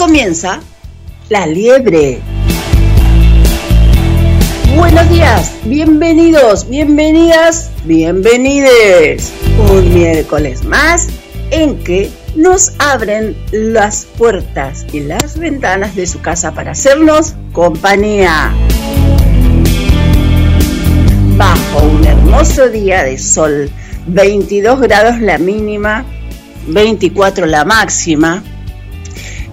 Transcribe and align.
comienza 0.00 0.60
La 1.28 1.46
Liebre. 1.46 2.22
Buenos 4.74 5.10
días, 5.10 5.52
bienvenidos, 5.64 6.66
bienvenidas, 6.70 7.70
bienvenides. 7.84 9.30
Un 9.70 9.92
miércoles 9.92 10.64
más 10.64 11.06
en 11.50 11.84
que 11.84 12.10
nos 12.34 12.72
abren 12.78 13.36
las 13.52 14.06
puertas 14.06 14.86
y 14.90 15.00
las 15.00 15.38
ventanas 15.38 15.94
de 15.94 16.06
su 16.06 16.22
casa 16.22 16.52
para 16.52 16.70
hacernos 16.70 17.34
compañía. 17.52 18.54
Bajo 21.36 21.86
un 21.86 22.06
hermoso 22.06 22.70
día 22.70 23.04
de 23.04 23.18
sol, 23.18 23.70
22 24.06 24.80
grados 24.80 25.20
la 25.20 25.36
mínima, 25.36 26.06
24 26.68 27.44
la 27.44 27.66
máxima, 27.66 28.42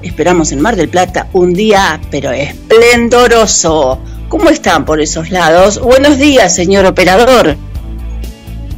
Esperamos 0.07 0.53
en 0.53 0.61
Mar 0.61 0.77
del 0.77 0.87
Plata 0.87 1.27
un 1.33 1.53
día, 1.53 1.99
pero 2.09 2.31
esplendoroso. 2.31 3.99
¿Cómo 4.29 4.49
están 4.49 4.85
por 4.85 5.01
esos 5.01 5.29
lados? 5.31 5.79
Buenos 5.79 6.17
días, 6.17 6.55
señor 6.55 6.85
operador. 6.85 7.57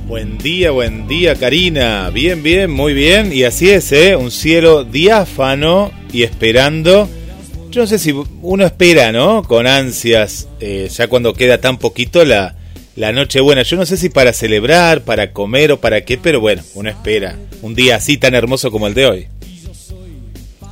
Buen 0.07 0.39
día, 0.39 0.71
buen 0.71 1.07
día, 1.07 1.35
Karina. 1.35 2.09
Bien, 2.09 2.41
bien, 2.41 2.71
muy 2.71 2.93
bien. 2.93 3.31
Y 3.31 3.43
así 3.43 3.69
es, 3.69 3.91
¿eh? 3.91 4.15
Un 4.15 4.31
cielo 4.31 4.83
diáfano 4.83 5.91
y 6.11 6.23
esperando. 6.23 7.07
Yo 7.69 7.81
no 7.81 7.87
sé 7.87 7.99
si 7.99 8.13
uno 8.41 8.65
espera, 8.65 9.11
¿no? 9.11 9.43
Con 9.43 9.67
ansias, 9.67 10.49
eh, 10.59 10.89
ya 10.91 11.07
cuando 11.07 11.35
queda 11.35 11.61
tan 11.61 11.77
poquito 11.77 12.25
la, 12.25 12.55
la 12.95 13.11
noche 13.11 13.39
buena. 13.39 13.61
Yo 13.61 13.77
no 13.77 13.85
sé 13.85 13.97
si 13.97 14.09
para 14.09 14.33
celebrar, 14.33 15.03
para 15.03 15.31
comer 15.31 15.71
o 15.73 15.79
para 15.79 16.01
qué, 16.01 16.17
pero 16.17 16.41
bueno, 16.41 16.63
uno 16.73 16.89
espera. 16.89 17.37
Un 17.61 17.75
día 17.75 17.97
así 17.97 18.17
tan 18.17 18.33
hermoso 18.33 18.71
como 18.71 18.87
el 18.87 18.95
de 18.95 19.05
hoy. 19.05 19.27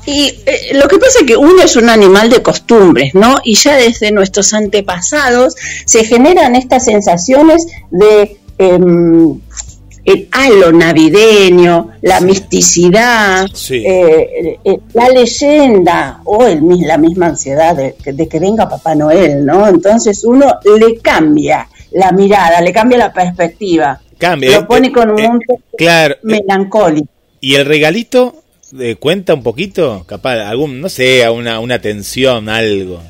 Y 0.09 0.39
eh, 0.45 0.69
lo 0.73 0.87
que 0.87 0.97
pasa 0.99 1.19
es 1.19 1.25
que 1.25 1.35
uno 1.35 1.61
es 1.61 1.75
un 1.75 1.89
animal 1.89 2.29
de 2.29 2.41
costumbres, 2.41 3.13
¿no? 3.13 3.39
Y 3.43 3.55
ya 3.55 3.75
desde 3.75 4.11
nuestros 4.13 4.53
antepasados 4.53 5.55
se 5.85 6.05
generan 6.05 6.55
estas 6.55 6.85
sensaciones 6.85 7.67
de 7.91 8.37
em, 8.57 9.37
el 10.05 10.29
halo 10.31 10.71
navideño, 10.71 11.89
la 12.01 12.21
misticidad, 12.21 13.47
Sí. 13.53 13.83
eh, 13.85 14.57
eh, 14.63 14.79
la 14.93 15.09
leyenda 15.09 16.21
o 16.23 16.45
el, 16.47 16.61
la 16.87 16.97
misma 16.97 17.25
ansiedad 17.27 17.75
de, 17.75 17.93
de 18.13 18.27
que 18.29 18.39
venga 18.39 18.69
Papá 18.69 18.95
Noel, 18.95 19.45
¿no? 19.45 19.67
Entonces 19.67 20.23
uno 20.23 20.53
le 20.79 20.99
cambia 20.99 21.67
la 21.91 22.13
mirada, 22.13 22.61
le 22.61 22.71
cambia 22.71 22.97
la 22.97 23.11
perspectiva, 23.11 23.99
Cambia. 24.17 24.51
lo 24.61 24.67
pone 24.67 24.89
con 24.93 25.11
un 25.11 25.19
eh, 25.19 25.27
mundo 25.27 25.45
Claro. 25.77 26.13
eh, 26.15 26.19
melancólico. 26.23 27.09
¿Y 27.41 27.55
el 27.55 27.65
regalito 27.65 28.35
cuenta 28.99 29.33
un 29.33 29.43
poquito? 29.43 30.03
Capaz, 30.07 30.47
algún, 30.47 30.81
no 30.81 30.89
sé, 30.89 31.27
una, 31.29 31.59
una 31.59 31.81
tensión, 31.81 32.49
algo. 32.49 33.01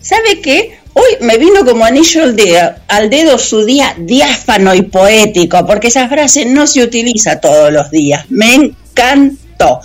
¿Sabe 0.00 0.40
qué? 0.40 0.78
Hoy 0.94 1.16
me 1.20 1.38
vino 1.38 1.64
como 1.64 1.84
anillo 1.84 2.22
al 2.22 2.34
dedo, 2.34 2.74
al 2.88 3.10
dedo 3.10 3.38
su 3.38 3.64
día 3.64 3.94
diáfano 3.98 4.74
y 4.74 4.82
poético, 4.82 5.64
porque 5.66 5.88
esa 5.88 6.08
frase 6.08 6.46
no 6.46 6.66
se 6.66 6.82
utiliza 6.82 7.40
todos 7.40 7.72
los 7.72 7.90
días. 7.90 8.24
Me 8.30 8.54
encantó. 8.54 9.80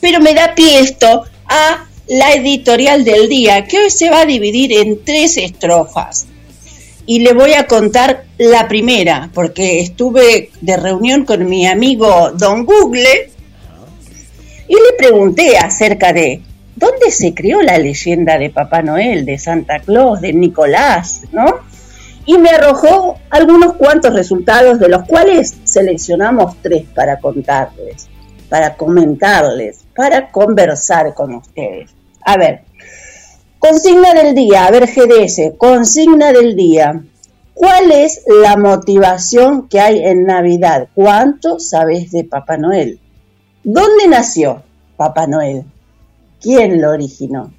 Pero 0.00 0.20
me 0.20 0.34
da 0.34 0.54
pie 0.54 0.80
esto 0.80 1.24
a 1.46 1.86
la 2.08 2.32
editorial 2.32 3.04
del 3.04 3.28
día, 3.28 3.66
que 3.66 3.78
hoy 3.78 3.90
se 3.90 4.10
va 4.10 4.22
a 4.22 4.26
dividir 4.26 4.72
en 4.72 5.04
tres 5.04 5.36
estrofas. 5.36 6.26
Y 7.06 7.20
le 7.20 7.32
voy 7.34 7.52
a 7.52 7.66
contar 7.66 8.24
la 8.38 8.68
primera, 8.68 9.30
porque 9.32 9.80
estuve 9.80 10.50
de 10.60 10.76
reunión 10.76 11.24
con 11.24 11.48
mi 11.48 11.66
amigo 11.66 12.32
Don 12.34 12.64
Google 12.64 13.30
y 14.68 14.74
le 14.74 14.92
pregunté 14.98 15.56
acerca 15.58 16.12
de 16.12 16.42
dónde 16.76 17.10
se 17.10 17.34
creó 17.34 17.62
la 17.62 17.78
leyenda 17.78 18.38
de 18.38 18.50
Papá 18.50 18.82
Noel, 18.82 19.24
de 19.24 19.38
Santa 19.38 19.80
Claus, 19.80 20.20
de 20.20 20.32
Nicolás, 20.32 21.22
¿no? 21.32 21.46
Y 22.26 22.36
me 22.36 22.50
arrojó 22.50 23.18
algunos 23.30 23.74
cuantos 23.74 24.12
resultados, 24.12 24.78
de 24.78 24.88
los 24.88 25.04
cuales 25.04 25.56
seleccionamos 25.64 26.56
tres 26.60 26.84
para 26.94 27.18
contarles, 27.18 28.08
para 28.50 28.74
comentarles, 28.74 29.84
para 29.96 30.30
conversar 30.30 31.14
con 31.14 31.34
ustedes. 31.34 31.90
A 32.22 32.36
ver, 32.36 32.60
consigna 33.58 34.12
del 34.12 34.34
día, 34.34 34.66
a 34.66 34.70
ver 34.70 34.86
GDS, 34.86 35.56
consigna 35.56 36.32
del 36.32 36.54
día. 36.54 37.02
¿Cuál 37.54 37.90
es 37.90 38.22
la 38.42 38.56
motivación 38.56 39.66
que 39.66 39.80
hay 39.80 40.04
en 40.04 40.24
Navidad? 40.24 40.88
¿Cuánto 40.94 41.58
sabes 41.58 42.12
de 42.12 42.24
Papá 42.24 42.58
Noel? 42.58 43.00
¿Dónde 43.70 44.08
nació 44.08 44.62
Papá 44.96 45.26
Noel? 45.26 45.64
¿Quién 46.40 46.80
lo 46.80 46.90
originó? 46.92 47.52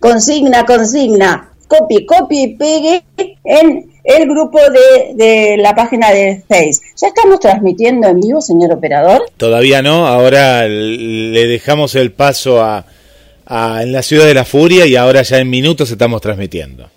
Consigna, 0.00 0.64
consigna, 0.64 1.50
copie, 1.68 2.06
copie 2.06 2.42
y 2.42 2.54
pegue 2.56 3.04
en 3.44 3.90
el 4.04 4.28
grupo 4.28 4.58
de, 4.70 5.14
de 5.14 5.56
la 5.58 5.74
página 5.74 6.10
de 6.12 6.42
Face. 6.48 6.80
¿Ya 6.96 7.08
estamos 7.08 7.40
transmitiendo 7.40 8.08
en 8.08 8.20
vivo, 8.20 8.40
señor 8.40 8.72
operador? 8.72 9.28
Todavía 9.36 9.82
no, 9.82 10.06
ahora 10.06 10.66
le 10.68 11.46
dejamos 11.46 11.94
el 11.96 12.12
paso 12.12 12.62
a, 12.62 12.86
a- 13.46 13.82
en 13.82 13.92
la 13.92 14.02
ciudad 14.02 14.24
de 14.26 14.34
la 14.34 14.44
furia 14.44 14.86
y 14.86 14.96
ahora 14.96 15.20
ya 15.22 15.38
en 15.38 15.50
minutos 15.50 15.90
estamos 15.90 16.22
transmitiendo. 16.22 16.88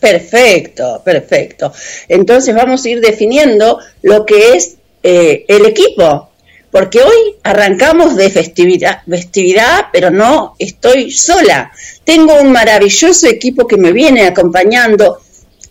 Perfecto, 0.00 1.02
perfecto. 1.04 1.72
Entonces 2.08 2.54
vamos 2.54 2.84
a 2.84 2.88
ir 2.88 3.00
definiendo 3.00 3.78
lo 4.02 4.24
que 4.24 4.54
es 4.54 4.76
eh, 5.02 5.44
el 5.48 5.66
equipo, 5.66 6.30
porque 6.72 7.02
hoy 7.02 7.36
arrancamos 7.44 8.16
de 8.16 8.30
festividad, 8.30 9.02
festividad, 9.06 9.88
pero 9.92 10.10
no 10.10 10.56
estoy 10.58 11.12
sola. 11.12 11.70
Tengo 12.02 12.40
un 12.40 12.50
maravilloso 12.50 13.28
equipo 13.28 13.66
que 13.66 13.76
me 13.76 13.92
viene 13.92 14.24
acompañando 14.24 15.20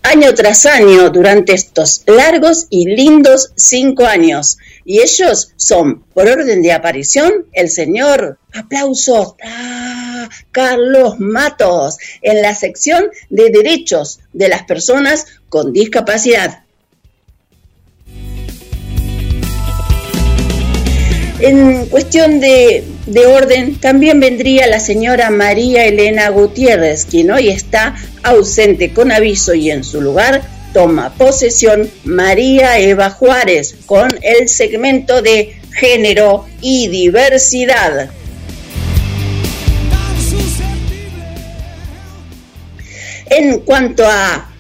año 0.03 0.33
tras 0.35 0.67
año 0.67 1.09
durante 1.09 1.53
estos 1.53 2.03
largos 2.05 2.67
y 2.69 2.85
lindos 2.85 3.51
cinco 3.55 4.05
años. 4.05 4.59
Y 4.85 4.99
ellos 5.01 5.53
son, 5.55 6.03
por 6.13 6.27
orden 6.27 6.61
de 6.61 6.71
aparición, 6.71 7.47
el 7.51 7.69
señor, 7.69 8.37
aplausos, 8.53 9.33
¡ah! 9.43 10.29
Carlos 10.51 11.19
Matos, 11.19 11.97
en 12.21 12.43
la 12.43 12.53
sección 12.53 13.09
de 13.31 13.49
derechos 13.49 14.19
de 14.33 14.49
las 14.49 14.63
personas 14.63 15.25
con 15.49 15.73
discapacidad. 15.73 16.63
En 21.41 21.87
cuestión 21.87 22.39
de, 22.39 22.83
de 23.07 23.25
orden, 23.25 23.75
también 23.79 24.19
vendría 24.19 24.67
la 24.67 24.79
señora 24.79 25.31
María 25.31 25.85
Elena 25.85 26.29
Gutiérrez, 26.29 27.05
quien 27.05 27.31
hoy 27.31 27.49
está 27.49 27.95
ausente 28.21 28.93
con 28.93 29.11
aviso 29.11 29.55
y 29.55 29.71
en 29.71 29.83
su 29.83 30.01
lugar 30.01 30.43
toma 30.71 31.13
posesión 31.15 31.89
María 32.03 32.77
Eva 32.77 33.09
Juárez 33.09 33.75
con 33.87 34.07
el 34.21 34.49
segmento 34.49 35.23
de 35.23 35.55
género 35.73 36.45
y 36.61 36.87
diversidad. 36.89 38.11
En 43.25 43.59
cuanto 43.61 44.05
a 44.05 44.51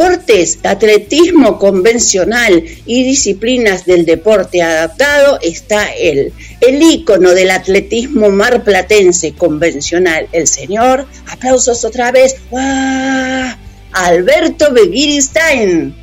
deportes, 0.00 0.58
atletismo 0.62 1.58
convencional 1.58 2.64
y 2.86 3.04
disciplinas 3.04 3.84
del 3.84 4.06
deporte 4.06 4.62
adaptado, 4.62 5.38
está 5.42 5.92
él, 5.92 6.32
el 6.62 6.82
ícono 6.82 7.32
del 7.32 7.50
atletismo 7.50 8.30
marplatense 8.30 9.32
convencional, 9.32 10.26
el 10.32 10.46
señor, 10.46 11.06
aplausos 11.30 11.84
otra 11.84 12.12
vez, 12.12 12.36
¡guau! 12.50 13.54
Alberto 13.92 14.72
Begiristain. 14.72 15.94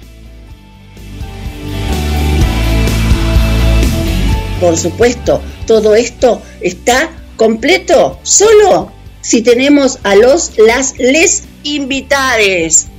Por 4.59 4.77
supuesto, 4.77 5.41
todo 5.65 5.95
esto 5.95 6.43
está 6.61 7.09
completo 7.35 8.19
solo 8.21 8.91
si 9.21 9.41
tenemos 9.41 9.97
a 10.03 10.15
los 10.15 10.57
las 10.59 10.99
les 10.99 11.43
invitades 11.63 12.89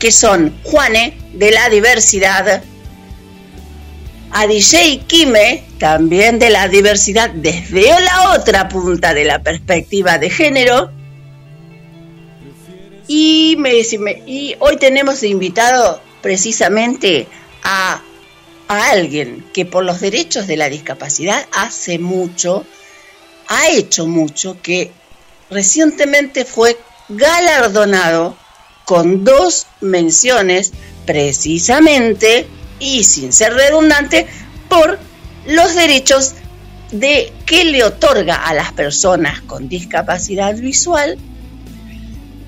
que 0.00 0.10
son 0.10 0.52
Juane 0.64 1.16
de 1.34 1.52
la 1.52 1.68
diversidad, 1.68 2.62
a 4.32 4.46
DJ 4.46 5.02
Kime, 5.06 5.64
también 5.78 6.38
de 6.38 6.50
la 6.50 6.68
diversidad 6.68 7.30
desde 7.30 7.82
la 8.00 8.32
otra 8.32 8.68
punta 8.68 9.12
de 9.12 9.24
la 9.24 9.42
perspectiva 9.42 10.18
de 10.18 10.30
género. 10.30 10.90
Y, 13.06 13.56
hoy 14.60 14.76
tenemos 14.78 15.22
invitado 15.22 16.00
precisamente 16.22 17.26
a 17.62 18.00
alguien 18.68 19.44
que 19.52 19.66
por 19.66 19.84
los 19.84 20.00
derechos 20.00 20.46
de 20.46 20.56
la 20.56 20.70
discapacidad 20.70 21.46
hace 21.52 21.98
mucho, 21.98 22.64
ha 23.48 23.68
hecho 23.70 24.06
mucho, 24.06 24.62
que 24.62 24.92
recientemente 25.50 26.44
fue 26.44 26.78
galardonado 27.08 28.36
con 28.90 29.22
dos 29.22 29.68
menciones 29.80 30.72
precisamente 31.06 32.48
y 32.80 33.04
sin 33.04 33.32
ser 33.32 33.52
redundante 33.54 34.26
por 34.68 34.98
los 35.46 35.76
derechos 35.76 36.32
de 36.90 37.32
que 37.46 37.66
le 37.66 37.84
otorga 37.84 38.34
a 38.34 38.52
las 38.52 38.72
personas 38.72 39.42
con 39.42 39.68
discapacidad 39.68 40.56
visual 40.56 41.18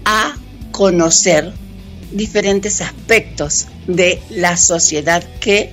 a 0.04 0.34
conocer 0.72 1.52
diferentes 2.10 2.80
aspectos 2.80 3.68
de 3.86 4.20
la 4.30 4.56
sociedad 4.56 5.22
que 5.38 5.72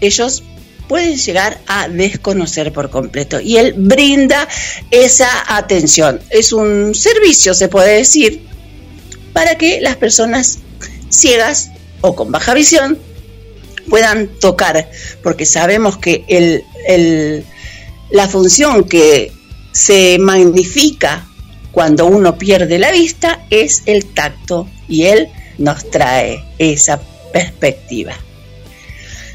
ellos 0.00 0.42
pueden 0.88 1.16
llegar 1.16 1.60
a 1.68 1.86
desconocer 1.86 2.72
por 2.72 2.90
completo. 2.90 3.40
Y 3.40 3.58
él 3.58 3.74
brinda 3.76 4.48
esa 4.90 5.28
atención. 5.56 6.20
Es 6.30 6.52
un 6.52 6.96
servicio, 6.96 7.54
se 7.54 7.68
puede 7.68 7.98
decir, 7.98 8.49
para 9.32 9.56
que 9.56 9.80
las 9.80 9.96
personas 9.96 10.58
ciegas 11.08 11.70
o 12.00 12.14
con 12.14 12.32
baja 12.32 12.54
visión 12.54 12.98
puedan 13.88 14.28
tocar, 14.28 14.88
porque 15.22 15.44
sabemos 15.44 15.98
que 15.98 16.24
el, 16.28 17.44
la 18.10 18.28
función 18.28 18.84
que 18.84 19.32
se 19.72 20.18
magnifica 20.18 21.26
cuando 21.72 22.06
uno 22.06 22.38
pierde 22.38 22.78
la 22.78 22.90
vista 22.90 23.44
es 23.50 23.82
el 23.86 24.06
tacto 24.06 24.68
y 24.88 25.04
él 25.04 25.28
nos 25.58 25.90
trae 25.90 26.44
esa 26.58 27.00
perspectiva. 27.32 28.14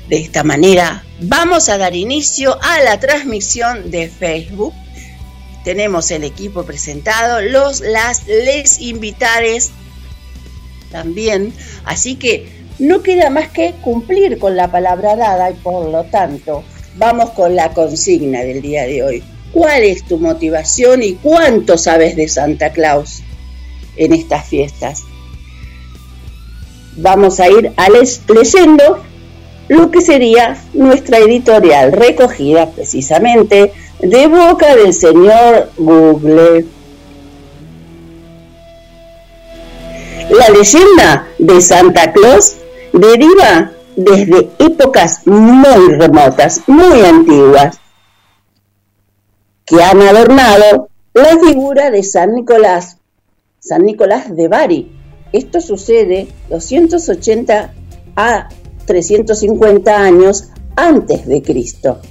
De 0.09 0.17
esta 0.17 0.43
manera 0.43 1.03
vamos 1.19 1.69
a 1.69 1.77
dar 1.77 1.95
inicio 1.95 2.57
a 2.61 2.79
la 2.81 2.99
transmisión 2.99 3.91
de 3.91 4.09
Facebook. 4.09 4.73
Tenemos 5.63 6.11
el 6.11 6.23
equipo 6.23 6.63
presentado, 6.63 7.41
los, 7.41 7.79
las, 7.81 8.27
les 8.27 8.79
invitares 8.79 9.71
también. 10.91 11.53
Así 11.85 12.15
que 12.15 12.49
no 12.79 13.01
queda 13.01 13.29
más 13.29 13.49
que 13.49 13.73
cumplir 13.81 14.37
con 14.37 14.55
la 14.55 14.71
palabra 14.71 15.15
dada 15.15 15.51
y 15.51 15.53
por 15.55 15.89
lo 15.89 16.03
tanto 16.05 16.63
vamos 16.97 17.31
con 17.31 17.55
la 17.55 17.73
consigna 17.73 18.41
del 18.41 18.61
día 18.61 18.83
de 18.83 19.03
hoy. 19.03 19.23
¿Cuál 19.51 19.83
es 19.83 20.05
tu 20.05 20.17
motivación 20.17 21.01
y 21.01 21.13
cuánto 21.13 21.77
sabes 21.77 22.15
de 22.15 22.27
Santa 22.27 22.71
Claus 22.71 23.21
en 23.95 24.13
estas 24.13 24.45
fiestas? 24.45 25.03
Vamos 26.97 27.39
a 27.39 27.49
ir 27.49 27.71
leyendo 28.27 29.03
lo 29.67 29.91
que 29.91 30.01
sería 30.01 30.57
nuestra 30.73 31.19
editorial 31.19 31.91
recogida 31.91 32.69
precisamente 32.69 33.71
de 33.99 34.27
boca 34.27 34.75
del 34.75 34.93
señor 34.93 35.71
Google. 35.77 36.65
La 40.37 40.49
leyenda 40.49 41.27
de 41.39 41.61
Santa 41.61 42.11
Claus 42.11 42.57
deriva 42.91 43.71
desde 43.95 44.49
épocas 44.59 45.25
muy 45.25 45.93
remotas, 45.97 46.61
muy 46.67 47.01
antiguas, 47.05 47.79
que 49.65 49.81
han 49.81 50.01
adornado 50.01 50.89
la 51.13 51.37
figura 51.39 51.89
de 51.89 52.03
San 52.03 52.33
Nicolás, 52.33 52.97
San 53.59 53.83
Nicolás 53.83 54.35
de 54.35 54.49
Bari. 54.49 54.91
Esto 55.31 55.61
sucede 55.61 56.27
280 56.49 57.73
a 58.17 58.49
350 58.85 59.97
años 59.97 60.49
antes 60.75 61.25
de 61.27 61.41
Cristo. 61.43 62.01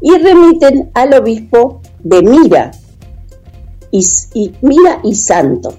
Y 0.00 0.10
remiten 0.18 0.90
al 0.94 1.14
obispo 1.14 1.82
de 2.00 2.22
Mira, 2.22 2.72
y, 3.92 4.52
Mira 4.60 5.00
y 5.04 5.14
Santo, 5.14 5.78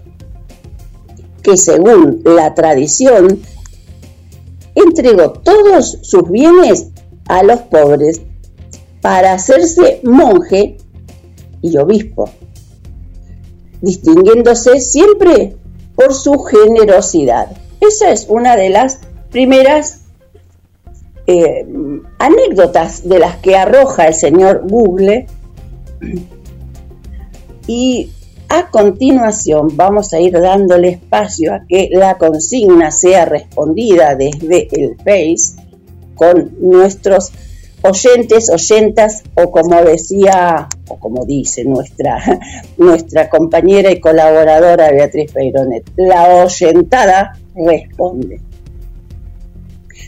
que 1.43 1.57
según 1.57 2.21
la 2.23 2.55
tradición 2.55 3.41
entregó 4.73 5.31
todos 5.31 5.99
sus 6.01 6.29
bienes 6.31 6.87
a 7.27 7.43
los 7.43 7.61
pobres 7.61 8.21
para 9.01 9.33
hacerse 9.33 9.99
monje 10.03 10.77
y 11.61 11.77
obispo, 11.77 12.29
distinguiéndose 13.81 14.79
siempre 14.79 15.55
por 15.95 16.13
su 16.13 16.39
generosidad. 16.39 17.55
Esa 17.81 18.11
es 18.11 18.25
una 18.29 18.55
de 18.55 18.69
las 18.69 18.99
primeras 19.29 20.03
eh, 21.27 21.65
anécdotas 22.19 23.07
de 23.07 23.19
las 23.19 23.37
que 23.37 23.55
arroja 23.55 24.07
el 24.07 24.13
señor 24.13 24.63
Google. 24.67 25.27
Y 27.67 28.11
a 28.53 28.69
continuación 28.69 29.75
vamos 29.75 30.13
a 30.13 30.19
ir 30.19 30.33
dándole 30.33 30.89
espacio 30.89 31.55
a 31.55 31.65
que 31.67 31.89
la 31.91 32.19
consigna 32.19 32.91
sea 32.91 33.25
respondida 33.25 34.15
desde 34.15 34.67
el 34.71 34.95
Face 34.97 35.59
con 36.13 36.55
nuestros 36.59 37.31
oyentes, 37.81 38.51
oyentas 38.51 39.23
o 39.33 39.49
como 39.49 39.81
decía 39.81 40.67
o 40.87 40.99
como 40.99 41.25
dice 41.25 41.65
nuestra, 41.65 42.19
nuestra 42.77 43.27
compañera 43.27 43.89
y 43.91 43.99
colaboradora 43.99 44.91
Beatriz 44.91 45.31
Peironet, 45.31 45.89
la 45.95 46.43
oyentada 46.43 47.33
responde. 47.55 48.39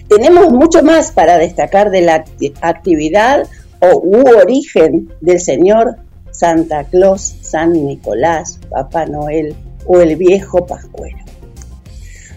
Tenemos 0.08 0.52
mucho 0.52 0.84
más 0.84 1.12
para 1.12 1.40
destacar 1.40 1.90
de 1.90 2.02
la 2.02 2.24
actividad 2.62 3.48
o 3.80 4.00
u 4.04 4.22
origen 4.40 5.10
del 5.20 5.40
señor 5.40 6.05
Santa 6.38 6.84
Claus, 6.86 7.36
San 7.42 7.74
Nicolás, 7.74 8.60
Papá 8.70 9.06
Noel 9.06 9.56
o 9.86 10.00
el 10.00 10.16
viejo 10.16 10.66
Pascuero. 10.66 11.18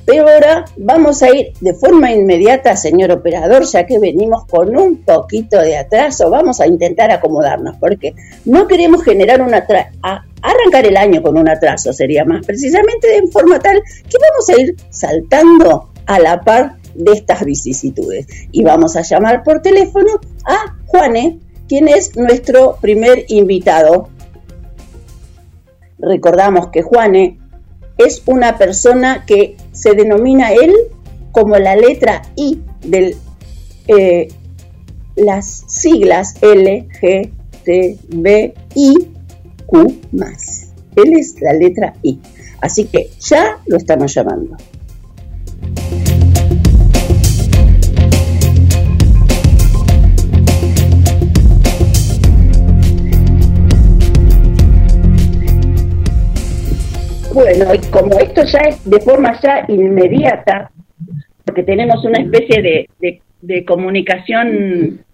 Pero 0.09 0.27
ahora 0.27 0.65
vamos 0.79 1.23
a 1.23 1.29
ir 1.37 1.53
de 1.61 1.75
forma 1.75 2.11
inmediata, 2.11 2.75
señor 2.77 3.11
operador, 3.11 3.65
ya 3.65 3.85
que 3.85 3.99
venimos 3.99 4.47
con 4.47 4.75
un 4.75 5.05
poquito 5.05 5.61
de 5.61 5.77
atraso, 5.77 6.31
vamos 6.31 6.61
a 6.61 6.67
intentar 6.67 7.11
acomodarnos, 7.11 7.77
porque 7.77 8.15
no 8.47 8.67
queremos 8.67 9.05
generar 9.05 9.43
un 9.43 9.53
atraso, 9.53 9.91
arrancar 10.41 10.87
el 10.87 10.97
año 10.97 11.21
con 11.21 11.37
un 11.37 11.47
atraso 11.47 11.93
sería 11.93 12.25
más, 12.25 12.47
precisamente 12.47 13.07
de 13.07 13.27
forma 13.31 13.59
tal 13.59 13.83
que 14.09 14.17
vamos 14.19 14.49
a 14.49 14.61
ir 14.63 14.77
saltando 14.89 15.91
a 16.07 16.19
la 16.19 16.41
par 16.41 16.77
de 16.95 17.13
estas 17.13 17.45
vicisitudes. 17.45 18.27
Y 18.51 18.65
vamos 18.65 18.97
a 18.97 19.03
llamar 19.03 19.43
por 19.43 19.61
teléfono 19.61 20.21
a 20.47 20.75
Juane, 20.87 21.39
quien 21.69 21.89
es 21.89 22.17
nuestro 22.17 22.79
primer 22.81 23.25
invitado. 23.29 24.09
Recordamos 25.99 26.69
que 26.69 26.83
Juane 26.83 27.39
es 27.99 28.23
una 28.27 28.57
persona 28.57 29.25
que 29.27 29.57
se 29.73 29.95
denomina 29.95 30.53
él 30.53 30.73
como 31.33 31.57
la 31.57 31.77
letra 31.77 32.23
I 32.37 32.61
de 32.81 33.17
eh, 33.89 34.29
las 35.17 35.65
siglas 35.67 36.37
L, 36.41 36.89
G, 37.01 37.31
T, 37.65 37.99
B, 38.09 38.55
I, 38.75 38.95
Q 39.67 40.01
más. 40.13 40.73
Él 40.97 41.13
es 41.19 41.41
la 41.41 41.53
letra 41.53 41.95
I. 42.03 42.19
Así 42.61 42.85
que 42.87 43.11
ya 43.21 43.59
lo 43.67 43.77
estamos 43.77 44.15
llamando. 44.15 44.57
Bueno, 57.39 57.73
y 57.73 57.79
como 57.93 58.19
esto 58.19 58.43
ya 58.43 58.59
es 58.69 58.85
de 58.85 59.01
forma 59.01 59.41
ya 59.41 59.65
inmediata, 59.69 60.73
porque 61.45 61.63
tenemos 61.63 62.05
una 62.05 62.19
especie 62.19 62.89
de, 63.41 63.65
comunicación 63.65 65.05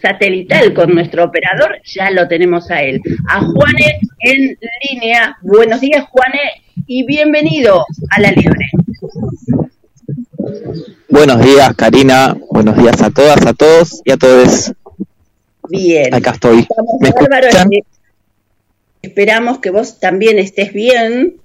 satelital 0.00 0.72
con 0.72 0.94
nuestro 0.94 1.24
operador, 1.24 1.76
ya 1.84 2.10
lo 2.10 2.26
tenemos 2.26 2.70
a 2.70 2.80
él. 2.80 3.02
A 3.28 3.42
Juane 3.42 4.00
en 4.20 4.58
línea. 4.90 5.36
Buenos 5.42 5.82
días, 5.82 6.06
Juane, 6.08 6.62
y 6.86 7.04
bienvenido 7.04 7.84
a 8.12 8.20
la 8.22 8.30
Libre. 8.30 8.70
Buenos 11.10 11.42
días, 11.42 11.76
Karina. 11.76 12.34
Buenos 12.50 12.78
días 12.78 13.02
a 13.02 13.10
todas, 13.10 13.44
a 13.44 13.52
todos 13.52 14.00
y 14.06 14.10
a 14.10 14.16
todos. 14.16 14.72
Bien. 15.68 16.14
Acá 16.14 16.30
estoy. 16.30 16.66
¿Me 17.02 17.12
Esperamos 19.06 19.60
que 19.60 19.70
vos 19.70 20.00
también 20.00 20.38
estés 20.38 20.72
bien. 20.72 21.36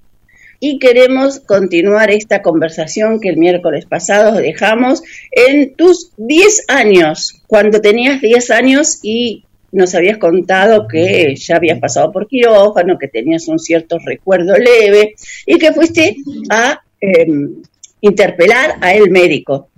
y 0.64 0.78
queremos 0.78 1.40
continuar 1.40 2.12
esta 2.12 2.40
conversación 2.40 3.18
que 3.18 3.30
el 3.30 3.36
miércoles 3.36 3.84
pasado 3.84 4.36
dejamos 4.36 5.02
en 5.32 5.74
tus 5.74 6.12
10 6.18 6.66
años, 6.68 7.42
cuando 7.48 7.80
tenías 7.80 8.20
10 8.20 8.50
años 8.52 9.00
y 9.02 9.44
nos 9.72 9.92
habías 9.96 10.18
contado 10.18 10.86
que 10.86 11.34
ya 11.34 11.56
habías 11.56 11.80
pasado 11.80 12.12
por 12.12 12.28
quirófano, 12.28 12.96
que 12.96 13.08
tenías 13.08 13.48
un 13.48 13.58
cierto 13.58 13.98
recuerdo 14.04 14.56
leve 14.56 15.16
y 15.46 15.58
que 15.58 15.72
fuiste 15.72 16.16
a 16.48 16.80
em, 17.00 17.56
interpelar 18.00 18.76
a 18.80 18.94
el 18.94 19.10
médico. 19.10 19.68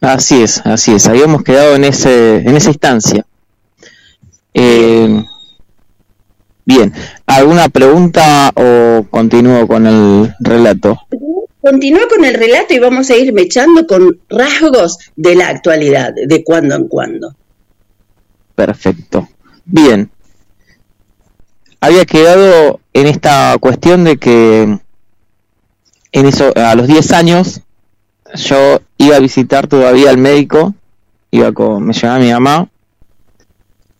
Así 0.00 0.42
es, 0.42 0.64
así 0.64 0.94
es. 0.94 1.06
Habíamos 1.06 1.42
quedado 1.42 1.76
en 1.76 1.84
ese, 1.84 2.36
en 2.36 2.56
esa 2.56 2.70
instancia. 2.70 3.26
Eh, 4.54 5.24
bien, 6.68 6.92
¿alguna 7.26 7.70
pregunta 7.70 8.52
o 8.54 9.06
continúo 9.10 9.66
con 9.66 9.86
el 9.86 10.34
relato? 10.38 10.98
Continúa 11.62 12.02
con 12.08 12.26
el 12.26 12.34
relato 12.34 12.74
y 12.74 12.78
vamos 12.78 13.08
a 13.08 13.16
ir 13.16 13.32
mechando 13.32 13.86
con 13.86 14.20
rasgos 14.28 14.98
de 15.16 15.34
la 15.34 15.48
actualidad, 15.48 16.12
de 16.14 16.44
cuando 16.44 16.76
en 16.76 16.88
cuando. 16.88 17.34
Perfecto. 18.54 19.28
Bien. 19.64 20.10
Había 21.80 22.04
quedado 22.04 22.80
en 22.92 23.06
esta 23.06 23.56
cuestión 23.60 24.04
de 24.04 24.18
que 24.18 24.78
en 26.12 26.26
eso, 26.26 26.52
a 26.54 26.74
los 26.74 26.86
10 26.86 27.12
años 27.12 27.62
yo 28.34 28.80
iba 28.98 29.16
a 29.16 29.20
visitar 29.20 29.68
todavía 29.68 30.10
al 30.10 30.18
médico, 30.18 30.74
iba 31.30 31.50
con, 31.52 31.84
me 31.84 31.94
llevaba 31.94 32.18
mi 32.18 32.30
mamá, 32.30 32.68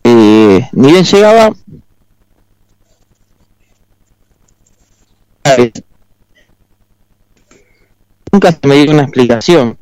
eh, 0.03 0.67
ni 0.71 0.91
bien 0.91 1.03
llegaba, 1.03 1.51
nunca 8.31 8.51
se 8.51 8.67
me 8.67 8.75
dio 8.75 8.91
una 8.91 9.03
explicación. 9.03 9.77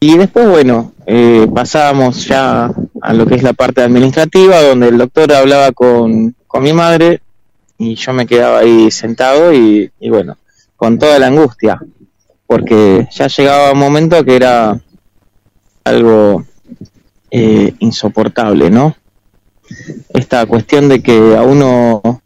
Y 0.00 0.18
después, 0.18 0.48
bueno, 0.48 0.92
eh, 1.06 1.46
pasábamos 1.54 2.26
ya 2.26 2.70
a 3.00 3.12
lo 3.12 3.26
que 3.26 3.36
es 3.36 3.42
la 3.42 3.52
parte 3.52 3.82
administrativa, 3.82 4.60
donde 4.62 4.88
el 4.88 4.98
doctor 4.98 5.32
hablaba 5.32 5.72
con, 5.72 6.34
con 6.46 6.62
mi 6.62 6.72
madre 6.72 7.22
y 7.78 7.94
yo 7.94 8.12
me 8.12 8.26
quedaba 8.26 8.58
ahí 8.58 8.90
sentado 8.90 9.52
y, 9.52 9.90
y 9.98 10.10
bueno, 10.10 10.36
con 10.76 10.98
toda 10.98 11.18
la 11.18 11.28
angustia, 11.28 11.80
porque 12.46 13.08
ya 13.12 13.28
llegaba 13.28 13.72
un 13.72 13.78
momento 13.78 14.24
que 14.24 14.36
era 14.36 14.78
algo 15.84 16.44
eh, 17.30 17.74
insoportable, 17.78 18.70
¿no? 18.70 18.96
Esta 20.10 20.46
cuestión 20.46 20.88
de 20.88 21.02
que 21.02 21.36
a 21.36 21.42
uno 21.42 22.22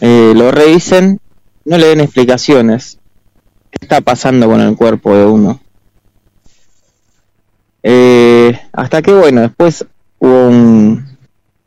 eh, 0.00 0.32
lo 0.34 0.50
revisen, 0.50 1.20
no 1.64 1.78
le 1.78 1.86
den 1.88 2.00
explicaciones. 2.00 2.98
¿Qué 3.70 3.78
está 3.82 4.00
pasando 4.00 4.46
con 4.48 4.60
el 4.60 4.76
cuerpo 4.76 5.14
de 5.14 5.26
uno? 5.26 5.60
Eh, 7.82 8.58
hasta 8.72 9.02
que, 9.02 9.12
bueno, 9.12 9.42
después 9.42 9.86
hubo 10.18 10.48
un... 10.48 11.04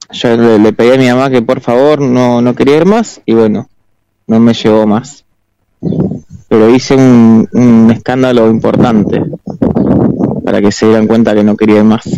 Yo 0.09 0.37
le, 0.37 0.71
pedí 0.71 0.91
a 0.91 0.97
mi 0.97 1.07
mamá 1.09 1.29
que 1.29 1.41
por 1.41 1.59
favor 1.59 1.99
no, 1.99 2.41
no 2.41 2.55
quería 2.55 2.77
ir 2.77 2.85
más 2.85 3.21
y 3.25 3.33
bueno, 3.33 3.67
no 4.25 4.39
me 4.39 4.53
llevó 4.53 4.87
más. 4.87 5.25
Pero 6.47 6.69
hice 6.69 6.95
un, 6.95 7.47
un 7.51 7.91
escándalo 7.91 8.49
importante 8.49 9.21
para 10.45 10.61
que 10.61 10.71
se 10.71 10.85
dieran 10.85 11.07
cuenta 11.07 11.35
que 11.35 11.43
no 11.43 11.57
quería 11.57 11.79
ir 11.79 11.83
más. 11.83 12.09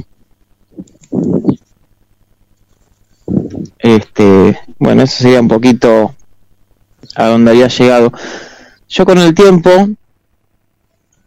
Este, 3.79 4.59
bueno, 4.79 5.03
eso 5.03 5.23
sería 5.23 5.41
un 5.41 5.47
poquito 5.47 6.15
a 7.15 7.27
donde 7.27 7.51
había 7.51 7.67
llegado. 7.67 8.11
Yo 8.87 9.05
con 9.05 9.19
el 9.19 9.33
tiempo, 9.33 9.69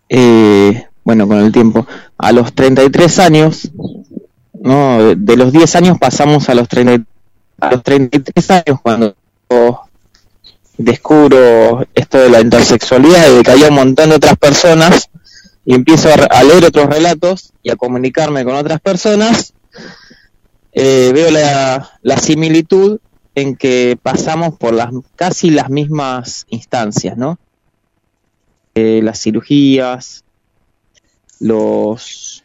eh, 0.09 0.87
bueno, 1.04 1.28
con 1.28 1.38
el 1.38 1.52
tiempo, 1.52 1.87
a 2.18 2.32
los 2.32 2.52
33 2.54 3.18
años, 3.21 3.71
¿no? 4.54 5.14
de 5.14 5.37
los 5.37 5.52
10 5.52 5.76
años 5.76 5.99
pasamos 5.99 6.49
a 6.49 6.54
los, 6.54 6.68
30, 6.68 7.06
a 7.61 7.73
los 7.73 7.82
33 7.82 8.50
años 8.50 8.80
cuando 8.82 9.14
descubro 10.76 11.87
esto 11.94 12.18
de 12.18 12.30
la 12.30 12.40
intersexualidad 12.40 13.30
y 13.30 13.37
de 13.37 13.42
que 13.42 13.50
hay 13.50 13.62
un 13.62 13.75
montón 13.75 14.11
de 14.11 14.16
otras 14.16 14.37
personas 14.37 15.11
y 15.64 15.75
empiezo 15.75 16.09
a, 16.09 16.42
leer 16.42 16.64
otros 16.64 16.87
relatos 16.87 17.52
y 17.62 17.71
a 17.71 17.76
comunicarme 17.76 18.44
con 18.44 18.56
otras 18.56 18.80
personas, 18.80 19.52
eh, 20.73 21.12
veo 21.14 21.30
la, 21.30 22.18
similitud 22.18 22.99
en 23.35 23.57
que 23.57 23.99
pasamos 24.01 24.57
por 24.57 24.75
las 24.75 24.91
casi 25.17 25.51
las 25.51 25.71
mismas 25.71 26.47
instancias, 26.49 27.17
¿no? 27.17 27.39
Eh, 28.75 29.01
las 29.03 29.21
cirugías, 29.21 30.25
los 31.41 32.45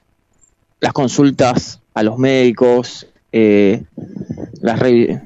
las 0.79 0.94
consultas 0.94 1.82
a 1.94 2.03
los 2.03 2.17
médicos, 2.17 3.08
eh, 3.32 3.84
las, 4.62 4.79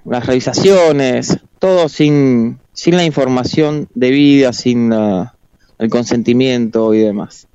las 0.05 0.25
revisaciones, 0.25 1.39
todo 1.59 1.89
sin, 1.89 2.59
sin 2.73 2.95
la 2.95 3.03
información 3.03 3.89
debida, 3.93 4.53
sin 4.53 4.93
el 4.93 5.89
consentimiento 5.89 6.93
y 6.93 6.99
demás. 6.99 7.47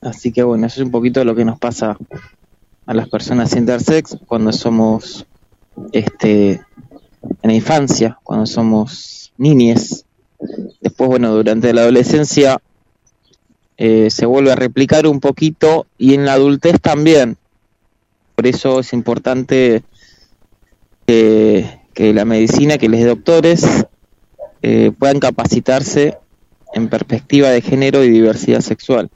Así 0.00 0.32
que 0.32 0.42
bueno, 0.42 0.66
eso 0.66 0.80
es 0.80 0.86
un 0.86 0.90
poquito 0.90 1.24
lo 1.24 1.34
que 1.34 1.44
nos 1.44 1.58
pasa 1.58 1.96
a 2.86 2.94
las 2.94 3.08
personas 3.08 3.54
intersex 3.54 4.16
cuando 4.26 4.52
somos 4.52 5.26
este 5.92 6.60
en 7.22 7.50
la 7.50 7.54
infancia, 7.54 8.18
cuando 8.22 8.46
somos 8.46 9.32
niñes. 9.36 10.04
Después, 10.80 11.08
bueno, 11.08 11.34
durante 11.34 11.72
la 11.72 11.82
adolescencia 11.82 12.60
eh, 13.76 14.10
se 14.10 14.26
vuelve 14.26 14.52
a 14.52 14.56
replicar 14.56 15.06
un 15.06 15.20
poquito 15.20 15.86
y 15.98 16.14
en 16.14 16.24
la 16.24 16.34
adultez 16.34 16.80
también. 16.80 17.36
Por 18.34 18.46
eso 18.46 18.80
es 18.80 18.92
importante 18.92 19.82
que, 21.06 21.80
la 21.96 22.24
medicina, 22.24 22.78
que 22.78 22.88
los 22.88 23.04
doctores 23.04 23.66
eh, 24.62 24.92
puedan 24.98 25.20
capacitarse 25.20 26.16
en 26.72 26.88
perspectiva 26.88 27.50
de 27.50 27.60
género 27.60 28.04
y 28.04 28.10
diversidad 28.10 28.60
sexual 28.60 29.10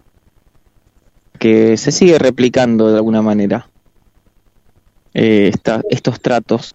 que 1.39 1.77
se 1.77 1.93
sigue 1.93 2.19
replicando 2.19 2.91
de 2.91 2.97
alguna 2.97 3.23
manera 3.23 3.69
eh, 5.13 5.53
estos 5.91 6.21
tratos. 6.21 6.75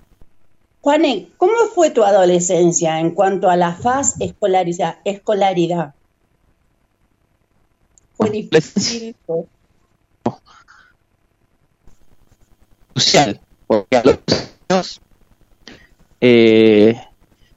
Juanen, 0.81 1.33
¿cómo 1.37 1.53
fue 1.73 1.91
tu 1.91 2.03
adolescencia 2.03 2.99
en 2.99 3.11
cuanto 3.11 3.49
a 3.49 3.57
la 3.57 3.73
faz 3.73 4.15
escolaridad? 4.19 4.99
escolaridad? 5.03 5.93
¿Fue 8.13 8.29
difícil? 8.29 9.15
Social, 12.95 13.41
porque 13.67 13.97
a 13.97 14.03
los 14.03 14.19
años, 14.69 15.01
eh, 16.21 17.01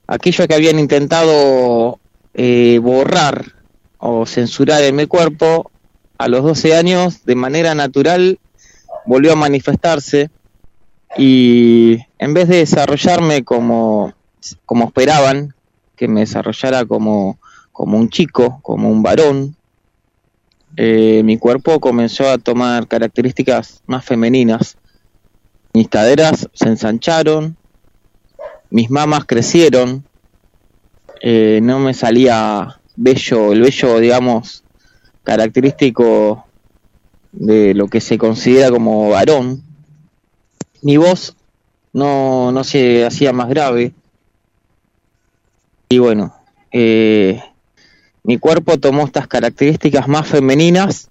aquello 0.06 0.46
que 0.46 0.54
habían 0.54 0.78
intentado 0.78 2.00
eh, 2.34 2.78
borrar 2.80 3.44
o 3.98 4.26
censurar 4.26 4.82
en 4.82 4.96
mi 4.96 5.06
cuerpo, 5.06 5.70
a 6.18 6.28
los 6.28 6.42
12 6.42 6.76
años, 6.76 7.24
de 7.24 7.34
manera 7.34 7.74
natural, 7.74 8.38
volvió 9.06 9.32
a 9.32 9.36
manifestarse 9.36 10.30
y 11.16 11.98
en 12.18 12.34
vez 12.34 12.48
de 12.48 12.58
desarrollarme 12.58 13.44
como, 13.44 14.12
como 14.64 14.86
esperaban, 14.86 15.54
que 15.96 16.08
me 16.08 16.20
desarrollara 16.20 16.84
como, 16.84 17.38
como 17.72 17.98
un 17.98 18.08
chico, 18.08 18.60
como 18.62 18.90
un 18.90 19.02
varón, 19.02 19.56
eh, 20.76 21.22
mi 21.24 21.36
cuerpo 21.36 21.80
comenzó 21.80 22.30
a 22.30 22.38
tomar 22.38 22.88
características 22.88 23.82
más 23.86 24.04
femeninas. 24.04 24.78
Mis 25.74 25.88
caderas 25.88 26.48
se 26.54 26.68
ensancharon, 26.68 27.56
mis 28.70 28.90
mamas 28.90 29.24
crecieron, 29.26 30.04
eh, 31.20 31.60
no 31.62 31.78
me 31.78 31.94
salía 31.94 32.80
bello, 32.96 33.52
el 33.52 33.62
vello, 33.62 34.00
digamos, 34.00 34.64
característico 35.22 36.46
de 37.32 37.74
lo 37.74 37.88
que 37.88 38.00
se 38.00 38.18
considera 38.18 38.70
como 38.70 39.10
varón. 39.10 39.62
Mi 40.82 40.96
voz 40.96 41.36
no, 41.92 42.52
no 42.52 42.64
se 42.64 43.04
hacía 43.04 43.32
más 43.32 43.48
grave. 43.48 43.92
Y 45.88 45.98
bueno, 45.98 46.34
eh, 46.70 47.40
mi 48.24 48.38
cuerpo 48.38 48.78
tomó 48.78 49.04
estas 49.04 49.26
características 49.26 50.08
más 50.08 50.26
femeninas. 50.28 51.08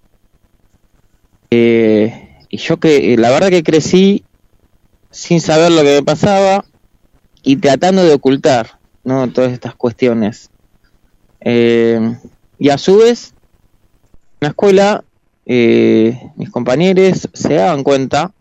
Eh, 1.50 2.38
y 2.50 2.58
yo 2.58 2.78
que 2.78 3.18
la 3.18 3.30
verdad 3.30 3.50
que 3.50 3.63
crecí 3.63 4.24
sin 5.10 5.42
saber 5.42 5.72
lo 5.72 5.84
que 5.84 5.96
me 5.96 6.04
pasaba 6.04 6.63
y 7.44 7.58
tratando 7.58 8.04
de 8.04 8.13
ocultar 8.13 8.80
¿no? 9.04 9.32
todas 9.32 9.51
estas 9.51 9.75
cuestiones. 9.75 10.50
Eh, 11.42 12.16
y 12.60 12.70
a 12.70 12.78
su 12.78 12.98
vez 12.98 13.34
la 14.40 14.50
escuela 14.50 15.04
eh, 15.46 16.32
mis 16.36 16.50
compañeros 16.50 17.28
se 17.34 17.56
daban 17.56 17.84
cuenta 17.84 18.32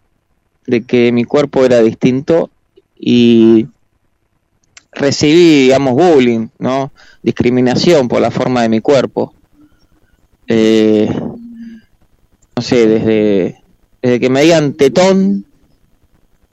de 0.71 0.85
que 0.85 1.13
mi 1.13 1.25
cuerpo 1.25 1.65
era 1.65 1.81
distinto 1.83 2.51
y 2.99 3.67
recibí, 4.93 5.65
digamos, 5.65 5.95
bullying, 5.95 6.49
¿no? 6.59 6.93
Discriminación 7.23 8.09
por 8.09 8.21
la 8.21 8.31
forma 8.31 8.63
de 8.63 8.69
mi 8.69 8.81
cuerpo. 8.81 9.35
Eh, 10.47 11.09
no 12.57 12.63
sé, 12.63 12.87
desde, 12.87 13.63
desde 14.03 14.21
que 14.21 14.31
me 14.31 14.43
digan 14.43 14.75
tetón 14.75 15.45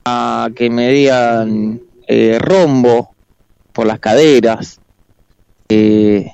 a 0.05 0.49
que 0.55 0.69
me 0.69 0.89
digan 0.91 1.81
eh, 2.07 2.37
rombo 2.39 3.11
por 3.73 3.87
las 3.87 3.99
caderas. 3.99 4.79
Eh, 5.69 6.31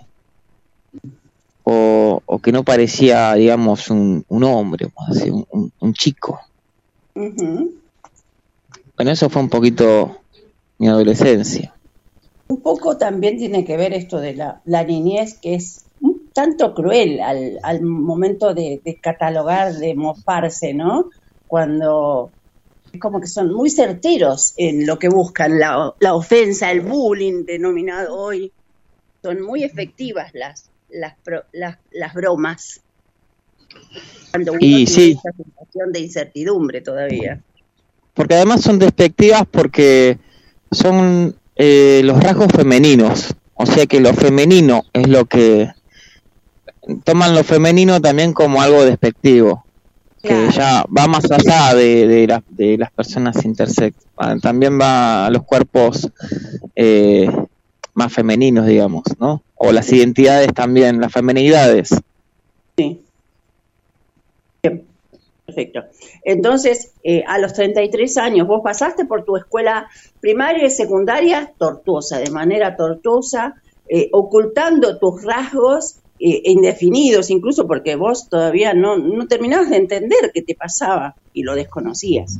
o, 1.63 2.21
o, 2.25 2.39
que 2.39 2.51
no 2.51 2.63
parecía, 2.63 3.33
digamos, 3.33 3.89
un, 3.89 4.25
un 4.27 4.43
hombre, 4.43 4.91
un, 5.51 5.71
un, 5.79 5.93
chico. 5.93 6.39
Bueno, 7.15 9.11
eso 9.11 9.29
fue 9.29 9.41
un 9.41 9.49
poquito 9.49 10.17
mi 10.77 10.87
adolescencia. 10.87 11.73
Un 12.47 12.61
poco 12.61 12.97
también 12.97 13.37
tiene 13.37 13.65
que 13.65 13.77
ver 13.77 13.93
esto 13.93 14.19
de 14.19 14.35
la, 14.35 14.61
la 14.65 14.83
niñez, 14.83 15.39
que 15.39 15.55
es 15.55 15.85
un 16.01 16.29
tanto 16.33 16.73
cruel 16.73 17.21
al, 17.21 17.59
al 17.63 17.81
momento 17.81 18.53
de, 18.53 18.81
de, 18.83 18.99
catalogar, 18.99 19.73
de 19.73 19.95
mofarse, 19.95 20.73
¿no? 20.73 21.09
Cuando 21.47 22.31
es 22.91 22.99
como 22.99 23.19
que 23.19 23.27
son 23.27 23.51
muy 23.53 23.69
certeros 23.69 24.53
en 24.57 24.85
lo 24.85 24.99
que 24.99 25.09
buscan, 25.09 25.59
la, 25.59 25.93
la 25.99 26.13
ofensa, 26.13 26.71
el 26.71 26.81
bullying 26.81 27.45
denominado 27.45 28.15
hoy. 28.15 28.51
Son 29.23 29.41
muy 29.41 29.63
efectivas 29.63 30.31
las, 30.33 30.69
las, 30.89 31.15
las, 31.53 31.77
las 31.91 32.13
bromas. 32.13 32.81
Cuando 34.33 34.53
uno 34.53 34.59
y 34.61 34.85
tiene 34.85 34.87
sí. 34.87 35.11
esa 35.11 35.31
sensación 35.37 35.91
de 35.91 35.99
incertidumbre 35.99 36.81
todavía. 36.81 37.39
Porque 38.15 38.33
además 38.33 38.61
son 38.61 38.79
despectivas 38.79 39.43
porque 39.49 40.17
son 40.71 41.35
eh, 41.55 42.01
los 42.03 42.21
rasgos 42.21 42.47
femeninos. 42.51 43.35
O 43.53 43.67
sea 43.67 43.85
que 43.85 43.99
lo 43.99 44.11
femenino 44.13 44.85
es 44.91 45.07
lo 45.07 45.25
que 45.25 45.69
toman 47.03 47.35
lo 47.35 47.43
femenino 47.43 48.01
también 48.01 48.33
como 48.33 48.61
algo 48.61 48.83
despectivo. 48.83 49.63
Claro. 50.21 50.47
Que 50.47 50.53
ya 50.53 50.85
va 50.97 51.07
más 51.07 51.29
allá 51.29 51.75
de, 51.75 52.07
de, 52.07 52.27
la, 52.27 52.43
de 52.49 52.77
las 52.79 52.91
personas 52.91 53.45
intersex. 53.45 53.95
También 54.41 54.79
va 54.79 55.27
a 55.27 55.29
los 55.29 55.43
cuerpos 55.43 56.09
eh, 56.75 57.29
más 57.93 58.11
femeninos, 58.11 58.65
digamos, 58.65 59.03
¿no? 59.19 59.43
O 59.55 59.71
las 59.71 59.91
identidades 59.91 60.51
también, 60.55 60.99
las 60.99 61.11
femenidades. 61.11 61.89
Sí. 62.77 63.01
Perfecto. 65.53 65.81
Entonces, 66.23 66.93
eh, 67.03 67.23
a 67.27 67.37
los 67.37 67.53
33 67.53 68.17
años, 68.17 68.47
vos 68.47 68.61
pasaste 68.63 69.05
por 69.05 69.23
tu 69.23 69.37
escuela 69.37 69.87
primaria 70.19 70.65
y 70.65 70.69
secundaria 70.71 71.53
tortuosa, 71.57 72.17
de 72.19 72.31
manera 72.31 72.75
tortuosa, 72.75 73.55
eh, 73.87 74.09
ocultando 74.11 74.97
tus 74.97 75.23
rasgos 75.23 75.97
eh, 76.19 76.41
indefinidos, 76.45 77.29
incluso 77.29 77.67
porque 77.67 77.95
vos 77.95 78.29
todavía 78.29 78.73
no, 78.73 78.97
no 78.97 79.27
terminabas 79.27 79.69
de 79.69 79.77
entender 79.77 80.31
qué 80.33 80.41
te 80.41 80.55
pasaba 80.55 81.15
y 81.33 81.43
lo 81.43 81.53
desconocías. 81.55 82.39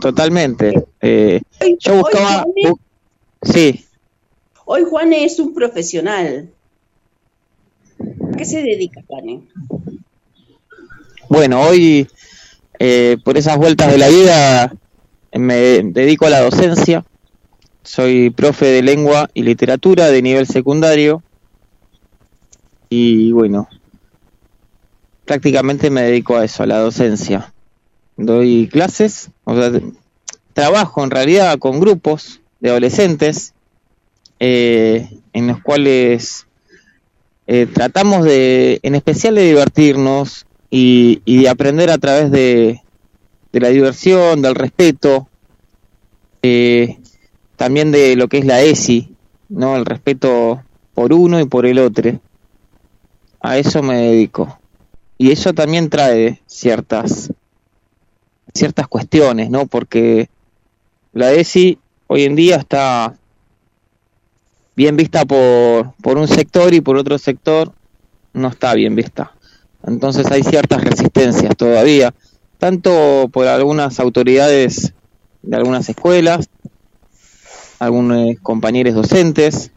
Totalmente. 0.00 0.86
Eh, 1.00 1.40
Hoy- 1.60 1.76
yo 1.80 1.96
buscaba... 1.98 2.44
hoy, 2.44 2.72
sí, 3.42 3.84
Hoy 4.72 4.84
Juane 4.88 5.24
es 5.24 5.38
un 5.40 5.52
profesional. 5.52 6.50
¿A 8.32 8.36
qué 8.36 8.44
se 8.44 8.62
dedica, 8.62 9.02
Juane? 9.06 9.42
Bueno, 11.30 11.62
hoy 11.62 12.08
eh, 12.80 13.16
por 13.22 13.38
esas 13.38 13.56
vueltas 13.56 13.92
de 13.92 13.98
la 13.98 14.08
vida 14.08 14.74
me 15.32 15.80
dedico 15.80 16.26
a 16.26 16.30
la 16.30 16.40
docencia. 16.40 17.04
Soy 17.84 18.30
profe 18.30 18.66
de 18.66 18.82
lengua 18.82 19.30
y 19.32 19.44
literatura 19.44 20.08
de 20.08 20.22
nivel 20.22 20.48
secundario. 20.48 21.22
Y 22.88 23.30
bueno, 23.30 23.68
prácticamente 25.24 25.88
me 25.88 26.02
dedico 26.02 26.36
a 26.36 26.44
eso, 26.44 26.64
a 26.64 26.66
la 26.66 26.78
docencia. 26.78 27.54
Doy 28.16 28.66
clases, 28.66 29.30
o 29.44 29.54
sea, 29.54 29.70
trabajo 30.52 31.04
en 31.04 31.12
realidad 31.12 31.60
con 31.60 31.78
grupos 31.78 32.40
de 32.58 32.70
adolescentes 32.70 33.54
eh, 34.40 35.08
en 35.32 35.46
los 35.46 35.62
cuales 35.62 36.48
eh, 37.46 37.68
tratamos 37.72 38.24
de, 38.24 38.80
en 38.82 38.96
especial 38.96 39.36
de 39.36 39.46
divertirnos 39.46 40.44
y, 40.70 41.22
y 41.24 41.42
de 41.42 41.48
aprender 41.48 41.90
a 41.90 41.98
través 41.98 42.30
de, 42.30 42.80
de 43.52 43.60
la 43.60 43.68
diversión, 43.68 44.42
del 44.42 44.54
respeto, 44.54 45.28
eh, 46.42 46.98
también 47.56 47.90
de 47.90 48.16
lo 48.16 48.28
que 48.28 48.38
es 48.38 48.44
la 48.44 48.62
ESI, 48.62 49.14
¿no? 49.48 49.76
El 49.76 49.84
respeto 49.84 50.62
por 50.94 51.12
uno 51.12 51.40
y 51.40 51.44
por 51.44 51.66
el 51.66 51.78
otro. 51.78 52.20
A 53.40 53.58
eso 53.58 53.82
me 53.82 53.96
dedico. 53.96 54.58
Y 55.18 55.32
eso 55.32 55.52
también 55.52 55.90
trae 55.90 56.40
ciertas 56.46 57.32
ciertas 58.54 58.88
cuestiones, 58.88 59.50
¿no? 59.50 59.66
Porque 59.66 60.28
la 61.12 61.32
ESI 61.32 61.78
hoy 62.06 62.24
en 62.24 62.36
día 62.36 62.56
está 62.56 63.14
bien 64.74 64.96
vista 64.96 65.24
por, 65.24 65.94
por 66.02 66.18
un 66.18 66.26
sector 66.26 66.72
y 66.74 66.80
por 66.80 66.96
otro 66.96 67.18
sector 67.18 67.72
no 68.32 68.48
está 68.48 68.74
bien 68.74 68.94
vista. 68.94 69.32
Entonces 69.86 70.30
hay 70.30 70.42
ciertas 70.42 70.84
resistencias 70.84 71.56
todavía, 71.56 72.14
tanto 72.58 73.28
por 73.32 73.46
algunas 73.46 73.98
autoridades 73.98 74.92
de 75.42 75.56
algunas 75.56 75.88
escuelas, 75.88 76.48
algunos 77.78 78.38
compañeros 78.42 78.94
docentes 78.94 79.70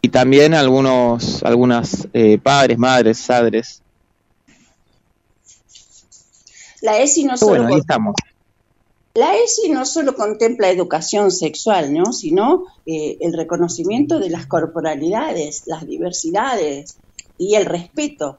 y 0.00 0.08
también 0.08 0.54
algunos 0.54 1.42
algunas 1.42 2.08
eh, 2.14 2.38
padres, 2.38 2.78
madres, 2.78 3.22
padres. 3.26 3.82
La 6.80 6.98
ESI 6.98 7.24
no 7.24 7.36
solo 7.36 7.62
Bueno, 7.62 7.76
estamos. 7.76 8.14
La 9.14 9.36
ESI 9.36 9.70
no 9.70 9.86
solo 9.86 10.16
contempla 10.16 10.70
educación 10.70 11.30
sexual, 11.30 11.92
¿no? 11.92 12.12
sino 12.12 12.64
eh, 12.84 13.16
el 13.20 13.32
reconocimiento 13.32 14.18
de 14.18 14.28
las 14.28 14.46
corporalidades, 14.46 15.62
las 15.66 15.86
diversidades 15.86 16.96
y 17.38 17.54
el 17.54 17.64
respeto. 17.64 18.38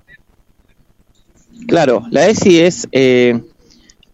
Claro, 1.68 2.04
la 2.12 2.28
ESI 2.28 2.62
es 2.62 2.88
eh, 2.92 3.42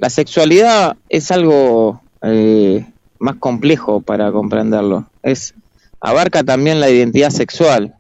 la 0.02 0.10
sexualidad 0.10 0.98
es 1.10 1.30
algo 1.30 2.02
eh, 2.24 2.88
más 3.20 3.36
complejo 3.36 4.02
para 4.02 4.32
comprenderlo. 4.32 5.08
Es 5.22 5.54
abarca 6.00 6.44
también 6.44 6.80
la 6.80 6.90
identidad 6.90 7.30
sexual, 7.30 7.94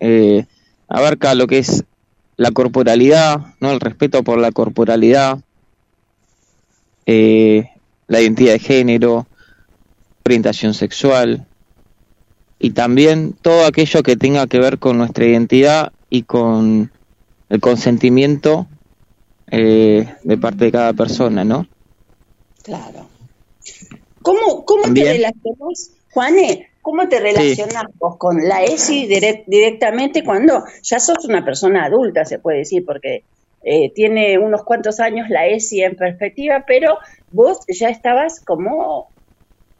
eh, 0.00 0.46
abarca 0.88 1.34
lo 1.34 1.46
que 1.46 1.58
es 1.58 1.84
la 2.38 2.52
corporalidad, 2.52 3.54
no 3.60 3.70
el 3.70 3.80
respeto 3.80 4.22
por 4.24 4.38
la 4.38 4.50
corporalidad, 4.50 5.38
eh, 7.04 7.68
la 8.06 8.22
identidad 8.22 8.54
de 8.54 8.58
género, 8.58 9.26
orientación 10.24 10.72
sexual 10.72 11.46
y 12.58 12.70
también 12.70 13.34
todo 13.34 13.66
aquello 13.66 14.02
que 14.02 14.16
tenga 14.16 14.46
que 14.46 14.58
ver 14.58 14.78
con 14.78 14.96
nuestra 14.96 15.26
identidad 15.26 15.92
y 16.08 16.22
con 16.22 16.90
el 17.48 17.60
consentimiento 17.60 18.66
eh, 19.50 20.14
de 20.22 20.38
parte 20.38 20.66
de 20.66 20.72
cada 20.72 20.92
persona, 20.92 21.44
¿no? 21.44 21.66
Claro. 22.62 23.08
¿Cómo, 24.22 24.64
cómo 24.64 24.92
te 24.92 25.04
relacionas, 25.04 25.92
Juane? 26.10 26.70
¿Cómo 26.82 27.08
te 27.08 27.20
relacionas 27.20 27.84
vos 27.94 28.16
con 28.16 28.46
la 28.46 28.64
ESI 28.64 29.08
direct- 29.08 29.44
directamente 29.46 30.24
cuando 30.24 30.64
ya 30.82 31.00
sos 31.00 31.24
una 31.24 31.44
persona 31.44 31.84
adulta, 31.84 32.24
se 32.24 32.38
puede 32.38 32.58
decir, 32.58 32.84
porque 32.84 33.24
eh, 33.62 33.92
tiene 33.92 34.38
unos 34.38 34.62
cuantos 34.64 35.00
años 35.00 35.28
la 35.28 35.46
ESI 35.46 35.82
en 35.82 35.96
perspectiva, 35.96 36.64
pero 36.66 36.98
vos 37.30 37.58
ya 37.68 37.88
estabas 37.88 38.40
como 38.44 39.10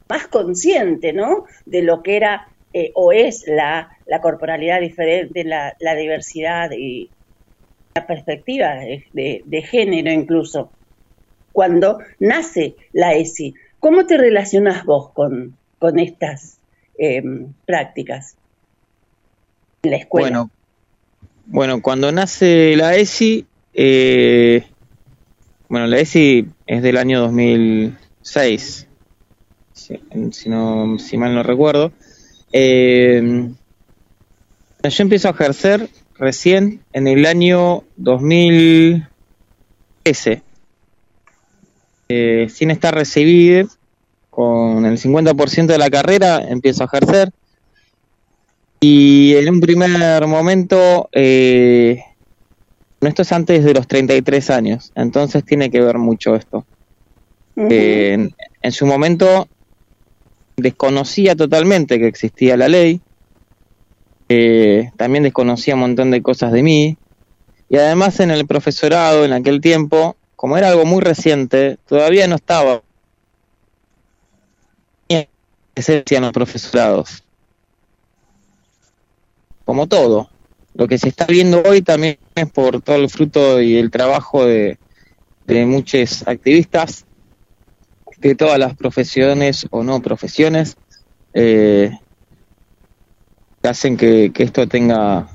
más 0.09 0.29
consciente, 0.29 1.13
¿no? 1.13 1.45
De 1.65 1.83
lo 1.83 2.03
que 2.03 2.17
era 2.17 2.49
eh, 2.73 2.91
o 2.95 3.13
es 3.13 3.45
la, 3.47 3.96
la 4.07 4.21
corporalidad 4.21 4.81
diferente, 4.81 5.45
la, 5.45 5.77
la 5.81 5.95
diversidad 5.95 6.71
y 6.71 7.11
la 7.95 8.07
perspectiva 8.07 8.75
de, 9.13 9.63
género 9.63 10.11
incluso. 10.11 10.71
Cuando 11.53 11.99
nace 12.19 12.77
la 12.93 13.15
ESI, 13.15 13.55
¿cómo 13.81 14.07
te 14.07 14.19
relacionas 14.19 14.85
vos 14.85 15.11
con, 15.13 15.57
con 15.79 15.99
estas 15.99 16.59
eh, 16.99 17.23
prácticas 17.65 18.37
en 19.83 19.91
la 19.91 19.97
escuela? 19.97 20.29
Bueno, 20.29 20.51
bueno, 21.47 21.83
cuando 21.83 22.13
nace 22.13 22.77
la 22.77 22.95
ESI, 22.97 23.47
eh, 23.73 24.65
bueno, 25.69 25.87
la 25.87 25.99
ESI 25.99 26.47
es 26.67 26.83
del 26.83 26.99
año 26.99 27.21
2006, 27.21 28.89
si, 29.73 30.01
si 30.33 30.49
no, 30.51 30.99
si 30.99 31.17
mal 31.17 31.35
no 31.35 31.43
recuerdo. 31.43 31.93
Eh, 32.53 33.51
yo 34.89 35.03
empiezo 35.03 35.29
a 35.29 35.33
ejercer 35.33 35.91
recién 36.19 36.81
en 36.93 37.07
el 37.07 37.27
año 37.27 37.85
2013, 37.97 40.43
eh, 42.09 42.47
sin 42.49 42.71
estar 42.71 42.95
recibido 42.95 43.69
con 44.31 44.85
el 44.85 44.99
50% 44.99 45.67
de 45.67 45.79
la 45.79 45.91
carrera 45.91 46.43
empiezo 46.47 46.83
a 46.83 46.87
ejercer. 46.87 47.31
Y 48.81 49.35
en 49.37 49.49
un 49.49 49.61
primer 49.61 50.27
momento, 50.27 51.09
eh, 51.13 52.03
esto 53.01 53.23
es 53.23 53.33
antes 53.33 53.65
de 53.65 53.73
los 53.73 53.89
33 53.89 54.51
años, 54.51 54.93
entonces 54.95 55.45
tiene 55.45 55.71
que 55.71 55.81
ver 55.81 55.97
mucho 55.99 56.37
esto. 56.37 56.67
Eh, 57.57 58.13
en, 58.13 58.35
en 58.61 58.73
su 58.73 58.85
momento 58.85 59.49
desconocía 60.57 61.35
totalmente 61.35 61.99
que 61.99 62.07
existía 62.07 62.59
la 62.59 62.69
ley, 62.69 63.01
eh, 64.29 64.91
también 64.97 65.25
desconocía 65.25 65.75
un 65.75 65.81
montón 65.81 66.11
de 66.11 66.23
cosas 66.23 66.53
de 66.53 66.63
mí, 66.63 66.97
y 67.69 67.77
además 67.77 68.21
en 68.21 68.31
el 68.31 68.47
profesorado 68.47 69.25
en 69.25 69.33
aquel 69.33 69.61
tiempo, 69.61 70.17
como 70.37 70.57
era 70.57 70.69
algo 70.69 70.85
muy 70.85 71.01
reciente, 71.01 71.79
todavía 71.87 72.27
no 72.29 72.37
estaba 72.37 72.83
esencia 75.77 76.17
en 76.17 76.25
los 76.25 76.33
profesorados. 76.33 77.23
Como 79.65 79.87
todo. 79.87 80.31
Lo 80.75 80.89
que 80.89 80.99
se 80.99 81.09
está 81.09 81.27
viendo 81.27 81.63
hoy 81.63 81.83
también 81.83 82.19
es 82.35 82.51
por 82.51 82.83
todo 82.83 82.97
el 82.97 83.09
fruto 83.09 83.61
y 83.61 83.77
el 83.77 83.91
trabajo 83.91 84.45
de, 84.45 84.79
de 85.47 85.67
muchos 85.67 86.27
activistas 86.27 87.05
de 88.19 88.35
todas 88.35 88.59
las 88.59 88.75
profesiones 88.75 89.67
o 89.71 89.83
no 89.83 90.01
profesiones 90.01 90.77
eh, 91.35 91.99
que 93.67 93.71
hacen 93.71 93.97
que, 93.97 94.31
que 94.33 94.45
esto 94.45 94.69
tenga 94.69 95.27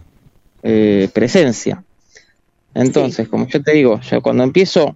eh, 0.63 1.09
presencia. 1.13 1.83
Entonces, 2.73 3.27
como 3.27 3.45
yo 3.47 3.61
te 3.61 3.73
digo, 3.73 3.99
yo 3.99 4.21
cuando 4.21 4.45
empiezo 4.45 4.95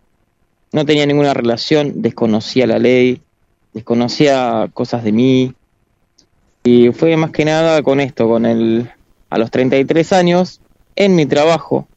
no 0.72 0.86
tenía 0.86 1.06
ninguna 1.06 1.34
relación, 1.34 2.02
desconocía 2.02 2.66
la 2.66 2.80
ley, 2.80 3.22
desconocía 3.74 4.70
cosas 4.74 5.04
de 5.04 5.12
mí. 5.12 5.54
Y 6.64 6.92
fue 6.94 7.18
más 7.18 7.32
que 7.32 7.44
nada 7.44 7.84
con 7.84 8.00
esto, 8.00 8.30
con 8.30 8.46
el 8.46 8.90
a 9.30 9.38
los 9.38 9.52
33 9.52 10.14
años, 10.14 10.62
en 10.96 11.14
mi 11.16 11.26
trabajo, 11.26 11.90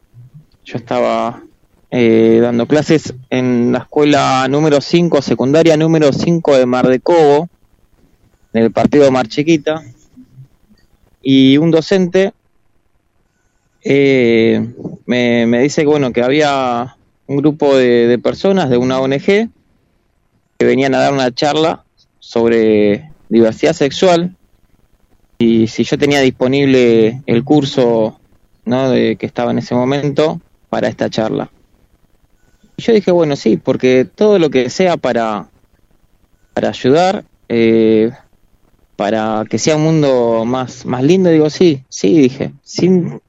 yo 0.64 0.76
estaba 0.76 1.44
eh, 1.92 2.40
dando 2.42 2.66
clases 2.66 3.14
en 3.30 3.70
la 3.70 3.78
escuela 3.78 4.48
número 4.48 4.80
5, 4.80 5.22
secundaria 5.22 5.76
número 5.76 6.12
5 6.12 6.56
de 6.56 6.66
Mar 6.66 6.88
de 6.88 6.98
Cobo, 6.98 7.48
en 8.52 8.64
el 8.64 8.72
partido 8.72 9.08
Mar 9.12 9.28
Chiquita, 9.28 9.84
y 11.22 11.56
un 11.58 11.70
docente 11.70 12.32
eh, 13.82 14.74
me, 15.06 15.46
me, 15.46 15.60
dice 15.60 15.84
bueno 15.84 16.12
que 16.12 16.22
había 16.22 16.96
un 17.26 17.36
grupo 17.36 17.76
de, 17.76 18.06
de, 18.06 18.18
personas 18.18 18.70
de 18.70 18.76
una 18.76 19.00
ONG 19.00 19.20
que 19.20 19.50
venían 20.60 20.94
a 20.94 21.00
dar 21.00 21.12
una 21.12 21.32
charla 21.32 21.84
sobre 22.18 23.10
diversidad 23.28 23.72
sexual 23.72 24.36
y 25.38 25.68
si 25.68 25.84
yo 25.84 25.96
tenía 25.96 26.20
disponible 26.20 27.22
el 27.26 27.44
curso 27.44 28.18
¿no? 28.64 28.90
de, 28.90 29.16
que 29.16 29.26
estaba 29.26 29.52
en 29.52 29.58
ese 29.58 29.74
momento 29.74 30.40
para 30.68 30.88
esta 30.88 31.08
charla. 31.08 31.50
Y 32.76 32.82
yo 32.82 32.92
dije, 32.92 33.10
bueno, 33.10 33.36
sí, 33.36 33.56
porque 33.56 34.04
todo 34.04 34.38
lo 34.38 34.50
que 34.50 34.68
sea 34.68 34.96
para, 34.96 35.48
para 36.54 36.68
ayudar, 36.68 37.24
eh, 37.48 38.10
para 38.98 39.44
que 39.48 39.60
sea 39.60 39.76
un 39.76 39.84
mundo 39.84 40.42
más, 40.44 40.84
más 40.84 41.04
lindo, 41.04 41.30
digo, 41.30 41.48
sí, 41.50 41.84
sí, 41.88 42.20
dije, 42.20 42.52
sin, 42.64 43.20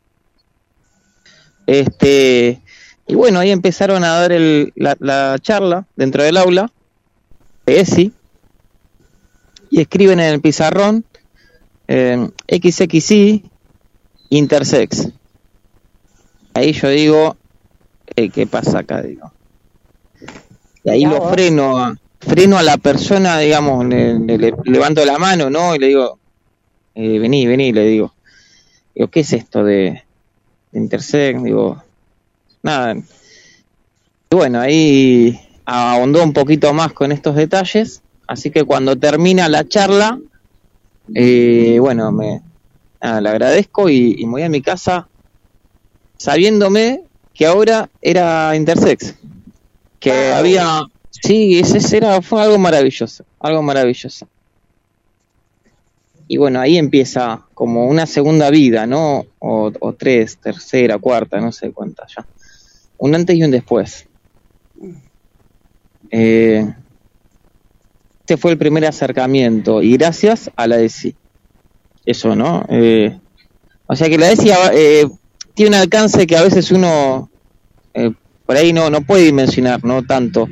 este, 1.67 2.59
y 3.05 3.13
bueno, 3.13 3.37
ahí 3.37 3.51
empezaron 3.51 4.03
a 4.03 4.19
dar 4.19 4.31
el, 4.31 4.73
la, 4.75 4.97
la, 4.99 5.37
charla 5.39 5.85
dentro 5.95 6.23
del 6.23 6.37
aula 6.37 6.71
de 7.67 7.81
ESI 7.81 8.11
y 9.69 9.81
escriben 9.81 10.19
en 10.19 10.33
el 10.33 10.41
pizarrón 10.41 11.05
eh, 11.87 12.31
XXI 12.47 13.43
intersex. 14.29 15.09
Ahí 16.55 16.73
yo 16.73 16.89
digo, 16.89 17.37
eh, 18.15 18.31
¿qué 18.31 18.47
pasa 18.47 18.79
acá? 18.79 19.03
Digo. 19.03 19.31
Y 20.83 20.89
ahí 20.89 21.05
lo 21.05 21.29
freno 21.29 21.77
a, 21.77 21.95
freno 22.19 22.57
a 22.57 22.63
la 22.63 22.77
persona, 22.77 23.39
digamos, 23.39 23.85
le, 23.85 24.19
le, 24.19 24.37
le 24.37 24.53
levanto 24.65 25.05
la 25.05 25.17
mano, 25.17 25.49
¿no? 25.49 25.75
Y 25.75 25.79
le 25.79 25.87
digo, 25.87 26.19
eh, 26.95 27.19
vení, 27.19 27.47
vení, 27.47 27.71
le 27.71 27.85
digo. 27.85 28.13
Digo, 28.93 29.09
¿qué 29.09 29.21
es 29.21 29.33
esto 29.33 29.63
de, 29.63 30.03
Intersect, 30.73 31.39
digo, 31.39 31.81
nada. 32.61 32.95
Y 32.95 34.35
bueno, 34.35 34.59
ahí 34.59 35.39
ahondó 35.65 36.23
un 36.23 36.33
poquito 36.33 36.73
más 36.73 36.93
con 36.93 37.11
estos 37.11 37.35
detalles, 37.35 38.01
así 38.27 38.51
que 38.51 38.63
cuando 38.63 38.95
termina 38.95 39.49
la 39.49 39.67
charla, 39.67 40.19
eh, 41.15 41.77
bueno, 41.79 42.11
me 42.11 42.41
nada, 43.01 43.21
le 43.21 43.29
agradezco 43.29 43.89
y, 43.89 44.15
y, 44.19 44.25
me 44.25 44.31
voy 44.31 44.43
a 44.43 44.49
mi 44.49 44.61
casa 44.61 45.07
sabiéndome 46.17 47.01
que 47.33 47.47
ahora 47.47 47.89
era 48.01 48.55
intersex, 48.55 49.15
que 49.99 50.11
wow. 50.11 50.37
había, 50.37 50.81
sí, 51.21 51.59
ese 51.59 51.97
era, 51.97 52.21
fue 52.21 52.41
algo 52.41 52.57
maravilloso, 52.57 53.25
algo 53.39 53.61
maravilloso 53.61 54.27
y 56.31 56.37
bueno, 56.37 56.61
ahí 56.61 56.77
empieza 56.77 57.41
como 57.55 57.87
una 57.87 58.05
segunda 58.05 58.51
vida, 58.51 58.85
¿no? 58.85 59.25
O, 59.39 59.71
tres, 59.97 60.37
tercera, 60.37 60.99
cuarta, 60.99 61.41
no 61.41 61.51
sé 61.51 61.71
cuántas 61.71 62.13
ya. 62.15 62.25
Un 62.99 63.15
antes 63.15 63.35
y 63.35 63.43
un 63.43 63.49
después. 63.49 64.05
Eh, 66.11 66.71
este 68.19 68.37
fue 68.37 68.51
el 68.51 68.59
primer 68.59 68.85
acercamiento 68.85 69.81
y 69.81 69.97
gracias 69.97 70.51
a 70.55 70.67
la 70.67 70.79
ESI. 70.79 71.15
Eso, 72.05 72.35
¿no? 72.35 72.63
Eh, 72.69 73.17
o 73.87 73.95
sea 73.95 74.07
que 74.07 74.19
la 74.19 74.29
ESI 74.29 74.51
eh, 74.73 75.07
tiene 75.55 75.77
un 75.77 75.81
alcance 75.81 76.27
que 76.27 76.37
a 76.37 76.43
veces 76.43 76.69
uno 76.69 77.31
eh, 77.95 78.11
por 78.45 78.55
ahí 78.55 78.71
no, 78.71 78.91
no 78.91 79.01
puede 79.01 79.23
dimensionar, 79.23 79.83
¿no? 79.83 80.05
Tanto. 80.05 80.47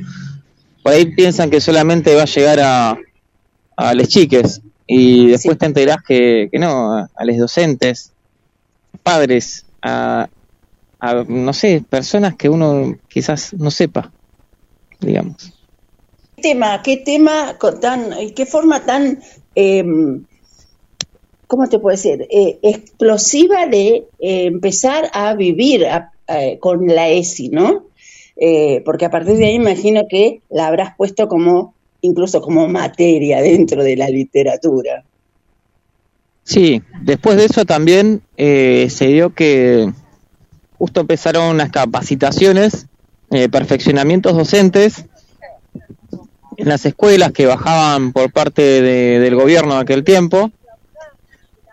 Por 0.88 0.94
ahí 0.94 1.06
piensan 1.06 1.50
que 1.50 1.60
solamente 1.60 2.16
va 2.16 2.22
a 2.22 2.26
llegar 2.28 2.62
a, 2.62 2.98
a 3.76 3.94
las 3.94 4.08
chiques, 4.08 4.62
y 4.88 5.28
después 5.32 5.56
sí. 5.56 5.60
te 5.60 5.66
enterás 5.66 5.98
que, 6.08 6.48
que, 6.50 6.60
no, 6.60 6.96
a 7.14 7.26
los 7.26 7.38
docentes, 7.38 8.14
padres, 9.04 9.66
a, 9.82 10.30
a, 11.02 11.14
no 11.28 11.52
sé, 11.52 11.84
personas 11.90 12.38
que 12.38 12.48
uno 12.48 12.98
quizás 13.10 13.54
no 13.54 13.70
sepa, 13.70 14.14
digamos. 15.02 15.52
¿Qué 16.38 16.42
tema, 16.42 16.82
qué 16.82 16.96
tema 16.96 17.58
tan, 17.82 18.12
qué 18.34 18.46
forma 18.46 18.86
tan, 18.86 19.20
eh, 19.56 19.84
¿cómo 21.48 21.68
te 21.68 21.80
puedo 21.80 21.98
decir? 21.98 22.26
Eh, 22.32 22.60
explosiva 22.62 23.66
de 23.66 24.08
eh, 24.20 24.46
empezar 24.46 25.10
a 25.12 25.34
vivir 25.34 25.86
a, 25.86 26.14
con 26.62 26.88
la 26.88 27.10
ESI, 27.10 27.50
¿no? 27.50 27.87
Eh, 28.40 28.82
porque 28.86 29.06
a 29.06 29.10
partir 29.10 29.36
de 29.38 29.48
ahí 29.48 29.56
imagino 29.56 30.04
que 30.08 30.42
la 30.50 30.68
habrás 30.68 30.96
puesto 30.96 31.28
como 31.28 31.74
incluso 32.02 32.42
como 32.42 32.68
materia 32.68 33.42
dentro 33.42 33.84
de 33.84 33.96
la 33.96 34.10
literatura. 34.10 35.04
Sí, 36.44 36.82
después 37.02 37.38
de 37.38 37.46
eso 37.46 37.66
también 37.66 38.22
eh, 38.38 38.88
se 38.90 39.08
dio 39.08 39.34
que 39.34 39.92
justo 40.78 41.02
empezaron 41.02 41.50
unas 41.50 41.72
capacitaciones, 41.72 42.88
eh, 43.32 43.50
perfeccionamientos 43.50 44.38
docentes 44.38 45.06
en 46.58 46.70
las 46.70 46.86
escuelas 46.86 47.32
que 47.34 47.46
bajaban 47.46 48.14
por 48.14 48.32
parte 48.32 48.82
de, 48.82 49.20
del 49.20 49.36
gobierno 49.36 49.76
de 49.76 49.82
aquel 49.82 50.04
tiempo. 50.04 50.52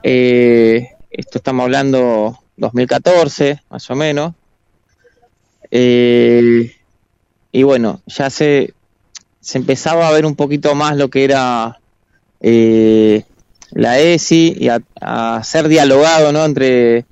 Eh, 0.02 0.88
esto 1.10 1.38
estamos 1.38 1.64
hablando 1.64 2.38
2014, 2.56 3.62
más 3.70 3.88
o 3.90 3.94
menos. 3.94 4.34
Eh, 5.76 6.72
y 7.50 7.62
bueno, 7.64 8.00
ya 8.06 8.30
se 8.30 8.74
se 9.44 9.58
empezaba 9.58 10.08
a 10.08 10.12
ver 10.12 10.24
un 10.24 10.36
poquito 10.36 10.74
más 10.74 10.96
lo 10.96 11.10
que 11.10 11.22
era 11.22 11.78
eh, 12.40 13.24
la 13.72 13.98
ESI 13.98 14.56
y 14.58 14.68
a, 14.70 15.42
ser 15.44 15.68
dialogado 15.68 16.32
¿no? 16.32 16.46
entre, 16.46 17.04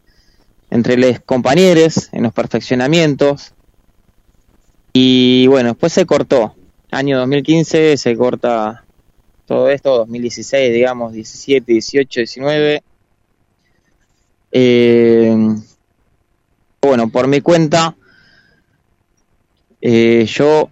entre 0.71 0.97
los 0.97 1.21
compañeros 1.21 2.09
en 2.13 2.23
los 2.23 2.33
perfeccionamientos. 2.33 3.53
Y 4.95 5.47
bueno, 5.49 5.71
después 5.71 5.93
se 5.93 6.07
cortó. 6.07 6.55
Año 6.91 7.19
2015 7.19 7.99
se 7.99 8.17
corta 8.17 8.83
todo 9.45 9.69
esto, 9.69 9.99
2016, 9.99 10.73
digamos, 10.73 11.13
17, 11.13 11.71
18, 11.71 12.21
19. 12.21 12.83
Eh, 14.53 15.37
bueno, 16.81 17.11
por 17.11 17.27
mi 17.29 17.43
cuenta, 17.43 17.95
eh, 19.83 20.25
yo 20.27 20.71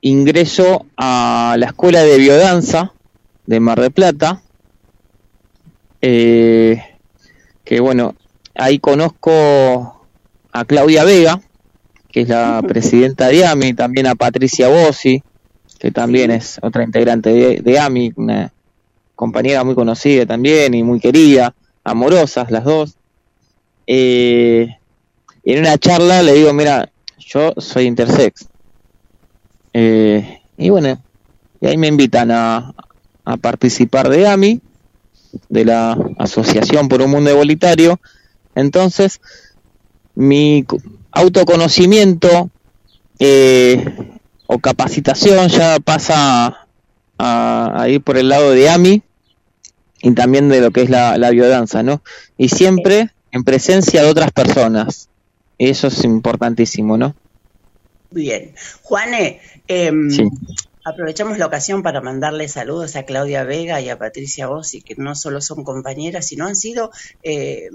ingreso 0.00 0.86
a 0.96 1.56
la 1.58 1.66
escuela 1.66 2.02
de 2.04 2.16
biodanza 2.16 2.92
de 3.44 3.60
Mar 3.60 3.80
del 3.80 3.90
Plata, 3.90 4.40
eh, 6.00 6.80
que 7.64 7.80
bueno, 7.80 8.14
ahí 8.54 8.78
conozco 8.78 10.06
a 10.52 10.64
Claudia 10.64 11.04
Vega, 11.04 11.40
que 12.10 12.22
es 12.22 12.28
la 12.28 12.62
presidenta 12.66 13.28
de 13.28 13.44
AMI, 13.44 13.74
también 13.74 14.06
a 14.06 14.14
Patricia 14.14 14.68
Bossi, 14.68 15.22
que 15.78 15.90
también 15.90 16.30
es 16.30 16.58
otra 16.62 16.84
integrante 16.84 17.30
de, 17.30 17.60
de 17.60 17.78
AMI, 17.78 18.12
una 18.16 18.52
compañera 19.16 19.64
muy 19.64 19.74
conocida 19.74 20.24
también 20.24 20.74
y 20.74 20.84
muy 20.84 21.00
querida, 21.00 21.52
amorosas 21.82 22.52
las 22.52 22.62
dos. 22.62 22.96
Eh, 23.88 24.68
y 25.42 25.52
en 25.52 25.60
una 25.60 25.78
charla 25.78 26.22
le 26.22 26.34
digo, 26.34 26.52
mira, 26.52 26.90
yo 27.28 27.52
soy 27.58 27.84
intersex. 27.86 28.46
Eh, 29.72 30.40
y 30.56 30.70
bueno, 30.70 31.02
y 31.60 31.66
ahí 31.66 31.76
me 31.76 31.86
invitan 31.88 32.30
a, 32.30 32.74
a 33.24 33.36
participar 33.36 34.08
de 34.08 34.26
AMI, 34.26 34.60
de 35.48 35.64
la 35.64 35.96
Asociación 36.18 36.88
por 36.88 37.02
un 37.02 37.10
Mundo 37.10 37.30
Igualitario. 37.30 38.00
Entonces, 38.54 39.20
mi 40.14 40.64
co- 40.66 40.78
autoconocimiento 41.12 42.50
eh, 43.18 43.84
o 44.46 44.58
capacitación 44.58 45.48
ya 45.48 45.78
pasa 45.80 46.66
a, 47.18 47.82
a 47.82 47.88
ir 47.88 48.02
por 48.02 48.16
el 48.16 48.28
lado 48.28 48.50
de 48.50 48.68
AMI 48.70 49.02
y 50.02 50.12
también 50.12 50.48
de 50.48 50.60
lo 50.60 50.70
que 50.70 50.82
es 50.82 50.90
la, 50.90 51.18
la 51.18 51.30
biodanza, 51.30 51.82
¿no? 51.82 52.02
Y 52.36 52.48
siempre 52.48 53.10
en 53.32 53.44
presencia 53.44 54.02
de 54.02 54.10
otras 54.10 54.30
personas. 54.32 55.08
Eso 55.58 55.88
es 55.88 56.04
importantísimo, 56.04 56.96
¿no? 56.96 57.16
Bien. 58.10 58.54
Juane, 58.82 59.40
em, 59.66 60.08
Sí. 60.10 60.22
aprovechamos 60.84 61.36
la 61.38 61.46
ocasión 61.46 61.82
para 61.82 62.00
mandarle 62.00 62.48
saludos 62.48 62.96
a 62.96 63.02
Claudia 63.04 63.44
Vega 63.44 63.80
y 63.80 63.88
a 63.90 63.98
Patricia 63.98 64.46
Bossi, 64.46 64.82
que 64.82 64.94
no 64.96 65.14
solo 65.14 65.40
son 65.40 65.64
compañeras, 65.64 66.26
sino 66.26 66.46
han 66.46 66.56
sido 66.56 66.90
eh, 67.22 67.68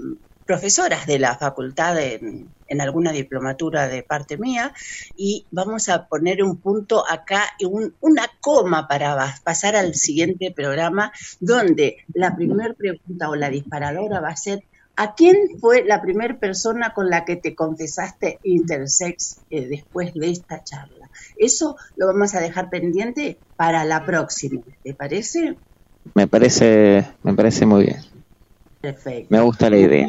profesoras 0.46 1.06
de 1.06 1.18
la 1.20 1.38
facultad 1.38 1.98
en, 2.02 2.54
en 2.66 2.80
alguna 2.80 3.12
diplomatura 3.12 3.86
de 3.88 4.02
parte 4.02 4.36
mía. 4.36 4.74
Y 5.16 5.46
vamos 5.50 5.88
a 5.88 6.06
poner 6.08 6.42
un 6.42 6.60
punto 6.60 7.04
acá, 7.08 7.44
y 7.58 7.64
un- 7.66 7.96
una 8.00 8.26
coma 8.40 8.88
para 8.88 9.36
pasar 9.44 9.76
al 9.76 9.94
siguiente 9.94 10.52
programa, 10.54 11.12
donde 11.40 11.98
la 12.12 12.34
primera 12.34 12.74
pregunta 12.74 13.30
o 13.30 13.36
la 13.36 13.48
disparadora 13.50 14.20
va 14.20 14.30
a 14.30 14.36
ser 14.36 14.60
¿A 14.96 15.14
quién 15.14 15.36
fue 15.60 15.84
la 15.84 16.00
primera 16.00 16.38
persona 16.38 16.92
con 16.94 17.10
la 17.10 17.24
que 17.24 17.36
te 17.36 17.54
confesaste 17.54 18.38
intersex 18.44 19.42
eh, 19.50 19.66
después 19.66 20.14
de 20.14 20.30
esta 20.30 20.62
charla? 20.62 21.10
Eso 21.36 21.76
lo 21.96 22.06
vamos 22.06 22.34
a 22.34 22.40
dejar 22.40 22.70
pendiente 22.70 23.38
para 23.56 23.84
la 23.84 24.04
próxima, 24.06 24.62
¿te 24.82 24.94
parece? 24.94 25.56
Me 26.14 26.28
parece, 26.28 27.06
me 27.22 27.34
parece 27.34 27.66
muy 27.66 27.86
bien. 27.86 28.00
Perfecto. 28.80 29.28
Me 29.30 29.40
gusta 29.40 29.68
la 29.70 29.78
idea. 29.78 30.08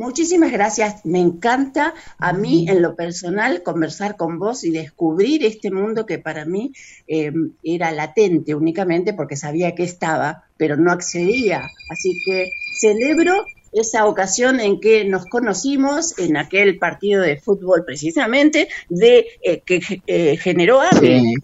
Muchísimas 0.00 0.50
gracias. 0.50 1.04
Me 1.04 1.20
encanta 1.20 1.92
a 2.18 2.32
mí 2.32 2.66
en 2.68 2.80
lo 2.80 2.96
personal 2.96 3.62
conversar 3.62 4.16
con 4.16 4.38
vos 4.38 4.64
y 4.64 4.70
descubrir 4.70 5.44
este 5.44 5.70
mundo 5.70 6.06
que 6.06 6.18
para 6.18 6.46
mí 6.46 6.72
eh, 7.06 7.30
era 7.62 7.92
latente 7.92 8.54
únicamente 8.54 9.12
porque 9.12 9.36
sabía 9.36 9.74
que 9.74 9.82
estaba, 9.82 10.44
pero 10.56 10.76
no 10.78 10.90
accedía. 10.90 11.68
Así 11.90 12.14
que 12.24 12.48
celebro 12.80 13.44
esa 13.72 14.06
ocasión 14.06 14.58
en 14.60 14.80
que 14.80 15.04
nos 15.04 15.26
conocimos 15.26 16.18
en 16.18 16.36
aquel 16.36 16.78
partido 16.78 17.22
de 17.22 17.36
fútbol 17.38 17.84
precisamente 17.84 18.68
de 18.88 19.26
eh, 19.42 19.62
que 19.64 19.80
eh, 20.06 20.36
generó 20.36 20.80
AMI, 20.80 21.20
Sí, 21.20 21.34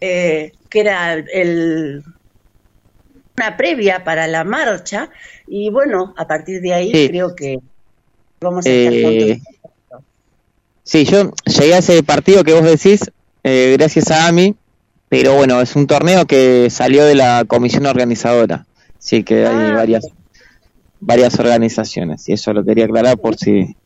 eh, 0.00 0.52
que 0.68 0.80
era 0.80 1.14
el, 1.14 2.02
una 3.36 3.56
previa 3.56 4.04
para 4.04 4.26
la 4.26 4.44
marcha 4.44 5.10
y 5.46 5.70
bueno, 5.70 6.14
a 6.16 6.26
partir 6.26 6.60
de 6.60 6.74
ahí 6.74 6.92
Sí. 6.92 7.08
creo 7.08 7.34
que 7.34 7.58
vamos 8.40 8.66
a 8.66 8.68
estar 8.70 8.92
Eh, 8.92 9.40
juntos. 9.40 10.02
sí, 10.82 11.04
yo 11.04 11.32
llegué 11.46 11.74
a 11.74 11.78
ese 11.78 12.02
partido 12.02 12.44
que 12.44 12.52
vos 12.52 12.64
decís 12.64 13.10
eh, 13.44 13.74
gracias 13.78 14.10
a 14.10 14.26
AMI, 14.26 14.54
pero 15.08 15.34
bueno, 15.36 15.60
es 15.62 15.74
un 15.76 15.86
torneo 15.86 16.26
que 16.26 16.68
salió 16.70 17.04
de 17.04 17.14
la 17.14 17.44
comisión 17.46 17.86
organizadora, 17.86 18.66
sí 18.98 19.22
que 19.24 19.46
hay 19.46 19.70
Ah. 19.70 19.74
varias 19.74 20.06
varias 21.00 21.38
organizaciones 21.38 22.28
y 22.28 22.32
eso 22.32 22.52
lo 22.52 22.64
quería 22.64 22.84
aclarar 22.86 23.18
por 23.18 23.36
si 23.36 23.76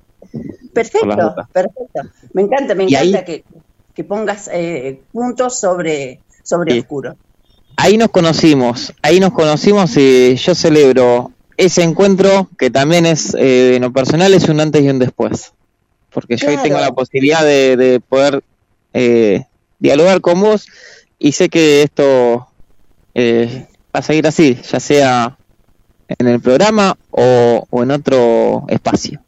Perfecto, 0.72 1.34
perfecto. 1.52 2.00
Me 2.32 2.42
encanta, 2.42 2.74
me 2.74 2.84
ahí- 2.84 2.94
encanta 2.94 3.24
que, 3.24 3.44
que 3.94 4.04
pongas 4.04 4.48
eh, 4.52 5.00
puntos 5.12 5.58
sobre, 5.60 6.20
sobre 6.42 6.72
Sí. 6.74 6.78
oscuro. 6.80 7.16
ahí 7.76 7.96
nos 7.98 8.08
conocimos, 8.10 8.92
ahí 9.02 9.20
nos 9.20 9.32
conocimos 9.32 9.96
y 9.96 10.36
yo 10.36 10.54
celebro 10.54 11.32
ese 11.56 11.82
encuentro 11.82 12.48
que 12.58 12.70
también 12.70 13.04
es, 13.06 13.34
eh, 13.34 13.76
en 13.76 13.82
lo 13.82 13.92
personal, 13.92 14.32
es 14.32 14.48
un 14.48 14.60
antes 14.60 14.82
y 14.82 14.88
un 14.88 14.98
después. 14.98 15.52
Porque 16.10 16.36
yo 16.36 16.46
Claro. 16.46 16.62
tengo 16.62 16.78
la 16.78 16.92
posibilidad 16.92 17.44
de, 17.44 17.76
de 17.76 18.00
poder 18.00 18.42
eh, 18.94 19.44
dialogar 19.78 20.20
con 20.20 20.40
vos 20.40 20.66
y 21.18 21.32
sé 21.32 21.48
que 21.48 21.82
esto 21.82 22.48
eh, 23.14 23.66
va 23.94 24.00
a 24.00 24.02
seguir 24.02 24.26
así, 24.26 24.58
ya 24.70 24.80
sea 24.80 25.36
en 26.18 26.28
el 26.28 26.40
programa 26.40 26.96
o, 27.10 27.66
o 27.68 27.82
en 27.82 27.90
otro 27.90 28.64
espacio. 28.68 29.20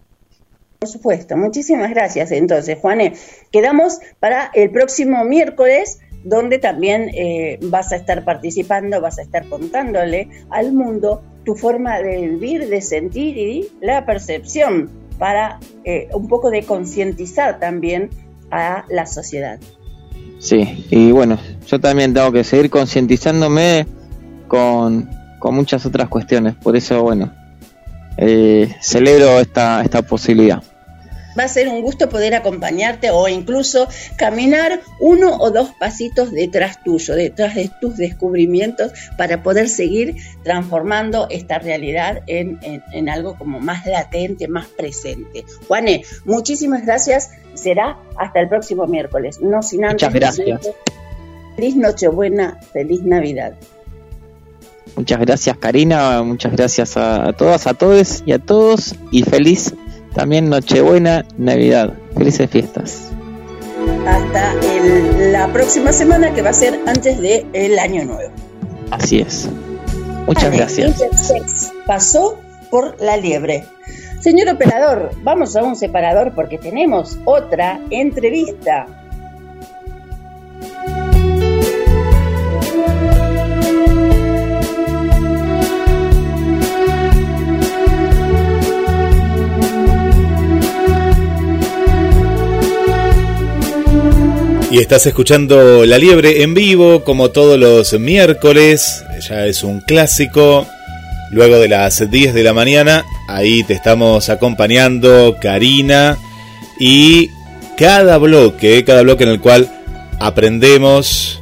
Por 0.79 0.89
supuesto, 0.89 1.37
muchísimas 1.37 1.91
gracias. 1.91 2.31
Entonces, 2.31 2.79
Juane, 2.79 3.15
quedamos 3.51 4.01
para 4.21 4.51
el 4.53 4.71
próximo 4.71 5.25
miércoles, 5.25 5.99
donde 6.25 6.59
también 6.59 7.11
eh, 7.15 7.59
vas 7.63 7.93
a 7.93 7.97
estar 7.97 8.25
participando, 8.25 9.01
vas 9.01 9.19
a 9.19 9.23
estar 9.23 9.49
contándole 9.49 10.29
al 10.51 10.73
mundo 10.73 11.23
tu 11.45 11.55
forma 11.55 11.99
de 12.01 12.29
vivir, 12.29 12.69
de 12.69 12.81
sentir 12.81 13.39
y 13.39 13.69
la 13.81 14.05
percepción 14.05 14.91
para 15.19 15.61
eh, 15.85 16.09
un 16.13 16.29
poco 16.29 16.51
de 16.51 16.65
concientizar 16.65 17.59
también 17.59 18.11
a 18.51 18.85
la 18.89 19.07
sociedad. 19.07 19.61
Sí, 20.39 20.87
y 20.91 21.13
bueno, 21.13 21.39
yo 21.67 21.81
también 21.81 22.13
tengo 22.13 22.33
que 22.33 22.45
seguir 22.45 22.69
concientizándome 22.69 23.87
con, 24.49 25.09
con 25.45 25.55
muchas 25.55 25.85
otras 25.85 26.09
cuestiones, 26.09 26.55
por 26.55 26.75
eso, 26.75 27.03
bueno, 27.03 27.31
eh, 28.17 28.75
celebro 28.81 29.41
esta, 29.41 29.83
esta 29.83 30.01
posibilidad. 30.01 30.63
Va 31.39 31.43
a 31.45 31.49
ser 31.49 31.69
un 31.69 31.83
gusto 31.83 32.09
poder 32.09 32.35
acompañarte 32.35 33.11
o 33.11 33.29
incluso 33.29 33.87
caminar 34.17 34.81
uno 35.01 35.37
o 35.37 35.51
dos 35.51 35.69
pasitos 35.79 36.33
detrás 36.33 36.83
tuyo, 36.83 37.15
detrás 37.15 37.57
de 37.57 37.71
tus 37.79 37.99
descubrimientos, 37.99 38.93
para 39.19 39.43
poder 39.43 39.69
seguir 39.69 40.15
transformando 40.45 41.27
esta 41.29 41.59
realidad 41.59 42.23
en, 42.27 42.59
en- 42.63 42.83
en 42.93 43.09
algo 43.11 43.37
como 43.37 43.61
más 43.61 43.85
latente, 43.85 44.49
más 44.49 44.65
presente. 44.69 45.45
Juane, 45.69 46.05
muchísimas 46.25 46.87
gracias. 46.87 47.33
Será 47.53 47.99
hasta 48.17 48.41
el 48.41 48.49
próximo 48.49 48.87
miércoles. 48.87 49.41
No 49.43 49.63
sin 49.63 49.85
antes. 49.85 50.09
Muchas 50.09 50.15
gracias. 50.39 50.61
Feliz 51.57 51.77
Nochebuena, 51.77 52.59
feliz 52.73 53.03
Navidad. 53.03 53.53
Muchas 54.97 55.21
gracias 55.21 55.57
Karina, 55.59 56.23
muchas 56.23 56.53
gracias 56.53 56.97
a, 56.97 57.29
a 57.29 57.33
todas, 57.33 57.67
a 57.67 57.75
todos 57.75 58.23
y 58.27 58.33
a 58.33 58.39
todos, 58.39 58.95
y 59.11 59.23
feliz 59.25 59.75
también 60.15 60.49
Nochebuena, 60.49 61.25
Navidad, 61.37 61.93
felices 62.17 62.49
fiestas. 62.49 63.09
Hasta 64.07 64.53
el- 64.63 65.33
la 65.33 65.49
próxima 65.53 65.93
semana 65.93 66.33
que 66.33 66.43
va 66.43 66.51
a 66.51 66.55
ser 66.55 66.79
antes 66.87 67.19
del 67.21 67.79
Año 67.79 68.05
Nuevo. 68.05 68.31
Así 68.91 69.19
es. 69.21 69.49
Muchas 70.27 70.53
gracias. 70.57 70.89
Intersex 70.89 71.73
pasó 71.87 72.39
por 72.71 72.97
la 73.01 73.17
liebre. 73.17 73.65
Señor 74.21 74.49
operador, 74.51 75.11
vamos 75.23 75.57
a 75.57 75.63
un 75.63 75.75
separador 75.77 76.33
porque 76.35 76.57
tenemos 76.59 77.19
otra 77.25 77.81
entrevista. 77.91 78.87
Y 94.75 94.81
estás 94.81 95.07
escuchando 95.07 95.87
La 95.87 95.99
Liebre 95.99 96.43
en 96.43 96.53
vivo, 96.53 97.05
como 97.05 97.31
todos 97.31 97.57
los 97.57 97.93
miércoles, 98.01 99.05
ya 99.21 99.47
es 99.47 99.63
un 99.63 99.81
clásico. 99.81 100.67
Luego 101.31 101.61
de 101.61 101.69
las 101.69 102.11
10 102.11 102.35
de 102.35 102.43
la 102.43 102.55
mañana, 102.55 103.05
ahí 103.29 103.63
te 103.63 103.73
estamos 103.73 104.31
acompañando, 104.31 105.37
Karina, 105.41 106.19
y 106.77 107.31
cada 107.77 108.19
bloque, 108.19 108.83
cada 108.83 109.03
bloque 109.03 109.23
en 109.23 109.31
el 109.31 109.41
cual 109.41 109.71
aprendemos. 110.19 111.41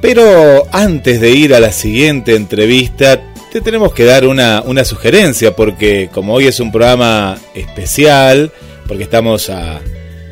Pero 0.00 0.66
antes 0.72 1.20
de 1.20 1.32
ir 1.32 1.54
a 1.54 1.60
la 1.60 1.70
siguiente 1.70 2.34
entrevista, 2.34 3.20
te 3.52 3.60
tenemos 3.60 3.92
que 3.92 4.04
dar 4.04 4.26
una, 4.26 4.62
una 4.62 4.86
sugerencia, 4.86 5.54
porque 5.54 6.08
como 6.10 6.32
hoy 6.32 6.46
es 6.46 6.60
un 6.60 6.72
programa 6.72 7.36
especial, 7.54 8.50
porque 8.86 9.02
estamos 9.02 9.50
a, 9.50 9.82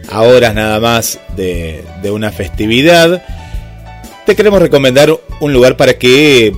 a 0.08 0.22
horas 0.22 0.54
nada 0.54 0.80
más 0.80 1.18
de, 1.36 1.84
una 2.10 2.30
festividad, 2.30 3.22
te 4.24 4.36
queremos 4.36 4.62
recomendar 4.62 5.14
un 5.40 5.52
lugar 5.52 5.76
para 5.76 5.94
que 5.94 6.54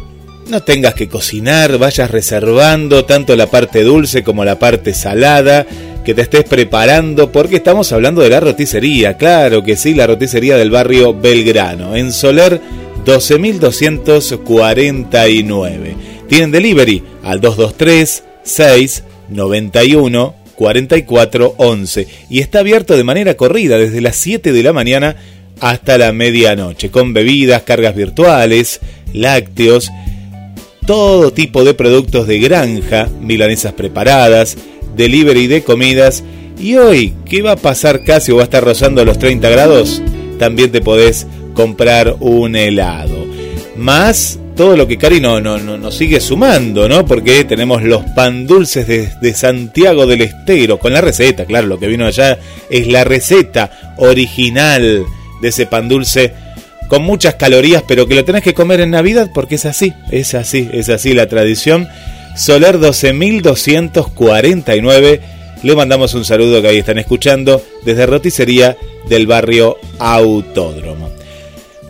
no 0.49 0.63
tengas 0.63 0.95
que 0.95 1.09
cocinar, 1.09 1.79
vayas 1.79 2.11
reservando 2.11 3.05
tanto 3.05 3.37
la 3.37 3.49
parte 3.49 3.83
dulce 3.83 4.23
como 4.23 4.45
la 4.45 4.59
parte 4.59 4.93
salada, 4.95 5.67
que 6.05 6.15
te 6.15 6.23
estés 6.23 6.45
preparando 6.45 7.33
porque 7.33 7.57
estamos 7.57 7.93
hablando 7.93 8.23
de 8.23 8.31
la 8.31 8.41
roticería, 8.41 9.17
claro 9.17 9.63
que 9.63 9.77
sí, 9.77 9.95
la 9.95 10.07
roticería 10.07 10.57
del 10.57 10.71
barrio 10.71 11.13
Belgrano, 11.15 11.95
en 11.97 12.13
Soler 12.13 12.61
12249. 13.05 15.97
Tienen 16.29 16.51
delivery 16.51 17.03
al 17.23 17.41
223 17.41 18.25
691 20.59 20.59
4411 20.59 22.09
y 22.29 22.41
está 22.41 22.61
abierto 22.61 22.97
de 22.97 23.05
manera 23.05 23.37
corrida 23.37 23.79
desde 23.79 24.01
las 24.01 24.17
7 24.17 24.53
de 24.53 24.63
la 24.63 24.73
mañana 24.73 25.17
hasta 25.61 25.99
la 25.99 26.13
medianoche, 26.13 26.91
con 26.91 27.13
bebidas, 27.15 27.63
cargas 27.63 27.95
virtuales, 27.95 28.81
lácteos, 29.13 29.91
todo 30.87 31.33
tipo 31.33 31.65
de 31.65 31.75
productos 31.75 32.27
de 32.27 32.39
granja, 32.39 33.09
milanesas 33.21 33.73
preparadas, 33.73 34.57
delivery 34.97 35.47
de 35.47 35.63
comidas. 35.63 36.23
Y 36.61 36.77
hoy, 36.77 37.15
¿qué 37.25 37.43
va 37.43 37.53
a 37.53 37.57
pasar 37.57 38.05
casi 38.05 38.33
o 38.33 38.37
va 38.37 38.43
a 38.43 38.45
estar 38.45 38.65
rozando 38.65 39.05
los 39.05 39.19
30 39.19 39.49
grados? 39.49 40.03
También 40.39 40.71
te 40.71 40.81
podés 40.81 41.27
comprar 41.55 42.17
un 42.21 42.57
helado. 42.57 43.27
Más 43.77 44.39
todo 44.59 44.77
lo 44.77 44.87
que 44.89 44.99
Cari 44.99 45.21
no, 45.21 45.41
no, 45.41 45.59
nos 45.59 45.97
sigue 45.97 46.21
sumando, 46.21 46.89
¿no? 46.89 47.07
Porque 47.07 47.45
tenemos 47.45 47.85
los 47.85 48.03
pan 48.17 48.45
dulces 48.45 48.89
de, 48.89 49.09
de, 49.21 49.33
Santiago 49.33 50.05
del 50.05 50.23
Estero, 50.23 50.81
con 50.81 50.93
la 50.93 51.01
receta, 51.01 51.45
claro, 51.45 51.69
lo 51.69 51.79
que 51.79 51.87
vino 51.87 52.05
allá 52.05 52.41
es 52.69 52.89
la 52.89 53.05
receta 53.05 53.95
original 53.99 55.05
de 55.41 55.49
ese 55.49 55.67
pan 55.67 55.89
dulce 55.89 56.35
con 56.89 57.05
muchas 57.05 57.37
calorías, 57.37 57.85
pero 57.87 58.09
que 58.09 58.17
lo 58.17 58.25
tenés 58.25 58.43
que 58.43 58.53
comer 58.53 58.81
en 58.81 58.91
Navidad 58.91 59.31
porque 59.33 59.55
es 59.55 59.65
así, 59.65 59.95
es 60.11 60.35
así, 60.35 60.69
es 60.73 60.89
así 60.89 61.15
la 61.15 61.29
tradición. 61.29 61.87
Soler 62.37 62.81
12249, 62.81 65.21
le 65.63 65.77
mandamos 65.77 66.15
un 66.15 66.25
saludo 66.25 66.61
que 66.61 66.69
ahí 66.69 66.79
están 66.79 66.99
escuchando 66.99 67.63
desde 67.85 68.07
Roticería 68.07 68.77
del 69.09 69.29
barrio 69.29 69.77
Autódromo. 70.01 71.11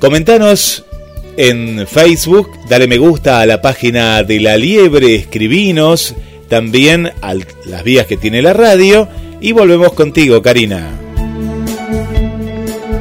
Comentanos 0.01 0.85
en 1.39 1.87
Facebook, 1.87 2.51
dale 2.69 2.89
me 2.89 2.99
gusta 2.99 3.41
a 3.41 3.47
la 3.47 3.63
página 3.63 4.25
de 4.25 4.41
La 4.41 4.57
Liebre, 4.57 5.15
escribinos 5.15 6.17
también 6.49 7.13
a 7.23 7.35
las 7.65 7.85
vías 7.85 8.09
que 8.09 8.17
tiene 8.17 8.43
la 8.43 8.55
radio 8.55 9.07
y 9.41 9.53
volvemos 9.53 9.93
contigo, 9.93 10.43
Karina. 10.43 10.91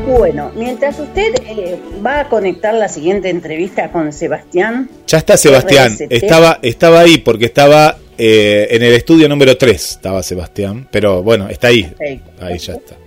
Bueno, 0.06 0.52
mientras 0.56 1.00
usted 1.00 1.34
eh, 1.48 1.80
va 2.06 2.20
a 2.20 2.30
conectar 2.30 2.76
la 2.76 2.90
siguiente 2.90 3.30
entrevista 3.30 3.92
con 3.92 4.14
Sebastián. 4.14 4.88
Ya 5.08 5.18
está 5.18 5.36
Sebastián, 5.36 5.98
estaba, 6.08 6.60
estaba 6.62 7.00
ahí 7.00 7.18
porque 7.18 7.46
estaba 7.46 7.98
eh, 8.20 8.68
en 8.70 8.84
el 8.84 8.94
estudio 8.94 9.28
número 9.28 9.58
3, 9.58 9.92
estaba 9.94 10.22
Sebastián, 10.22 10.88
pero 10.92 11.24
bueno, 11.24 11.50
está 11.50 11.70
ahí. 11.70 11.92
Ahí 12.40 12.60
ya 12.60 12.74
está. 12.74 13.07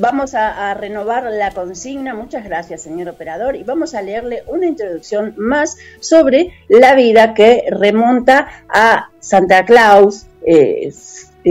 Vamos 0.00 0.34
a, 0.34 0.74
renovar 0.74 1.24
la 1.24 1.50
consigna. 1.50 2.14
Muchas 2.14 2.44
gracias, 2.44 2.82
señor 2.82 3.08
operador. 3.08 3.56
Y 3.56 3.64
vamos 3.64 3.94
a 3.94 4.02
leerle 4.02 4.44
una 4.46 4.66
introducción 4.66 5.34
más 5.36 5.76
sobre 5.98 6.52
la 6.68 6.94
vida 6.94 7.34
que 7.34 7.64
remonta 7.68 8.48
a 8.68 9.10
Santa 9.18 9.64
Claus, 9.64 10.26
eh, 10.46 10.92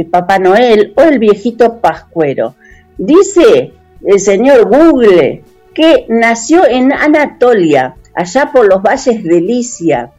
Papá 0.10 0.40
Noel 0.40 0.94
o 0.96 1.02
el 1.02 1.20
viejito 1.20 1.80
Pascuero. 1.80 2.56
Dice 2.98 3.74
el 4.06 4.20
señor 4.20 4.70
Google 4.70 5.44
que 5.74 6.06
nació 6.08 6.66
en 6.66 6.94
Anatolia, 6.94 7.96
allá 8.16 8.52
por 8.54 8.68
los 8.68 8.82
valles 8.82 9.24
de 9.24 9.42
Licia, 9.42 10.12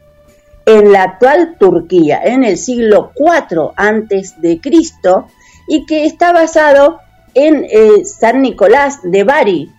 en 0.65 0.91
la 0.91 1.03
actual 1.03 1.55
Turquía, 1.59 2.21
en 2.23 2.43
el 2.43 2.57
siglo 2.57 3.11
IV 3.15 3.71
antes 3.75 4.39
de 4.39 4.61
Cristo, 4.61 5.27
y 5.67 5.85
que 5.85 6.05
está 6.05 6.31
basado 6.31 6.99
en 7.39 7.65
eh, 7.65 8.03
San 8.03 8.41
Nicolás 8.41 8.99
de 9.03 9.23
Bari, 9.23 9.71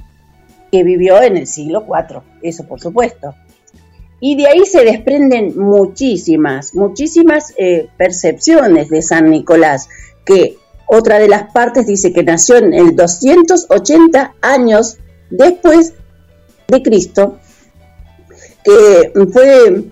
que 0.73 0.83
vivió 0.83 1.20
en 1.20 1.37
el 1.37 1.46
siglo 1.46 1.85
IV, 1.87 2.23
eso 2.42 2.64
por 2.64 2.81
supuesto. 2.81 3.35
Y 4.18 4.37
de 4.37 4.49
ahí 4.49 4.64
se 4.64 4.85
desprenden 4.85 5.59
muchísimas, 5.59 6.75
muchísimas 6.75 7.53
eh, 7.59 7.88
percepciones 7.99 8.88
de 8.88 9.03
San 9.03 9.31
Nicolás, 9.31 9.88
que 10.25 10.57
otra 10.87 11.18
de 11.18 11.29
las 11.29 11.53
partes 11.53 11.87
dice 11.87 12.12
que 12.12 12.23
nació 12.23 12.57
en 12.57 12.73
el 12.73 12.96
280 12.96 14.35
años 14.40 14.99
después 15.31 15.94
de 16.68 16.83
Cristo, 16.83 17.38
que 18.64 19.12
fue, 19.33 19.85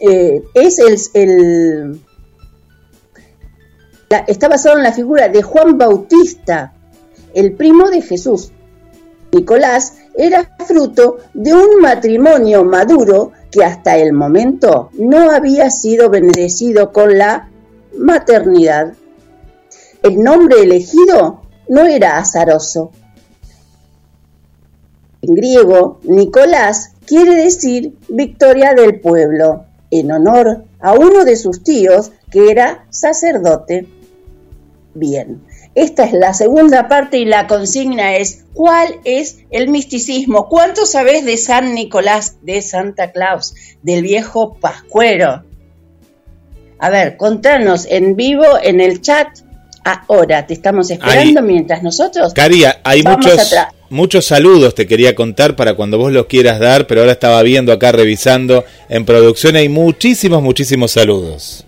eh, 0.00 0.42
es 0.54 0.78
el, 0.78 0.98
el 1.14 2.00
está 4.26 4.48
basado 4.48 4.76
en 4.76 4.82
la 4.82 4.92
figura 4.92 5.28
de 5.28 5.42
Juan 5.42 5.78
Bautista, 5.78 6.73
el 7.34 7.52
primo 7.52 7.90
de 7.90 8.02
Jesús. 8.02 8.52
Nicolás 9.32 9.94
era 10.16 10.56
fruto 10.66 11.18
de 11.34 11.52
un 11.52 11.80
matrimonio 11.80 12.64
maduro 12.64 13.32
que 13.50 13.64
hasta 13.64 13.96
el 13.96 14.12
momento 14.12 14.90
no 14.94 15.30
había 15.30 15.70
sido 15.70 16.08
bendecido 16.08 16.92
con 16.92 17.18
la 17.18 17.48
maternidad. 17.98 18.94
El 20.02 20.22
nombre 20.22 20.62
elegido 20.62 21.42
no 21.68 21.86
era 21.86 22.18
azaroso. 22.18 22.92
En 25.22 25.34
griego, 25.34 26.00
Nicolás 26.04 26.92
quiere 27.06 27.34
decir 27.34 27.96
victoria 28.08 28.74
del 28.74 29.00
pueblo, 29.00 29.64
en 29.90 30.12
honor 30.12 30.64
a 30.80 30.92
uno 30.92 31.24
de 31.24 31.36
sus 31.36 31.62
tíos 31.62 32.12
que 32.30 32.50
era 32.50 32.84
sacerdote. 32.90 33.88
Bien, 34.94 35.42
esta 35.74 36.04
es 36.04 36.12
la 36.12 36.34
segunda 36.34 36.88
parte 36.88 37.18
y 37.18 37.24
la 37.24 37.46
consigna 37.46 38.16
es, 38.16 38.44
¿cuál 38.52 39.00
es 39.04 39.38
el 39.50 39.68
misticismo? 39.68 40.48
¿Cuánto 40.48 40.86
sabes 40.86 41.24
de 41.24 41.36
San 41.36 41.74
Nicolás, 41.74 42.36
de 42.42 42.62
Santa 42.62 43.10
Claus, 43.10 43.54
del 43.82 44.02
viejo 44.02 44.54
Pascuero? 44.54 45.42
A 46.78 46.90
ver, 46.90 47.16
contanos 47.16 47.86
en 47.88 48.14
vivo 48.14 48.44
en 48.62 48.80
el 48.80 49.00
chat. 49.00 49.28
Ahora 49.84 50.46
te 50.46 50.54
estamos 50.54 50.90
esperando 50.90 51.42
mientras 51.42 51.82
nosotros. 51.82 52.32
Caria, 52.32 52.80
hay 52.84 53.02
muchos, 53.02 53.54
muchos 53.90 54.24
saludos 54.26 54.74
te 54.74 54.86
quería 54.86 55.14
contar 55.14 55.56
para 55.56 55.74
cuando 55.74 55.98
vos 55.98 56.12
los 56.12 56.26
quieras 56.26 56.60
dar, 56.60 56.86
pero 56.86 57.00
ahora 57.00 57.12
estaba 57.12 57.42
viendo 57.42 57.72
acá 57.72 57.92
revisando 57.92 58.64
en 58.88 59.04
producción 59.04 59.56
hay 59.56 59.68
muchísimos, 59.68 60.42
muchísimos 60.42 60.92
saludos. 60.92 61.66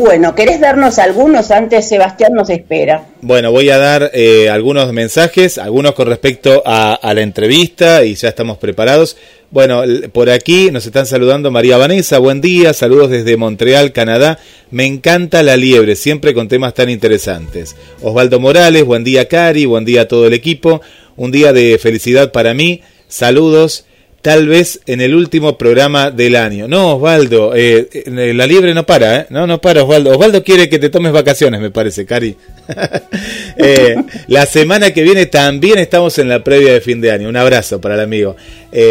Bueno, 0.00 0.34
¿querés 0.34 0.60
darnos 0.60 0.98
algunos? 0.98 1.50
Antes 1.50 1.86
Sebastián 1.86 2.32
nos 2.32 2.48
espera. 2.48 3.08
Bueno, 3.20 3.52
voy 3.52 3.68
a 3.68 3.76
dar 3.76 4.10
eh, 4.14 4.48
algunos 4.48 4.90
mensajes, 4.94 5.58
algunos 5.58 5.92
con 5.92 6.08
respecto 6.08 6.62
a, 6.64 6.98
la 7.02 7.20
entrevista 7.20 8.02
y 8.02 8.14
ya 8.14 8.30
estamos 8.30 8.56
preparados. 8.56 9.18
Bueno, 9.50 9.82
por 10.10 10.30
aquí 10.30 10.70
nos 10.70 10.86
están 10.86 11.04
saludando 11.04 11.50
María 11.50 11.76
Vanessa, 11.76 12.16
buen 12.16 12.40
día, 12.40 12.72
saludos 12.72 13.10
desde 13.10 13.36
Montreal, 13.36 13.92
Canadá. 13.92 14.38
Me 14.70 14.86
encanta 14.86 15.42
la 15.42 15.58
liebre, 15.58 15.96
siempre 15.96 16.32
con 16.32 16.48
temas 16.48 16.72
tan 16.72 16.88
interesantes. 16.88 17.76
Osvaldo 18.00 18.40
Morales, 18.40 18.86
buen 18.86 19.04
día 19.04 19.28
Cari, 19.28 19.66
buen 19.66 19.84
día 19.84 20.02
a 20.02 20.08
todo 20.08 20.26
el 20.26 20.32
equipo. 20.32 20.80
Un 21.16 21.30
día 21.30 21.52
de 21.52 21.76
felicidad 21.76 22.32
para 22.32 22.54
mí. 22.54 22.80
Saludos 23.06 23.84
tal 24.22 24.48
vez 24.48 24.80
en 24.86 25.00
el 25.00 25.14
último 25.14 25.56
programa 25.56 26.10
del 26.10 26.36
año. 26.36 26.68
No, 26.68 26.96
Osvaldo, 26.96 27.54
eh, 27.54 27.88
eh, 27.92 28.34
la 28.34 28.46
liebre 28.46 28.74
no 28.74 28.84
para, 28.84 29.20
¿eh? 29.20 29.26
No, 29.30 29.46
no 29.46 29.60
para, 29.60 29.82
Osvaldo. 29.82 30.10
Osvaldo 30.10 30.44
quiere 30.44 30.68
que 30.68 30.78
te 30.78 30.90
tomes 30.90 31.12
vacaciones, 31.12 31.60
me 31.60 31.70
parece, 31.70 32.04
Cari. 32.06 32.36
Eh, 33.62 33.94
la 34.28 34.46
semana 34.46 34.92
que 34.92 35.02
viene 35.02 35.26
también 35.26 35.78
estamos 35.78 36.16
en 36.18 36.30
la 36.30 36.42
previa 36.42 36.72
de 36.72 36.80
fin 36.80 36.98
de 37.02 37.10
año. 37.10 37.28
Un 37.28 37.36
abrazo 37.36 37.78
para 37.78 37.94
el 37.94 38.00
amigo 38.00 38.36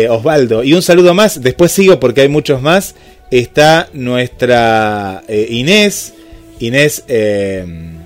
Osvaldo. 0.10 0.64
Y 0.64 0.74
un 0.74 0.84
saludo 0.84 1.16
más, 1.16 1.42
después 1.42 1.72
sigo 1.72 2.00
porque 2.00 2.22
hay 2.22 2.28
muchos 2.28 2.62
más. 2.62 2.94
Está 3.32 3.90
nuestra 3.94 5.24
Inés. 5.28 6.14
Inés, 6.60 7.04
en 7.08 8.00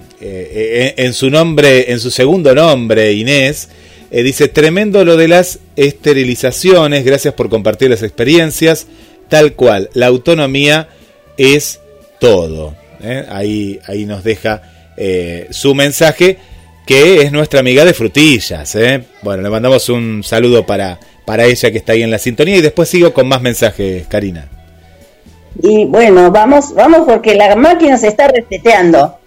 su 1.11 1.29
nombre, 1.29 1.91
en 1.91 1.99
su 1.99 2.11
segundo 2.11 2.55
nombre, 2.55 3.11
Inés. 3.11 3.67
Eh, 4.15 4.21
dice, 4.21 4.47
tremendo 4.47 5.03
lo 5.03 5.17
de 5.17 5.27
las 5.27 5.57
esterilizaciones, 5.75 7.03
gracias 7.03 7.33
por 7.33 7.49
compartir 7.49 7.89
las 7.89 8.03
experiencias, 8.03 8.85
tal 9.27 9.53
cual, 9.53 9.89
la 9.93 10.05
autonomía 10.05 10.87
es 11.35 11.79
todo. 12.19 12.75
¿eh? 13.01 13.25
Ahí, 13.27 13.79
ahí 13.87 14.05
nos 14.05 14.23
deja 14.23 14.61
eh, 14.97 15.47
su 15.49 15.73
mensaje, 15.73 16.37
que 16.85 17.23
es 17.23 17.31
nuestra 17.31 17.61
amiga 17.61 17.85
de 17.85 17.95
frutillas. 17.95 18.77
Bueno, 19.23 19.41
le 19.41 19.49
mandamos 19.49 19.89
un 19.89 20.23
saludo 20.23 20.63
para, 20.63 20.99
para 21.25 21.45
ella 21.45 21.71
que 21.71 21.79
está 21.79 21.93
ahí 21.93 22.03
en 22.03 22.11
la 22.11 22.19
sintonía 22.19 22.57
y 22.57 22.61
después 22.61 22.89
sigo 22.89 23.15
con 23.15 23.27
más 23.27 23.41
mensajes, 23.41 24.05
Karina. 24.05 24.47
Y 25.59 25.85
bueno, 25.85 26.29
vamos, 26.29 26.75
vamos 26.75 27.07
porque 27.07 27.33
la 27.33 27.55
máquina 27.55 27.97
se 27.97 28.09
está 28.09 28.27
reseteando. 28.27 29.17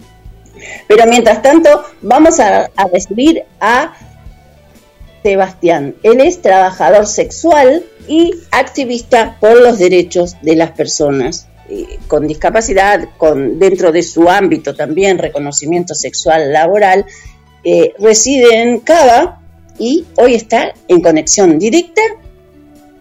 Pero 0.87 1.05
mientras 1.07 1.41
tanto, 1.41 1.83
vamos 2.01 2.39
a, 2.39 2.69
a 2.73 2.87
recibir 2.87 3.43
a 3.59 3.93
Sebastián. 5.23 5.95
Él 6.03 6.21
es 6.21 6.41
trabajador 6.41 7.05
sexual 7.07 7.83
y 8.07 8.33
activista 8.51 9.37
por 9.39 9.61
los 9.61 9.77
derechos 9.77 10.35
de 10.41 10.55
las 10.55 10.71
personas. 10.71 11.47
eh, 11.69 11.99
con 12.07 12.25
discapacidad, 12.27 13.09
con 13.17 13.59
dentro 13.59 13.91
de 13.91 14.01
su 14.01 14.29
ámbito 14.29 14.73
también 14.73 15.17
reconocimiento 15.17 15.93
sexual 15.95 16.53
laboral, 16.53 17.05
eh, 17.65 17.93
reside 17.99 18.61
en 18.61 18.79
Cava 18.79 19.41
y 19.77 20.05
hoy 20.15 20.35
está 20.35 20.73
en 20.87 21.01
conexión 21.01 21.59
directa 21.59 22.01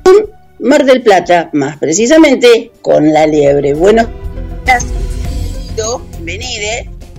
con 0.02 0.14
Mar 0.58 0.84
del 0.84 1.02
Plata, 1.02 1.50
más 1.52 1.76
precisamente 1.76 2.72
con 2.82 3.12
La 3.12 3.26
Liebre. 3.28 3.74
Buenos 3.74 4.08
días, 4.64 4.84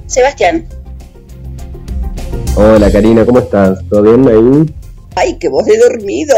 Sebastián. 0.07 0.67
Hola 2.55 2.91
Karina, 2.91 3.25
¿cómo 3.25 3.39
estás? 3.39 3.79
¿Todo 3.89 4.01
bien 4.01 4.27
ahí? 4.27 4.86
Ay, 5.17 5.37
que 5.39 5.49
vos 5.49 5.67
he 5.67 5.77
dormido. 5.79 6.35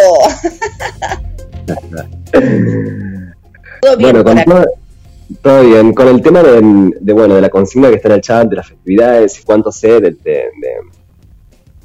¿Todo 3.81 3.97
bien 3.97 4.11
bueno, 4.11 4.23
con 4.23 4.37
todo, 5.41 5.61
bien. 5.63 5.93
Con 5.93 6.07
el 6.07 6.21
tema 6.21 6.41
de, 6.41 7.13
bueno, 7.13 7.35
de 7.35 7.41
la 7.41 7.49
consigna 7.49 7.89
que 7.89 7.95
está 7.95 8.07
en 8.07 8.15
el 8.15 8.21
chat, 8.21 8.49
de 8.49 8.55
las 8.55 8.69
festividades 8.69 9.39
y 9.39 9.43
cuánto 9.43 9.71
sé 9.71 9.99
de, 9.99 10.17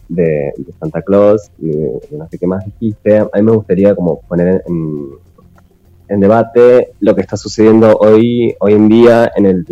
de, 0.08 0.52
Santa 0.78 1.02
Claus 1.02 1.50
y 1.58 1.68
de, 1.68 2.00
no 2.12 2.28
sé 2.30 2.38
qué 2.38 2.46
más 2.46 2.64
dijiste, 2.64 3.18
a 3.18 3.28
mí 3.34 3.42
me 3.42 3.52
gustaría 3.52 3.94
como 3.94 4.20
poner 4.20 4.62
en, 4.66 5.08
en 6.08 6.20
debate 6.20 6.92
lo 7.00 7.14
que 7.14 7.22
está 7.22 7.36
sucediendo 7.36 7.96
hoy, 7.98 8.54
hoy 8.60 8.72
en 8.72 8.88
día 8.88 9.32
en, 9.34 9.46
el, 9.46 9.66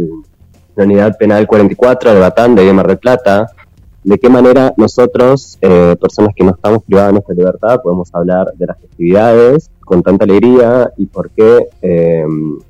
la 0.75 0.85
unidad 0.85 1.17
penal 1.17 1.47
44 1.47 2.13
de 2.15 2.21
Batán 2.21 2.55
de 2.55 2.73
Mar 2.73 2.89
del 2.89 2.99
Plata, 2.99 3.47
de 4.05 4.19
qué 4.19 4.29
manera 4.29 4.75
nosotros, 4.77 5.59
eh, 5.61 5.97
personas 6.01 6.35
que 6.35 6.45
no 6.45 6.51
estamos 6.51 6.83
privadas 6.83 7.11
de 7.11 7.13
nuestra 7.13 7.35
libertad, 7.35 7.81
podemos 7.83 8.13
hablar 8.13 8.53
de 8.55 8.67
las 8.67 8.81
festividades 8.81 9.71
con 9.85 10.03
tanta 10.03 10.25
alegría 10.25 10.93
y 10.97 11.07
por 11.07 11.31
qué 11.31 11.69
eh, 11.83 12.25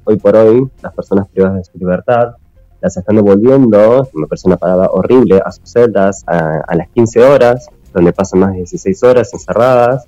hoy 0.04 0.16
por 0.16 0.36
hoy 0.36 0.68
las 0.82 0.92
personas 0.92 1.28
privadas 1.28 1.58
de 1.58 1.64
su 1.64 1.78
libertad 1.78 2.34
las 2.80 2.96
están 2.96 3.16
devolviendo, 3.16 4.08
me 4.12 4.26
parece 4.26 4.48
una 4.48 4.56
palabra 4.56 4.90
horrible, 4.90 5.40
a 5.42 5.52
sus 5.52 5.70
celdas 5.70 6.24
a, 6.26 6.62
a 6.66 6.74
las 6.74 6.88
15 6.90 7.22
horas, 7.22 7.68
donde 7.94 8.12
pasan 8.12 8.40
más 8.40 8.50
de 8.50 8.58
16 8.58 9.02
horas 9.04 9.32
encerradas, 9.32 10.06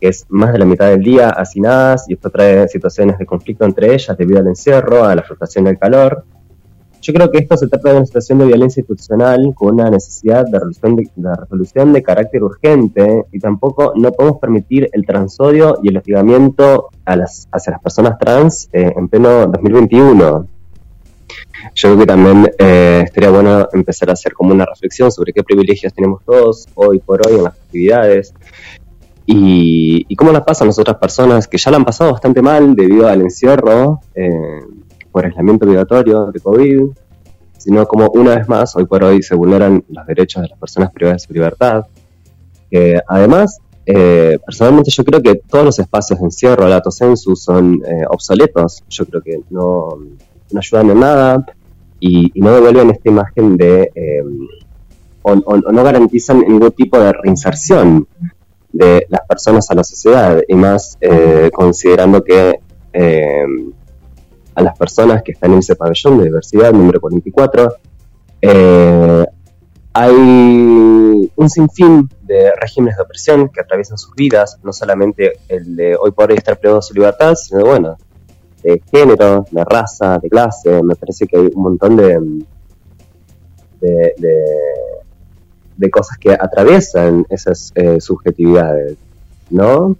que 0.00 0.08
es 0.08 0.24
más 0.30 0.52
de 0.52 0.58
la 0.58 0.64
mitad 0.64 0.88
del 0.88 1.02
día 1.02 1.28
hacinadas 1.28 2.08
y 2.08 2.14
esto 2.14 2.30
trae 2.30 2.66
situaciones 2.66 3.18
de 3.18 3.26
conflicto 3.26 3.64
entre 3.64 3.92
ellas 3.92 4.16
debido 4.16 4.40
al 4.40 4.46
encierro, 4.46 5.04
a 5.04 5.14
la 5.14 5.22
frustración 5.22 5.66
del 5.66 5.78
calor 5.78 6.24
yo 7.00 7.12
creo 7.14 7.30
que 7.30 7.38
esto 7.38 7.56
se 7.56 7.66
trata 7.66 7.90
de 7.90 7.96
una 7.96 8.06
situación 8.06 8.38
de 8.38 8.46
violencia 8.46 8.80
institucional 8.80 9.52
con 9.54 9.74
una 9.74 9.90
necesidad 9.90 10.44
de 10.46 10.58
resolución 10.58 11.92
de, 11.92 12.02
carácter 12.02 12.42
urgente 12.42 13.24
y 13.32 13.38
tampoco 13.38 13.92
no 13.96 14.12
podemos 14.12 14.38
permitir 14.38 14.88
el 14.92 15.06
transodio 15.06 15.78
y 15.82 15.88
el 15.88 15.96
hostigamiento 15.96 16.88
a 17.04 17.16
las, 17.16 17.48
hacia 17.52 17.72
las 17.72 17.82
personas 17.82 18.18
trans 18.18 18.68
eh, 18.72 18.92
en 18.94 19.08
pleno 19.08 19.46
2021. 19.46 20.46
Yo 21.74 21.88
creo 21.88 21.98
que 21.98 22.06
también 22.06 22.50
eh, 22.58 23.02
estaría 23.04 23.30
bueno 23.30 23.68
empezar 23.72 24.10
a 24.10 24.12
hacer 24.12 24.32
como 24.32 24.52
una 24.52 24.66
reflexión 24.66 25.10
sobre 25.10 25.32
qué 25.32 25.42
privilegios 25.42 25.94
tenemos 25.94 26.22
todos 26.24 26.66
hoy 26.74 26.98
por 26.98 27.26
hoy 27.26 27.36
en 27.36 27.44
las 27.44 27.54
actividades 27.54 28.34
y, 29.26 30.04
y 30.08 30.16
cómo 30.16 30.32
las 30.32 30.42
pasan 30.42 30.66
las 30.66 30.78
otras 30.78 30.96
personas 30.96 31.46
que 31.46 31.56
ya 31.56 31.70
la 31.70 31.76
han 31.76 31.84
pasado 31.84 32.12
bastante 32.12 32.42
mal 32.42 32.74
debido 32.74 33.06
al 33.06 33.20
encierro. 33.20 34.00
Eh, 34.14 34.60
por 35.12 35.24
aislamiento 35.24 35.66
obligatorio 35.66 36.26
de 36.26 36.40
COVID, 36.40 36.82
sino 37.58 37.86
como 37.86 38.08
una 38.10 38.36
vez 38.36 38.48
más, 38.48 38.74
hoy 38.76 38.86
por 38.86 39.04
hoy 39.04 39.22
se 39.22 39.34
vulneran 39.34 39.84
los 39.88 40.06
derechos 40.06 40.42
de 40.42 40.48
las 40.48 40.58
personas 40.58 40.90
privadas 40.92 41.22
de 41.22 41.26
su 41.26 41.32
libertad. 41.32 41.84
además, 43.06 43.60
eh, 43.92 44.38
personalmente 44.44 44.90
yo 44.92 45.04
creo 45.04 45.20
que 45.20 45.36
todos 45.48 45.64
los 45.64 45.78
espacios 45.80 46.20
de 46.20 46.26
encierro, 46.26 46.68
la 46.68 46.80
censu, 46.90 47.34
son 47.34 47.82
eh, 47.84 48.04
obsoletos. 48.08 48.84
Yo 48.88 49.04
creo 49.06 49.20
que 49.20 49.40
no, 49.50 49.98
ayudan 50.56 50.90
en 50.90 51.00
nada 51.00 51.46
y, 51.98 52.30
no 52.40 52.52
devuelven 52.54 52.90
esta 52.90 53.08
imagen 53.08 53.56
de... 53.56 53.90
Eh, 53.94 54.22
o, 55.22 55.34
no 55.34 55.84
garantizan 55.84 56.40
ningún 56.40 56.70
tipo 56.70 56.98
de 56.98 57.12
reinserción 57.12 58.06
de 58.72 59.06
las 59.08 59.20
personas 59.26 59.70
a 59.70 59.74
la 59.74 59.84
sociedad 59.84 60.40
y 60.48 60.54
más 60.54 60.96
considerando 61.52 62.22
que 62.24 62.60
a 64.54 64.62
las 64.62 64.76
personas 64.76 65.22
que 65.22 65.32
están 65.32 65.52
en 65.52 65.58
ese 65.58 65.76
pabellón 65.76 66.18
de 66.18 66.24
diversidad 66.24 66.72
número 66.72 67.00
44. 67.00 67.74
Eh, 68.42 69.26
hay 69.92 70.14
un 70.14 71.50
sinfín 71.50 72.08
de 72.22 72.52
regímenes 72.54 72.96
de 72.96 73.02
opresión 73.02 73.48
que 73.48 73.60
atraviesan 73.60 73.98
sus 73.98 74.14
vidas, 74.14 74.58
no 74.62 74.72
solamente 74.72 75.32
el 75.48 75.74
de 75.76 75.96
hoy 75.96 76.12
por 76.12 76.30
estar 76.32 76.58
privado 76.58 76.78
de 76.78 76.82
su 76.82 76.94
libertad, 76.94 77.34
sino 77.34 77.64
bueno, 77.64 77.96
de 78.62 78.80
género, 78.90 79.44
de 79.50 79.64
raza, 79.64 80.18
de 80.18 80.28
clase. 80.28 80.82
Me 80.82 80.94
parece 80.94 81.26
que 81.26 81.36
hay 81.36 81.50
un 81.54 81.62
montón 81.62 81.96
de, 81.96 82.18
de, 83.80 84.14
de, 85.76 85.90
cosas 85.90 86.18
que 86.18 86.32
atraviesan 86.32 87.26
esas 87.28 87.72
eh, 87.74 88.00
subjetividades, 88.00 88.96
¿no? 89.50 89.96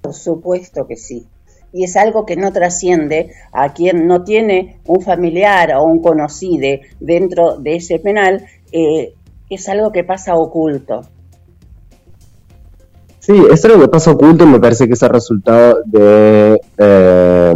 Por 0.00 0.14
supuesto 0.14 0.86
que 0.86 0.96
sí 0.96 1.26
y 1.72 1.84
es 1.84 1.96
algo 1.96 2.26
que 2.26 2.36
no 2.36 2.52
trasciende 2.52 3.32
a 3.52 3.72
quien 3.72 4.06
no 4.06 4.24
tiene 4.24 4.80
un 4.86 5.00
familiar 5.00 5.74
o 5.76 5.84
un 5.84 6.02
conocido 6.02 6.80
dentro 7.00 7.56
de 7.56 7.76
ese 7.76 7.98
penal, 7.98 8.44
eh, 8.72 9.14
es 9.48 9.68
algo 9.68 9.92
que 9.92 10.04
pasa 10.04 10.34
oculto. 10.34 11.02
Sí, 13.18 13.32
es 13.52 13.64
algo 13.64 13.80
que 13.80 13.88
pasa 13.88 14.10
oculto 14.10 14.44
y 14.44 14.48
me 14.48 14.60
parece 14.60 14.86
que 14.86 14.94
es 14.94 15.02
el 15.02 15.08
resultado 15.10 15.82
de... 15.86 16.60
Eh, 16.78 17.54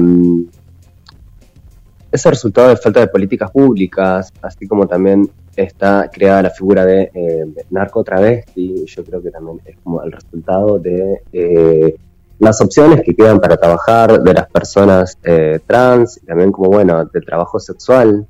es 2.12 2.24
el 2.24 2.32
resultado 2.32 2.68
de 2.68 2.76
falta 2.76 3.00
de 3.00 3.08
políticas 3.08 3.50
públicas, 3.50 4.32
así 4.40 4.66
como 4.66 4.86
también 4.86 5.28
está 5.54 6.08
creada 6.12 6.42
la 6.42 6.50
figura 6.50 6.84
de 6.84 7.10
eh, 7.12 7.44
narco 7.70 8.04
travesti, 8.04 8.84
yo 8.86 9.04
creo 9.04 9.22
que 9.22 9.30
también 9.30 9.60
es 9.64 9.76
como 9.82 10.02
el 10.02 10.12
resultado 10.12 10.78
de 10.78 11.22
eh, 11.32 11.96
las 12.38 12.60
opciones 12.60 13.02
que 13.02 13.14
quedan 13.14 13.40
para 13.40 13.56
trabajar 13.56 14.22
de 14.22 14.34
las 14.34 14.48
personas 14.48 15.18
eh, 15.24 15.60
trans, 15.66 16.20
y 16.22 16.26
también 16.26 16.52
como 16.52 16.70
bueno, 16.70 17.04
del 17.06 17.24
trabajo 17.24 17.58
sexual. 17.58 18.26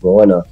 Como 0.00 0.14
bueno, 0.14 0.42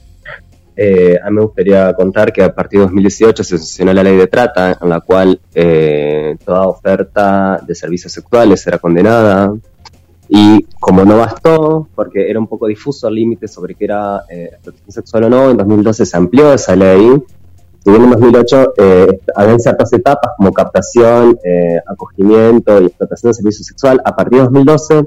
eh, 0.77 1.19
a 1.23 1.31
mí 1.31 1.37
me 1.37 1.43
gustaría 1.43 1.93
contar 1.95 2.33
que 2.33 2.43
a 2.43 2.55
partir 2.55 2.81
de 2.81 2.87
2018 2.87 3.45
se 3.45 3.59
sancionó 3.59 3.93
la 3.93 4.03
ley 4.03 4.17
de 4.17 4.27
trata, 4.27 4.79
en 4.81 4.89
la 4.89 5.01
cual 5.01 5.41
eh, 5.55 6.37
toda 6.45 6.67
oferta 6.67 7.61
de 7.67 7.75
servicios 7.75 8.13
sexuales 8.13 8.67
era 8.67 8.79
condenada. 8.79 9.55
Y 10.29 10.67
como 10.81 11.05
no 11.05 11.19
bastó, 11.19 11.89
porque 11.95 12.31
era 12.31 12.39
un 12.39 12.47
poco 12.47 12.67
difuso 12.67 13.09
el 13.09 13.17
límite 13.17 13.49
sobre 13.49 13.75
qué 13.75 13.85
era 13.85 14.23
explotación 14.31 14.93
sexual 14.93 15.25
o 15.25 15.31
no, 15.31 15.51
en 15.51 15.57
2012 15.59 16.07
se 16.07 16.17
amplió 16.17 16.55
esa 16.55 16.75
ley 16.75 17.23
si 17.83 17.91
bien 17.91 18.05
en 18.05 18.11
2008 18.11 18.75
eh, 18.77 19.21
habían 19.35 19.59
ciertas 19.59 19.93
etapas 19.93 20.33
como 20.37 20.53
captación, 20.53 21.39
eh, 21.45 21.81
acogimiento 21.87 22.81
y 22.81 22.87
explotación 22.87 23.31
de 23.31 23.35
servicio 23.35 23.65
sexual, 23.65 24.01
a 24.05 24.15
partir 24.15 24.39
de 24.39 24.45
2012 24.45 25.05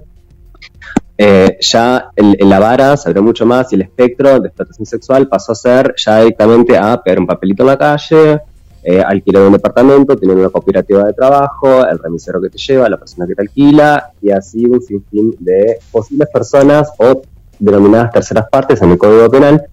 eh, 1.18 1.58
ya 1.62 2.10
en 2.18 2.50
la 2.50 2.60
vara 2.60 2.98
se 2.98 3.08
abrió 3.08 3.24
mucho 3.24 3.46
más 3.46 3.72
y 3.72 3.76
el 3.76 3.84
espectro 3.84 4.38
de 4.42 4.50
explotación 4.50 4.86
sexual 4.86 5.30
pasó 5.30 5.54
a 5.54 5.56
ser 5.56 5.94
ya 5.96 6.20
directamente 6.20 6.78
a 6.78 7.02
pegar 7.02 7.20
un 7.20 7.28
papelito 7.28 7.64
en 7.64 7.68
la 7.68 7.78
calle, 7.78 8.42
eh, 8.84 9.02
alquiler 9.02 9.44
un 9.44 9.54
departamento, 9.54 10.18
tener 10.18 10.36
una 10.36 10.50
cooperativa 10.50 11.06
de 11.06 11.14
trabajo, 11.14 11.86
el 11.88 12.00
remisero 12.00 12.42
que 12.42 12.50
te 12.50 12.58
lleva, 12.58 12.90
la 12.90 12.98
persona 12.98 13.26
que 13.26 13.34
te 13.34 13.42
alquila 13.44 14.12
y 14.22 14.30
así 14.32 14.66
un 14.66 14.82
sinfín 14.82 15.34
de 15.40 15.78
posibles 15.90 16.28
personas 16.30 16.92
o 16.98 17.22
denominadas 17.60 18.12
terceras 18.12 18.50
partes 18.50 18.82
en 18.82 18.92
el 18.92 18.98
Código 18.98 19.30
Penal 19.30 19.66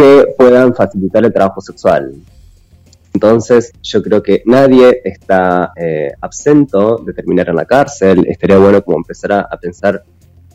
que 0.00 0.34
puedan 0.38 0.74
facilitar 0.74 1.22
el 1.26 1.30
trabajo 1.30 1.60
sexual. 1.60 2.14
Entonces, 3.12 3.70
yo 3.82 4.02
creo 4.02 4.22
que 4.22 4.42
nadie 4.46 5.02
está 5.04 5.74
eh, 5.76 6.10
absento 6.22 7.02
de 7.04 7.12
terminar 7.12 7.50
en 7.50 7.56
la 7.56 7.66
cárcel. 7.66 8.24
Estaría 8.26 8.56
bueno 8.56 8.82
como 8.82 8.96
empezar 8.96 9.32
a, 9.32 9.58
pensar 9.60 10.02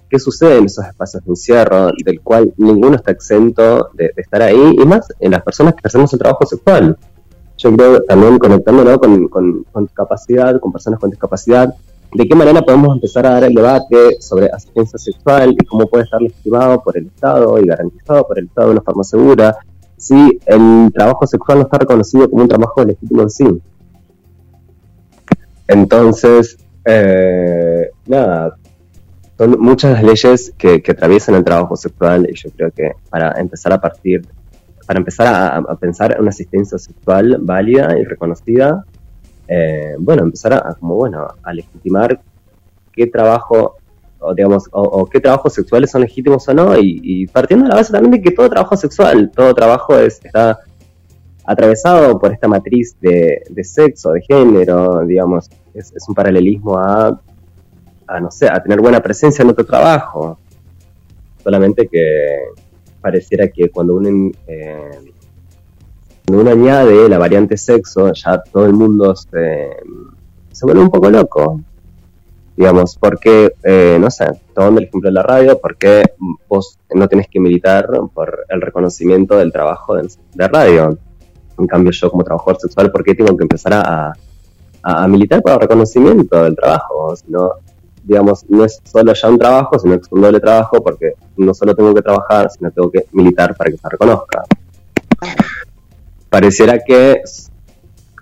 qué 0.10 0.18
sucede 0.18 0.58
en 0.58 0.66
esos 0.66 0.84
espacios 0.84 1.24
de 1.24 1.30
encierro, 1.30 1.92
del 2.04 2.22
cual 2.22 2.52
ninguno 2.58 2.96
está 2.96 3.12
exento 3.12 3.92
de, 3.94 4.12
estar 4.18 4.42
ahí, 4.42 4.76
y 4.82 4.84
más 4.84 5.14
en 5.20 5.30
las 5.30 5.44
personas 5.44 5.76
que 5.76 5.82
hacemos 5.84 6.12
el 6.12 6.18
trabajo 6.18 6.44
sexual. 6.48 6.98
Yo 7.58 7.76
creo 7.76 8.02
también 8.02 8.40
conectándolo 8.40 9.00
con, 9.00 9.28
con, 9.28 9.64
con 9.72 9.86
capacidad, 9.88 10.60
con 10.60 10.72
personas 10.72 11.00
con 11.00 11.12
discapacidad, 11.12 11.72
de 12.16 12.26
qué 12.26 12.34
manera 12.34 12.62
podemos 12.62 12.96
empezar 12.96 13.26
a 13.26 13.32
dar 13.32 13.44
el 13.44 13.54
debate 13.54 14.22
sobre 14.22 14.48
asistencia 14.48 14.98
sexual 14.98 15.52
y 15.52 15.66
cómo 15.66 15.86
puede 15.88 16.06
estar 16.06 16.22
legitimado 16.22 16.82
por 16.82 16.98
el 16.98 17.08
Estado 17.08 17.60
y 17.60 17.66
garantizado 17.66 18.26
por 18.26 18.40
el 18.40 18.46
Estado 18.46 18.68
de 18.68 18.74
una 18.74 18.82
forma 18.82 19.04
segura 19.04 19.58
si 19.98 20.40
el 20.46 20.92
trabajo 20.94 21.28
sexual 21.28 21.58
no 21.58 21.64
está 21.66 21.78
reconocido 21.78 22.30
como 22.30 22.44
un 22.44 22.48
trabajo 22.48 22.86
legítimo 22.86 23.22
en 23.22 23.30
sí. 23.30 23.62
Entonces, 25.68 26.58
eh, 26.86 27.90
nada, 28.06 28.56
son 29.38 29.60
muchas 29.60 29.92
las 29.92 30.04
leyes 30.04 30.54
que, 30.58 30.82
atraviesan 30.88 31.36
el 31.36 31.44
trabajo 31.44 31.76
sexual 31.76 32.28
y 32.30 32.36
yo 32.36 32.50
creo 32.56 32.72
que 32.72 32.92
para 33.10 33.34
empezar 33.42 33.74
a 33.74 33.82
partir, 33.82 34.26
para 34.88 35.00
empezar 35.00 35.28
a, 35.28 35.58
a 35.58 35.76
pensar 35.76 36.14
en 36.14 36.22
una 36.22 36.30
asistencia 36.30 36.78
sexual 36.78 37.40
válida 37.42 38.00
y 38.00 38.06
reconocida, 38.06 38.86
eh, 39.48 39.96
bueno, 40.00 40.24
empezar 40.24 40.54
a, 40.54 40.76
como 40.76 40.96
bueno, 40.96 41.28
a 41.44 41.54
legitimar 41.54 42.20
qué 42.92 43.08
trabajo 43.08 43.76
o 44.20 44.34
digamos, 44.34 44.64
o, 44.72 45.06
qué 45.06 45.20
trabajos 45.20 45.54
sexuales 45.54 45.92
son 45.92 46.02
legítimos 46.02 46.48
o 46.48 46.54
no, 46.54 46.78
y, 46.78 47.00
y 47.04 47.28
partiendo 47.28 47.66
de 47.66 47.70
la 47.70 47.76
base 47.76 47.92
también 47.92 48.12
de 48.12 48.22
que 48.22 48.32
todo 48.32 48.50
trabajo 48.50 48.76
sexual, 48.76 49.32
todo 49.36 49.54
trabajo 49.54 50.00
es, 50.00 50.20
está 50.24 50.60
atravesado 51.46 52.18
por 52.20 52.34
esta 52.34 52.48
matriz 52.48 52.98
de, 53.00 53.44
de 53.50 53.64
sexo, 53.64 54.12
de 54.14 54.22
género, 54.22 55.06
digamos, 55.06 55.50
es, 55.74 55.94
es 55.96 56.08
un 56.10 56.16
paralelismo 56.16 56.78
a, 56.78 57.22
a, 58.08 58.20
no 58.20 58.32
sé, 58.32 58.48
a 58.48 58.62
tener 58.64 58.80
buena 58.82 59.02
presencia 59.02 59.44
en 59.44 59.50
otro 59.50 59.66
trabajo. 59.66 60.40
Solamente 61.44 61.88
que 61.88 62.38
pareciera 63.02 63.48
que 63.50 63.70
cuando 63.70 63.96
uno, 63.96 64.32
eh, 64.48 65.14
uno 66.36 66.52
añade 66.52 67.08
la 67.10 67.18
variante 67.18 67.58
sexo, 67.58 68.12
ya 68.14 68.42
todo 68.44 68.66
el 68.66 68.74
mundo 68.74 69.16
se, 69.16 69.70
vuelve 70.62 70.82
un 70.82 70.90
poco 70.90 71.10
loco. 71.10 71.62
Digamos, 72.58 72.98
porque, 72.98 73.54
eh, 73.64 73.98
no 74.00 74.10
sé, 74.10 74.28
tomando 74.54 74.80
el 74.80 74.88
ejemplo 74.88 75.10
de 75.10 75.14
la 75.14 75.24
radio, 75.24 75.60
porque 75.60 76.04
vos 76.48 76.80
no 76.94 77.08
tenés 77.10 77.28
que 77.28 77.40
militar 77.40 77.86
por 78.14 78.46
el 78.48 78.62
reconocimiento 78.62 79.38
del 79.38 79.52
trabajo 79.52 79.96
de, 79.96 80.48
radio. 80.48 80.98
En 81.58 81.68
cambio, 81.68 81.92
yo 81.92 82.10
como 82.10 82.24
trabajador 82.24 82.58
sexual, 82.62 82.92
¿por 82.92 83.04
qué 83.04 83.14
tengo 83.14 83.36
que 83.36 83.44
empezar 83.44 83.74
a, 83.74 84.14
militar 85.08 85.42
por 85.42 85.52
el 85.52 85.60
reconocimiento 85.60 86.44
del 86.44 86.56
trabajo? 86.56 87.14
Sino, 87.18 87.52
digamos, 88.04 88.46
no 88.48 88.64
es 88.64 88.82
solo 88.86 89.14
ya 89.14 89.30
un 89.30 89.38
trabajo, 89.38 89.78
sino 89.78 89.96
que 89.96 90.04
es 90.04 90.12
un 90.12 90.22
doble 90.22 90.40
trabajo, 90.40 90.82
porque 90.82 91.14
no 91.36 91.54
solo 91.54 91.76
tengo 91.76 91.94
que 91.94 92.02
trabajar, 92.02 92.50
sino 92.52 92.72
tengo 92.72 92.90
que 92.90 93.06
militar 93.12 93.54
para 93.58 93.70
que 93.70 93.78
se 93.78 93.90
reconozca. 93.90 94.44
Pareciera 96.36 96.80
que, 96.80 97.22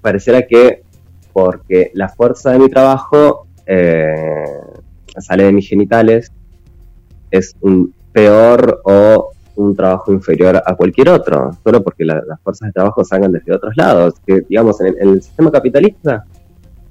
pareciera 0.03 0.43
que 0.43 0.83
porque 1.33 1.89
la 1.95 2.09
fuerza 2.09 2.51
de 2.51 2.59
mi 2.59 2.69
trabajo 2.69 3.47
eh, 3.65 4.45
sale 5.17 5.45
de 5.45 5.51
mis 5.51 5.67
genitales, 5.67 6.31
es 7.31 7.55
un 7.61 7.91
peor 8.11 8.81
o 8.83 9.31
un 9.55 9.75
trabajo 9.75 10.13
inferior 10.13 10.61
a 10.63 10.75
cualquier 10.75 11.09
otro, 11.09 11.57
solo 11.63 11.83
porque 11.83 12.05
la- 12.05 12.21
las 12.27 12.39
fuerzas 12.41 12.67
de 12.67 12.73
trabajo 12.73 13.03
salgan 13.03 13.31
desde 13.31 13.51
otros 13.51 13.73
lados, 13.75 14.13
que 14.27 14.41
digamos 14.47 14.79
en 14.81 14.87
el, 14.89 14.95
en 15.01 15.09
el 15.09 15.21
sistema 15.23 15.49
capitalista 15.51 16.23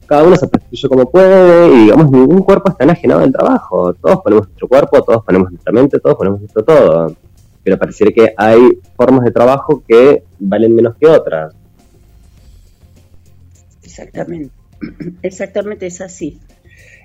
cada 0.07 0.25
uno 0.25 0.35
se 0.35 0.49
prostituye 0.49 0.89
como 0.89 1.09
puede 1.09 1.69
y 1.73 1.79
digamos 1.85 2.11
ningún 2.11 2.43
cuerpo 2.43 2.69
está 2.71 2.83
enajenado 2.83 3.21
del 3.21 3.33
trabajo, 3.33 3.95
todos 3.95 4.21
ponemos 4.23 4.49
nuestro 4.49 4.67
cuerpo, 4.67 5.01
todos 5.05 5.25
ponemos 5.25 5.53
nuestra 5.53 5.73
mente, 5.73 6.01
todos 6.01 6.17
ponemos 6.17 6.41
nuestro 6.41 6.65
todo, 6.65 7.15
pero 7.63 7.79
pareciera 7.79 8.13
que 8.13 8.35
hay 8.37 8.61
formas 8.97 9.25
de 9.25 9.31
trabajo 9.31 9.83
que 9.87 10.25
valen 10.39 10.75
menos 10.75 10.97
que 10.97 11.07
otras. 11.07 11.55
Exactamente. 13.83 14.51
Exactamente 15.23 15.87
es 15.87 16.01
así. 16.01 16.41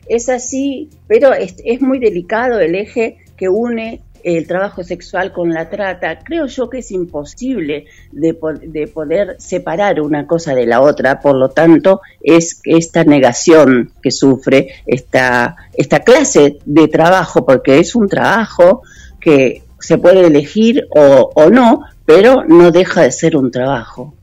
Es 0.08 0.30
así, 0.30 0.90
pero 1.08 1.34
es, 1.34 1.56
es 1.66 1.82
muy 1.82 2.00
delicado 2.00 2.60
el 2.60 2.76
eje 2.76 3.18
que 3.36 3.50
une 3.50 4.02
el 4.24 4.48
trabajo 4.48 4.84
sexual 4.84 5.32
con 5.32 5.54
la 5.54 5.70
trata. 5.70 6.20
Creo 6.20 6.48
yo 6.48 6.70
que 6.70 6.80
es 6.80 6.92
imposible 6.92 7.86
de, 8.12 8.38
de 8.64 8.88
poder 8.88 9.36
separar 9.40 10.02
una 10.02 10.28
cosa 10.28 10.54
de 10.56 10.66
la 10.66 10.82
otra, 10.82 11.20
por 11.20 11.36
lo 11.36 11.50
tanto, 11.50 12.02
es 12.22 12.60
esta 12.66 13.04
negación 13.04 13.94
que 14.02 14.12
sufre 14.12 14.70
esta, 14.86 15.56
esta 15.74 16.02
clase 16.02 16.58
de 16.66 16.88
trabajo, 16.88 17.46
porque 17.46 17.80
es 17.80 17.96
un 17.96 18.08
trabajo 18.10 18.82
que 19.20 19.64
se 19.80 19.98
puede 19.98 20.26
elegir 20.28 20.88
o, 20.96 21.30
o 21.36 21.50
no, 21.50 21.82
pero 22.06 22.44
no 22.46 22.72
deja 22.72 23.02
de 23.04 23.12
ser 23.12 23.36
un 23.38 23.52
trabajo. 23.52 24.14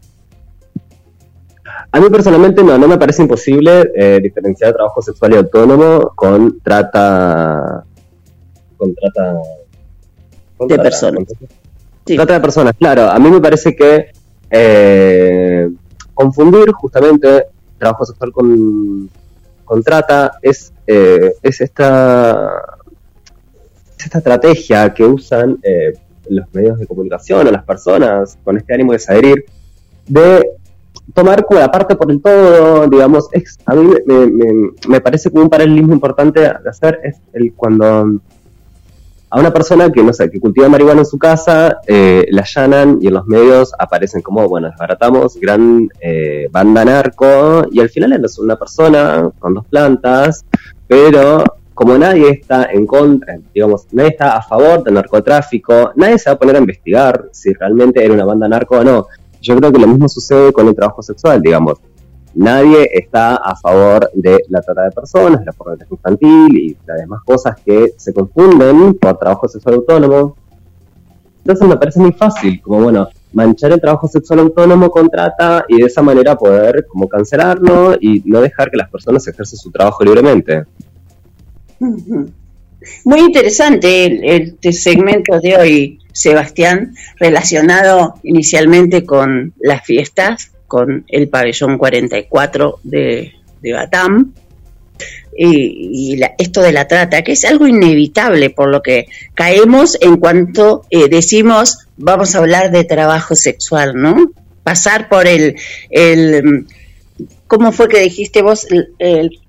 A 1.93 2.01
mí 2.01 2.09
personalmente 2.11 2.63
no, 2.65 2.77
no 2.77 2.89
me 2.89 2.99
parece 2.99 3.23
imposible 3.23 3.91
eh, 3.95 4.19
diferenciar 4.21 4.73
trabajo 4.75 5.01
sexual 5.01 5.33
y 5.35 5.37
autónomo 5.37 6.13
con 6.17 6.59
trata... 6.61 7.85
con 8.77 8.95
trata... 8.95 9.39
con 10.57 10.69
De 10.69 10.75
trata- 10.75 10.83
personas. 10.91 11.25
con- 11.39 11.49
Sí. 12.07 12.17
Trata 12.17 12.35
de 12.35 12.41
personas, 12.41 12.75
claro. 12.79 13.09
A 13.09 13.19
mí 13.19 13.31
me 13.31 13.41
parece 13.41 13.75
que 13.75 14.11
eh, 14.51 15.71
confundir 16.13 16.71
justamente 16.73 17.47
trabajo 17.79 18.05
sexual 18.05 18.31
con, 18.31 19.09
con 19.65 19.83
trata 19.83 20.33
es, 20.43 20.71
eh, 20.87 21.33
es 21.43 21.63
esta 21.63 22.51
es 24.05 24.07
esta 24.07 24.19
estrategia 24.19 24.93
que 24.93 25.05
usan 25.05 25.59
eh, 25.63 25.95
los 26.29 26.47
medios 26.53 26.79
de 26.79 26.87
comunicación 26.87 27.47
o 27.47 27.51
las 27.51 27.65
personas 27.65 28.39
con 28.45 28.57
este 28.57 28.75
ánimo 28.75 28.93
de 28.93 29.01
adherir 29.09 29.45
de 30.07 30.51
tomar 31.15 31.45
como 31.45 31.61
la 31.61 31.71
parte 31.71 31.97
por 31.97 32.11
el 32.11 32.21
todo, 32.21 32.87
digamos, 32.89 33.29
es, 33.33 33.59
a 33.67 33.75
mí 33.75 33.95
me, 34.07 34.27
me- 34.27 34.71
me 34.89 35.01
parece 35.01 35.31
como 35.31 35.43
un 35.45 35.51
paralelismo 35.51 35.93
importante 35.95 36.41
de 36.41 36.69
hacer 36.69 37.01
es 37.03 37.17
el 37.33 37.53
cuando 37.55 38.21
a 39.31 39.41
una 39.41 39.53
persona 39.53 39.91
que, 39.91 40.03
no 40.03 40.13
sé, 40.13 40.31
que 40.31 40.39
cultiva 40.41 40.69
marihuana 40.69 41.01
en 41.01 41.07
su 41.07 41.19
casa, 41.19 41.79
eh, 41.89 42.25
la 42.31 42.43
allanan 42.43 42.99
y 43.01 43.09
en 43.09 43.15
los 43.15 43.27
medios 43.27 43.73
aparecen 43.79 44.23
como, 44.23 44.49
bueno, 44.49 44.69
desbaratamos, 44.71 45.37
gran 45.41 45.89
eh, 46.01 46.47
banda 46.53 46.85
narco, 46.85 47.65
y 47.73 47.81
al 47.81 47.89
final 47.91 48.25
es 48.25 48.39
una 48.39 48.57
persona 48.57 49.31
con 49.41 49.55
dos 49.55 49.67
plantas, 49.67 50.45
pero 50.87 51.43
como 51.75 51.99
nadie 51.99 52.31
está 52.31 52.67
en 52.71 52.87
contra, 52.87 53.37
digamos, 53.53 53.87
nadie 53.91 54.11
está 54.11 54.37
a 54.37 54.43
favor 54.43 54.85
del 54.85 54.95
narcotráfico, 54.95 55.93
nadie 55.97 56.19
se 56.19 56.31
va 56.31 56.35
a 56.35 56.39
poner 56.39 56.57
a 56.57 56.61
investigar 56.61 57.29
si 57.33 57.53
realmente 57.53 58.05
era 58.05 58.15
una 58.15 58.25
banda 58.25 58.49
narco 58.49 58.79
o 58.79 58.85
no. 58.85 59.09
Yo 59.41 59.57
creo 59.57 59.73
que 59.73 59.81
lo 59.81 59.89
mismo 59.89 60.09
sucede 60.09 60.53
con 60.53 60.69
el 60.69 60.75
trabajo 60.75 61.03
sexual, 61.03 61.43
digamos. 61.43 61.79
Nadie 62.35 62.89
está 62.93 63.37
a 63.37 63.57
favor 63.57 64.09
de 64.15 64.45
la 64.49 64.61
trata 64.61 64.83
de 64.83 64.91
personas, 64.93 65.41
de 65.41 65.47
la 65.47 65.53
pornografía 65.53 65.95
infantil 65.97 66.57
y 66.57 66.77
las 66.87 66.99
demás 66.99 67.23
cosas 67.25 67.57
que 67.65 67.95
se 67.97 68.15
confunden 68.15 68.95
por 68.95 69.19
trabajo 69.19 69.49
sexual 69.49 69.77
autónomo. 69.77 70.37
Entonces 71.39 71.69
me 71.69 71.77
parece 71.77 72.01
muy 72.01 72.13
fácil, 72.13 72.61
como 72.63 72.85
bueno, 72.85 73.09
manchar 73.33 73.73
el 73.73 73.81
trabajo 73.81 74.09
sexual 74.09 74.39
autónomo 74.41 74.91
con 74.91 75.09
trata 75.09 75.65
y 75.69 75.81
de 75.81 75.87
esa 75.87 76.03
manera 76.03 76.37
poder 76.37 76.87
como 76.87 77.09
cancelarlo 77.09 77.97
y 78.01 78.23
no 78.25 78.41
dejar 78.41 78.71
que 78.71 78.79
las 78.79 78.89
personas 78.89 79.27
ejercen 79.27 79.59
su 79.59 79.71
trabajo 79.71 80.03
libremente. 80.05 80.65
Muy 83.05 83.21
interesante 83.21 84.05
el, 84.07 84.25
este 84.25 84.73
segmento 84.73 85.41
de 85.41 85.57
hoy, 85.57 85.99
Sebastián, 86.13 86.95
relacionado 87.19 88.15
inicialmente 88.23 89.05
con 89.05 89.55
las 89.61 89.85
fiestas, 89.85 90.51
con 90.67 91.05
el 91.09 91.29
pabellón 91.29 91.79
44 91.79 92.81
de, 92.83 93.33
de 93.63 93.73
Batam, 93.73 94.33
y, 95.37 96.17
la- 96.17 96.35
esto 96.39 96.61
de 96.63 96.73
la 96.73 96.87
trata, 96.87 97.23
que 97.23 97.33
es 97.33 97.45
algo 97.45 97.67
inevitable 97.67 98.51
por 98.51 98.69
lo 98.69 98.83
que 98.83 99.07
caemos 99.35 99.99
en 100.01 100.17
cuanto 100.19 100.83
eh, 100.91 101.09
decimos 101.09 101.79
vamos 101.97 102.35
a 102.35 102.39
hablar 102.39 102.71
de 102.71 102.85
trabajo 102.85 103.35
sexual, 103.35 103.95
¿no? 103.97 104.31
Pasar 104.63 105.09
por 105.09 105.27
el, 105.27 105.57
el 105.91 106.67
¿cómo 107.49 107.73
fue 107.73 107.89
que 107.89 107.99
dijiste 108.01 108.43
vos? 108.43 108.67
El, 108.71 108.89
el 109.01 109.41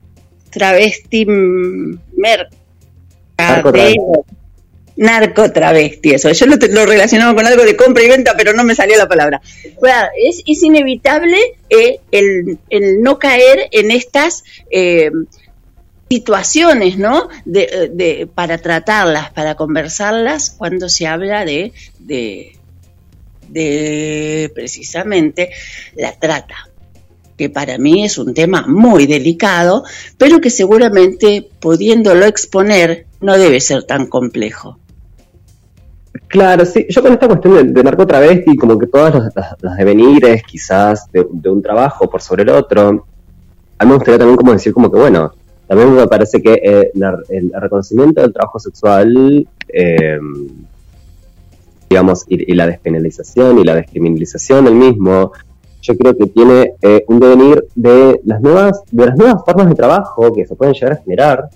travesti 0.55 1.25
mm, 1.25 1.97
mer- 2.17 2.49
Narcotravesti. 3.37 3.99
narcotravesti, 4.97 6.11
eso. 6.13 6.31
Yo 6.31 6.45
lo, 6.45 6.57
te- 6.57 6.69
lo 6.71 6.85
relacionaba 6.85 7.35
con 7.35 7.45
algo 7.45 7.63
de 7.63 7.75
compra 7.75 8.03
y 8.03 8.07
venta, 8.07 8.33
pero 8.37 8.53
no 8.53 8.63
me 8.63 8.75
salió 8.75 8.97
la 8.97 9.07
palabra. 9.07 9.41
Es, 10.17 10.41
es 10.47 10.63
inevitable 10.63 11.37
eh, 11.69 11.99
el, 12.11 12.57
el 12.69 13.01
no 13.01 13.19
caer 13.19 13.67
en 13.71 13.91
estas 13.91 14.43
eh, 14.71 15.11
situaciones, 16.09 16.97
¿no? 16.97 17.27
De, 17.43 17.89
de- 17.91 18.27
para 18.33 18.57
tratarlas, 18.59 19.31
para 19.31 19.55
conversarlas, 19.55 20.51
cuando 20.51 20.87
se 20.87 21.07
habla 21.07 21.43
de, 21.43 21.73
de, 21.99 22.55
de 23.49 24.49
precisamente 24.55 25.49
la 25.95 26.13
trata 26.13 26.55
que 27.37 27.49
para 27.49 27.77
mí 27.77 28.05
es 28.05 28.17
un 28.17 28.33
tema 28.33 28.65
muy 28.67 29.05
delicado, 29.07 29.83
pero 30.17 30.39
que 30.39 30.49
seguramente 30.49 31.47
pudiéndolo 31.59 32.25
exponer 32.25 33.05
no 33.21 33.37
debe 33.37 33.59
ser 33.59 33.83
tan 33.83 34.07
complejo. 34.07 34.77
Claro, 36.27 36.65
sí, 36.65 36.85
yo 36.89 37.01
con 37.01 37.13
esta 37.13 37.27
cuestión 37.27 37.53
de, 37.55 37.63
de 37.73 37.83
narcotravesti, 37.83 38.55
como 38.55 38.77
que 38.77 38.87
los- 38.91 39.23
los 39.61 39.75
devenires 39.77 40.43
quizás 40.43 41.11
de, 41.11 41.25
de 41.29 41.49
un 41.49 41.61
trabajo 41.61 42.09
por 42.09 42.21
sobre 42.21 42.43
el 42.43 42.49
otro, 42.49 43.05
a 43.77 43.83
mí 43.85 43.89
me 43.89 43.95
gustaría 43.95 44.17
también 44.19 44.37
como 44.37 44.53
decir 44.53 44.73
como 44.73 44.89
que 44.91 44.97
bueno, 44.97 45.31
también 45.67 45.93
me 45.93 46.07
parece 46.07 46.41
que 46.41 46.53
eh, 46.53 46.91
el 47.29 47.51
reconocimiento 47.59 48.21
del 48.21 48.31
trabajo 48.33 48.59
sexual, 48.59 49.47
eh, 49.67 50.19
digamos, 51.89 52.25
y, 52.27 52.51
y 52.51 52.55
la 52.55 52.67
despenalización 52.67 53.59
y 53.59 53.63
la 53.63 53.75
descriminalización 53.75 54.65
del 54.65 54.75
mismo, 54.75 55.31
yo 55.85 55.95
creo 55.97 56.15
que 56.17 56.25
tiene 56.27 56.73
eh, 56.81 57.03
un 57.07 57.19
devenir 57.19 57.65
de 57.75 58.19
las 58.25 58.41
nuevas, 58.41 58.81
de 58.91 59.05
las 59.05 59.15
nuevas 59.17 59.43
formas 59.45 59.67
de 59.69 59.75
trabajo 59.75 60.33
que 60.33 60.45
se 60.45 60.55
pueden 60.55 60.73
llegar 60.73 60.93
a 60.93 61.01
generar, 61.03 61.49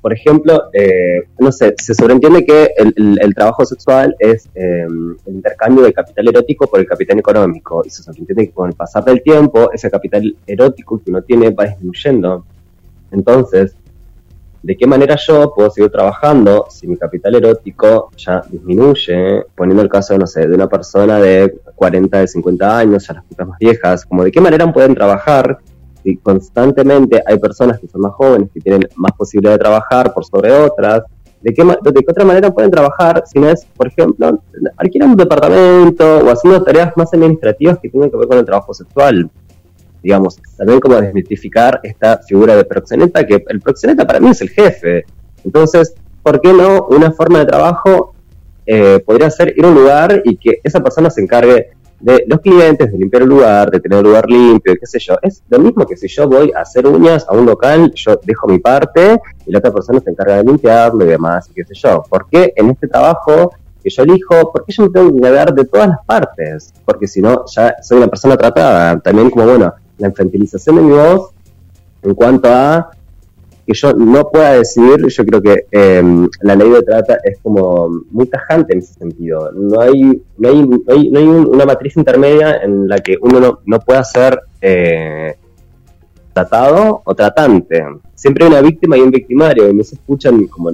por 0.00 0.12
ejemplo, 0.12 0.64
eh, 0.74 1.22
no 1.38 1.50
sé, 1.50 1.74
se 1.78 1.94
sobreentiende 1.94 2.44
que 2.44 2.68
el, 2.76 2.92
el- 2.96 3.18
el 3.22 3.34
trabajo 3.34 3.64
sexual 3.64 4.14
es 4.18 4.46
eh, 4.54 4.84
el 4.86 5.34
intercambio 5.34 5.82
del 5.84 5.94
capital 5.94 6.28
erótico 6.28 6.66
por 6.66 6.78
el 6.80 6.86
capital 6.86 7.18
económico, 7.18 7.82
y 7.86 7.90
se 7.90 8.02
sobreentiende 8.02 8.46
que 8.48 8.52
con 8.52 8.68
el 8.68 8.74
pasar 8.76 9.02
del 9.04 9.22
tiempo, 9.22 9.70
ese 9.72 9.90
capital 9.90 10.36
erótico 10.46 11.00
que 11.02 11.10
uno 11.10 11.22
tiene 11.22 11.50
va 11.50 11.64
disminuyendo. 11.64 12.44
Entonces, 13.12 13.76
de 14.64 14.78
qué 14.78 14.86
manera 14.86 15.14
yo 15.16 15.52
puedo 15.54 15.68
seguir 15.68 15.90
trabajando 15.90 16.66
si 16.70 16.86
mi 16.86 16.96
capital 16.96 17.34
erótico 17.34 18.10
ya 18.16 18.40
disminuye, 18.48 19.44
poniendo 19.54 19.82
el 19.82 19.90
caso, 19.90 20.16
no 20.16 20.26
sé, 20.26 20.46
de 20.48 20.54
una 20.54 20.66
persona 20.66 21.20
de 21.20 21.54
40, 21.74 22.20
de 22.20 22.26
50 22.26 22.78
años, 22.78 23.06
ya 23.06 23.12
las 23.12 23.24
putas 23.24 23.46
más 23.46 23.58
viejas, 23.58 24.06
como 24.06 24.24
de 24.24 24.32
qué 24.32 24.40
manera 24.40 24.72
pueden 24.72 24.94
trabajar 24.94 25.58
si 26.02 26.16
constantemente 26.16 27.22
hay 27.26 27.38
personas 27.38 27.78
que 27.78 27.88
son 27.88 28.00
más 28.00 28.12
jóvenes, 28.12 28.48
que 28.54 28.60
tienen 28.60 28.88
más 28.96 29.12
posibilidad 29.12 29.52
de 29.52 29.58
trabajar 29.58 30.14
por 30.14 30.24
sobre 30.24 30.50
otras, 30.50 31.02
de 31.42 31.52
qué, 31.52 31.62
de 31.62 31.92
qué 31.92 32.06
otra 32.08 32.24
manera 32.24 32.50
pueden 32.50 32.70
trabajar 32.70 33.22
si 33.26 33.38
no 33.38 33.50
es, 33.50 33.66
por 33.76 33.88
ejemplo, 33.88 34.40
alquilando 34.78 35.12
un 35.12 35.18
departamento 35.18 36.20
o 36.20 36.30
haciendo 36.30 36.64
tareas 36.64 36.90
más 36.96 37.12
administrativas 37.12 37.78
que 37.80 37.90
tengan 37.90 38.10
que 38.10 38.16
ver 38.16 38.28
con 38.28 38.38
el 38.38 38.46
trabajo 38.46 38.72
sexual 38.72 39.30
digamos, 40.04 40.38
también 40.56 40.78
como 40.80 41.00
desmitificar 41.00 41.80
esta 41.82 42.18
figura 42.18 42.54
de 42.54 42.64
proxeneta, 42.64 43.26
que 43.26 43.42
el 43.48 43.60
proxeneta 43.60 44.06
para 44.06 44.20
mí 44.20 44.28
es 44.28 44.42
el 44.42 44.50
jefe. 44.50 45.04
Entonces, 45.42 45.94
¿por 46.22 46.40
qué 46.40 46.52
no 46.52 46.86
una 46.90 47.10
forma 47.10 47.38
de 47.40 47.46
trabajo 47.46 48.14
eh, 48.66 49.02
podría 49.04 49.30
ser 49.30 49.54
ir 49.56 49.64
a 49.64 49.68
un 49.68 49.74
lugar 49.74 50.22
y 50.24 50.36
que 50.36 50.60
esa 50.62 50.80
persona 50.80 51.08
se 51.08 51.22
encargue 51.22 51.70
de 52.00 52.24
los 52.26 52.40
clientes, 52.40 52.92
de 52.92 52.98
limpiar 52.98 53.22
el 53.22 53.30
lugar, 53.30 53.70
de 53.70 53.80
tener 53.80 53.98
el 53.98 54.04
lugar 54.04 54.28
limpio, 54.28 54.74
qué 54.78 54.86
sé 54.86 54.98
yo. 54.98 55.16
Es 55.22 55.42
lo 55.48 55.58
mismo 55.58 55.86
que 55.86 55.96
si 55.96 56.06
yo 56.06 56.28
voy 56.28 56.52
a 56.54 56.60
hacer 56.60 56.86
uñas 56.86 57.24
a 57.26 57.32
un 57.32 57.46
local, 57.46 57.90
yo 57.94 58.20
dejo 58.22 58.46
mi 58.46 58.58
parte 58.58 59.18
y 59.46 59.52
la 59.52 59.58
otra 59.58 59.72
persona 59.72 60.00
se 60.00 60.10
encarga 60.10 60.36
de 60.36 60.44
limpiarlo 60.44 61.02
y 61.02 61.08
demás, 61.08 61.48
qué 61.54 61.64
sé 61.64 61.72
yo. 61.74 62.02
¿Por 62.10 62.28
qué 62.28 62.52
en 62.56 62.68
este 62.68 62.88
trabajo 62.88 63.54
que 63.82 63.88
yo 63.88 64.02
elijo, 64.02 64.52
por 64.52 64.66
qué 64.66 64.72
yo 64.74 64.82
me 64.82 64.90
tengo 64.90 65.18
que 65.18 65.30
dar 65.30 65.54
de 65.54 65.64
todas 65.64 65.88
las 65.88 65.98
partes? 66.04 66.74
Porque 66.84 67.06
si 67.06 67.22
no, 67.22 67.44
ya 67.46 67.74
soy 67.82 67.96
una 67.96 68.08
persona 68.08 68.36
tratada. 68.36 69.00
También 69.00 69.30
como, 69.30 69.46
bueno, 69.46 69.72
la 69.98 70.08
infantilización 70.08 70.76
de 70.76 70.82
mi 70.82 70.92
voz 70.92 71.30
en 72.02 72.14
cuanto 72.14 72.48
a 72.48 72.90
que 73.66 73.72
yo 73.72 73.94
no 73.94 74.28
pueda 74.30 74.52
decidir, 74.52 75.06
yo 75.06 75.24
creo 75.24 75.40
que 75.40 75.66
em, 75.70 76.28
la 76.42 76.54
ley 76.54 76.68
de 76.68 76.82
trata 76.82 77.18
es 77.24 77.38
como 77.42 77.88
muy 78.10 78.26
tajante 78.26 78.74
en 78.74 78.80
ese 78.80 78.94
sentido. 78.94 79.50
No 79.52 79.80
hay, 79.80 80.22
no 80.36 80.48
hay, 80.48 80.66
no 80.66 81.18
hay, 81.18 81.26
una 81.26 81.64
matriz 81.64 81.96
intermedia 81.96 82.56
en 82.62 82.88
la 82.88 82.98
que 82.98 83.16
uno 83.20 83.60
no, 83.64 83.80
pueda 83.80 84.04
ser 84.04 84.38
eh, 84.60 85.36
tratado 86.34 87.02
o 87.04 87.14
tratante. 87.14 87.82
Siempre 88.14 88.44
hay 88.44 88.50
una 88.50 88.60
víctima 88.60 88.98
y 88.98 89.00
un 89.00 89.10
victimario, 89.10 89.70
y 89.70 89.74
no 89.74 89.82
se 89.82 89.94
escuchan 89.94 90.46
como 90.48 90.70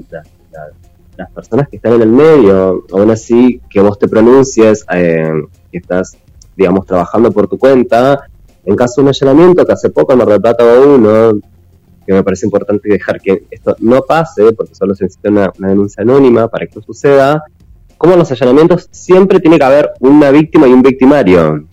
las 1.17 1.31
personas 1.33 1.69
que 1.69 1.77
están 1.77 1.93
en 1.93 2.03
el 2.03 2.11
medio, 2.11 2.85
aún 2.93 3.11
así 3.11 3.61
que 3.71 3.81
vos 3.81 3.99
te 3.99 4.09
pronuncies, 4.09 4.85
eh, 4.93 5.31
que 5.71 5.79
estás, 5.79 6.17
digamos, 6.57 6.87
trabajando 6.87 7.31
por 7.31 7.47
tu 7.47 7.59
cuenta, 7.59 8.30
en 8.65 8.77
caso 8.77 9.01
de 9.01 9.03
un 9.03 9.09
allanamiento, 9.09 9.65
que 9.65 9.73
hace 9.73 9.91
poco 9.91 10.17
me 10.17 10.25
retrataba 10.25 10.79
uno, 10.81 11.41
que 12.07 12.13
me 12.13 12.23
parece 12.23 12.47
importante 12.47 12.89
dejar 12.89 13.21
que 13.21 13.45
esto 13.51 13.77
no 13.81 14.03
pase, 14.03 14.53
porque 14.53 14.75
solo 14.75 14.95
se 14.95 15.05
necesita 15.05 15.31
una, 15.31 15.53
denuncia 15.59 16.03
anónima 16.03 16.49
para 16.49 16.67
que 16.67 16.71
esto 16.71 16.83
suceda, 16.83 17.43
como 17.99 18.15
en 18.15 18.21
los 18.21 18.31
allanamientos 18.33 18.89
siempre 18.91 19.41
tiene 19.41 19.59
que 19.59 19.65
haber 19.65 19.91
una 20.01 20.31
víctima 20.31 20.67
y 20.67 20.73
un 20.73 20.83
victimario. 20.83 21.67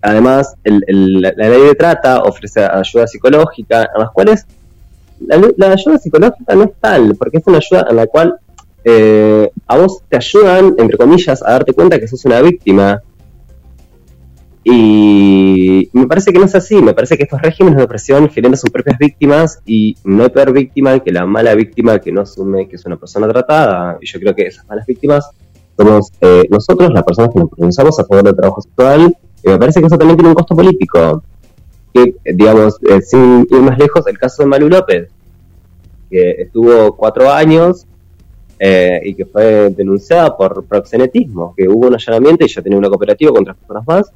Además, 0.00 0.54
la 0.62 1.32
ley 1.48 1.62
de 1.62 1.74
trata 1.74 2.22
ofrece 2.22 2.64
ayuda 2.64 3.06
psicológica, 3.06 3.88
a 3.94 3.98
las 3.98 4.10
cuales 4.10 4.46
la, 5.20 5.72
ayuda 5.72 5.98
psicológica 5.98 6.54
no 6.54 6.64
es 6.64 6.70
tal, 6.80 7.16
porque 7.16 7.38
es 7.38 7.46
una 7.46 7.58
ayuda 7.58 7.86
en 7.90 7.96
la 7.96 8.06
cual 8.06 8.38
eh, 8.84 9.50
a 9.66 9.76
vos 9.76 10.02
te 10.08 10.16
ayudan, 10.16 10.74
entre 10.78 10.96
comillas, 10.96 11.42
a 11.42 11.52
darte 11.52 11.72
cuenta 11.72 11.98
que 11.98 12.06
sos 12.06 12.24
una 12.24 12.40
víctima, 12.40 13.02
y 14.70 15.88
me 15.94 16.06
parece 16.06 16.30
que 16.30 16.38
no 16.38 16.44
es 16.44 16.54
así, 16.54 16.82
me 16.82 16.92
parece 16.92 17.16
que 17.16 17.22
estos 17.22 17.40
regímenes 17.40 17.78
de 17.78 17.84
opresión 17.84 18.28
generan 18.28 18.58
sus 18.58 18.68
propias 18.68 18.98
víctimas 18.98 19.62
y 19.64 19.96
no 20.04 20.24
hay 20.24 20.28
peor 20.28 20.52
víctima 20.52 21.00
que 21.00 21.10
la 21.10 21.24
mala 21.24 21.54
víctima 21.54 21.98
que 21.98 22.12
no 22.12 22.20
asume 22.20 22.68
que 22.68 22.76
es 22.76 22.84
una 22.84 22.98
persona 22.98 23.26
tratada. 23.28 23.96
Y 23.98 24.06
yo 24.06 24.20
creo 24.20 24.34
que 24.34 24.42
esas 24.42 24.68
malas 24.68 24.84
víctimas 24.84 25.30
somos 25.74 26.12
eh, 26.20 26.44
nosotros, 26.50 26.92
las 26.92 27.02
personas 27.02 27.30
que 27.32 27.40
nos 27.40 27.48
pronunciamos 27.48 27.98
a 27.98 28.04
favor 28.04 28.24
del 28.24 28.36
trabajo 28.36 28.60
sexual, 28.60 29.16
y 29.42 29.48
me 29.48 29.58
parece 29.58 29.80
que 29.80 29.86
eso 29.86 29.96
también 29.96 30.18
tiene 30.18 30.28
un 30.28 30.34
costo 30.34 30.54
político. 30.54 31.22
Que, 31.94 32.16
digamos, 32.34 32.78
eh, 32.90 33.00
sin 33.00 33.46
ir 33.50 33.62
más 33.62 33.78
lejos, 33.78 34.06
el 34.06 34.18
caso 34.18 34.42
de 34.42 34.48
Malu 34.50 34.68
López, 34.68 35.08
que 36.10 36.30
estuvo 36.42 36.94
cuatro 36.94 37.30
años 37.30 37.86
eh, 38.58 39.00
y 39.02 39.14
que 39.14 39.24
fue 39.24 39.70
denunciada 39.70 40.36
por 40.36 40.66
proxenetismo, 40.66 41.54
que 41.56 41.66
hubo 41.66 41.86
un 41.86 41.94
allanamiento 41.94 42.44
y 42.44 42.48
ya 42.48 42.60
tenía 42.60 42.78
una 42.78 42.90
cooperativa 42.90 43.32
contra 43.32 43.54
personas 43.54 43.86
más, 43.86 44.12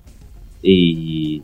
y, 0.62 1.42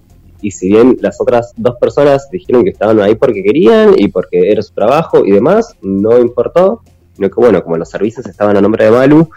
si 0.51 0.69
bien 0.69 0.97
las 1.01 1.21
otras 1.21 1.53
dos 1.57 1.77
personas 1.81 2.31
dijeron 2.31 2.63
que 2.63 2.71
estaban 2.71 3.01
ahí 3.01 3.17
porque 3.17 3.43
querían 3.43 3.95
y 3.97 4.09
porque 4.09 4.53
era 4.53 4.63
su 4.63 4.73
trabajo 4.73 5.25
y 5.25 5.33
demás, 5.33 5.77
no 5.83 6.19
importó, 6.19 6.83
sino 7.15 7.29
que 7.29 7.35
bueno, 7.37 7.63
como 7.63 7.77
los 7.77 7.91
servicios 7.91 8.25
estaban 8.27 8.57
a 8.57 8.61
nombre 8.61 8.85
de 8.85 8.91
Malu, 8.93 9.29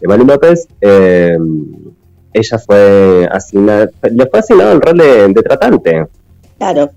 de 0.00 0.08
Malu 0.08 0.24
López, 0.24 0.68
eh, 0.80 1.36
ella 2.32 2.58
fue 2.58 3.28
asignada, 3.30 3.90
le 4.10 4.26
fue 4.26 4.38
asignado 4.38 4.72
el 4.72 4.80
rol 4.80 4.96
de, 4.98 5.42
tratante. 5.42 6.06
Claro. 6.58 6.90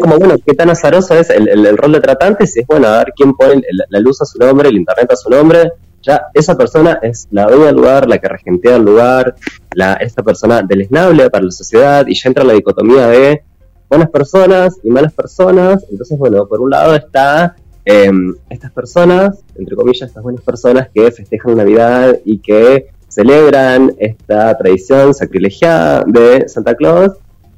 como, 0.00 0.18
bueno, 0.18 0.36
qué 0.44 0.54
tan 0.54 0.70
azaroso 0.70 1.14
es 1.14 1.28
el, 1.30 1.76
rol 1.76 1.92
de 1.92 2.00
tratante, 2.00 2.46
si 2.46 2.60
es 2.60 2.66
bueno, 2.66 2.86
a 2.88 2.98
ver 2.98 3.12
quién 3.14 3.34
pone 3.34 3.62
la 3.90 4.00
luz 4.00 4.22
a 4.22 4.24
su 4.24 4.38
nombre, 4.38 4.68
el 4.68 4.76
internet 4.76 5.10
a 5.12 5.16
su 5.16 5.28
nombre, 5.28 5.72
ya 6.02 6.22
esa 6.34 6.56
persona 6.56 6.98
es 7.02 7.28
la 7.30 7.46
dueña 7.46 7.66
del 7.66 7.76
lugar, 7.76 8.08
la 8.08 8.18
que 8.18 8.28
regentea 8.28 8.76
el 8.76 8.84
lugar, 8.84 9.34
la, 9.74 9.94
esta 9.94 10.22
persona 10.22 10.62
deleznable 10.62 11.30
para 11.30 11.44
la 11.44 11.50
sociedad, 11.50 12.06
y 12.06 12.14
ya 12.14 12.28
entra 12.28 12.44
la 12.44 12.52
dicotomía 12.52 13.08
de 13.08 13.42
buenas 13.88 14.10
personas 14.10 14.78
y 14.82 14.90
malas 14.90 15.12
personas. 15.12 15.84
Entonces, 15.90 16.18
bueno, 16.18 16.46
por 16.46 16.60
un 16.60 16.70
lado 16.70 16.94
está 16.94 17.56
em, 17.84 18.34
estas 18.48 18.70
personas, 18.72 19.42
entre 19.56 19.76
comillas, 19.76 20.08
estas 20.08 20.22
buenas 20.22 20.42
personas 20.42 20.88
que 20.94 21.10
festejan 21.10 21.56
Navidad 21.56 22.18
y 22.24 22.38
que 22.38 22.90
celebran 23.08 23.94
esta 23.98 24.56
tradición 24.56 25.14
sacrilegiada 25.14 26.04
de 26.06 26.48
Santa 26.48 26.74
Claus. 26.74 27.12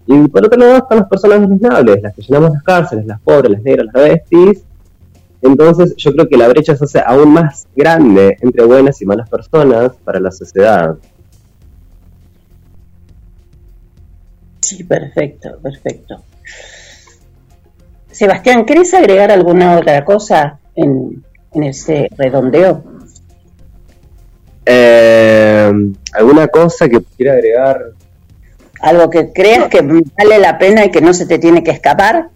Y 0.07 0.28
por 0.28 0.45
otro 0.45 0.59
lado 0.59 0.78
están 0.78 0.99
las 0.99 1.09
personas 1.09 1.41
deleznables, 1.43 2.03
las 2.03 2.14
que 2.14 2.22
llenamos 2.22 2.53
las 2.53 2.62
cárceles, 2.62 3.07
las 3.07 3.20
pobres, 3.20 3.53
las 3.53 3.62
negras, 3.62 3.86
las 3.93 4.03
besties, 4.03 4.64
entonces 5.43 5.95
yo 5.97 6.12
creo 6.12 6.28
que 6.28 6.36
la 6.36 6.49
brecha 6.49 6.76
se 6.76 6.84
hace 6.84 7.03
aún 7.05 7.32
más 7.32 7.66
grande 7.74 8.36
entre 8.41 8.64
buenas 8.64 9.01
y 9.01 9.07
malas 9.07 9.28
personas 9.28 9.93
para 10.05 10.20
la 10.20 10.30
sociedad. 10.30 10.97
Sí, 14.61 14.84
perfecto, 14.84 15.59
perfecto. 15.62 16.22
Sebastián, 18.11 18.66
¿querés 18.66 18.93
agregar 18.93 19.30
alguna 19.30 19.78
otra 19.78 20.05
cosa 20.05 20.59
en, 20.74 21.24
ese 21.55 22.09
redondeo? 22.16 22.84
Eh, 24.66 25.72
¿Alguna 26.12 26.49
cosa 26.49 26.88
que 26.88 27.03
quiera 27.16 27.32
agregar? 27.32 27.80
¿Algo 28.80 29.11
que 29.11 29.32
creas 29.32 29.68
que 29.68 29.80
vale 29.82 30.38
la 30.38 30.59
pena 30.59 30.84
y 30.84 30.91
que 30.91 31.01
no 31.01 31.14
se 31.14 31.26
te 31.26 31.38
tiene 31.38 31.64
que 31.64 31.70
escapar? 31.70 32.28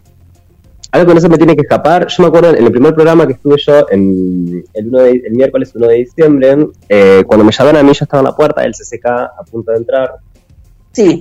Algo 0.95 1.09
que 1.09 1.15
no 1.15 1.21
se 1.21 1.29
me 1.29 1.37
tiene 1.37 1.57
que 1.57 1.63
escapar. 1.63 2.07
Yo 2.07 2.23
me 2.23 2.29
acuerdo 2.29 2.55
en 2.55 2.65
el 2.65 2.71
primer 2.71 2.95
programa 2.95 3.27
que 3.27 3.33
estuve 3.33 3.57
yo 3.59 3.85
en 3.91 4.65
el, 4.75 4.95
el 5.25 5.33
miércoles 5.33 5.73
1 5.75 5.89
de 5.89 5.95
diciembre, 5.97 6.69
eh, 6.89 7.25
cuando 7.27 7.45
me 7.45 7.51
llamaron 7.51 7.81
a 7.81 7.83
mí, 7.83 7.93
yo 7.93 8.05
estaba 8.05 8.21
en 8.21 8.27
la 8.27 8.37
puerta 8.37 8.61
del 8.61 8.75
CCK 8.75 9.07
a 9.07 9.43
punto 9.51 9.73
de 9.73 9.79
entrar. 9.79 10.13
Sí. 10.93 11.21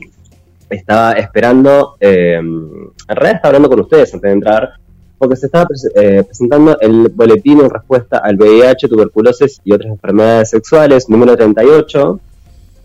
Estaba 0.69 1.13
esperando, 1.13 1.95
eh, 1.99 2.35
en 2.35 2.93
realidad 3.07 3.37
estaba 3.37 3.47
hablando 3.47 3.69
con 3.69 3.79
ustedes 3.79 4.13
antes 4.13 4.29
de 4.29 4.33
entrar, 4.33 4.73
porque 5.17 5.37
se 5.37 5.47
estaba 5.47 5.65
eh, 5.95 6.21
presentando 6.23 6.79
el 6.79 7.09
boletín 7.09 7.61
en 7.61 7.69
respuesta 7.71 8.19
al 8.19 8.35
VIH, 8.35 8.87
tuberculosis 8.87 9.59
y 9.63 9.73
otras 9.73 9.91
enfermedades 9.91 10.51
sexuales, 10.51 11.09
número 11.09 11.35
38, 11.35 12.19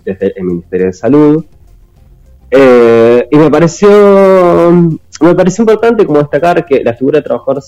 desde 0.07 0.33
el 0.39 0.45
Ministerio 0.45 0.87
de 0.87 0.93
Salud. 0.95 1.45
y 3.31 3.37
me 3.37 3.51
pareció 3.51 4.99
me 5.21 5.35
pareció 5.35 5.63
importante 5.63 6.07
como 6.07 6.19
destacar 6.19 6.65
que 6.65 6.83
la 6.83 6.95
figura 6.95 7.19
de 7.19 7.25
trabajador 7.25 7.63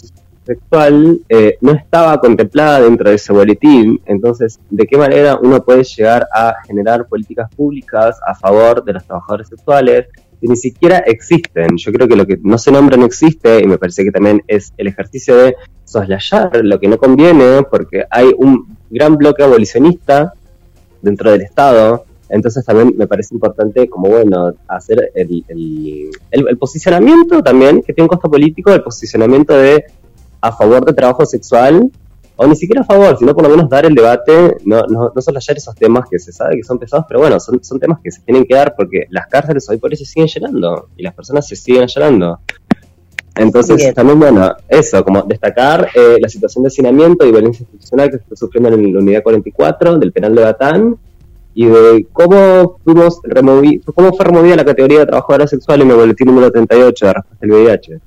sexual 0.44 1.20
eh, 1.28 1.58
no 1.60 1.72
estaba 1.72 2.18
contemplada 2.18 2.80
dentro 2.80 3.08
de 3.10 3.16
ese 3.16 3.32
boletín, 3.32 4.00
entonces, 4.06 4.58
¿de 4.70 4.86
qué 4.86 4.96
manera 4.96 5.38
uno 5.40 5.62
puede 5.62 5.84
llegar 5.84 6.26
a 6.32 6.54
generar 6.66 7.06
políticas 7.06 7.52
públicas 7.54 8.18
a 8.26 8.34
favor 8.34 8.84
de 8.84 8.94
los 8.94 9.04
trabajadores 9.04 9.48
sexuales 9.48 10.06
que 10.40 10.48
ni 10.48 10.56
siquiera 10.56 10.98
existen? 10.98 11.76
Yo 11.76 11.92
creo 11.92 12.08
que 12.08 12.16
lo 12.16 12.26
que 12.26 12.38
no 12.42 12.58
se 12.58 12.72
nombra 12.72 12.96
no 12.96 13.06
existe 13.06 13.60
y 13.60 13.66
me 13.66 13.78
parece 13.78 14.04
que 14.04 14.10
también 14.10 14.42
es 14.46 14.72
el 14.76 14.86
ejercicio 14.86 15.36
de 15.36 15.56
soslayar 15.84 16.50
lo 16.62 16.78
que 16.78 16.88
no 16.88 16.98
conviene 16.98 17.62
porque 17.70 18.04
hay 18.10 18.32
un 18.36 18.76
gran 18.90 19.16
bloque 19.16 19.42
abolicionista 19.42 20.32
dentro 21.02 21.30
del 21.30 21.42
Estado 21.42 22.04
entonces 22.30 22.64
también 22.64 22.94
me 22.96 23.06
parece 23.06 23.34
importante 23.34 23.88
como, 23.88 24.08
bueno, 24.08 24.52
hacer 24.68 25.10
el, 25.14 25.44
el, 25.48 26.58
posicionamiento 26.58 27.42
también, 27.42 27.82
que 27.82 27.92
tiene 27.92 28.04
un 28.04 28.08
costo 28.08 28.30
político, 28.30 28.72
el 28.72 28.82
posicionamiento 28.82 29.54
de 29.54 29.84
a 30.40 30.52
favor 30.52 30.84
del 30.84 30.94
trabajo 30.94 31.26
sexual, 31.26 31.90
o 32.36 32.46
ni 32.46 32.56
siquiera 32.56 32.82
a 32.82 32.84
favor, 32.84 33.18
sino 33.18 33.34
por 33.34 33.42
lo 33.42 33.50
menos 33.50 33.68
dar 33.68 33.84
el 33.84 33.94
debate, 33.94 34.56
no, 34.64 34.82
no, 34.84 35.12
no 35.14 35.20
solo 35.20 35.38
hallar 35.38 35.56
esos 35.56 35.74
temas 35.74 36.08
que 36.08 36.18
se 36.18 36.32
sabe 36.32 36.56
que 36.56 36.62
son 36.62 36.78
pesados, 36.78 37.04
pero 37.06 37.20
bueno, 37.20 37.38
son, 37.40 37.62
son 37.62 37.78
temas 37.78 37.98
que 38.02 38.10
se 38.10 38.22
tienen 38.22 38.46
que 38.46 38.54
dar 38.54 38.74
porque 38.74 39.06
las 39.10 39.26
cárceles 39.26 39.68
hoy 39.68 39.78
por 39.78 39.92
eso 39.92 40.04
siguen 40.04 40.28
llenando 40.28 40.88
y 40.96 41.02
las 41.02 41.14
personas 41.14 41.46
se 41.46 41.56
siguen 41.56 41.86
llenando. 41.86 42.38
Entonces, 43.34 43.76
Bien. 43.76 43.94
también, 43.94 44.18
bueno, 44.18 44.54
eso, 44.68 45.04
como 45.04 45.22
destacar 45.22 45.88
eh, 45.94 46.16
la 46.20 46.28
situación 46.28 46.62
de 46.62 46.68
hacinamiento 46.68 47.26
y 47.26 47.32
violencia 47.32 47.62
institucional 47.62 48.10
que 48.10 48.16
se 48.18 48.22
está 48.22 48.36
sufriendo 48.36 48.68
en 48.70 48.92
la 48.92 48.98
unidad 48.98 49.22
44 49.22 49.98
del 49.98 50.12
penal 50.12 50.34
de 50.34 50.42
Batán 50.42 50.98
y 51.54 51.66
de 51.66 52.06
cómo 52.12 52.78
fuimos 52.84 53.20
removi 53.24 53.80
cómo 53.80 54.12
fue 54.12 54.26
removida 54.26 54.56
la 54.56 54.64
categoría 54.64 55.00
de 55.00 55.06
trabajadora 55.06 55.46
sexual 55.46 55.82
en 55.82 55.90
el 55.90 55.96
boletín 55.96 56.28
número 56.28 56.50
38 56.50 57.06
de 57.06 57.12
al 57.12 57.50
VIH. 57.50 58.00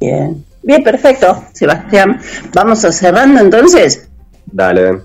Bien. 0.00 0.44
Bien, 0.62 0.82
perfecto, 0.82 1.44
Sebastián. 1.52 2.20
Vamos 2.52 2.84
a 2.84 2.92
cerrando 2.92 3.40
entonces. 3.40 4.08
Dale. 4.46 5.00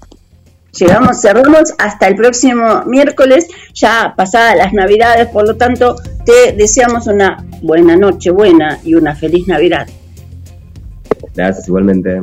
Llegamos, 0.78 1.22
cerramos 1.22 1.74
hasta 1.78 2.08
el 2.08 2.16
próximo 2.16 2.84
miércoles, 2.86 3.48
ya 3.74 4.14
pasadas 4.16 4.56
las 4.56 4.74
Navidades, 4.74 5.28
por 5.28 5.46
lo 5.46 5.58
tanto, 5.58 5.96
te 6.26 6.54
deseamos 6.54 7.08
una 7.08 7.46
buena 7.62 7.98
noche, 7.98 8.32
buena 8.32 8.80
y 8.84 8.96
una 8.96 9.14
feliz 9.14 9.48
Navidad. 9.48 9.88
Gracias 11.36 11.68
igualmente. 11.68 12.22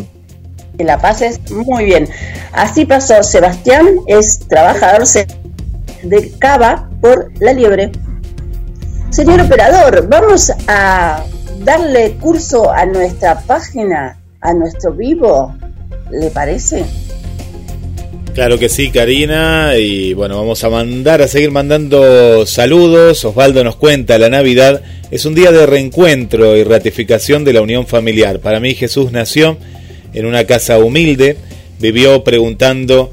Que 0.79 0.85
la 0.85 0.99
pases 0.99 1.41
muy 1.51 1.85
bien. 1.85 2.09
Así 2.53 2.87
pasó 2.87 3.23
Sebastián, 3.25 3.87
es 4.07 4.39
trabajador 4.49 5.03
de 6.05 6.33
Cava 6.39 6.89
por 7.01 7.33
La 7.41 7.53
Liebre. 7.53 7.91
Señor 9.11 9.41
operador, 9.41 10.07
vamos 10.09 10.53
a 10.69 11.25
darle 11.65 12.13
curso 12.21 12.71
a 12.71 12.87
nuestra 12.87 13.41
página, 13.41 14.21
a 14.41 14.55
nuestro 14.55 14.93
vivo, 14.93 15.53
¿le 16.13 16.31
parece? 16.31 16.85
Claro 18.35 18.57
que 18.57 18.69
sí, 18.69 18.91
Karina. 18.93 19.73
Y 19.77 20.15
bueno, 20.15 20.37
vamos 20.37 20.63
a 20.63 20.71
mandar, 20.71 21.23
a 21.23 21.27
seguir 21.27 21.51
mandando 21.51 22.47
saludos. 22.47 23.25
Osvaldo 23.25 23.65
nos 23.65 23.75
cuenta, 23.75 24.17
la 24.17 24.29
Navidad 24.29 24.81
es 25.11 25.25
un 25.25 25.35
día 25.35 25.51
de 25.51 25.67
reencuentro 25.67 26.57
y 26.57 26.63
ratificación 26.63 27.45
de 27.45 27.55
la 27.55 27.63
unión 27.63 27.89
familiar. 27.89 28.39
Para 28.39 28.61
mí 28.61 28.77
Jesús 28.77 29.11
nació 29.11 29.59
en 30.13 30.27
una 30.27 30.45
casa 30.45 30.79
humilde, 30.79 31.37
vivió 31.81 32.25
preguntando 32.25 33.13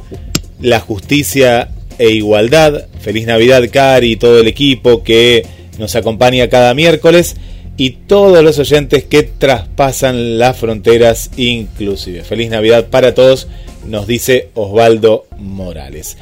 la 0.62 0.80
justicia 0.80 1.70
e 1.98 2.10
igualdad. 2.10 2.86
Feliz 3.00 3.26
Navidad, 3.26 3.64
Cari 3.72 4.12
y 4.12 4.16
todo 4.16 4.40
el 4.40 4.48
equipo 4.48 5.04
que 5.04 5.46
nos 5.78 5.96
acompaña 5.96 6.50
cada 6.50 6.74
miércoles 6.74 7.36
y 7.78 7.92
todos 7.92 8.44
los 8.44 8.58
oyentes 8.60 9.04
que 9.04 9.24
traspasan 9.24 10.40
las 10.40 10.58
fronteras 10.58 11.32
inclusive. 11.38 12.24
Feliz 12.24 12.50
Navidad 12.50 12.88
para 12.90 13.14
todos, 13.14 13.48
nos 13.86 14.08
dice 14.08 14.50
Osvaldo 14.54 15.28
Morales. 15.38 16.18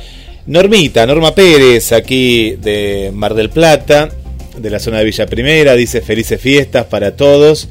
Normita, 0.45 1.05
Norma 1.05 1.33
Pérez, 1.33 1.93
aquí 1.93 2.55
de 2.61 3.11
Mar 3.13 3.33
del 3.33 3.49
Plata, 3.49 4.09
de 4.57 4.69
la 4.69 4.79
zona 4.79 4.99
de 4.99 5.05
Villa 5.05 5.25
Primera, 5.25 5.73
dice 5.75 6.01
felices 6.01 6.41
fiestas 6.41 6.85
para 6.85 7.15
todos. 7.15 7.69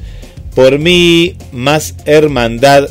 Por 0.55 0.77
mí, 0.79 1.35
más 1.51 1.95
hermandad 2.05 2.87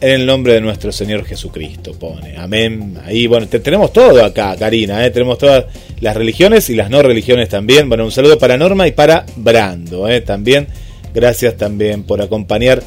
en 0.00 0.10
el 0.10 0.26
nombre 0.26 0.54
de 0.54 0.60
nuestro 0.60 0.92
Señor 0.92 1.24
Jesucristo, 1.24 1.92
pone. 1.98 2.36
Amén. 2.36 2.98
Ahí, 3.04 3.26
bueno, 3.26 3.46
te- 3.48 3.60
tenemos 3.60 3.92
todo 3.92 4.24
acá, 4.24 4.54
Karina, 4.58 5.04
¿eh? 5.04 5.10
tenemos 5.10 5.38
todas 5.38 5.64
las 6.00 6.16
religiones 6.16 6.68
y 6.70 6.74
las 6.74 6.90
no 6.90 7.02
religiones 7.02 7.48
también. 7.48 7.88
Bueno, 7.88 8.04
un 8.04 8.12
saludo 8.12 8.38
para 8.38 8.56
Norma 8.56 8.86
y 8.86 8.92
para 8.92 9.24
Brando, 9.36 10.08
¿eh? 10.08 10.20
también. 10.20 10.66
Gracias 11.14 11.56
también 11.56 12.02
por 12.02 12.20
acompañar 12.20 12.82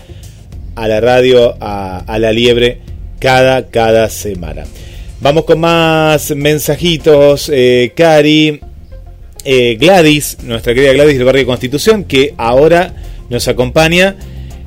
a 0.75 0.87
la 0.87 0.99
radio, 0.99 1.55
a, 1.59 1.99
a 1.99 2.19
la 2.19 2.31
liebre, 2.31 2.79
cada, 3.19 3.67
cada 3.67 4.09
semana. 4.09 4.65
Vamos 5.21 5.45
con 5.45 5.59
más 5.59 6.35
mensajitos. 6.35 7.49
Eh, 7.51 7.93
Cari, 7.95 8.59
eh, 9.43 9.77
Gladys, 9.79 10.37
nuestra 10.43 10.73
querida 10.75 10.93
Gladys 10.93 11.15
del 11.17 11.25
barrio 11.25 11.45
Constitución, 11.47 12.03
que 12.03 12.33
ahora 12.37 12.93
nos 13.29 13.47
acompaña 13.47 14.15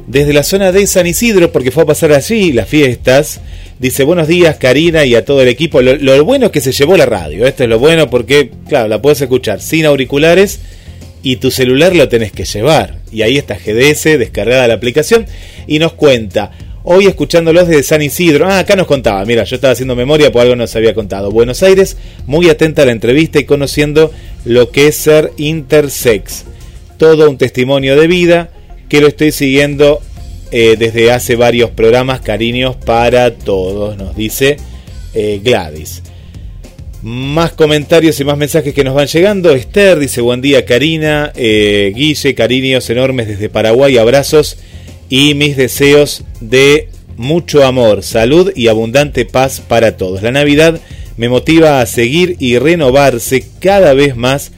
desde 0.07 0.33
la 0.33 0.43
zona 0.43 0.73
de 0.73 0.87
San 0.87 1.07
Isidro, 1.07 1.53
porque 1.53 1.71
fue 1.71 1.85
a 1.85 1.87
pasar 1.87 2.13
allí 2.13 2.53
las 2.53 2.69
fiestas. 2.69 3.41
Dice, 3.79 4.05
buenos 4.05 4.29
días 4.29 4.57
Karina 4.57 5.05
y 5.05 5.15
a 5.15 5.25
todo 5.25 5.43
el 5.43 5.49
equipo. 5.49 5.81
Lo, 5.81 6.25
bueno 6.25 6.47
es 6.47 6.53
que 6.53 6.61
se 6.61 6.73
llevó 6.73 6.97
la 6.97 7.07
radio. 7.07 7.47
Esto 7.47 7.63
es 7.63 7.69
lo 7.71 7.79
bueno 7.79 8.11
porque, 8.11 8.51
claro, 8.69 8.89
la 8.89 9.01
puedes 9.01 9.21
escuchar 9.21 9.61
sin 9.61 9.87
auriculares 9.87 10.61
y 11.23 11.37
tu 11.37 11.51
celular 11.51 11.95
lo 11.95 12.09
tenés 12.09 12.33
que 12.33 12.45
llevar. 12.45 12.99
Y 13.13 13.23
ahí 13.23 13.39
está 13.39 13.55
GDS, 13.57 14.19
descargada 14.19 14.69
la 14.69 14.75
aplicación, 14.75 15.27
y 15.67 15.79
nos 15.79 15.93
cuenta. 15.93 16.51
Hoy 16.83 17.07
escuchándolos 17.07 17.69
desde 17.69 17.83
San 17.83 18.03
Isidro. 18.03 18.49
Ah, 18.49 18.59
acá 18.59 18.75
nos 18.75 18.87
contaba. 18.87 19.25
Mira, 19.25 19.45
yo 19.45 19.55
estaba 19.55 19.73
haciendo 19.73 19.95
memoria 19.95 20.33
por 20.33 20.43
algo 20.43 20.57
nos 20.57 20.75
había 20.75 20.95
contado. 20.95 21.31
Buenos 21.31 21.63
Aires, 21.63 21.97
muy 22.27 22.49
atenta 22.49 22.83
a 22.83 22.87
la 22.87 22.93
entrevista 22.93 23.39
y 23.39 23.45
conociendo 23.45 24.11
lo 24.45 24.71
que 24.71 24.89
es 24.89 24.97
ser 24.97 25.33
intersex. 25.37 26.45
Todo 27.01 27.31
un 27.31 27.39
testimonio 27.39 27.99
de 27.99 28.07
vida 28.07 28.51
que 28.91 29.01
lo 29.01 29.07
estoy 29.07 29.33
siguiendo 29.33 30.03
eh, 30.51 30.77
desde 30.79 31.11
hace 31.11 31.35
varios 31.35 31.71
programas. 31.71 32.21
Cariños 32.21 32.77
para 32.77 33.35
todos, 33.37 33.97
nos 33.97 34.15
dice 34.15 34.59
eh, 35.15 35.41
Gladys. 35.43 36.03
Más 37.01 37.53
comentarios 37.53 38.21
y 38.21 38.25
más 38.25 38.37
mensajes 38.37 38.75
que 38.75 38.85
nos 38.85 38.95
van 38.95 39.07
llegando. 39.07 39.55
Esther 39.55 39.99
dice 39.99 40.21
buen 40.21 40.43
día 40.43 40.67
Karina, 40.67 41.33
eh, 41.37 41.91
Guille, 41.97 42.35
cariños 42.35 42.91
enormes 42.91 43.29
desde 43.29 43.49
Paraguay, 43.49 43.97
abrazos 43.97 44.59
y 45.09 45.33
mis 45.33 45.57
deseos 45.57 46.25
de 46.43 46.91
mucho 47.17 47.65
amor, 47.65 48.03
salud 48.03 48.53
y 48.55 48.69
abundante 48.69 49.25
paz 49.25 49.63
para 49.67 49.97
todos. 49.97 50.21
La 50.21 50.33
Navidad 50.33 50.79
me 51.17 51.31
motiva 51.31 51.81
a 51.81 51.87
seguir 51.87 52.37
y 52.41 52.59
renovarse 52.59 53.43
cada 53.59 53.95
vez 53.95 54.17
más 54.17 54.53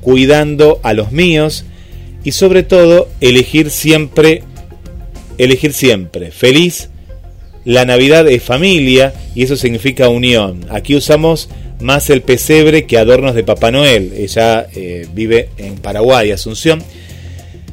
cuidando 0.00 0.78
a 0.84 0.92
los 0.92 1.10
míos 1.10 1.64
y 2.28 2.32
sobre 2.32 2.62
todo 2.62 3.08
elegir 3.22 3.70
siempre, 3.70 4.42
elegir 5.38 5.72
siempre 5.72 6.30
feliz. 6.30 6.90
La 7.64 7.86
Navidad 7.86 8.28
es 8.28 8.42
familia 8.42 9.14
y 9.34 9.44
eso 9.44 9.56
significa 9.56 10.10
unión. 10.10 10.66
Aquí 10.68 10.94
usamos 10.94 11.48
más 11.80 12.10
el 12.10 12.20
pesebre 12.20 12.84
que 12.84 12.98
adornos 12.98 13.34
de 13.34 13.44
Papá 13.44 13.70
Noel. 13.70 14.12
Ella 14.14 14.66
eh, 14.74 15.06
vive 15.14 15.48
en 15.56 15.76
Paraguay, 15.76 16.30
Asunción. 16.30 16.82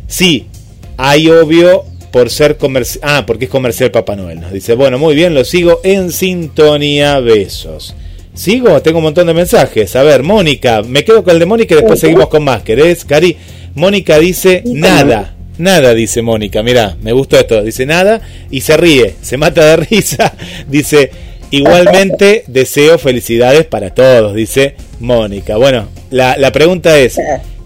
Sí, 0.08 0.48
hay 0.96 1.30
obvio 1.30 1.84
por 2.12 2.30
ser 2.30 2.56
comercial. 2.56 3.02
Ah, 3.06 3.26
porque 3.28 3.44
es 3.46 3.52
comercial 3.52 3.92
Papá 3.92 4.16
Noel. 4.16 4.40
Nos 4.40 4.54
dice, 4.54 4.74
bueno, 4.74 4.98
muy 4.98 5.16
bien, 5.16 5.34
lo 5.34 5.44
sigo 5.44 5.82
en 5.84 6.14
sintonía. 6.14 7.20
Besos. 7.20 7.94
Sigo, 8.34 8.82
tengo 8.82 9.00
un 9.00 9.04
montón 9.04 9.28
de 9.28 9.34
mensajes. 9.34 9.98
A 9.98 10.04
ver, 10.04 10.24
Mónica, 10.24 10.82
me 10.82 11.04
quedo 11.04 11.26
con 11.26 11.34
el 11.34 11.40
de 11.40 11.46
Mónica 11.46 11.74
y 11.74 11.78
después 11.78 12.00
seguimos 12.00 12.30
con 12.30 12.46
más. 12.46 12.64
¿Querés, 12.64 13.04
Cari? 13.04 13.36
Mónica 13.76 14.18
dice, 14.20 14.64
nada. 14.66 15.36
Nada, 15.58 15.94
dice 15.94 16.22
Mónica. 16.22 16.64
Mira, 16.64 16.98
me 17.02 17.12
gustó 17.12 17.38
esto. 17.38 17.62
Dice 17.64 17.86
nada 17.86 18.22
y 18.50 18.62
se 18.62 18.76
ríe, 18.78 19.16
se 19.22 19.38
mata 19.38 19.66
de 19.66 19.78
risa. 19.78 20.34
Dice, 20.68 21.12
igualmente 21.52 22.44
deseo 22.48 22.98
felicidades 22.98 23.66
para 23.66 23.94
todos, 23.94 24.36
dice 24.36 24.76
Mónica. 25.00 25.58
Bueno, 25.58 25.88
la, 26.10 26.38
la 26.38 26.52
pregunta 26.52 26.98
es, 26.98 27.18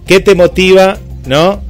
¿qué 0.06 0.20
te 0.20 0.36
motiva, 0.36 0.98
no? 1.26 1.64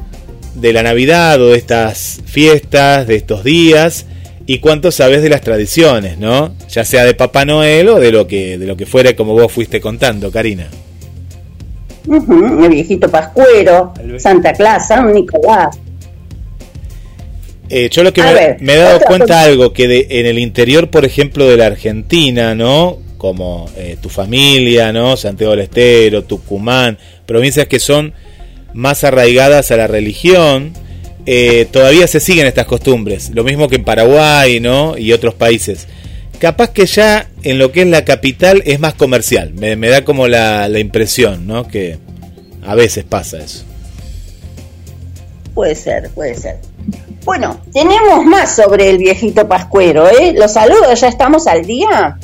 De 0.55 0.73
la 0.73 0.83
Navidad 0.83 1.41
o 1.41 1.49
de 1.49 1.57
estas 1.57 2.21
fiestas, 2.25 3.07
de 3.07 3.15
estos 3.15 3.43
días, 3.43 4.05
y 4.45 4.59
cuánto 4.59 4.91
sabes 4.91 5.21
de 5.21 5.29
las 5.29 5.41
tradiciones, 5.41 6.17
¿no? 6.17 6.55
Ya 6.69 6.83
sea 6.83 7.05
de 7.05 7.13
Papá 7.13 7.45
Noel 7.45 7.87
o 7.89 7.99
de 7.99 8.11
lo 8.11 8.27
que, 8.27 8.57
de 8.57 8.65
lo 8.65 8.75
que 8.75 8.85
fuera 8.85 9.15
como 9.15 9.33
vos 9.33 9.51
fuiste 9.51 9.79
contando, 9.79 10.31
Karina. 10.31 10.67
Ujú, 12.09 12.63
el 12.63 12.69
viejito 12.71 13.07
Pascuero, 13.07 13.93
Santa 14.17 14.53
Claus, 14.53 14.87
San 14.87 15.13
Nicolás. 15.13 15.77
Eh, 17.69 17.87
yo 17.91 18.03
lo 18.03 18.11
que 18.11 18.23
me, 18.23 18.33
ver, 18.33 18.57
me 18.61 18.73
he 18.73 18.77
dado 18.77 18.95
otra 18.95 19.07
cuenta 19.07 19.43
algo, 19.43 19.73
que 19.73 19.87
de, 19.87 20.07
en 20.09 20.25
el 20.25 20.39
interior, 20.39 20.89
por 20.89 21.05
ejemplo, 21.05 21.47
de 21.47 21.55
la 21.55 21.67
Argentina, 21.67 22.55
¿no? 22.55 22.97
Como 23.19 23.69
eh, 23.77 23.95
tu 24.01 24.09
familia, 24.09 24.91
¿no? 24.91 25.17
Santiago 25.17 25.51
del 25.51 25.65
Estero, 25.65 26.23
Tucumán, 26.23 26.97
provincias 27.27 27.67
que 27.67 27.79
son 27.79 28.13
más 28.73 29.03
arraigadas 29.03 29.69
a 29.69 29.77
la 29.77 29.85
religión, 29.85 30.73
eh, 31.27 31.67
todavía 31.71 32.07
se 32.07 32.19
siguen 32.19 32.47
estas 32.47 32.65
costumbres. 32.65 33.29
Lo 33.35 33.43
mismo 33.43 33.67
que 33.67 33.75
en 33.75 33.83
Paraguay, 33.83 34.59
¿no? 34.59 34.97
Y 34.97 35.13
otros 35.13 35.35
países. 35.35 35.87
Capaz 36.39 36.69
que 36.71 36.85
ya 36.85 37.29
en 37.43 37.57
lo 37.59 37.71
que 37.71 37.81
es 37.81 37.87
la 37.87 38.05
capital 38.05 38.63
es 38.65 38.79
más 38.79 38.93
comercial. 38.93 39.53
Me, 39.55 39.75
me 39.75 39.89
da 39.89 40.05
como 40.05 40.27
la, 40.27 40.67
la 40.69 40.79
impresión, 40.79 41.45
¿no? 41.45 41.67
Que 41.67 41.97
a 42.65 42.75
veces 42.75 43.03
pasa 43.03 43.39
eso. 43.39 43.63
Puede 45.53 45.75
ser, 45.75 46.09
puede 46.11 46.35
ser. 46.35 46.57
Bueno, 47.25 47.59
tenemos 47.73 48.23
más 48.25 48.55
sobre 48.55 48.89
el 48.89 48.97
viejito 48.97 49.47
Pascuero, 49.47 50.07
¿eh? 50.09 50.33
Los 50.33 50.53
saludos, 50.53 50.99
ya 51.01 51.07
estamos 51.09 51.45
al 51.47 51.65
día. 51.65 52.17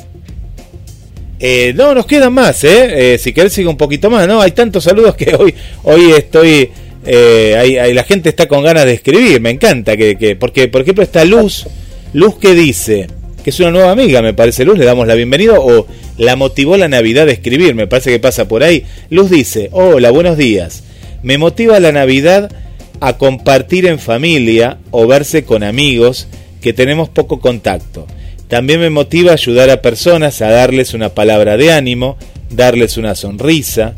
Eh, 1.38 1.74
no, 1.76 1.94
nos 1.94 2.06
quedan 2.06 2.32
más, 2.32 2.64
¿eh? 2.64 3.14
Eh, 3.14 3.18
Si 3.18 3.34
querés 3.34 3.52
sigue 3.52 3.68
un 3.68 3.76
poquito 3.76 4.08
más, 4.08 4.26
¿no? 4.26 4.40
Hay 4.40 4.52
tantos 4.52 4.84
saludos 4.84 5.14
que 5.16 5.34
hoy, 5.34 5.54
hoy 5.84 6.12
estoy... 6.12 6.70
eh, 7.04 7.54
hay- 7.58 7.76
hay- 7.76 7.92
la 7.92 8.04
gente 8.04 8.30
está 8.30 8.48
con 8.48 8.62
ganas 8.64 8.86
de 8.86 8.94
escribir, 8.94 9.38
me 9.42 9.50
encanta 9.50 9.96
que, 9.98 10.16
que... 10.16 10.34
Porque, 10.36 10.68
por 10.68 10.80
ejemplo, 10.80 11.04
está 11.04 11.24
Luz, 11.26 11.66
Luz 12.14 12.38
que 12.38 12.54
dice, 12.54 13.06
que 13.46 13.50
es 13.50 13.60
una 13.60 13.70
nueva 13.70 13.92
amiga, 13.92 14.22
me 14.22 14.34
parece, 14.34 14.64
Luz, 14.64 14.76
le 14.76 14.84
damos 14.84 15.06
la 15.06 15.14
bienvenida, 15.14 15.60
o 15.60 15.86
la 16.18 16.34
motivó 16.34 16.76
la 16.76 16.88
Navidad 16.88 17.26
de 17.26 17.32
escribir, 17.32 17.76
me 17.76 17.86
parece 17.86 18.10
que 18.10 18.18
pasa 18.18 18.48
por 18.48 18.64
ahí. 18.64 18.82
Luz 19.08 19.30
dice, 19.30 19.68
hola, 19.70 20.10
buenos 20.10 20.36
días. 20.36 20.82
Me 21.22 21.38
motiva 21.38 21.78
la 21.78 21.92
Navidad 21.92 22.50
a 22.98 23.18
compartir 23.18 23.86
en 23.86 24.00
familia 24.00 24.78
o 24.90 25.06
verse 25.06 25.44
con 25.44 25.62
amigos 25.62 26.26
que 26.60 26.72
tenemos 26.72 27.08
poco 27.08 27.38
contacto. 27.38 28.08
También 28.48 28.80
me 28.80 28.90
motiva 28.90 29.30
ayudar 29.30 29.70
a 29.70 29.80
personas 29.80 30.42
a 30.42 30.50
darles 30.50 30.92
una 30.92 31.10
palabra 31.10 31.56
de 31.56 31.70
ánimo, 31.70 32.16
darles 32.50 32.96
una 32.96 33.14
sonrisa, 33.14 33.94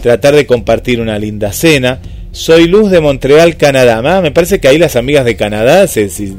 tratar 0.00 0.34
de 0.34 0.46
compartir 0.46 1.02
una 1.02 1.18
linda 1.18 1.52
cena. 1.52 2.00
Soy 2.32 2.66
Luz 2.66 2.90
de 2.90 3.00
Montreal, 3.00 3.56
Canadá. 3.56 4.00
Ah, 4.04 4.20
me 4.20 4.30
parece 4.30 4.60
que 4.60 4.68
ahí 4.68 4.78
las 4.78 4.96
amigas 4.96 5.24
de 5.24 5.36
Canadá 5.36 5.86
se, 5.86 6.08
se, 6.08 6.30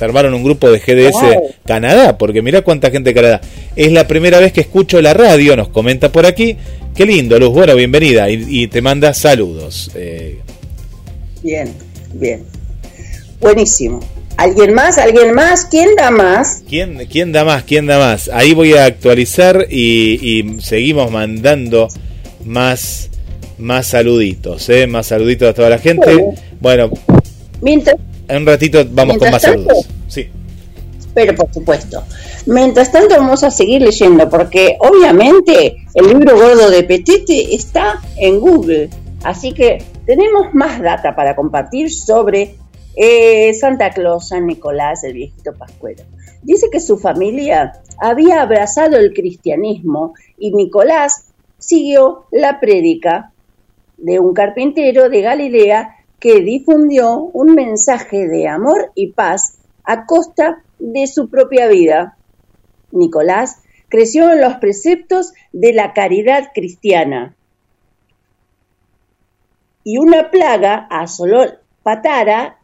armaron 0.00 0.34
un 0.34 0.44
grupo 0.44 0.70
de 0.70 0.78
GDS 0.78 1.54
Canadá, 1.66 2.18
porque 2.18 2.42
mira 2.42 2.62
cuánta 2.62 2.90
gente 2.90 3.10
de 3.10 3.14
Canadá. 3.14 3.40
Es 3.74 3.92
la 3.92 4.06
primera 4.06 4.38
vez 4.38 4.52
que 4.52 4.60
escucho 4.60 5.00
la 5.00 5.14
radio, 5.14 5.56
nos 5.56 5.68
comenta 5.68 6.12
por 6.12 6.26
aquí. 6.26 6.56
Qué 6.94 7.06
lindo, 7.06 7.38
Luz. 7.38 7.50
Bueno, 7.50 7.74
bienvenida 7.74 8.28
y, 8.30 8.66
te 8.68 8.82
manda 8.82 9.14
saludos. 9.14 9.90
Eh. 9.94 10.40
Bien, 11.42 11.72
bien. 12.12 12.44
Buenísimo. 13.40 14.00
¿Alguien 14.36 14.74
más? 14.74 14.98
¿Alguien 14.98 15.34
más? 15.34 15.66
¿Quién 15.66 15.94
da 15.96 16.10
más? 16.10 16.62
¿Quién, 16.68 17.06
quién 17.10 17.32
da 17.32 17.44
más? 17.44 17.64
¿Quién 17.64 17.86
da 17.86 17.98
más? 17.98 18.30
Ahí 18.32 18.54
voy 18.54 18.74
a 18.74 18.86
actualizar 18.86 19.66
y, 19.70 20.56
seguimos 20.60 21.10
mandando 21.10 21.88
más, 22.44 23.10
más 23.62 23.86
saluditos, 23.86 24.68
¿eh? 24.68 24.86
Más 24.86 25.06
saluditos 25.06 25.48
a 25.48 25.54
toda 25.54 25.70
la 25.70 25.78
gente. 25.78 26.34
Bueno, 26.60 26.90
mientras, 27.60 27.96
en 28.28 28.36
un 28.38 28.46
ratito 28.46 28.84
vamos 28.90 29.18
con 29.18 29.30
más 29.30 29.42
saludos. 29.42 29.88
Sí. 30.08 30.28
Pero 31.14 31.34
por 31.34 31.52
supuesto. 31.52 32.02
Mientras 32.46 32.90
tanto 32.90 33.16
vamos 33.16 33.44
a 33.44 33.50
seguir 33.50 33.82
leyendo 33.82 34.28
porque 34.28 34.76
obviamente 34.80 35.76
el 35.94 36.08
libro 36.08 36.36
gordo 36.36 36.70
de 36.70 36.82
Petete 36.82 37.54
está 37.54 38.00
en 38.16 38.40
Google. 38.40 38.90
Así 39.22 39.52
que 39.52 39.84
tenemos 40.06 40.52
más 40.54 40.80
data 40.80 41.14
para 41.14 41.36
compartir 41.36 41.92
sobre 41.92 42.56
eh, 42.96 43.54
Santa 43.54 43.90
Claus, 43.90 44.28
San 44.28 44.46
Nicolás, 44.46 45.04
el 45.04 45.14
viejito 45.14 45.52
Pascuero. 45.54 46.02
Dice 46.42 46.68
que 46.72 46.80
su 46.80 46.98
familia 46.98 47.74
había 47.98 48.42
abrazado 48.42 48.96
el 48.96 49.12
cristianismo 49.12 50.14
y 50.38 50.50
Nicolás 50.50 51.26
siguió 51.58 52.24
la 52.32 52.58
prédica 52.58 53.30
de 54.02 54.18
un 54.18 54.34
carpintero 54.34 55.08
de 55.08 55.22
Galilea 55.22 55.96
que 56.18 56.40
difundió 56.40 57.18
un 57.18 57.54
mensaje 57.54 58.28
de 58.28 58.48
amor 58.48 58.90
y 58.94 59.12
paz 59.12 59.58
a 59.84 60.06
costa 60.06 60.62
de 60.78 61.06
su 61.06 61.30
propia 61.30 61.68
vida. 61.68 62.16
Nicolás 62.90 63.62
creció 63.88 64.32
en 64.32 64.40
los 64.40 64.54
preceptos 64.56 65.32
de 65.52 65.72
la 65.72 65.92
caridad 65.92 66.50
cristiana. 66.52 67.36
Y 69.84 69.98
una 69.98 70.30
plaga 70.30 70.86
asoló 70.90 71.44
Patara 71.82 72.58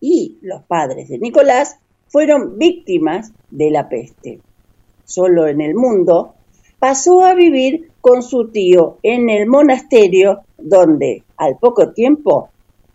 y 0.00 0.38
los 0.42 0.62
padres 0.62 1.08
de 1.08 1.18
Nicolás 1.18 1.76
fueron 2.08 2.58
víctimas 2.58 3.32
de 3.50 3.70
la 3.70 3.88
peste. 3.88 4.40
Solo 5.04 5.46
en 5.48 5.60
el 5.60 5.74
mundo 5.74 6.34
pasó 6.82 7.24
a 7.24 7.34
vivir 7.34 7.92
con 8.00 8.24
su 8.24 8.48
tío 8.48 8.98
en 9.04 9.30
el 9.30 9.46
monasterio 9.46 10.40
donde 10.58 11.22
al 11.36 11.56
poco 11.56 11.92
tiempo 11.92 12.48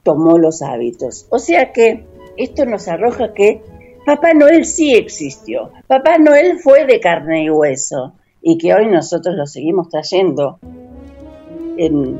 tomó 0.03 0.37
los 0.37 0.61
hábitos. 0.61 1.25
O 1.29 1.39
sea 1.39 1.71
que 1.71 2.03
esto 2.35 2.65
nos 2.65 2.89
arroja 2.89 3.33
que 3.33 3.61
Papá 4.05 4.33
Noel 4.33 4.65
sí 4.65 4.93
existió. 4.93 5.71
Papá 5.87 6.17
Noel 6.17 6.59
fue 6.59 6.85
de 6.85 6.99
carne 6.99 7.45
y 7.45 7.49
hueso 7.49 8.11
y 8.41 8.57
que 8.57 8.73
hoy 8.73 8.87
nosotros 8.87 9.37
lo 9.37 9.47
seguimos 9.47 9.87
trayendo 9.87 10.59
en 11.77 12.19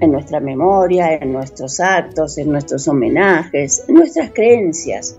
nuestra 0.00 0.38
memoria, 0.38 1.16
en 1.16 1.32
nuestros 1.32 1.80
actos, 1.80 2.38
en 2.38 2.52
nuestros 2.52 2.86
homenajes, 2.86 3.84
en 3.88 3.96
nuestras 3.96 4.30
creencias, 4.30 5.18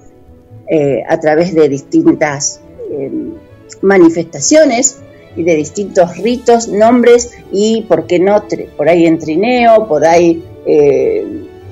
eh, 0.70 1.04
a 1.06 1.20
través 1.20 1.54
de 1.54 1.68
distintas 1.68 2.62
em, 2.89 3.34
manifestaciones 3.82 5.02
de 5.36 5.55
distintos 5.55 6.17
ritos, 6.17 6.67
nombres 6.67 7.32
y, 7.51 7.84
¿por 7.84 8.07
qué 8.07 8.19
no? 8.19 8.43
Por 8.75 8.89
ahí 8.89 9.05
en 9.05 9.19
trineo, 9.19 9.88
por 9.88 10.05
ahí, 10.05 10.43
eh, 10.65 11.25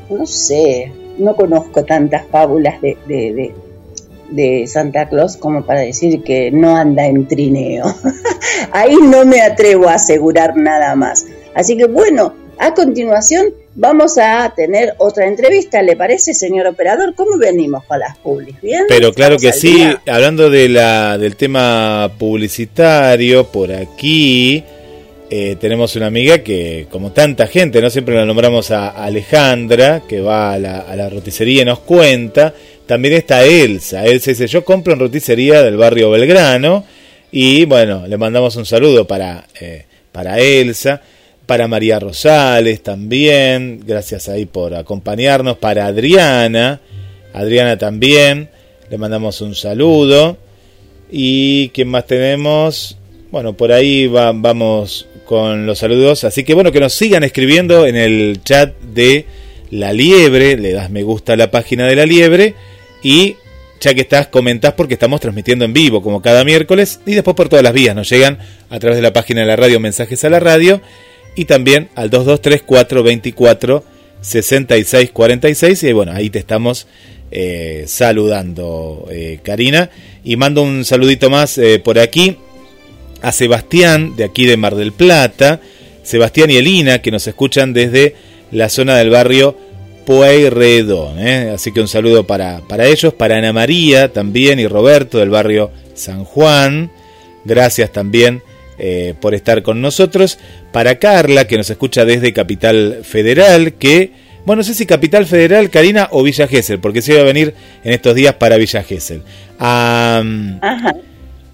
no 0.10 0.26
sé, 0.26 0.92
no 1.18 1.36
conozco 1.36 1.84
tantas 1.84 2.26
fábulas 2.28 2.80
de, 2.82 2.98
de, 3.08 3.54
de 4.30 4.68
Santa 4.68 5.10
Claus 5.10 5.38
como 5.38 5.66
para 5.66 5.82
decir 5.82 6.24
que 6.24 6.52
no 6.52 6.76
anda 6.76 7.06
en 7.06 7.28
trineo. 7.28 7.86
ahí 8.72 8.96
no 9.02 9.26
me 9.26 9.42
atrevo 9.42 9.88
a 9.88 9.96
asegurar 9.96 10.56
nada 10.56 10.96
más. 10.96 11.26
Así 11.54 11.76
que 11.76 11.86
bueno, 11.86 12.34
a 12.60 12.74
continuación 12.74 13.48
vamos 13.78 14.18
a 14.18 14.52
tener 14.56 14.96
otra 14.98 15.28
entrevista, 15.28 15.82
¿le 15.84 15.96
parece, 15.96 16.34
señor 16.34 16.66
operador? 16.68 17.14
¿Cómo 17.16 17.38
venimos 17.38 17.84
con 17.86 18.00
las 18.00 18.18
publis? 18.18 18.60
¿Bien? 18.62 18.86
Pero 18.90 19.14
claro 19.14 19.38
que 19.38 19.54
sí, 19.54 19.88
hablando 20.08 20.50
de 20.50 20.68
la, 20.68 21.18
del 21.18 21.36
tema 21.36 22.12
publicitario, 22.18 23.46
por 23.46 23.72
aquí 23.72 24.64
eh, 25.30 25.56
tenemos 25.60 25.96
una 25.96 26.08
amiga 26.08 26.40
que, 26.40 26.88
como 26.90 27.12
tanta 27.12 27.46
gente, 27.46 27.80
no 27.80 27.92
siempre 27.92 28.16
la 28.16 28.26
nombramos 28.26 28.72
a 28.72 28.90
Alejandra, 28.90 30.02
que 30.10 30.22
va 30.22 30.54
a 30.54 30.60
la, 30.60 30.80
a 30.80 30.96
la 30.96 31.10
roticería 31.10 31.62
y 31.62 31.66
nos 31.66 31.80
cuenta. 31.80 32.54
También 32.88 33.14
está 33.14 33.46
Elsa. 33.46 34.06
Elsa 34.06 34.32
dice, 34.32 34.48
yo 34.48 34.66
compro 34.66 34.94
en 34.94 35.00
roticería 35.00 35.62
del 35.62 35.78
barrio 35.78 36.10
Belgrano. 36.10 36.84
Y 37.32 37.66
bueno, 37.66 38.08
le 38.08 38.18
mandamos 38.18 38.56
un 38.56 38.66
saludo 38.66 39.06
para, 39.06 39.46
eh, 39.62 39.86
para 40.12 40.40
Elsa 40.40 41.02
para 41.48 41.68
María 41.70 41.98
Rosales 41.98 42.84
también, 42.84 43.82
gracias 43.88 44.28
ahí 44.28 44.46
por 44.46 44.76
acompañarnos, 44.76 45.58
para 45.58 45.88
Adriana, 45.88 46.82
Adriana 47.34 47.78
también, 47.78 48.50
le 48.90 48.98
mandamos 48.98 49.42
un 49.42 49.56
saludo. 49.56 50.38
¿Y 51.10 51.70
quién 51.70 51.88
más 51.88 52.06
tenemos? 52.06 52.98
Bueno, 53.32 53.54
por 53.54 53.72
ahí 53.72 54.08
vamos 54.08 55.08
con 55.26 55.66
los 55.66 55.80
saludos, 55.80 56.26
así 56.26 56.44
que 56.44 56.54
bueno, 56.54 56.72
que 56.72 56.82
nos 56.82 56.94
sigan 56.94 57.24
escribiendo 57.24 57.88
en 57.88 57.96
el 57.96 58.42
chat 58.44 58.78
de 58.82 59.26
La 59.72 59.94
Liebre, 59.94 60.58
le 60.58 60.74
das 60.74 60.90
me 60.90 61.04
gusta 61.04 61.34
a 61.34 61.38
la 61.38 61.50
página 61.50 61.88
de 61.88 61.96
La 61.96 62.06
Liebre 62.06 62.56
y 63.04 63.38
ya 63.80 63.94
que 63.94 64.02
estás, 64.02 64.28
comentás 64.28 64.74
porque 64.74 64.96
estamos 64.96 65.22
transmitiendo 65.22 65.64
en 65.64 65.72
vivo 65.72 66.02
como 66.02 66.22
cada 66.22 66.44
miércoles 66.44 67.00
y 67.06 67.14
después 67.14 67.36
por 67.36 67.48
todas 67.48 67.64
las 67.64 67.74
vías 67.74 67.96
nos 67.96 68.10
llegan 68.10 68.40
a 68.70 68.80
través 68.80 68.98
de 68.98 69.02
la 69.02 69.14
página 69.14 69.42
de 69.42 69.48
la 69.48 69.56
radio 69.56 69.80
mensajes 69.80 70.24
a 70.26 70.30
la 70.30 70.40
radio 70.40 70.82
y 71.38 71.46
también 71.46 71.90
al 71.96 72.10
223-424 72.10 73.84
6646 74.20 75.84
y 75.84 75.94
bueno, 75.94 76.12
ahí 76.12 76.32
te 76.32 76.40
estamos 76.40 76.88
eh, 77.30 77.84
saludando, 77.88 79.08
eh, 79.12 79.40
Karina. 79.44 79.92
Y 80.24 80.36
mando 80.36 80.64
un 80.64 80.84
saludito 80.84 81.30
más 81.30 81.58
eh, 81.60 81.80
por 81.80 82.00
aquí 82.00 82.38
a 83.22 83.32
Sebastián, 83.32 84.16
de 84.16 84.24
aquí 84.24 84.48
de 84.48 84.58
Mar 84.58 84.76
del 84.76 84.92
Plata, 84.94 85.62
Sebastián 86.02 86.50
y 86.50 86.58
Elina, 86.58 87.04
que 87.04 87.12
nos 87.12 87.28
escuchan 87.28 87.72
desde 87.72 88.16
la 88.52 88.68
zona 88.68 88.98
del 88.98 89.12
barrio 89.12 89.56
Pueyrredón. 90.08 91.20
Así 91.20 91.72
que 91.72 91.82
un 91.82 91.88
saludo 91.88 92.26
para, 92.26 92.62
para 92.68 92.88
ellos, 92.88 93.14
para 93.14 93.38
Ana 93.38 93.54
María 93.54 94.12
también 94.12 94.60
y 94.60 94.66
Roberto 94.66 95.20
del 95.20 95.30
barrio 95.30 95.70
San 95.94 96.24
Juan. 96.24 96.92
Gracias 97.46 97.92
también 97.92 98.42
eh, 98.78 99.14
por 99.20 99.34
estar 99.34 99.64
con 99.64 99.82
nosotros. 99.82 100.40
Para 100.72 101.00
Carla, 101.00 101.48
que 101.48 101.58
nos 101.58 101.70
escucha 101.70 102.06
desde 102.06 102.34
Capital 102.34 103.00
Federal, 103.04 103.74
que, 103.74 104.12
bueno, 104.46 104.62
no 104.62 104.64
sé 104.64 104.74
si 104.74 104.86
Capital 104.86 105.26
Federal, 105.26 105.70
Karina 105.70 106.10
o 106.12 106.24
Villa 106.24 106.48
Gesell, 106.48 106.80
porque 106.80 107.02
se 107.02 107.14
iba 107.14 107.22
a 107.22 107.26
venir 107.26 107.54
en 107.84 107.94
estos 107.94 108.16
días 108.16 108.36
para 108.36 108.58
Villa 108.58 108.84
Gesell. 108.84 109.22
A, 109.60 110.24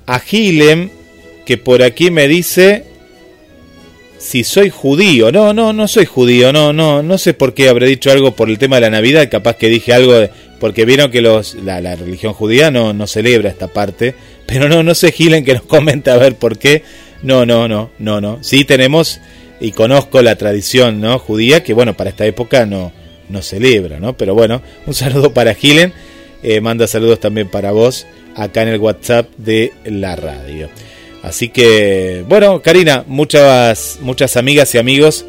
a 0.06 0.20
Gilem, 0.20 0.90
que 1.46 1.58
por 1.58 1.84
aquí 1.84 2.12
me 2.12 2.28
dice 2.28 2.86
si 4.24 4.44
soy 4.44 4.70
judío. 4.70 5.32
No, 5.32 5.54
no, 5.54 5.74
no 5.74 5.88
soy 5.88 6.06
judío. 6.06 6.54
No, 6.54 6.72
no, 6.74 7.04
no 7.04 7.18
sé 7.18 7.34
por 7.34 7.54
qué 7.54 7.70
habré 7.70 7.88
dicho 7.88 8.10
algo 8.10 8.32
por 8.32 8.50
el 8.50 8.58
tema 8.58 8.78
de 8.78 8.82
la 8.82 8.90
Navidad. 8.90 9.30
Capaz 9.30 9.58
que 9.58 9.68
dije 9.68 9.94
algo 9.94 10.14
porque 10.60 10.86
vieron 10.86 11.12
que 11.12 11.22
los, 11.22 11.56
la, 11.56 11.82
la 11.82 11.96
religión 11.96 12.34
judía 12.34 12.72
no, 12.72 12.94
no 12.94 13.06
celebra 13.06 13.50
esta 13.50 13.68
parte. 13.68 14.16
Pero 14.46 14.70
no, 14.70 14.82
no 14.82 14.96
sé 14.96 15.12
Gilen 15.12 15.44
que 15.44 15.54
nos 15.54 15.64
comenta 15.68 16.14
a 16.14 16.18
ver 16.18 16.36
por 16.36 16.58
qué. 16.58 16.84
No, 17.24 17.46
no, 17.46 17.68
no, 17.68 17.90
no, 18.00 18.22
no. 18.22 18.44
Sí 18.44 18.66
tenemos 18.66 19.20
y 19.60 19.72
conozco 19.72 20.22
la 20.22 20.36
tradición 20.36 21.00
¿no? 21.00 21.18
judía 21.20 21.64
que, 21.64 21.74
bueno, 21.74 21.96
para 21.96 22.10
esta 22.10 22.26
época 22.26 22.66
no, 22.66 22.92
no 23.30 23.42
celebra, 23.42 24.00
¿no? 24.00 24.16
Pero 24.18 24.36
bueno, 24.36 24.62
un 24.86 24.94
saludo 24.94 25.34
para 25.34 25.56
Gilen. 25.56 25.94
Eh, 26.44 26.60
manda 26.60 26.88
saludos 26.88 27.22
también 27.22 27.48
para 27.48 27.72
vos 27.72 28.06
acá 28.36 28.64
en 28.64 28.68
el 28.70 28.80
WhatsApp 28.80 29.30
de 29.38 29.72
la 29.86 30.16
radio. 30.16 30.70
Así 31.22 31.48
que, 31.48 32.26
bueno, 32.28 32.62
Karina, 32.62 33.06
muchas, 33.08 34.00
muchas 34.02 34.36
amigas 34.36 34.76
y 34.76 34.78
amigos 34.78 35.26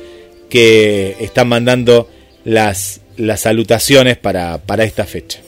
que 0.50 1.16
están 1.20 1.48
mandando 1.48 2.10
las, 2.44 3.00
las 3.16 3.42
salutaciones 3.42 4.16
para, 4.16 4.58
para 4.58 4.82
esta 4.82 5.04
fecha. 5.04 5.43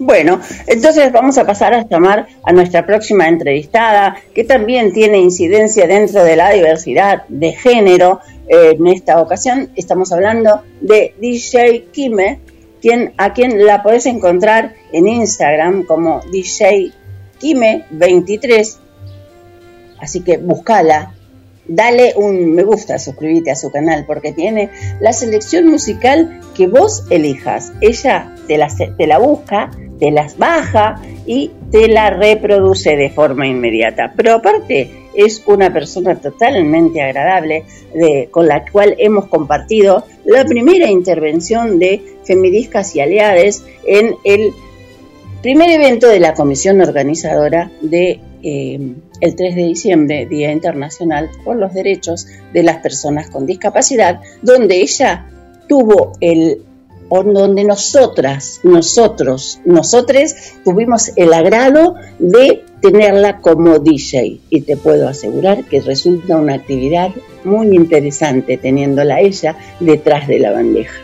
Bueno, 0.00 0.40
entonces 0.68 1.10
vamos 1.10 1.38
a 1.38 1.44
pasar 1.46 1.74
a 1.74 1.84
llamar 1.88 2.28
a 2.44 2.52
nuestra 2.52 2.86
próxima 2.86 3.26
entrevistada, 3.26 4.16
que 4.32 4.44
también 4.44 4.92
tiene 4.92 5.18
incidencia 5.18 5.88
dentro 5.88 6.22
de 6.22 6.36
la 6.36 6.50
diversidad 6.50 7.24
de 7.28 7.52
género. 7.52 8.20
en 8.46 8.86
esta 8.86 9.20
ocasión 9.20 9.70
estamos 9.74 10.12
hablando 10.12 10.62
de 10.80 11.14
DJ 11.20 11.88
Kime, 11.92 12.38
quien, 12.80 13.12
a 13.16 13.32
quien 13.32 13.66
la 13.66 13.82
podés 13.82 14.06
encontrar 14.06 14.74
en 14.92 15.08
Instagram 15.08 15.82
como 15.82 16.20
DJ 16.30 16.92
Kime23. 17.40 18.76
Así 20.00 20.20
que 20.20 20.36
búscala, 20.36 21.12
dale 21.68 22.14
un 22.16 22.54
me 22.54 22.64
gusta, 22.64 22.98
suscríbete 22.98 23.50
a 23.50 23.56
su 23.56 23.70
canal 23.70 24.04
porque 24.06 24.32
tiene 24.32 24.70
la 25.00 25.12
selección 25.12 25.68
musical 25.68 26.40
que 26.56 26.66
vos 26.66 27.04
elijas. 27.10 27.72
Ella 27.80 28.34
te 28.48 28.56
la, 28.56 29.18
busca, 29.18 29.70
te 29.98 30.10
las 30.10 30.38
baja 30.38 31.00
y 31.26 31.52
te 31.70 31.88
la 31.88 32.10
reproduce 32.10 32.96
de 32.96 33.10
forma 33.10 33.46
inmediata. 33.46 34.12
Pero 34.16 34.34
aparte 34.34 34.90
es 35.14 35.42
una 35.46 35.72
persona 35.72 36.16
totalmente 36.16 37.02
agradable 37.02 37.64
con 38.30 38.48
la 38.48 38.64
cual 38.64 38.94
hemos 38.98 39.26
compartido 39.26 40.04
la 40.24 40.44
primera 40.44 40.88
intervención 40.88 41.78
de 41.78 42.02
Femidiscas 42.24 42.94
y 42.96 43.00
Aliades 43.00 43.64
en 43.86 44.14
el 44.24 44.52
primer 45.42 45.70
evento 45.70 46.08
de 46.08 46.20
la 46.20 46.34
comisión 46.34 46.80
organizadora 46.80 47.70
de 47.80 48.20
eh, 48.42 48.94
el 49.20 49.36
3 49.36 49.56
de 49.56 49.64
diciembre, 49.64 50.26
Día 50.26 50.52
Internacional 50.52 51.30
por 51.44 51.56
los 51.56 51.74
Derechos 51.74 52.26
de 52.52 52.62
las 52.62 52.78
Personas 52.78 53.30
con 53.30 53.46
Discapacidad, 53.46 54.20
donde 54.42 54.80
ella 54.80 55.26
tuvo 55.68 56.12
el 56.20 56.62
donde 57.10 57.64
nosotras, 57.64 58.60
nosotros, 58.62 59.60
nosotres 59.64 60.56
tuvimos 60.64 61.12
el 61.16 61.32
agrado 61.32 61.94
de 62.18 62.64
tenerla 62.82 63.38
como 63.38 63.78
DJ 63.78 64.40
y 64.50 64.60
te 64.60 64.76
puedo 64.76 65.08
asegurar 65.08 65.64
que 65.64 65.80
resulta 65.80 66.36
una 66.36 66.54
actividad 66.54 67.10
muy 67.44 67.74
interesante 67.74 68.56
teniéndola 68.56 69.20
ella 69.20 69.56
detrás 69.80 70.28
de 70.28 70.38
la 70.38 70.52
bandeja. 70.52 71.00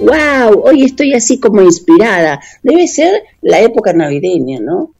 ¡Wow! 0.00 0.64
Hoy 0.64 0.82
estoy 0.82 1.14
así 1.14 1.38
como 1.38 1.62
inspirada. 1.62 2.40
Debe 2.62 2.88
ser 2.88 3.22
la 3.40 3.60
época 3.60 3.92
navideña, 3.92 4.58
¿no? 4.60 4.93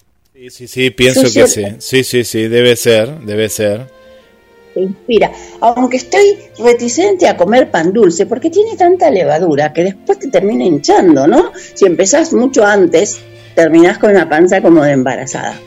Sí, 0.45 0.51
sí, 0.51 0.68
sí, 0.68 0.90
pienso 0.90 1.22
que 1.22 1.49
sí. 1.49 1.64
Sí, 1.78 2.05
sí, 2.05 2.22
sí, 2.22 2.49
debe 2.49 2.76
ser, 2.76 3.20
debe 3.20 3.49
ser. 3.49 3.86
Te 4.74 4.80
inspira. 4.80 5.32
Aunque 5.62 5.97
estoy 5.97 6.36
reticente 6.59 7.26
a 7.26 7.34
comer 7.34 7.70
pan 7.70 7.95
dulce 7.95 8.26
porque 8.26 8.51
tiene 8.51 8.76
tanta 8.76 9.11
levadura 9.11 9.72
que 9.72 9.84
después 9.84 10.18
te 10.18 10.28
termina 10.28 10.66
hinchando, 10.66 11.26
¿no? 11.26 11.51
Si 11.72 11.86
empezás 11.86 12.34
mucho 12.34 12.62
antes, 12.62 13.20
terminás 13.55 13.97
con 13.97 14.11
una 14.11 14.28
panza 14.28 14.61
como 14.61 14.84
de 14.84 14.92
embarazada. 14.92 15.59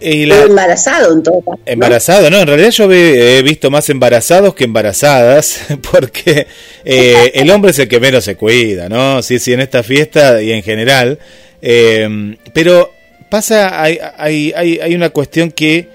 Y 0.00 0.22
embarazado 0.32 1.12
en 1.12 1.22
todo 1.22 1.42
caso. 1.42 1.60
Embarazado, 1.66 2.30
¿no? 2.30 2.38
En 2.38 2.46
realidad 2.46 2.70
yo 2.70 2.90
he 2.90 3.42
visto 3.42 3.70
más 3.70 3.90
embarazados 3.90 4.54
que 4.54 4.64
embarazadas, 4.64 5.60
porque 5.92 6.46
eh, 6.86 7.32
el 7.34 7.50
hombre 7.50 7.72
es 7.72 7.78
el 7.80 7.88
que 7.88 8.00
menos 8.00 8.24
se 8.24 8.36
cuida, 8.36 8.88
¿no? 8.88 9.20
Sí, 9.20 9.38
sí, 9.38 9.52
en 9.52 9.60
esta 9.60 9.82
fiesta 9.82 10.40
y 10.40 10.52
en 10.52 10.62
general. 10.62 11.18
Eh, 11.60 12.34
pero 12.54 13.01
pasa, 13.32 13.82
hay, 13.82 13.98
hay, 14.18 14.52
hay, 14.78 14.94
una 14.94 15.08
cuestión 15.08 15.50
que 15.52 15.88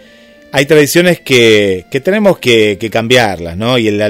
hay 0.52 0.66
tradiciones 0.66 1.20
que, 1.20 1.86
que 1.92 2.00
tenemos 2.00 2.40
que, 2.40 2.80
cambiarlas, 2.92 3.56
¿no? 3.56 3.78
Y 3.78 3.92
la, 3.92 4.08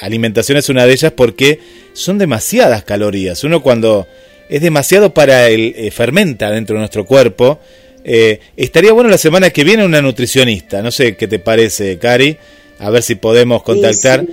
alimentación 0.00 0.56
es 0.56 0.68
una 0.68 0.86
de 0.86 0.92
ellas 0.92 1.12
porque 1.12 1.58
son 1.92 2.18
demasiadas 2.18 2.84
calorías. 2.84 3.42
Uno 3.42 3.60
cuando 3.60 4.06
es 4.48 4.62
demasiado 4.62 5.12
para 5.12 5.48
el 5.48 5.74
eh, 5.76 5.90
fermenta 5.90 6.52
dentro 6.52 6.74
de 6.74 6.78
nuestro 6.78 7.04
cuerpo. 7.04 7.58
Eh, 8.04 8.38
estaría 8.56 8.92
bueno 8.92 9.10
la 9.10 9.18
semana 9.18 9.50
que 9.50 9.64
viene 9.64 9.84
una 9.84 10.00
nutricionista. 10.00 10.82
No 10.82 10.92
sé 10.92 11.16
qué 11.16 11.26
te 11.26 11.40
parece, 11.40 11.98
Cari. 11.98 12.36
A 12.78 12.90
ver 12.90 13.02
si 13.02 13.16
podemos 13.16 13.64
contactar. 13.64 14.24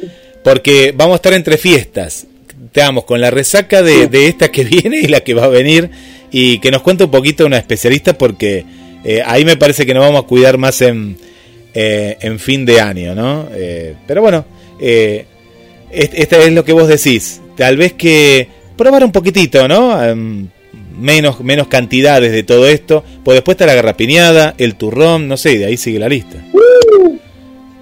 Porque 0.44 0.94
vamos 0.96 1.14
a 1.14 1.16
estar 1.16 1.34
entre 1.34 1.58
fiestas. 1.58 2.28
Estamos 2.64 3.06
con 3.06 3.20
la 3.20 3.32
resaca 3.32 3.82
de, 3.82 4.06
de 4.06 4.28
esta 4.28 4.52
que 4.52 4.64
viene 4.66 5.00
y 5.00 5.08
la 5.08 5.22
que 5.22 5.34
va 5.34 5.46
a 5.46 5.50
venir 5.50 5.90
y 6.32 6.60
que 6.60 6.72
nos 6.72 6.82
cuente 6.82 7.06
un 7.06 7.12
poquito 7.12 7.46
una 7.46 7.58
especialista 7.58 8.18
porque 8.18 8.66
eh, 9.04 9.22
ahí 9.26 9.46
me 9.46 9.58
parece 9.58 9.86
que 9.86 9.94
nos 9.94 10.04
vamos 10.04 10.24
a 10.24 10.28
cuidar 10.28 10.58
más 10.58 10.82
en, 10.82 11.18
eh, 11.74 12.18
en 12.20 12.40
fin 12.40 12.66
de 12.66 12.82
año, 12.82 13.16
¿no? 13.16 13.48
Eh, 13.54 13.96
pero 14.06 14.22
bueno, 14.22 14.46
este 14.80 15.28
es 16.46 16.52
lo 16.52 16.66
que 16.66 16.74
vos 16.74 16.88
decís, 16.88 17.42
tal 17.56 17.78
vez 17.78 17.94
que 17.94 18.48
probar 18.76 19.04
un 19.04 19.12
poquitito, 19.12 19.68
¿no? 19.68 20.04
Em, 20.04 20.50
menos, 21.00 21.40
menos 21.42 21.68
cantidades 21.68 22.32
de 22.32 22.44
todo 22.44 22.68
esto, 22.68 23.04
pues 23.24 23.36
después 23.36 23.56
está 23.56 23.66
la 23.66 23.76
garrapiñada, 23.76 24.56
el 24.58 24.76
turrón, 24.76 25.28
no 25.28 25.38
sé, 25.38 25.54
y 25.54 25.58
de 25.58 25.66
ahí 25.68 25.78
sigue 25.78 26.00
la 26.00 26.10
lista. 26.10 26.38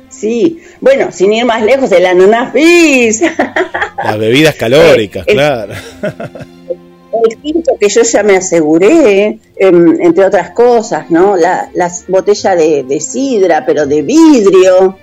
Sí, 0.10 0.60
bueno, 0.80 1.12
sin 1.12 1.34
ir 1.34 1.46
más 1.46 1.62
lejos, 1.64 1.92
el 1.92 2.06
anunafis. 2.06 3.22
Las 3.22 4.18
bebidas 4.18 4.56
calóricas, 4.56 5.26
claro. 5.28 5.74
el 7.24 7.38
quinto 7.38 7.74
que 7.80 7.90
yo 7.90 8.02
ya 8.02 8.24
me 8.24 8.38
aseguré, 8.38 9.40
em, 9.56 10.02
entre 10.02 10.26
otras 10.26 10.52
cosas, 10.52 11.10
¿no? 11.10 11.36
La, 11.36 11.70
las 11.74 12.06
botellas 12.08 12.58
de, 12.58 13.00
sidra, 13.00 13.66
pero 13.66 13.86
de 13.86 14.02
vidrio. 14.02 14.98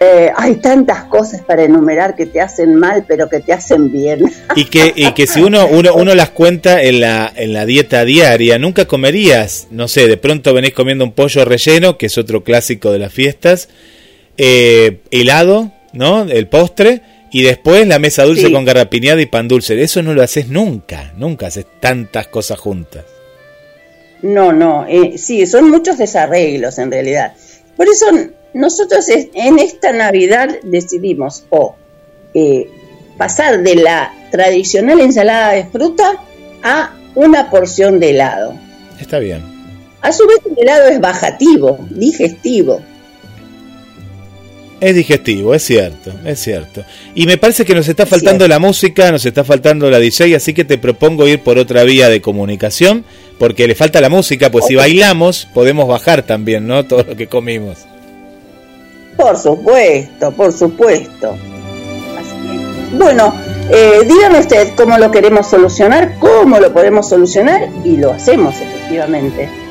Eh, 0.00 0.30
hay 0.36 0.56
tantas 0.56 1.04
cosas 1.04 1.40
para 1.42 1.64
enumerar 1.64 2.14
que 2.14 2.26
te 2.26 2.40
hacen 2.40 2.74
mal, 2.74 3.04
pero 3.06 3.28
que 3.28 3.40
te 3.40 3.52
hacen 3.52 3.90
bien. 3.90 4.30
Y 4.56 4.64
que, 4.66 4.92
y 4.94 5.12
que 5.12 5.26
si 5.26 5.40
uno, 5.40 5.66
uno, 5.66 5.94
uno 5.94 6.14
las 6.14 6.30
cuenta 6.30 6.82
en 6.82 7.00
la, 7.00 7.32
en 7.34 7.52
la 7.52 7.64
dieta 7.64 8.04
diaria, 8.04 8.58
nunca 8.58 8.86
comerías, 8.86 9.68
no 9.70 9.88
sé, 9.88 10.06
de 10.08 10.16
pronto 10.16 10.52
venís 10.52 10.74
comiendo 10.74 11.04
un 11.04 11.12
pollo 11.12 11.44
relleno, 11.44 11.96
que 11.96 12.06
es 12.06 12.18
otro 12.18 12.44
clásico 12.44 12.90
de 12.90 12.98
las 12.98 13.12
fiestas, 13.12 13.68
eh, 14.36 15.00
helado, 15.10 15.72
¿no? 15.92 16.24
El 16.24 16.48
postre 16.48 17.02
y 17.34 17.42
después 17.42 17.84
la 17.88 17.98
mesa 17.98 18.22
dulce 18.22 18.52
con 18.52 18.64
garrapiñada 18.64 19.20
y 19.20 19.26
pan 19.26 19.48
dulce. 19.48 19.82
Eso 19.82 20.04
no 20.04 20.14
lo 20.14 20.22
haces 20.22 20.46
nunca, 20.46 21.12
nunca 21.16 21.48
haces 21.48 21.66
tantas 21.80 22.28
cosas 22.28 22.60
juntas. 22.60 23.04
No, 24.22 24.52
no, 24.52 24.86
eh, 24.88 25.18
sí, 25.18 25.44
son 25.44 25.68
muchos 25.68 25.98
desarreglos 25.98 26.78
en 26.78 26.92
realidad. 26.92 27.32
Por 27.76 27.88
eso 27.88 28.06
nosotros 28.52 29.08
en 29.08 29.58
esta 29.58 29.92
Navidad 29.92 30.60
decidimos 30.62 31.42
o 31.50 31.74
eh, 32.34 32.70
pasar 33.18 33.64
de 33.64 33.74
la 33.74 34.14
tradicional 34.30 35.00
ensalada 35.00 35.54
de 35.54 35.64
fruta 35.64 36.22
a 36.62 36.94
una 37.16 37.50
porción 37.50 37.98
de 37.98 38.10
helado. 38.10 38.54
Está 39.00 39.18
bien. 39.18 39.42
A 40.02 40.12
su 40.12 40.24
vez 40.28 40.38
el 40.46 40.62
helado 40.62 40.88
es 40.88 41.00
bajativo, 41.00 41.80
digestivo. 41.90 42.80
Es 44.84 44.94
digestivo, 44.94 45.54
es 45.54 45.62
cierto, 45.62 46.12
es 46.26 46.38
cierto. 46.40 46.84
Y 47.14 47.24
me 47.24 47.38
parece 47.38 47.64
que 47.64 47.74
nos 47.74 47.88
está 47.88 48.04
faltando 48.04 48.46
la 48.46 48.58
música, 48.58 49.10
nos 49.10 49.24
está 49.24 49.42
faltando 49.42 49.90
la 49.90 49.98
DJ, 49.98 50.36
así 50.36 50.52
que 50.52 50.66
te 50.66 50.76
propongo 50.76 51.26
ir 51.26 51.40
por 51.40 51.56
otra 51.56 51.84
vía 51.84 52.10
de 52.10 52.20
comunicación, 52.20 53.02
porque 53.38 53.66
le 53.66 53.74
falta 53.74 54.02
la 54.02 54.10
música, 54.10 54.50
pues 54.50 54.66
si 54.66 54.74
bailamos 54.74 55.48
podemos 55.54 55.88
bajar 55.88 56.20
también, 56.24 56.66
¿no? 56.66 56.84
Todo 56.84 57.02
lo 57.02 57.16
que 57.16 57.28
comimos. 57.28 57.78
Por 59.16 59.38
supuesto, 59.38 60.32
por 60.32 60.52
supuesto. 60.52 61.34
bueno, 62.92 63.34
eh, 63.70 64.00
dígame 64.06 64.40
usted 64.40 64.74
cómo 64.76 64.98
lo 64.98 65.10
queremos 65.10 65.48
solucionar, 65.48 66.18
cómo 66.18 66.58
lo 66.60 66.74
podemos 66.74 67.08
solucionar 67.08 67.70
y 67.86 67.96
lo 67.96 68.12
hacemos 68.12 68.54
efectivamente. 68.60 69.63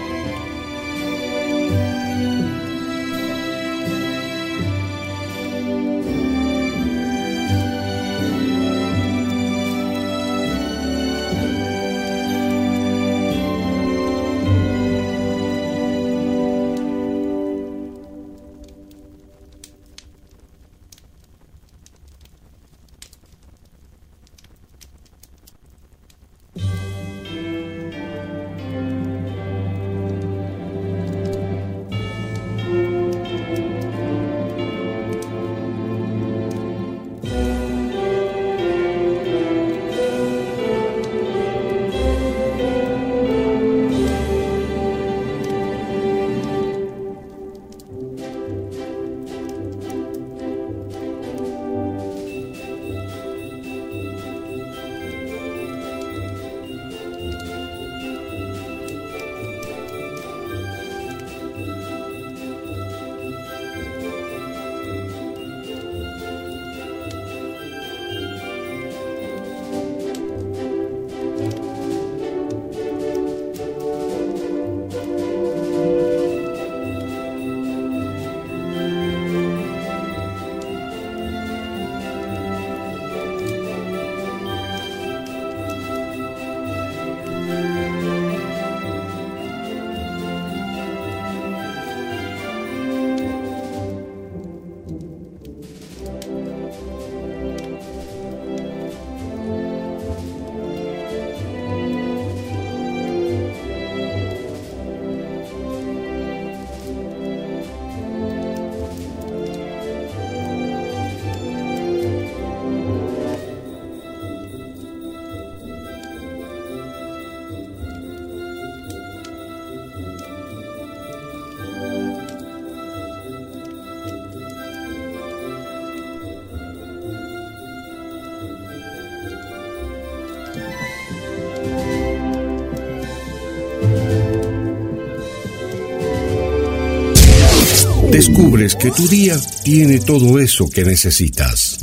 Descubres 138.27 138.75
que 138.75 138.89
tu 138.89 139.05
día 139.09 139.35
tiene 139.63 139.99
todo 139.99 140.39
eso 140.39 140.69
que 140.69 140.85
necesitas. 140.85 141.77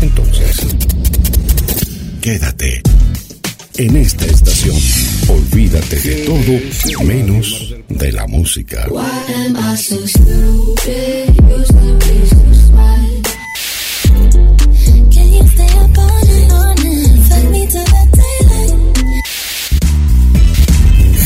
Entonces, 0.00 0.56
quédate 2.20 2.82
en 3.78 3.96
esta 3.96 4.26
estación. 4.26 4.76
Olvídate 5.26 5.98
de 5.98 6.14
todo 6.24 7.04
menos 7.04 7.74
de 7.88 8.12
la 8.12 8.28
música. 8.28 8.86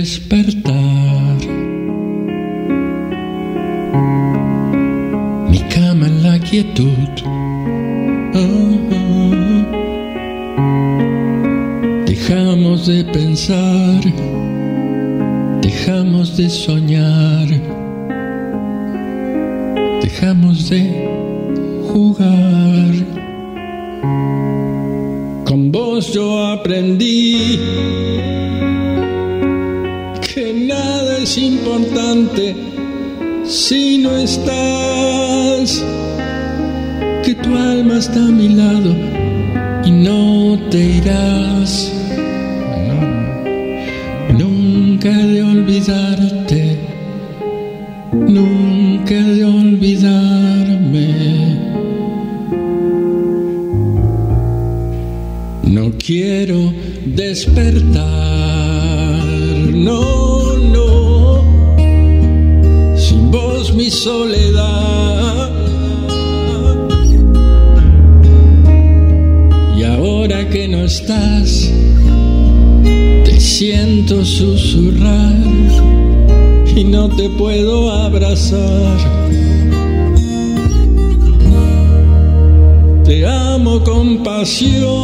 despertar. 0.05 1.37
Mi 5.51 5.59
cama 5.73 6.05
en 6.11 6.17
la 6.21 6.37
quietud. 6.39 7.11
Dejamos 12.05 12.85
de 12.85 13.03
pensar, 13.05 14.01
dejamos 15.61 16.37
de 16.37 16.49
soñar, 16.51 17.47
dejamos 20.03 20.69
de 20.69 20.81
jugar. 21.89 22.93
Con 25.45 25.71
vos 25.71 26.13
yo 26.13 26.27
aprendí 26.55 28.44
es 31.25 31.39
importante 31.39 32.55
si 33.45 33.97
no 33.97 34.15
estás, 34.15 35.83
que 37.23 37.33
tu 37.33 37.57
alma 37.57 37.97
está 37.97 38.19
a 38.19 38.31
mi 38.39 38.49
lado 38.49 38.95
y 39.85 39.89
no 39.89 40.59
te 40.69 40.81
irás. 40.99 41.91
Nunca 44.37 45.09
de 45.09 45.41
olvidarte, 45.41 46.24
con 84.45 84.94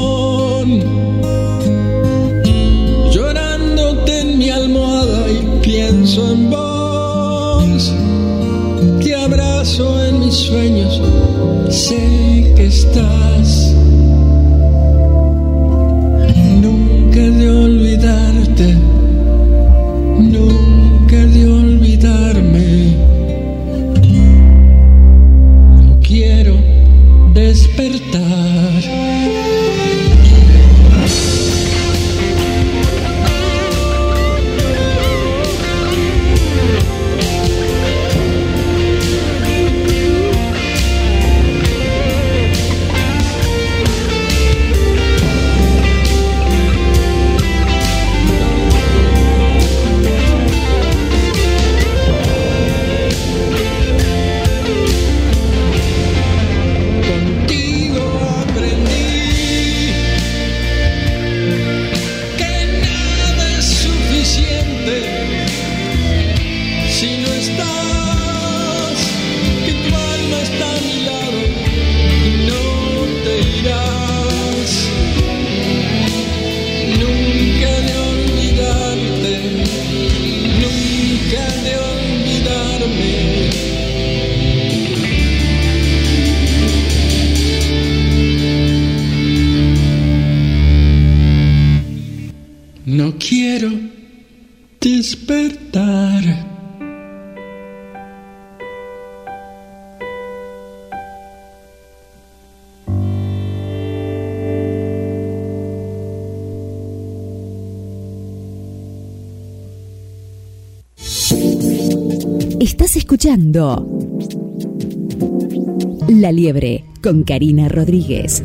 La 116.10 116.34
Liebre 116.34 116.84
con 117.02 117.24
Karina 117.24 117.70
Rodríguez. 117.70 118.44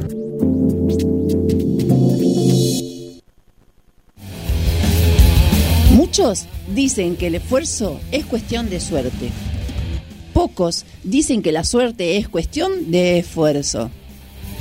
Muchos 5.91 6.47
dicen 6.73 7.17
que 7.17 7.27
el 7.27 7.35
esfuerzo 7.35 7.99
es 8.13 8.27
cuestión 8.27 8.71
de 8.71 8.79
suerte. 8.79 9.31
Pocos 10.33 10.85
dicen 11.03 11.43
que 11.43 11.51
la 11.51 11.65
suerte 11.65 12.17
es 12.19 12.29
cuestión 12.29 12.93
de 12.93 13.19
esfuerzo. 13.19 13.91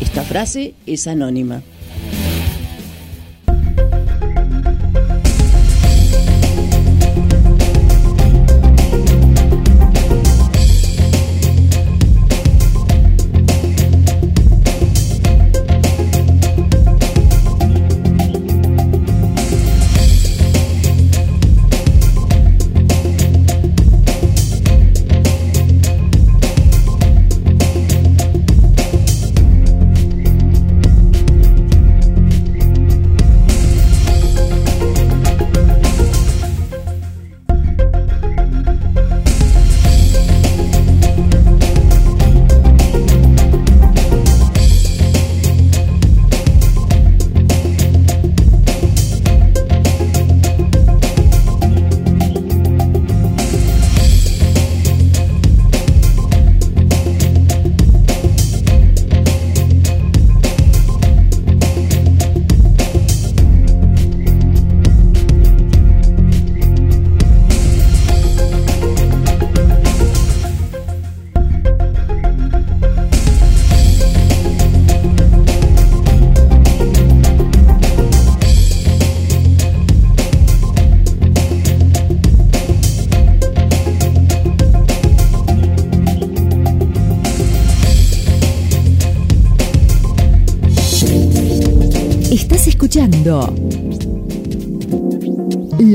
Esta 0.02 0.24
frase 0.24 0.74
es 0.88 1.06
anónima. 1.06 1.62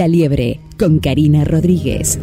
La 0.00 0.08
Liebre 0.08 0.60
con 0.78 0.98
Karina 0.98 1.44
Rodríguez. 1.44 2.18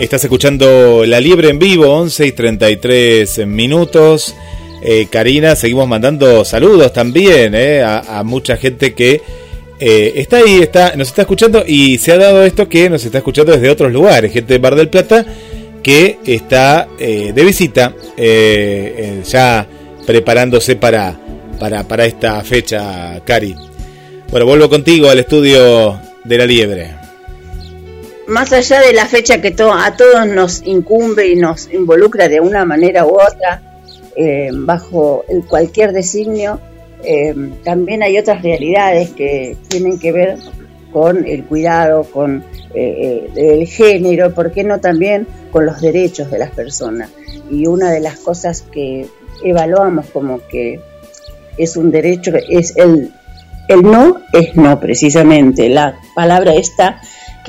Estás 0.00 0.24
escuchando 0.24 1.04
La 1.04 1.20
Liebre 1.20 1.50
en 1.50 1.58
vivo, 1.58 1.86
11 1.92 2.28
y 2.28 2.32
33 2.32 3.46
minutos. 3.46 4.34
Eh, 4.82 5.08
Karina, 5.10 5.54
seguimos 5.54 5.86
mandando 5.86 6.42
saludos 6.42 6.90
también 6.94 7.54
eh, 7.54 7.82
a, 7.84 8.22
mucha 8.24 8.56
gente 8.56 8.94
que 8.94 9.20
eh, 9.78 10.12
está 10.16 10.38
ahí, 10.38 10.60
está, 10.62 10.96
nos 10.96 11.08
está 11.08 11.20
escuchando 11.20 11.64
y 11.66 11.98
se 11.98 12.12
ha 12.12 12.16
dado 12.16 12.42
esto 12.44 12.66
que 12.66 12.88
nos 12.88 13.04
está 13.04 13.18
escuchando 13.18 13.52
desde 13.52 13.68
otros 13.68 13.92
lugares, 13.92 14.32
gente 14.32 14.54
de 14.54 14.58
Bar 14.58 14.74
del 14.74 14.88
Plata 14.88 15.26
que 15.82 16.18
está 16.24 16.88
de 16.98 17.44
visita, 17.44 17.94
ya 18.16 19.66
preparándose 20.06 20.76
para, 20.76 21.14
para, 21.58 21.86
para 21.86 22.06
esta 22.06 22.42
fecha, 22.42 23.20
Cari. 23.26 23.54
Bueno, 24.30 24.46
vuelvo 24.46 24.70
contigo 24.70 25.10
al 25.10 25.18
estudio 25.18 26.00
de 26.24 26.38
la 26.38 26.46
liebre. 26.46 26.99
Más 28.30 28.52
allá 28.52 28.80
de 28.80 28.92
la 28.92 29.06
fecha 29.06 29.40
que 29.40 29.48
a 29.58 29.96
todos 29.96 30.24
nos 30.28 30.62
incumbe 30.64 31.26
y 31.26 31.34
nos 31.34 31.68
involucra 31.72 32.28
de 32.28 32.38
una 32.38 32.64
manera 32.64 33.04
u 33.04 33.14
otra, 33.14 33.60
eh, 34.14 34.50
bajo 34.52 35.24
el 35.28 35.44
cualquier 35.44 35.90
designio, 35.92 36.60
eh, 37.02 37.34
también 37.64 38.04
hay 38.04 38.16
otras 38.18 38.40
realidades 38.40 39.10
que 39.10 39.56
tienen 39.66 39.98
que 39.98 40.12
ver 40.12 40.38
con 40.92 41.26
el 41.26 41.42
cuidado, 41.44 42.04
con 42.04 42.44
eh, 42.72 43.28
eh, 43.34 43.58
el 43.60 43.66
género, 43.66 44.32
¿por 44.32 44.52
qué 44.52 44.62
no 44.62 44.78
también 44.78 45.26
con 45.50 45.66
los 45.66 45.80
derechos 45.80 46.30
de 46.30 46.38
las 46.38 46.52
personas? 46.52 47.10
Y 47.50 47.66
una 47.66 47.90
de 47.90 47.98
las 47.98 48.20
cosas 48.20 48.62
que 48.62 49.08
evaluamos 49.42 50.06
como 50.06 50.38
que 50.46 50.80
es 51.58 51.76
un 51.76 51.90
derecho 51.90 52.30
es 52.48 52.76
el, 52.76 53.12
el 53.66 53.82
no 53.82 54.20
es 54.32 54.54
no 54.54 54.78
precisamente. 54.78 55.68
La 55.68 55.98
palabra 56.14 56.54
esta 56.54 57.00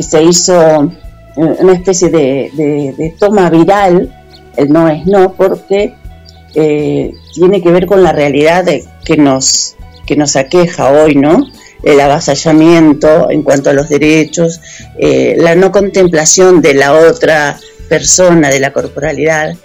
se 0.01 0.23
hizo 0.23 0.83
eh, 0.83 1.55
una 1.59 1.73
especie 1.73 2.09
de, 2.09 3.13
toma 3.19 3.49
viral, 3.49 4.13
el 4.57 4.69
no 4.71 4.87
es 4.87 5.05
no, 5.05 5.33
porque 5.33 5.93
eh, 6.55 7.13
tiene 7.33 7.61
que 7.61 7.71
ver 7.71 7.85
con 7.85 8.03
la 8.03 8.11
realidad 8.11 8.65
de, 8.65 8.83
que, 9.03 9.17
nos, 9.17 9.75
que 10.05 10.15
nos 10.15 10.35
aqueja 10.35 10.91
hoy, 10.91 11.15
¿no? 11.15 11.47
El 11.83 11.99
avasallamiento 11.99 13.31
en 13.31 13.41
cuanto 13.43 13.69
a 13.69 13.73
los 13.73 13.89
derechos, 13.89 14.61
eh, 14.99 15.35
la 15.37 15.55
no 15.55 15.71
contemplación 15.71 16.61
de 16.61 16.75
la 16.75 16.93
otra 16.93 17.59
persona, 17.89 18.49
de 18.49 18.59
la 18.59 18.71
corporalidad. 18.71 19.55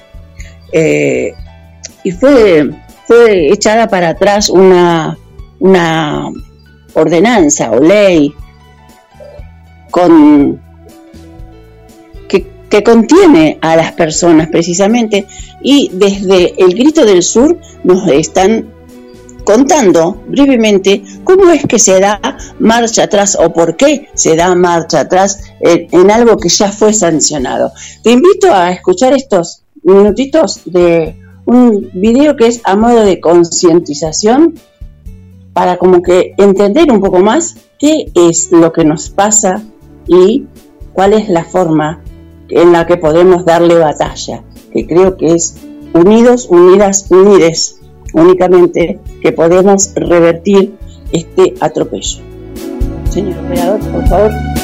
Y 2.02 2.12
fue, 2.12 2.70
fue 3.06 3.52
echada 3.52 3.88
para 3.88 4.10
atrás 4.10 4.48
una, 4.50 5.18
una 5.58 6.30
ordenanza 6.94 7.70
o 7.70 7.80
ley 7.80 8.34
con 9.97 10.60
que 12.68 12.82
contiene 12.85 13.59
a 13.62 13.74
las 13.74 13.93
personas 13.93 14.48
precisamente 14.48 15.27
y 15.62 15.90
desde 15.94 16.55
el 16.62 16.74
Grito 16.74 17.06
del 17.06 17.23
Sur 17.23 17.59
nos 17.85 18.06
están 18.09 18.70
contando 19.44 20.23
brevemente 20.28 21.02
cómo 21.24 21.51
es 21.51 21.64
que 21.64 21.78
se 21.78 22.01
da 22.01 22.20
marcha 22.59 23.05
atrás 23.05 23.39
o 23.40 23.51
por 23.52 23.77
qué 23.77 24.09
se 24.12 24.36
da 24.36 24.55
marcha 24.55 25.01
atrás 25.01 25.40
en, 25.60 25.86
en 25.93 26.10
algo 26.10 26.36
que 26.36 26.51
ya 26.51 26.70
fue 26.70 26.93
sancionado. 26.93 27.73
Te 28.02 28.10
invito 28.10 28.52
a 28.52 28.73
escuchar 28.73 29.14
estos 29.14 29.62
minutitos 29.82 30.60
de 30.66 31.16
un 31.47 31.89
video 31.94 32.36
que 32.36 32.48
es 32.48 32.60
a 32.64 32.77
modo 32.77 33.05
de 33.05 33.20
concientización 33.20 34.55
para 35.55 35.78
como 35.78 36.02
que 36.02 36.35
entender 36.36 36.93
un 36.93 37.01
poco 37.01 37.20
más 37.20 37.56
qué 37.78 38.10
es 38.14 38.51
lo 38.51 38.73
que 38.73 38.85
nos 38.85 39.09
pasa 39.09 39.62
y 40.07 40.47
cuál 40.93 41.12
es 41.12 41.28
la 41.28 41.45
forma 41.45 42.03
en 42.49 42.73
la 42.73 42.87
que 42.87 42.97
podemos 42.97 43.45
darle 43.45 43.78
batalla, 43.78 44.43
que 44.73 44.87
creo 44.87 45.16
que 45.16 45.35
es 45.35 45.57
unidos, 45.93 46.47
unidas, 46.49 47.07
unides, 47.11 47.81
únicamente 48.12 49.01
que 49.20 49.33
podemos 49.33 49.93
revertir 49.95 50.74
este 51.12 51.55
atropello. 51.61 52.20
Señor 53.11 53.39
operador, 53.45 53.81
por 53.81 54.09
favor. 54.09 54.56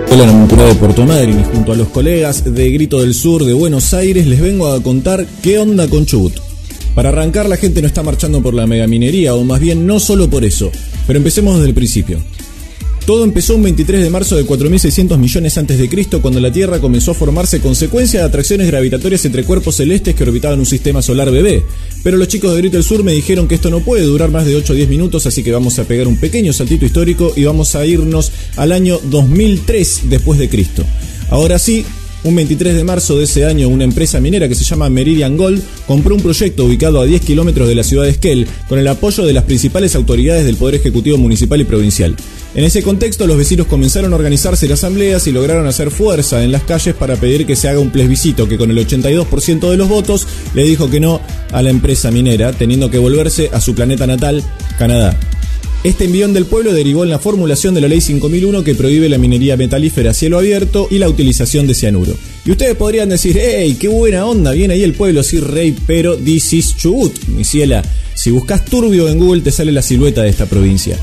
Hola, 0.09 0.25
la 0.25 0.31
Cultura 0.31 0.63
de 0.63 0.75
Puerto 0.75 1.05
Madryn 1.05 1.41
y 1.41 1.43
junto 1.43 1.73
a 1.73 1.75
los 1.75 1.89
colegas 1.89 2.45
de 2.45 2.71
Grito 2.71 3.01
del 3.01 3.13
Sur 3.13 3.43
de 3.43 3.51
Buenos 3.51 3.93
Aires 3.93 4.25
les 4.25 4.39
vengo 4.39 4.71
a 4.71 4.81
contar 4.81 5.25
qué 5.41 5.59
onda 5.59 5.89
con 5.89 6.05
Chubut. 6.05 6.39
Para 6.95 7.09
arrancar, 7.09 7.49
la 7.49 7.57
gente 7.57 7.81
no 7.81 7.87
está 7.87 8.01
marchando 8.01 8.41
por 8.41 8.53
la 8.53 8.65
megaminería, 8.65 9.35
o 9.35 9.43
más 9.43 9.59
bien 9.59 9.85
no 9.85 9.99
solo 9.99 10.29
por 10.29 10.45
eso, 10.45 10.71
pero 11.05 11.17
empecemos 11.17 11.55
desde 11.55 11.67
el 11.67 11.75
principio. 11.75 12.19
Todo 13.07 13.23
empezó 13.23 13.55
un 13.55 13.63
23 13.63 14.03
de 14.03 14.09
marzo 14.09 14.35
de 14.35 14.45
4.600 14.45 15.17
millones 15.17 15.57
antes 15.57 15.77
de 15.77 15.87
Cristo, 15.87 16.21
cuando 16.21 16.41
la 16.41 16.51
Tierra 16.51 16.81
comenzó 16.81 17.11
a 17.11 17.13
formarse 17.13 17.61
consecuencia 17.61 18.19
de 18.19 18.25
atracciones 18.25 18.67
gravitatorias 18.67 19.23
entre 19.23 19.45
cuerpos 19.45 19.77
celestes 19.77 20.13
que 20.13 20.23
orbitaban 20.23 20.59
un 20.59 20.65
sistema 20.65 21.01
solar 21.01 21.31
bebé. 21.31 21.63
Pero 22.03 22.17
los 22.17 22.27
chicos 22.27 22.51
de 22.51 22.57
Grito 22.57 22.75
del 22.75 22.83
Sur 22.83 23.05
me 23.05 23.13
dijeron 23.13 23.47
que 23.47 23.55
esto 23.55 23.69
no 23.69 23.79
puede 23.79 24.03
durar 24.03 24.29
más 24.29 24.45
de 24.45 24.57
8 24.57 24.73
o 24.73 24.75
10 24.75 24.89
minutos, 24.89 25.25
así 25.25 25.41
que 25.41 25.53
vamos 25.53 25.79
a 25.79 25.85
pegar 25.85 26.05
un 26.05 26.17
pequeño 26.17 26.51
saltito 26.51 26.85
histórico 26.85 27.31
y 27.33 27.45
vamos 27.45 27.75
a 27.75 27.85
irnos 27.85 28.33
al 28.57 28.73
año 28.73 28.99
2003 29.01 30.01
después 30.09 30.37
de 30.37 30.49
Cristo. 30.49 30.83
Ahora 31.29 31.59
sí, 31.59 31.85
un 32.23 32.35
23 32.35 32.75
de 32.75 32.83
marzo 32.83 33.17
de 33.17 33.25
ese 33.25 33.45
año, 33.45 33.69
una 33.69 33.83
empresa 33.83 34.19
minera 34.19 34.47
que 34.47 34.55
se 34.55 34.63
llama 34.63 34.89
Meridian 34.89 35.37
Gold 35.37 35.61
compró 35.85 36.15
un 36.15 36.21
proyecto 36.21 36.65
ubicado 36.65 36.99
a 36.99 37.05
10 37.05 37.21
kilómetros 37.21 37.67
de 37.67 37.75
la 37.75 37.83
ciudad 37.83 38.03
de 38.03 38.09
Esquel 38.09 38.47
con 38.67 38.79
el 38.79 38.87
apoyo 38.87 39.25
de 39.25 39.33
las 39.33 39.43
principales 39.43 39.95
autoridades 39.95 40.45
del 40.45 40.57
Poder 40.57 40.75
Ejecutivo 40.75 41.17
Municipal 41.17 41.61
y 41.61 41.65
Provincial. 41.65 42.15
En 42.55 42.63
ese 42.63 42.81
contexto, 42.81 43.27
los 43.27 43.37
vecinos 43.37 43.67
comenzaron 43.67 44.13
a 44.13 44.15
organizarse 44.15 44.65
en 44.65 44.71
asambleas 44.71 45.27
y 45.27 45.31
lograron 45.31 45.67
hacer 45.67 45.91
fuerza 45.91 46.43
en 46.43 46.51
las 46.51 46.63
calles 46.63 46.95
para 46.95 47.15
pedir 47.15 47.45
que 47.45 47.55
se 47.55 47.69
haga 47.69 47.79
un 47.79 47.91
plebiscito 47.91 48.47
que 48.47 48.57
con 48.57 48.71
el 48.71 48.77
82% 48.77 49.69
de 49.69 49.77
los 49.77 49.87
votos 49.87 50.27
le 50.55 50.63
dijo 50.63 50.89
que 50.89 50.99
no 50.99 51.21
a 51.51 51.61
la 51.61 51.69
empresa 51.69 52.09
minera, 52.09 52.51
teniendo 52.53 52.89
que 52.89 52.97
volverse 52.97 53.49
a 53.53 53.61
su 53.61 53.75
planeta 53.75 54.07
natal, 54.07 54.43
Canadá. 54.79 55.17
Este 55.87 56.03
envión 56.03 56.33
del 56.33 56.45
pueblo 56.45 56.73
derivó 56.73 57.05
en 57.05 57.09
la 57.09 57.17
formulación 57.17 57.73
de 57.73 57.79
la 57.79 57.87
Ley 57.87 58.01
5001 58.01 58.61
que 58.65 58.75
prohíbe 58.75 59.07
la 59.07 59.17
minería 59.17 59.55
metalífera 59.55 60.11
a 60.11 60.13
cielo 60.13 60.37
abierto 60.37 60.89
y 60.91 60.97
la 60.97 61.07
utilización 61.07 61.65
de 61.65 61.75
cianuro. 61.75 62.13
Y 62.43 62.51
ustedes 62.51 62.75
podrían 62.75 63.07
decir, 63.07 63.39
¡hey, 63.39 63.77
qué 63.79 63.87
buena 63.87 64.25
onda! 64.25 64.51
Viene 64.51 64.73
ahí 64.73 64.83
el 64.83 64.91
pueblo, 64.91 65.23
sí, 65.23 65.39
rey, 65.39 65.73
pero 65.87 66.17
this 66.17 66.51
is 66.51 66.75
Chubut, 66.75 67.17
mi 67.29 67.45
ciela. 67.45 67.83
Si 68.15 68.31
buscas 68.31 68.65
turbio 68.65 69.07
en 69.07 69.17
Google 69.17 69.39
te 69.39 69.51
sale 69.53 69.71
la 69.71 69.81
silueta 69.81 70.23
de 70.23 70.29
esta 70.29 70.45
provincia. 70.45 70.99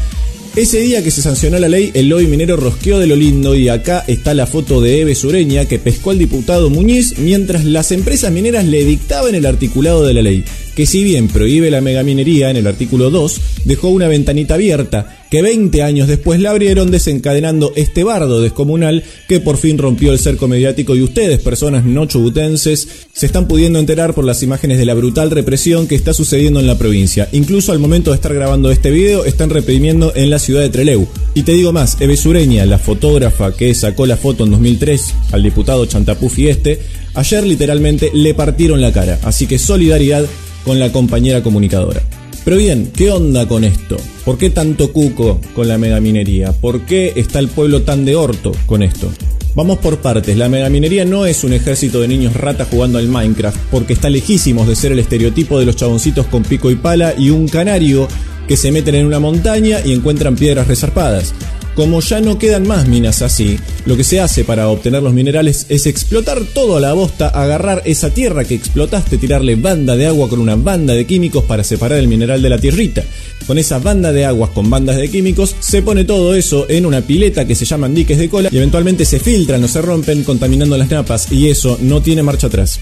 Ese 0.55 0.81
día 0.81 1.03
que 1.03 1.11
se 1.11 1.23
sancionó 1.23 1.59
la 1.59 1.69
ley, 1.71 1.91
el 1.95 2.11
lobby 2.11 2.27
minero 2.27 2.57
rosqueó 2.57 2.99
de 2.99 3.07
lo 3.07 3.17
lindo 3.17 3.57
y 3.57 3.71
acá 3.71 4.05
está 4.07 4.35
la 4.35 4.47
foto 4.47 4.83
de 4.83 5.01
Eve 5.01 5.15
Sureña 5.15 5.65
que 5.65 5.81
pescó 5.81 6.11
al 6.11 6.19
diputado 6.19 6.69
Muñiz 6.69 7.19
mientras 7.19 7.65
las 7.65 7.91
empresas 7.91 8.31
mineras 8.31 8.67
le 8.67 8.85
dictaban 8.85 9.35
el 9.35 9.47
articulado 9.47 10.05
de 10.05 10.15
la 10.15 10.23
ley, 10.23 10.45
que 10.75 10.87
si 10.87 11.05
bien 11.05 11.29
prohíbe 11.29 11.71
la 11.71 11.81
megaminería 11.81 12.51
en 12.51 12.57
el 12.57 12.67
artículo 12.67 13.11
2, 13.11 13.41
dejó 13.65 13.89
una 13.89 14.09
ventanita 14.09 14.55
abierta 14.55 15.25
que 15.31 15.43
20 15.43 15.83
años 15.83 16.07
después 16.07 16.41
la 16.41 16.51
abrieron 16.51 16.91
desencadenando 16.93 17.73
este 17.75 18.05
bardo 18.05 18.41
descomunal 18.41 19.03
que 19.27 19.41
por 19.41 19.57
fin 19.57 19.79
rompió 19.79 20.13
el 20.13 20.21
cerco 20.21 20.47
mediático 20.47 20.95
y 20.95 21.03
ustedes, 21.03 21.41
personas 21.41 21.85
no 21.85 22.07
chubutenses, 22.07 22.87
se 23.13 23.27
están 23.27 23.49
pudiendo 23.49 23.79
enterar 23.79 24.15
por 24.15 24.25
las 24.25 24.43
imágenes 24.45 24.79
de 24.79 24.85
la 24.85 24.95
brutal 24.95 25.33
represión 25.33 25.89
que 25.89 25.97
está 25.97 26.15
sucediendo 26.15 26.61
en 26.61 26.69
la 26.69 26.79
provincia. 26.79 27.29
Incluso 27.33 27.73
al 27.73 27.81
momento 27.81 28.11
de 28.11 28.17
estar 28.17 28.33
grabando 28.33 28.71
este 28.71 28.91
video 28.91 29.25
están 29.25 29.51
reprimiendo 29.51 30.13
en 30.15 30.31
la 30.31 30.39
ciudad 30.39 30.61
de 30.61 30.71
Treleu. 30.71 31.09
Y 31.35 31.43
te 31.43 31.53
digo 31.53 31.73
más, 31.73 32.01
Eve 32.01 32.17
Sureña, 32.17 32.65
la 32.67 32.79
fotógrafa 32.79 33.53
que 33.53 33.75
sacó 33.75 34.07
la 34.07 34.17
foto 34.17 34.45
en 34.45 34.53
2003 34.53 35.15
al 35.33 35.43
diputado 35.43 35.87
Chantapufi 35.87 36.49
este, 36.49 36.81
ayer 37.15 37.45
literalmente 37.45 38.11
le 38.15 38.35
partieron 38.35 38.81
la 38.81 38.93
cara. 38.93 39.19
Así 39.23 39.47
que 39.47 39.59
solidaridad 39.59 40.27
con 40.65 40.79
la 40.79 40.91
compañera 40.91 41.43
comunicadora. 41.43 42.03
Pero 42.45 42.57
bien, 42.59 42.91
¿qué 42.95 43.11
onda 43.11 43.49
con 43.49 43.65
esto? 43.65 43.97
¿Por 44.25 44.37
qué 44.37 44.51
tanto 44.51 44.93
cuco 44.93 45.41
con 45.55 45.67
la 45.67 45.79
megaminería? 45.79 46.53
¿Por 46.53 46.83
qué 46.83 47.13
está 47.17 47.39
el 47.39 47.49
pueblo 47.49 47.83
tan 47.83 48.05
de 48.05 48.17
orto 48.17 48.53
con 48.67 48.83
esto? 48.83 49.11
Vamos 49.55 49.79
por 49.79 49.99
partes, 49.99 50.37
la 50.37 50.49
megaminería 50.49 51.05
no 51.05 51.27
es 51.27 51.45
un 51.45 51.53
ejército 51.53 52.01
de 52.01 52.09
niños 52.09 52.35
ratas 52.35 52.67
jugando 52.69 52.99
al 52.99 53.07
Minecraft, 53.07 53.57
porque 53.71 53.93
está 53.93 54.11
lejísimos 54.11 54.67
de 54.67 54.75
ser 54.75 54.91
el 54.91 54.99
estereotipo 54.99 55.61
de 55.61 55.65
los 55.65 55.77
chaboncitos 55.77 56.27
con 56.27 56.43
pico 56.43 56.73
y 56.73 56.75
pala 56.75 57.15
y 57.17 57.31
un 57.31 57.47
canario 57.47 58.09
que 58.49 58.57
se 58.57 58.73
meten 58.73 58.97
en 58.97 59.07
una 59.07 59.21
montaña 59.21 59.79
y 59.85 59.93
encuentran 59.93 60.35
piedras 60.35 60.67
resarpadas. 60.67 61.33
Como 61.75 62.01
ya 62.01 62.21
no 62.21 62.39
quedan 62.39 62.69
más 62.69 62.87
minas 62.87 63.21
así, 63.21 63.59
lo 63.85 63.97
que 63.97 64.05
se 64.05 64.21
hace 64.21 64.45
para 64.45 64.69
obtener 64.69 65.03
los 65.03 65.13
minerales 65.13 65.67
es 65.69 65.87
explotar 65.87 66.41
todo 66.55 66.77
a 66.77 66.81
la 66.81 66.93
bosta, 66.93 67.29
agarrar 67.29 67.83
esa 67.85 68.11
tierra 68.11 68.45
que 68.45 68.55
explotaste, 68.55 69.19
tirarle 69.19 69.57
banda 69.57 69.97
de 69.97 70.07
agua 70.07 70.29
con 70.29 70.39
una 70.39 70.55
banda 70.55 70.95
de 70.95 71.05
químicos 71.05 71.45
para 71.45 71.65
separar 71.65 71.99
el 71.99 72.07
mineral 72.07 72.41
de 72.43 72.49
la 72.49 72.59
tierrita. 72.59 73.03
Con 73.47 73.59
esa 73.59 73.81
banda 73.81 74.13
de 74.13 74.25
aguas 74.25 74.51
con 74.51 74.71
bandas 74.71 74.97
de 74.97 75.11
químicos, 75.11 75.57
se 75.59 75.83
pone 75.83 76.05
todo 76.05 76.35
eso 76.35 76.67
en 76.69 76.87
una 76.87 77.01
pileta 77.01 77.45
que 77.45 77.57
se 77.57 77.65
llaman 77.65 77.93
diques 77.93 78.19
de 78.19 78.29
cola 78.29 78.51
y 78.53 78.57
eventualmente 78.57 79.05
se 79.05 79.19
filtran 79.19 79.65
o 79.65 79.69
se 79.69 79.83
rompen 79.83 80.23
contaminando 80.23 80.79
las 80.79 80.91
napas 80.91 81.31
y 81.33 81.49
eso 81.49 81.77
no 81.83 82.01
tiene 82.01 82.23
marcha 82.23 82.47
atrás. 82.47 82.79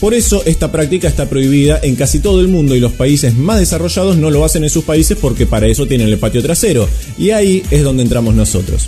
Por 0.00 0.14
eso 0.14 0.42
esta 0.46 0.70
práctica 0.70 1.08
está 1.08 1.28
prohibida 1.28 1.80
en 1.82 1.96
casi 1.96 2.20
todo 2.20 2.40
el 2.40 2.48
mundo 2.48 2.76
y 2.76 2.80
los 2.80 2.92
países 2.92 3.34
más 3.34 3.58
desarrollados 3.58 4.16
no 4.16 4.30
lo 4.30 4.44
hacen 4.44 4.62
en 4.62 4.70
sus 4.70 4.84
países 4.84 5.18
porque 5.20 5.46
para 5.46 5.66
eso 5.66 5.86
tienen 5.86 6.08
el 6.08 6.18
patio 6.18 6.42
trasero. 6.42 6.88
Y 7.18 7.30
ahí 7.30 7.64
es 7.70 7.82
donde 7.82 8.04
entramos 8.04 8.34
nosotros. 8.34 8.86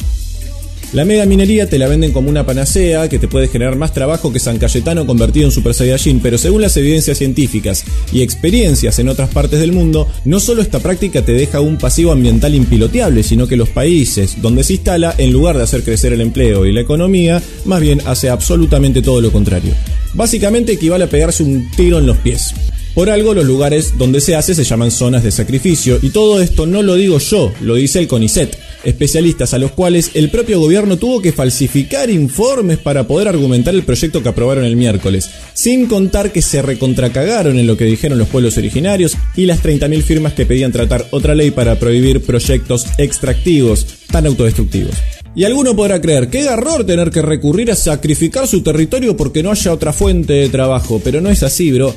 La 0.93 1.05
mega 1.05 1.25
minería 1.25 1.69
te 1.69 1.79
la 1.79 1.87
venden 1.87 2.11
como 2.11 2.31
una 2.31 2.45
panacea 2.45 3.09
que 3.09 3.21
te 3.21 3.29
puede 3.29 3.47
generar 3.47 3.77
más 3.77 3.95
trabajo 3.95 4.33
que 4.33 4.41
San 4.41 4.59
Cayetano 4.59 5.07
convertido 5.07 5.47
en 5.47 5.53
Super 5.53 5.73
Saiyajin, 5.73 6.19
pero 6.19 6.37
según 6.37 6.63
las 6.63 6.77
evidencias 6.77 7.17
científicas 7.17 7.85
y 8.13 8.23
experiencias 8.23 8.99
en 8.99 9.09
otras 9.09 9.31
partes 9.31 9.61
del 9.61 9.71
mundo, 9.71 10.09
no 10.25 10.41
solo 10.41 10.63
esta 10.63 10.81
práctica 10.81 11.23
te 11.23 11.33
deja 11.33 11.61
un 11.61 11.79
pasivo 11.79 12.11
ambiental 12.11 12.57
impiloteable, 12.57 13.23
sino 13.23 13.47
que 13.47 13.57
los 13.57 13.69
países 13.69 14.43
donde 14.43 14.65
se 14.65 14.73
instala, 14.75 15.15
en 15.17 15.33
lugar 15.33 15.57
de 15.57 15.63
hacer 15.63 15.85
crecer 15.85 16.13
el 16.13 16.23
empleo 16.23 16.67
y 16.67 16.73
la 16.73 16.81
economía, 16.81 17.41
más 17.67 17.81
bien 17.81 18.03
hace 18.07 18.29
absolutamente 18.29 19.01
todo 19.01 19.21
lo 19.21 19.31
contrario. 19.31 19.73
Básicamente 20.15 20.73
equivale 20.73 21.05
a 21.05 21.09
pegarse 21.09 21.45
un 21.45 21.71
tiro 21.71 22.01
en 22.01 22.07
los 22.07 22.17
pies. 22.17 22.53
Por 22.95 23.09
algo 23.09 23.33
los 23.33 23.45
lugares 23.45 23.97
donde 23.97 24.21
se 24.21 24.35
hace 24.35 24.57
se 24.57 24.65
llaman 24.65 24.91
zonas 24.91 25.23
de 25.23 25.31
sacrificio 25.31 26.01
y 26.03 26.11
todo 26.11 26.43
esto 26.43 26.67
no 26.67 26.83
lo 26.83 26.97
digo 26.97 27.19
yo, 27.19 27.53
lo 27.61 27.77
dice 27.77 28.01
el 28.01 28.09
CONICET, 28.09 28.59
especialistas 28.85 29.55
a 29.55 29.59
los 29.59 29.73
cuales 29.73 30.11
el 30.15 30.31
propio 30.31 30.61
gobierno 30.61 30.97
tuvo 30.97 31.21
que 31.21 31.33
falsificar 31.33 32.11
informes 32.11 32.79
para 32.79 33.07
poder 33.07 33.29
argumentar 33.29 33.75
el 33.75 33.83
proyecto 33.83 34.23
que 34.23 34.29
aprobaron 34.29 34.65
el 34.65 34.77
miércoles, 34.77 35.31
sin 35.55 35.87
contar 35.87 36.33
que 36.33 36.43
se 36.43 36.63
recontracagaron 36.63 37.59
en 37.59 37.67
lo 37.67 37.77
que 37.77 37.85
dijeron 37.85 38.19
los 38.19 38.29
pueblos 38.29 38.57
originarios 38.57 39.17
y 39.37 39.47
las 39.47 39.63
30.000 39.63 40.03
firmas 40.03 40.33
que 40.35 40.47
pedían 40.47 40.73
tratar 40.73 41.07
otra 41.11 41.35
ley 41.35 41.51
para 41.51 41.79
prohibir 41.79 42.23
proyectos 42.23 42.87
extractivos 42.99 43.87
tan 44.11 44.27
autodestructivos. 44.27 44.95
Y 45.35 45.45
alguno 45.45 45.77
podrá 45.77 46.01
creer, 46.01 46.29
qué 46.29 46.43
garror 46.43 46.85
tener 46.85 47.11
que 47.11 47.23
recurrir 47.23 47.71
a 47.71 47.77
sacrificar 47.77 48.49
su 48.49 48.63
territorio 48.63 49.17
porque 49.17 49.45
no 49.45 49.53
haya 49.53 49.73
otra 49.73 49.93
fuente 49.93 50.33
de 50.33 50.49
trabajo, 50.49 51.01
pero 51.05 51.21
no 51.21 51.31
es 51.31 51.45
así, 51.45 51.71
bro. 51.71 51.95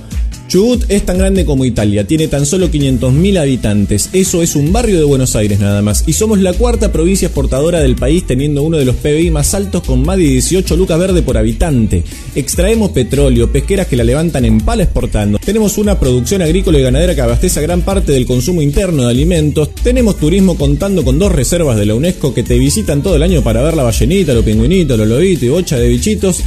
Chubut 0.48 0.84
es 0.90 1.04
tan 1.04 1.18
grande 1.18 1.46
como 1.46 1.66
Italia, 1.66 2.06
tiene 2.06 2.28
tan 2.28 2.46
solo 2.46 2.70
500.000 2.70 3.40
habitantes, 3.40 4.10
eso 4.14 4.44
es 4.44 4.56
un 4.56 4.72
barrio 4.72 5.00
de 5.00 5.06
Buenos 5.06 5.36
Aires 5.36 5.60
nada 5.60 5.82
más, 5.82 6.04
y 6.06 6.14
somos 6.14 6.40
la 6.40 6.54
cuarta 6.54 6.92
provincia 6.92 7.28
exportadora 7.28 7.80
del 7.80 7.96
país 7.96 8.26
teniendo 8.28 8.62
uno 8.62 8.78
de 8.78 8.86
los 8.86 8.96
PBI 8.98 9.32
más 9.32 9.54
altos 9.54 9.84
con 9.84 10.04
más 10.04 10.18
de 10.18 10.26
18 10.26 10.76
lucas 10.76 11.00
verde 11.00 11.22
por 11.22 11.38
habitante. 11.38 12.04
Extraemos 12.36 12.92
petróleo, 12.92 13.52
pesqueras 13.52 13.88
que 13.88 13.96
la 13.96 14.04
levantan 14.04 14.46
en 14.46 14.60
pala 14.60 14.84
exportando, 14.84 15.40
tenemos 15.40 15.78
una 15.78 16.00
producción 16.00 16.42
agrícola 16.42 16.78
y 16.78 16.84
ganadera 16.84 17.16
que 17.16 17.22
abastece 17.22 17.60
a 17.60 17.64
gran 17.64 17.82
parte 17.82 18.12
del 18.12 18.26
consumo 18.26 18.62
interno 18.62 19.04
de 19.04 19.12
alimentos, 19.12 19.74
tenemos 19.76 20.18
turismo 20.18 20.58
contando 20.58 21.04
con 21.04 21.18
dos 21.18 21.32
reservas 21.32 21.78
de 21.78 21.86
la 21.86 21.96
UNESCO 21.96 22.34
que 22.34 22.44
te 22.44 22.60
visitan 22.60 23.02
todo 23.02 23.16
el 23.16 23.24
año 23.24 23.42
para 23.42 23.64
ver 23.64 23.76
la 23.76 23.84
ballenita, 23.84 24.34
los 24.34 24.46
pingüinitos, 24.46 24.98
los 25.00 25.08
lobitos 25.08 25.44
y 25.44 25.50
bocha 25.50 25.78
de 25.80 25.88
bichitos, 25.88 26.44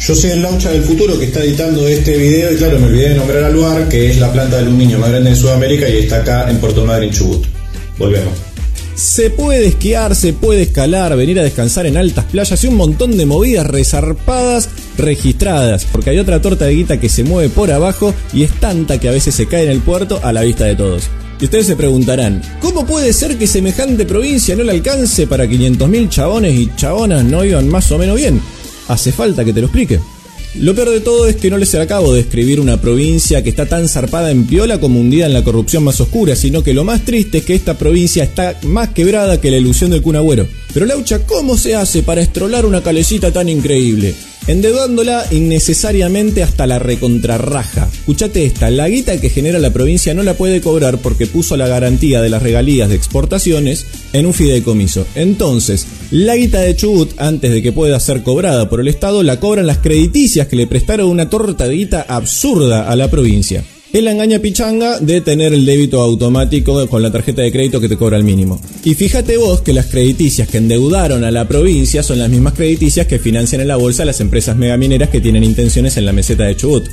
yo 0.00 0.14
soy 0.14 0.30
el 0.30 0.42
Laucha 0.42 0.70
del 0.70 0.82
futuro 0.82 1.18
que 1.18 1.26
está 1.26 1.44
editando 1.44 1.86
este 1.86 2.16
video 2.16 2.52
y 2.52 2.56
claro, 2.56 2.78
me 2.78 2.86
olvidé 2.86 3.10
de 3.10 3.14
nombrar 3.16 3.44
al 3.44 3.52
lugar 3.52 3.88
que 3.88 4.10
es 4.10 4.18
la 4.18 4.32
planta 4.32 4.56
de 4.56 4.62
aluminio 4.62 4.98
más 4.98 5.10
grande 5.10 5.30
de 5.30 5.36
Sudamérica 5.36 5.88
y 5.88 5.98
está 5.98 6.16
acá 6.16 6.50
en 6.50 6.58
Puerto 6.58 6.84
Madryn, 6.86 7.10
Chubut. 7.10 7.44
Volvemos. 7.98 8.32
Se 8.94 9.30
puede 9.30 9.68
esquiar, 9.68 10.14
se 10.14 10.32
puede 10.32 10.62
escalar, 10.62 11.16
venir 11.16 11.38
a 11.38 11.42
descansar 11.42 11.86
en 11.86 11.96
altas 11.96 12.24
playas 12.26 12.64
y 12.64 12.66
un 12.66 12.76
montón 12.76 13.16
de 13.16 13.26
movidas 13.26 13.66
resarpadas 13.66 14.68
registradas, 14.96 15.86
porque 15.90 16.10
hay 16.10 16.18
otra 16.18 16.40
torta 16.40 16.64
de 16.64 16.74
guita 16.74 17.00
que 17.00 17.08
se 17.08 17.24
mueve 17.24 17.50
por 17.50 17.70
abajo 17.70 18.14
y 18.32 18.42
es 18.42 18.52
tanta 18.58 18.98
que 18.98 19.08
a 19.08 19.12
veces 19.12 19.34
se 19.34 19.46
cae 19.46 19.64
en 19.64 19.70
el 19.70 19.80
puerto 19.80 20.20
a 20.22 20.32
la 20.32 20.42
vista 20.42 20.64
de 20.64 20.76
todos. 20.76 21.04
Y 21.40 21.44
ustedes 21.44 21.66
se 21.66 21.76
preguntarán, 21.76 22.42
¿cómo 22.60 22.84
puede 22.84 23.12
ser 23.12 23.38
que 23.38 23.46
semejante 23.46 24.04
provincia 24.04 24.54
no 24.56 24.62
le 24.62 24.72
alcance 24.72 25.26
para 25.26 25.46
500.000 25.46 26.08
chabones 26.10 26.54
y 26.54 26.70
chabonas 26.76 27.24
no 27.24 27.44
iban 27.44 27.68
más 27.68 27.90
o 27.92 27.98
menos 27.98 28.16
bien? 28.16 28.40
Hace 28.90 29.12
falta 29.12 29.44
que 29.44 29.52
te 29.52 29.60
lo 29.60 29.68
explique. 29.68 30.00
Lo 30.56 30.74
peor 30.74 30.90
de 30.90 30.98
todo 30.98 31.28
es 31.28 31.36
que 31.36 31.48
no 31.48 31.58
les 31.58 31.72
acabo 31.76 32.12
de 32.12 32.22
escribir 32.22 32.58
una 32.58 32.80
provincia 32.80 33.40
que 33.40 33.50
está 33.50 33.66
tan 33.66 33.88
zarpada 33.88 34.32
en 34.32 34.48
piola 34.48 34.80
como 34.80 34.98
hundida 34.98 35.26
en 35.26 35.32
la 35.32 35.44
corrupción 35.44 35.84
más 35.84 36.00
oscura, 36.00 36.34
sino 36.34 36.64
que 36.64 36.74
lo 36.74 36.82
más 36.82 37.04
triste 37.04 37.38
es 37.38 37.44
que 37.44 37.54
esta 37.54 37.78
provincia 37.78 38.24
está 38.24 38.58
más 38.64 38.88
quebrada 38.88 39.40
que 39.40 39.52
la 39.52 39.58
ilusión 39.58 39.92
del 39.92 40.02
cunagüero. 40.02 40.48
Pero 40.74 40.86
Laucha, 40.86 41.24
¿cómo 41.24 41.56
se 41.56 41.76
hace 41.76 42.02
para 42.02 42.20
estrolar 42.20 42.66
una 42.66 42.82
calecita 42.82 43.30
tan 43.30 43.48
increíble? 43.48 44.12
Endeudándola 44.50 45.26
innecesariamente 45.30 46.42
hasta 46.42 46.66
la 46.66 46.80
recontrarraja. 46.80 47.88
Escuchate 47.92 48.44
esta, 48.44 48.68
la 48.68 48.88
guita 48.88 49.20
que 49.20 49.30
genera 49.30 49.60
la 49.60 49.72
provincia 49.72 50.12
no 50.12 50.24
la 50.24 50.34
puede 50.34 50.60
cobrar 50.60 50.98
porque 50.98 51.28
puso 51.28 51.56
la 51.56 51.68
garantía 51.68 52.20
de 52.20 52.30
las 52.30 52.42
regalías 52.42 52.88
de 52.88 52.96
exportaciones 52.96 53.86
en 54.12 54.26
un 54.26 54.34
fideicomiso. 54.34 55.06
Entonces, 55.14 55.86
la 56.10 56.34
guita 56.34 56.62
de 56.62 56.74
Chubut, 56.74 57.12
antes 57.18 57.52
de 57.52 57.62
que 57.62 57.70
pueda 57.70 58.00
ser 58.00 58.24
cobrada 58.24 58.68
por 58.68 58.80
el 58.80 58.88
Estado, 58.88 59.22
la 59.22 59.38
cobran 59.38 59.68
las 59.68 59.78
crediticias 59.78 60.48
que 60.48 60.56
le 60.56 60.66
prestaron 60.66 61.08
una 61.08 61.30
torta 61.30 61.68
de 61.68 61.76
guita 61.76 62.04
absurda 62.08 62.90
a 62.90 62.96
la 62.96 63.08
provincia. 63.08 63.62
Es 63.92 64.04
la 64.04 64.12
engaña 64.12 64.38
pichanga 64.38 65.00
de 65.00 65.20
tener 65.20 65.52
el 65.52 65.66
débito 65.66 66.00
automático 66.00 66.86
con 66.86 67.02
la 67.02 67.10
tarjeta 67.10 67.42
de 67.42 67.50
crédito 67.50 67.80
que 67.80 67.88
te 67.88 67.96
cobra 67.96 68.16
el 68.16 68.22
mínimo. 68.22 68.60
Y 68.84 68.94
fíjate 68.94 69.36
vos 69.36 69.62
que 69.62 69.72
las 69.72 69.86
crediticias 69.86 70.48
que 70.48 70.58
endeudaron 70.58 71.24
a 71.24 71.32
la 71.32 71.48
provincia 71.48 72.04
son 72.04 72.20
las 72.20 72.30
mismas 72.30 72.52
crediticias 72.52 73.08
que 73.08 73.18
financian 73.18 73.60
en 73.60 73.66
la 73.66 73.74
bolsa 73.74 74.04
las 74.04 74.20
empresas 74.20 74.56
megamineras 74.56 75.10
que 75.10 75.20
tienen 75.20 75.42
intenciones 75.42 75.96
en 75.96 76.06
la 76.06 76.12
meseta 76.12 76.44
de 76.44 76.54
Chubut. 76.54 76.88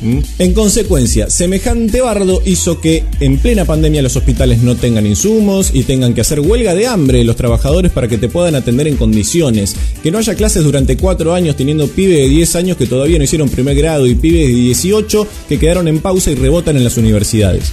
¿Mm? 0.00 0.18
En 0.38 0.54
consecuencia, 0.54 1.28
semejante 1.28 2.00
bardo 2.00 2.42
hizo 2.44 2.80
que 2.80 3.04
en 3.20 3.38
plena 3.38 3.64
pandemia 3.64 4.02
los 4.02 4.16
hospitales 4.16 4.62
no 4.62 4.76
tengan 4.76 5.06
insumos 5.06 5.70
y 5.74 5.82
tengan 5.82 6.14
que 6.14 6.22
hacer 6.22 6.40
huelga 6.40 6.74
de 6.74 6.86
hambre 6.86 7.22
los 7.24 7.36
trabajadores 7.36 7.92
para 7.92 8.08
que 8.08 8.18
te 8.18 8.28
puedan 8.28 8.54
atender 8.54 8.86
en 8.86 8.96
condiciones. 8.96 9.76
Que 10.02 10.10
no 10.10 10.18
haya 10.18 10.34
clases 10.34 10.64
durante 10.64 10.96
4 10.96 11.34
años 11.34 11.56
teniendo 11.56 11.88
pibes 11.88 12.18
de 12.18 12.28
10 12.28 12.56
años 12.56 12.76
que 12.76 12.86
todavía 12.86 13.18
no 13.18 13.24
hicieron 13.24 13.48
primer 13.48 13.76
grado 13.76 14.06
y 14.06 14.14
pibes 14.14 14.46
de 14.46 14.54
18 14.54 15.26
que 15.48 15.58
quedaron 15.58 15.88
en 15.88 16.00
pausa 16.00 16.30
y 16.30 16.34
rebotan 16.34 16.76
en 16.76 16.84
las 16.84 16.96
universidades. 16.96 17.70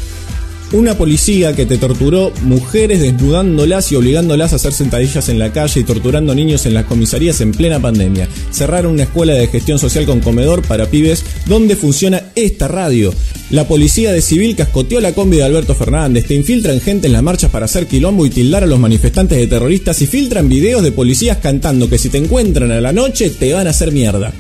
Una 0.74 0.98
policía 0.98 1.56
que 1.56 1.66
te 1.66 1.78
torturó 1.78 2.34
mujeres 2.42 3.00
desnudándolas 3.00 3.90
y 3.94 3.96
obligándolas 3.96 4.52
a 4.52 4.58
hacer 4.58 4.74
sentadillas 4.74 5.30
en 5.30 5.40
la 5.40 5.54
calle 5.54 5.80
y 5.80 5.84
torturando 5.86 6.36
niños 6.36 6.66
en 6.66 6.74
las 6.74 6.84
comisarías 6.84 7.40
en 7.40 7.54
plena 7.54 7.80
pandemia. 7.80 8.28
Cerraron 8.52 8.92
una 8.92 9.04
escuela 9.04 9.34
de 9.34 9.48
gestión 9.48 9.80
social 9.80 10.06
con 10.06 10.20
comedor 10.20 10.64
para 10.64 10.88
pibes 10.88 11.24
donde 11.46 11.78
funciona 11.78 12.32
esta 12.36 12.68
radio. 12.68 13.14
La 13.50 13.66
policía 13.66 14.12
de 14.12 14.22
civil 14.22 14.58
cascoteó 14.58 15.00
la 15.00 15.14
combi 15.14 15.38
de 15.38 15.44
Alberto 15.44 15.74
Fernández, 15.74 16.26
te 16.26 16.36
infiltran 16.36 16.82
gente 16.82 17.08
en 17.08 17.14
las 17.14 17.24
marchas 17.24 17.50
para 17.50 17.64
hacer 17.64 17.88
quilombo 17.88 18.26
y 18.26 18.30
tildar 18.30 18.64
a 18.64 18.68
los 18.68 18.78
manifestantes 18.78 19.38
de 19.38 19.48
terroristas 19.48 20.02
y 20.02 20.08
filtran 20.08 20.50
videos 20.50 20.84
de 20.84 20.92
policías 20.92 21.38
cantando 21.38 21.90
que 21.90 21.98
si 21.98 22.10
te 22.10 22.18
encuentran 22.18 22.72
a 22.72 22.82
la 22.82 22.92
noche 22.92 23.30
te 23.30 23.54
van 23.54 23.68
a 23.68 23.70
hacer 23.70 23.94
mierda 23.94 24.34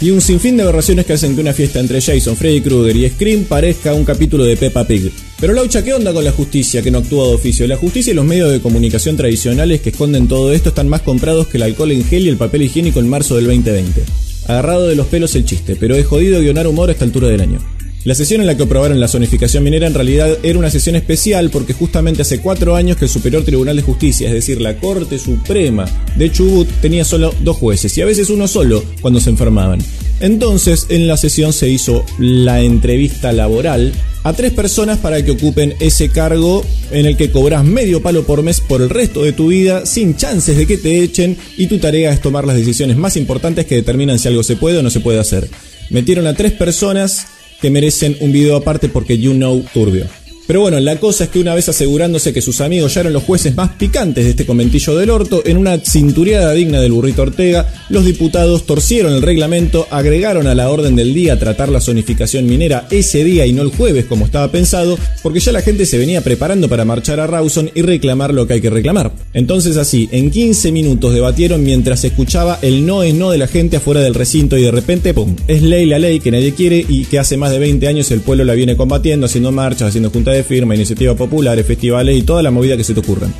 y 0.00 0.10
un 0.10 0.20
sinfín 0.20 0.56
de 0.56 0.62
aberraciones 0.62 1.06
que 1.06 1.14
hacen 1.14 1.34
que 1.34 1.40
una 1.40 1.52
fiesta 1.52 1.80
entre 1.80 2.00
Jason, 2.00 2.36
Freddy 2.36 2.60
Krueger 2.60 2.96
y 2.96 3.08
Scream 3.08 3.44
parezca 3.44 3.94
un 3.94 4.04
capítulo 4.04 4.44
de 4.44 4.56
Peppa 4.56 4.86
Pig. 4.86 5.12
Pero 5.40 5.52
Laucha, 5.52 5.82
¿qué 5.82 5.92
onda 5.92 6.12
con 6.12 6.24
la 6.24 6.32
justicia 6.32 6.82
que 6.82 6.90
no 6.90 6.98
actúa 6.98 7.28
de 7.28 7.34
oficio? 7.34 7.66
La 7.66 7.76
justicia 7.76 8.12
y 8.12 8.14
los 8.14 8.24
medios 8.24 8.50
de 8.50 8.60
comunicación 8.60 9.16
tradicionales 9.16 9.80
que 9.80 9.90
esconden 9.90 10.28
todo 10.28 10.52
esto 10.52 10.70
están 10.70 10.88
más 10.88 11.02
comprados 11.02 11.48
que 11.48 11.56
el 11.56 11.64
alcohol 11.64 11.92
en 11.92 12.04
gel 12.04 12.26
y 12.26 12.28
el 12.28 12.36
papel 12.36 12.62
higiénico 12.62 13.00
en 13.00 13.08
marzo 13.08 13.36
del 13.36 13.46
2020. 13.46 14.04
Agarrado 14.46 14.88
de 14.88 14.94
los 14.94 15.06
pelos 15.06 15.34
el 15.34 15.44
chiste, 15.44 15.76
pero 15.76 15.96
es 15.96 16.06
jodido 16.06 16.40
guionar 16.40 16.66
humor 16.66 16.88
a 16.88 16.92
esta 16.92 17.04
altura 17.04 17.28
del 17.28 17.40
año. 17.40 17.73
La 18.04 18.14
sesión 18.14 18.42
en 18.42 18.46
la 18.46 18.54
que 18.54 18.64
aprobaron 18.64 19.00
la 19.00 19.08
zonificación 19.08 19.64
minera 19.64 19.86
en 19.86 19.94
realidad 19.94 20.36
era 20.42 20.58
una 20.58 20.70
sesión 20.70 20.94
especial 20.94 21.48
porque 21.48 21.72
justamente 21.72 22.20
hace 22.20 22.40
cuatro 22.40 22.76
años 22.76 22.98
que 22.98 23.06
el 23.06 23.10
Superior 23.10 23.44
Tribunal 23.44 23.76
de 23.76 23.82
Justicia, 23.82 24.28
es 24.28 24.34
decir, 24.34 24.60
la 24.60 24.76
Corte 24.76 25.18
Suprema 25.18 25.86
de 26.14 26.30
Chubut, 26.30 26.68
tenía 26.82 27.06
solo 27.06 27.34
dos 27.40 27.56
jueces 27.56 27.96
y 27.96 28.02
a 28.02 28.04
veces 28.04 28.28
uno 28.28 28.46
solo 28.46 28.84
cuando 29.00 29.20
se 29.20 29.30
enfermaban. 29.30 29.80
Entonces, 30.20 30.84
en 30.90 31.08
la 31.08 31.16
sesión 31.16 31.54
se 31.54 31.70
hizo 31.70 32.04
la 32.18 32.60
entrevista 32.60 33.32
laboral 33.32 33.94
a 34.22 34.34
tres 34.34 34.52
personas 34.52 34.98
para 34.98 35.24
que 35.24 35.30
ocupen 35.30 35.74
ese 35.80 36.10
cargo 36.10 36.62
en 36.90 37.06
el 37.06 37.16
que 37.16 37.30
cobras 37.30 37.64
medio 37.64 38.02
palo 38.02 38.24
por 38.26 38.42
mes 38.42 38.60
por 38.60 38.82
el 38.82 38.90
resto 38.90 39.22
de 39.22 39.32
tu 39.32 39.48
vida 39.48 39.86
sin 39.86 40.14
chances 40.14 40.58
de 40.58 40.66
que 40.66 40.76
te 40.76 41.02
echen 41.02 41.38
y 41.56 41.68
tu 41.68 41.78
tarea 41.78 42.12
es 42.12 42.20
tomar 42.20 42.46
las 42.46 42.56
decisiones 42.56 42.98
más 42.98 43.16
importantes 43.16 43.64
que 43.64 43.76
determinan 43.76 44.18
si 44.18 44.28
algo 44.28 44.42
se 44.42 44.56
puede 44.56 44.76
o 44.76 44.82
no 44.82 44.90
se 44.90 45.00
puede 45.00 45.20
hacer. 45.20 45.48
Metieron 45.88 46.26
a 46.26 46.34
tres 46.34 46.52
personas 46.52 47.28
que 47.60 47.70
merecen 47.70 48.16
un 48.20 48.32
video 48.32 48.56
aparte 48.56 48.88
porque 48.88 49.18
you 49.18 49.32
know 49.32 49.64
turbio. 49.72 50.06
Pero 50.46 50.60
bueno, 50.60 50.78
la 50.78 50.96
cosa 50.96 51.24
es 51.24 51.30
que 51.30 51.38
una 51.38 51.54
vez 51.54 51.70
asegurándose 51.70 52.34
que 52.34 52.42
sus 52.42 52.60
amigos 52.60 52.92
ya 52.92 53.00
eran 53.00 53.14
los 53.14 53.22
jueces 53.22 53.56
más 53.56 53.70
picantes 53.70 54.24
de 54.24 54.30
este 54.30 54.44
comentillo 54.44 54.94
del 54.94 55.08
orto, 55.08 55.42
en 55.46 55.56
una 55.56 55.78
cintureada 55.78 56.52
digna 56.52 56.80
del 56.80 56.92
burrito 56.92 57.22
Ortega, 57.22 57.66
los 57.88 58.04
diputados 58.04 58.66
torcieron 58.66 59.14
el 59.14 59.22
reglamento, 59.22 59.86
agregaron 59.90 60.46
a 60.46 60.54
la 60.54 60.68
orden 60.68 60.96
del 60.96 61.14
día 61.14 61.38
tratar 61.38 61.70
la 61.70 61.80
zonificación 61.80 62.46
minera 62.46 62.86
ese 62.90 63.24
día 63.24 63.46
y 63.46 63.54
no 63.54 63.62
el 63.62 63.70
jueves 63.70 64.04
como 64.04 64.26
estaba 64.26 64.50
pensado, 64.50 64.98
porque 65.22 65.40
ya 65.40 65.50
la 65.52 65.62
gente 65.62 65.86
se 65.86 65.96
venía 65.96 66.20
preparando 66.20 66.68
para 66.68 66.84
marchar 66.84 67.20
a 67.20 67.26
Rawson 67.26 67.70
y 67.74 67.80
reclamar 67.80 68.34
lo 68.34 68.46
que 68.46 68.54
hay 68.54 68.60
que 68.60 68.70
reclamar. 68.70 69.12
Entonces 69.32 69.78
así, 69.78 70.10
en 70.12 70.30
15 70.30 70.72
minutos 70.72 71.14
debatieron 71.14 71.64
mientras 71.64 72.00
se 72.00 72.08
escuchaba 72.08 72.58
el 72.60 72.84
no 72.84 73.02
es 73.02 73.14
no 73.14 73.30
de 73.30 73.38
la 73.38 73.46
gente 73.46 73.78
afuera 73.78 74.02
del 74.02 74.14
recinto 74.14 74.58
y 74.58 74.62
de 74.62 74.70
repente, 74.70 75.14
¡pum!, 75.14 75.36
es 75.48 75.62
ley 75.62 75.86
la 75.86 75.98
ley 75.98 76.20
que 76.20 76.30
nadie 76.30 76.52
quiere 76.52 76.84
y 76.86 77.06
que 77.06 77.18
hace 77.18 77.38
más 77.38 77.50
de 77.50 77.58
20 77.58 77.88
años 77.88 78.10
el 78.10 78.20
pueblo 78.20 78.44
la 78.44 78.52
viene 78.52 78.76
combatiendo, 78.76 79.24
haciendo 79.24 79.50
marchas, 79.50 79.88
haciendo 79.88 80.10
juntas 80.10 80.33
de 80.36 80.44
firma, 80.44 80.74
iniciativas 80.74 81.16
populares, 81.16 81.66
festivales 81.66 82.16
y 82.16 82.22
toda 82.22 82.42
la 82.42 82.50
movida 82.50 82.76
que 82.76 82.84
se 82.84 82.94
te 82.94 83.00
ocurran. 83.00 83.32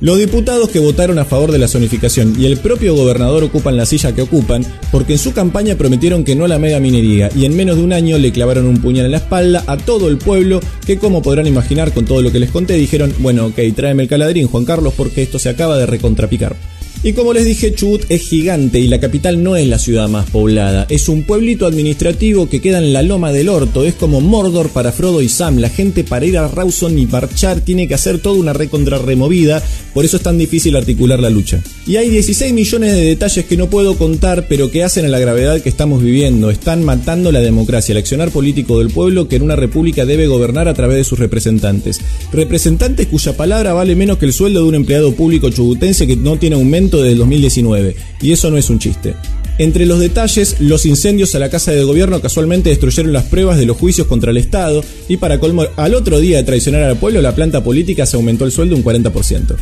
Los 0.00 0.18
diputados 0.18 0.68
que 0.68 0.80
votaron 0.80 1.18
a 1.18 1.24
favor 1.24 1.52
de 1.52 1.58
la 1.58 1.68
zonificación 1.68 2.34
y 2.38 2.46
el 2.46 2.58
propio 2.58 2.94
gobernador 2.94 3.44
ocupan 3.44 3.76
la 3.76 3.86
silla 3.86 4.14
que 4.14 4.22
ocupan 4.22 4.62
porque 4.90 5.14
en 5.14 5.18
su 5.18 5.32
campaña 5.32 5.76
prometieron 5.76 6.24
que 6.24 6.34
no 6.34 6.46
la 6.46 6.58
mega 6.58 6.80
minería 6.80 7.30
y 7.34 7.44
en 7.44 7.56
menos 7.56 7.76
de 7.76 7.84
un 7.84 7.92
año 7.92 8.18
le 8.18 8.32
clavaron 8.32 8.66
un 8.66 8.82
puñal 8.82 9.06
en 9.06 9.12
la 9.12 9.18
espalda 9.18 9.64
a 9.66 9.76
todo 9.76 10.08
el 10.08 10.18
pueblo 10.18 10.60
que 10.84 10.98
como 10.98 11.22
podrán 11.22 11.46
imaginar 11.46 11.92
con 11.92 12.04
todo 12.04 12.20
lo 12.22 12.32
que 12.32 12.40
les 12.40 12.50
conté 12.50 12.74
dijeron, 12.74 13.14
bueno 13.20 13.46
ok, 13.46 13.58
tráeme 13.74 14.02
el 14.02 14.08
caladrín 14.08 14.48
Juan 14.48 14.64
Carlos 14.64 14.94
porque 14.94 15.22
esto 15.22 15.38
se 15.38 15.48
acaba 15.48 15.78
de 15.78 15.86
recontrapicar. 15.86 16.56
Y 17.02 17.12
como 17.12 17.34
les 17.34 17.44
dije, 17.44 17.74
Chubut 17.74 18.04
es 18.08 18.22
gigante 18.22 18.80
y 18.80 18.88
la 18.88 19.00
capital 19.00 19.42
no 19.42 19.56
es 19.56 19.66
la 19.68 19.78
ciudad 19.78 20.08
más 20.08 20.30
poblada. 20.30 20.86
Es 20.88 21.08
un 21.10 21.22
pueblito 21.22 21.66
administrativo 21.66 22.48
que 22.48 22.62
queda 22.62 22.78
en 22.78 22.94
la 22.94 23.02
loma 23.02 23.30
del 23.30 23.50
orto. 23.50 23.84
Es 23.84 23.94
como 23.94 24.22
Mordor 24.22 24.70
para 24.70 24.90
Frodo 24.90 25.20
y 25.20 25.28
Sam. 25.28 25.58
La 25.58 25.68
gente 25.68 26.02
para 26.04 26.24
ir 26.24 26.38
a 26.38 26.48
Rawson 26.48 26.98
y 26.98 27.06
marchar 27.06 27.60
tiene 27.60 27.88
que 27.88 27.94
hacer 27.94 28.20
toda 28.20 28.38
una 28.38 28.54
recontra 28.54 28.98
removida. 28.98 29.62
Por 29.92 30.06
eso 30.06 30.16
es 30.16 30.22
tan 30.22 30.38
difícil 30.38 30.76
articular 30.76 31.20
la 31.20 31.28
lucha. 31.28 31.60
Y 31.86 31.96
hay 31.96 32.08
16 32.08 32.54
millones 32.54 32.94
de 32.94 33.02
detalles 33.02 33.44
que 33.44 33.56
no 33.58 33.68
puedo 33.68 33.96
contar, 33.98 34.46
pero 34.48 34.70
que 34.70 34.82
hacen 34.82 35.04
a 35.04 35.08
la 35.08 35.18
gravedad 35.18 35.60
que 35.60 35.68
estamos 35.68 36.02
viviendo. 36.02 36.50
Están 36.50 36.84
matando 36.84 37.32
la 37.32 37.40
democracia, 37.40 37.92
el 37.92 37.98
accionar 37.98 38.30
político 38.30 38.78
del 38.78 38.88
pueblo 38.88 39.28
que 39.28 39.36
en 39.36 39.42
una 39.42 39.56
república 39.56 40.06
debe 40.06 40.26
gobernar 40.26 40.68
a 40.68 40.74
través 40.74 40.96
de 40.96 41.04
sus 41.04 41.18
representantes. 41.18 42.00
Representantes 42.32 43.08
cuya 43.08 43.36
palabra 43.36 43.74
vale 43.74 43.94
menos 43.94 44.16
que 44.16 44.24
el 44.24 44.32
sueldo 44.32 44.62
de 44.62 44.68
un 44.68 44.74
empleado 44.74 45.12
público 45.12 45.50
chubutense 45.50 46.06
que 46.06 46.16
no 46.16 46.38
tiene 46.38 46.56
aumento 46.56 46.83
del 46.90 47.18
2019. 47.18 47.96
Y 48.22 48.32
eso 48.32 48.50
no 48.50 48.56
es 48.56 48.70
un 48.70 48.78
chiste. 48.78 49.14
Entre 49.56 49.86
los 49.86 50.00
detalles, 50.00 50.56
los 50.60 50.84
incendios 50.84 51.34
a 51.34 51.38
la 51.38 51.48
Casa 51.48 51.70
de 51.70 51.84
Gobierno 51.84 52.20
casualmente 52.20 52.70
destruyeron 52.70 53.12
las 53.12 53.24
pruebas 53.24 53.56
de 53.56 53.66
los 53.66 53.76
juicios 53.76 54.08
contra 54.08 54.32
el 54.32 54.36
Estado 54.36 54.84
y 55.08 55.16
para 55.16 55.38
colmo, 55.38 55.64
al 55.76 55.94
otro 55.94 56.18
día 56.18 56.38
de 56.38 56.42
traicionar 56.42 56.82
al 56.82 56.96
pueblo, 56.96 57.22
la 57.22 57.36
planta 57.36 57.62
política 57.62 58.04
se 58.04 58.16
aumentó 58.16 58.44
el 58.44 58.52
sueldo 58.52 58.74
un 58.74 58.82
40%. 58.82 59.54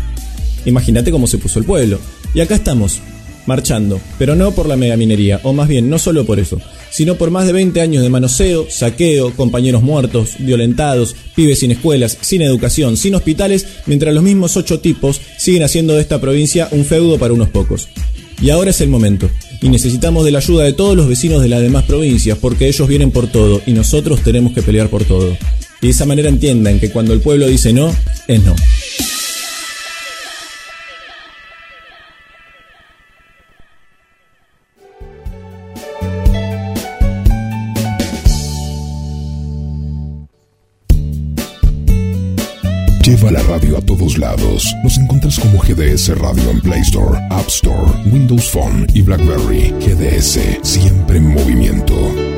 Imagínate 0.64 1.10
cómo 1.10 1.26
se 1.26 1.36
puso 1.36 1.58
el 1.58 1.66
pueblo. 1.66 1.98
Y 2.34 2.40
acá 2.40 2.54
estamos, 2.54 3.00
marchando, 3.46 4.00
pero 4.18 4.34
no 4.34 4.52
por 4.52 4.66
la 4.66 4.76
megaminería, 4.76 5.40
o 5.42 5.52
más 5.52 5.68
bien 5.68 5.90
no 5.90 5.98
solo 5.98 6.24
por 6.24 6.38
eso, 6.38 6.60
sino 6.90 7.16
por 7.16 7.30
más 7.30 7.46
de 7.46 7.52
20 7.52 7.80
años 7.80 8.02
de 8.02 8.10
manoseo, 8.10 8.66
saqueo, 8.70 9.34
compañeros 9.34 9.82
muertos, 9.82 10.36
violentados, 10.38 11.16
pibes 11.34 11.60
sin 11.60 11.70
escuelas, 11.70 12.18
sin 12.20 12.42
educación, 12.42 12.96
sin 12.96 13.14
hospitales, 13.14 13.66
mientras 13.86 14.14
los 14.14 14.22
mismos 14.22 14.56
ocho 14.56 14.80
tipos 14.80 15.20
siguen 15.38 15.62
haciendo 15.62 15.94
de 15.94 16.02
esta 16.02 16.20
provincia 16.20 16.68
un 16.70 16.84
feudo 16.84 17.18
para 17.18 17.34
unos 17.34 17.48
pocos. 17.48 17.88
Y 18.40 18.50
ahora 18.50 18.70
es 18.70 18.80
el 18.80 18.88
momento, 18.88 19.30
y 19.60 19.68
necesitamos 19.68 20.24
de 20.24 20.32
la 20.32 20.38
ayuda 20.38 20.64
de 20.64 20.72
todos 20.72 20.96
los 20.96 21.08
vecinos 21.08 21.40
de 21.40 21.48
las 21.48 21.60
demás 21.60 21.84
provincias, 21.84 22.36
porque 22.38 22.66
ellos 22.66 22.88
vienen 22.88 23.12
por 23.12 23.28
todo 23.28 23.62
y 23.66 23.72
nosotros 23.72 24.20
tenemos 24.22 24.52
que 24.52 24.62
pelear 24.62 24.88
por 24.88 25.04
todo. 25.04 25.36
Y 25.80 25.86
de 25.86 25.92
esa 25.92 26.06
manera 26.06 26.28
entiendan 26.28 26.80
que 26.80 26.90
cuando 26.90 27.12
el 27.12 27.20
pueblo 27.20 27.46
dice 27.46 27.72
no, 27.72 27.94
es 28.26 28.42
no. 28.44 28.54
Lados. 44.64 44.76
Nos 44.82 44.98
encuentras 44.98 45.38
como 45.38 45.58
GDS 45.58 46.16
Radio 46.18 46.50
en 46.50 46.60
Play 46.60 46.80
Store, 46.80 47.18
App 47.30 47.48
Store, 47.48 47.92
Windows 48.06 48.50
Phone 48.50 48.86
y 48.94 49.02
BlackBerry. 49.02 49.72
GDS, 49.80 50.38
siempre 50.62 51.18
en 51.18 51.32
movimiento. 51.32 52.31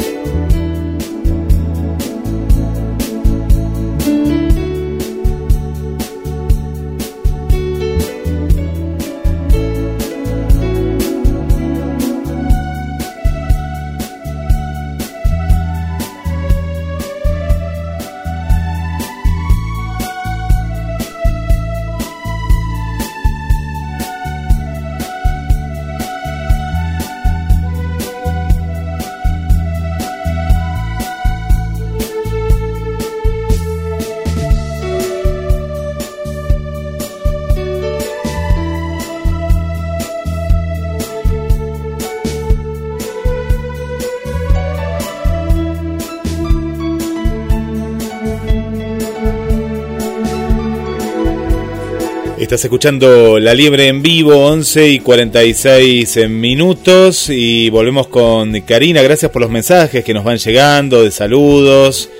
Estás 52.55 52.67
escuchando 52.67 53.41
La 53.41 53.53
Liebre 53.53 53.89
en 53.89 54.01
vivo, 54.01 54.47
11 54.47 54.89
y 54.91 55.01
46 55.01 56.29
minutos. 56.31 57.29
Y 57.29 57.69
volvemos 57.69 58.07
con 58.07 58.61
Karina. 58.61 59.03
Gracias 59.03 59.33
por 59.33 59.43
los 59.43 59.51
mensajes 59.51 60.05
que 60.05 60.15
nos 60.15 60.23
van 60.23 60.37
llegando, 60.39 61.03
de 61.03 61.11
saludos. 61.11 62.11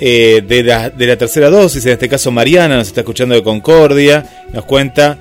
eh, 0.00 0.42
de, 0.44 0.64
la, 0.64 0.90
de 0.90 1.06
la 1.06 1.16
tercera 1.16 1.48
dosis, 1.48 1.86
en 1.86 1.92
este 1.92 2.08
caso 2.08 2.32
Mariana 2.32 2.76
nos 2.76 2.88
está 2.88 3.02
escuchando 3.02 3.36
de 3.36 3.44
Concordia. 3.44 4.48
Nos 4.52 4.64
cuenta 4.64 5.16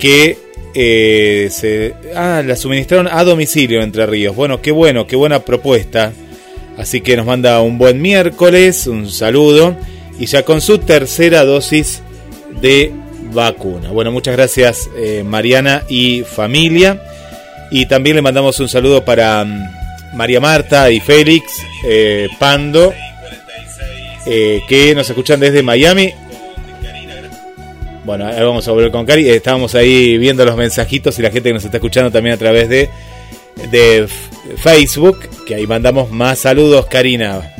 que 0.00 0.36
eh, 0.74 1.48
se, 1.52 1.94
ah, 2.16 2.42
la 2.44 2.56
suministraron 2.56 3.06
a 3.08 3.22
domicilio 3.22 3.78
en 3.78 3.84
Entre 3.84 4.04
Ríos. 4.04 4.34
Bueno, 4.34 4.60
qué 4.60 4.72
bueno, 4.72 5.06
qué 5.06 5.14
buena 5.14 5.44
propuesta. 5.44 6.12
Así 6.76 7.02
que 7.02 7.16
nos 7.16 7.24
manda 7.24 7.60
un 7.62 7.78
buen 7.78 8.02
miércoles, 8.02 8.88
un 8.88 9.08
saludo. 9.08 9.76
Y 10.18 10.26
ya 10.26 10.44
con 10.44 10.60
su 10.60 10.78
tercera 10.78 11.44
dosis 11.44 12.02
de 12.60 13.05
vacuna. 13.32 13.90
Bueno, 13.90 14.12
muchas 14.12 14.36
gracias 14.36 14.88
eh, 14.96 15.22
Mariana 15.24 15.84
y 15.88 16.22
familia. 16.22 17.00
Y 17.70 17.86
también 17.86 18.16
le 18.16 18.22
mandamos 18.22 18.58
un 18.60 18.68
saludo 18.68 19.04
para 19.04 19.44
mm, 19.44 20.16
María 20.16 20.40
Marta 20.40 20.90
y 20.90 21.00
Félix 21.00 21.44
eh, 21.84 22.28
Pando, 22.38 22.92
eh, 24.26 24.60
que 24.68 24.94
nos 24.94 25.08
escuchan 25.08 25.40
desde 25.40 25.62
Miami. 25.62 26.12
Bueno, 28.04 28.24
ahora 28.26 28.44
vamos 28.44 28.66
a 28.68 28.70
volver 28.70 28.92
con 28.92 29.04
Cari. 29.04 29.28
Estábamos 29.28 29.74
ahí 29.74 30.16
viendo 30.16 30.44
los 30.44 30.56
mensajitos 30.56 31.18
y 31.18 31.22
la 31.22 31.30
gente 31.30 31.50
que 31.50 31.54
nos 31.54 31.64
está 31.64 31.78
escuchando 31.78 32.10
también 32.12 32.34
a 32.34 32.38
través 32.38 32.68
de, 32.68 32.88
de 33.72 34.06
Facebook, 34.58 35.18
que 35.44 35.56
ahí 35.56 35.66
mandamos 35.66 36.10
más 36.12 36.38
saludos, 36.38 36.86
Karina. 36.86 37.52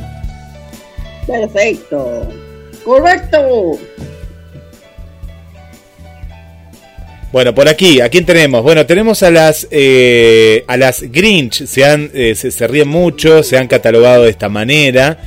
Perfecto. 1.27 2.29
Correcto. 2.85 3.77
Bueno, 7.31 7.53
por 7.53 7.67
aquí, 7.67 7.99
¿a 7.99 8.07
quién 8.07 8.25
tenemos? 8.25 8.63
Bueno, 8.63 8.85
tenemos 8.85 9.21
a 9.21 9.31
las 9.31 9.67
eh, 9.69 10.63
a 10.67 10.77
las 10.77 11.01
Grinch, 11.01 11.65
se, 11.65 11.83
han, 11.83 12.09
eh, 12.13 12.35
se, 12.35 12.67
ríen 12.67 12.87
mucho, 12.87 13.43
se 13.43 13.57
han 13.57 13.67
catalogado 13.67 14.23
de 14.23 14.29
esta 14.29 14.47
manera. 14.47 15.19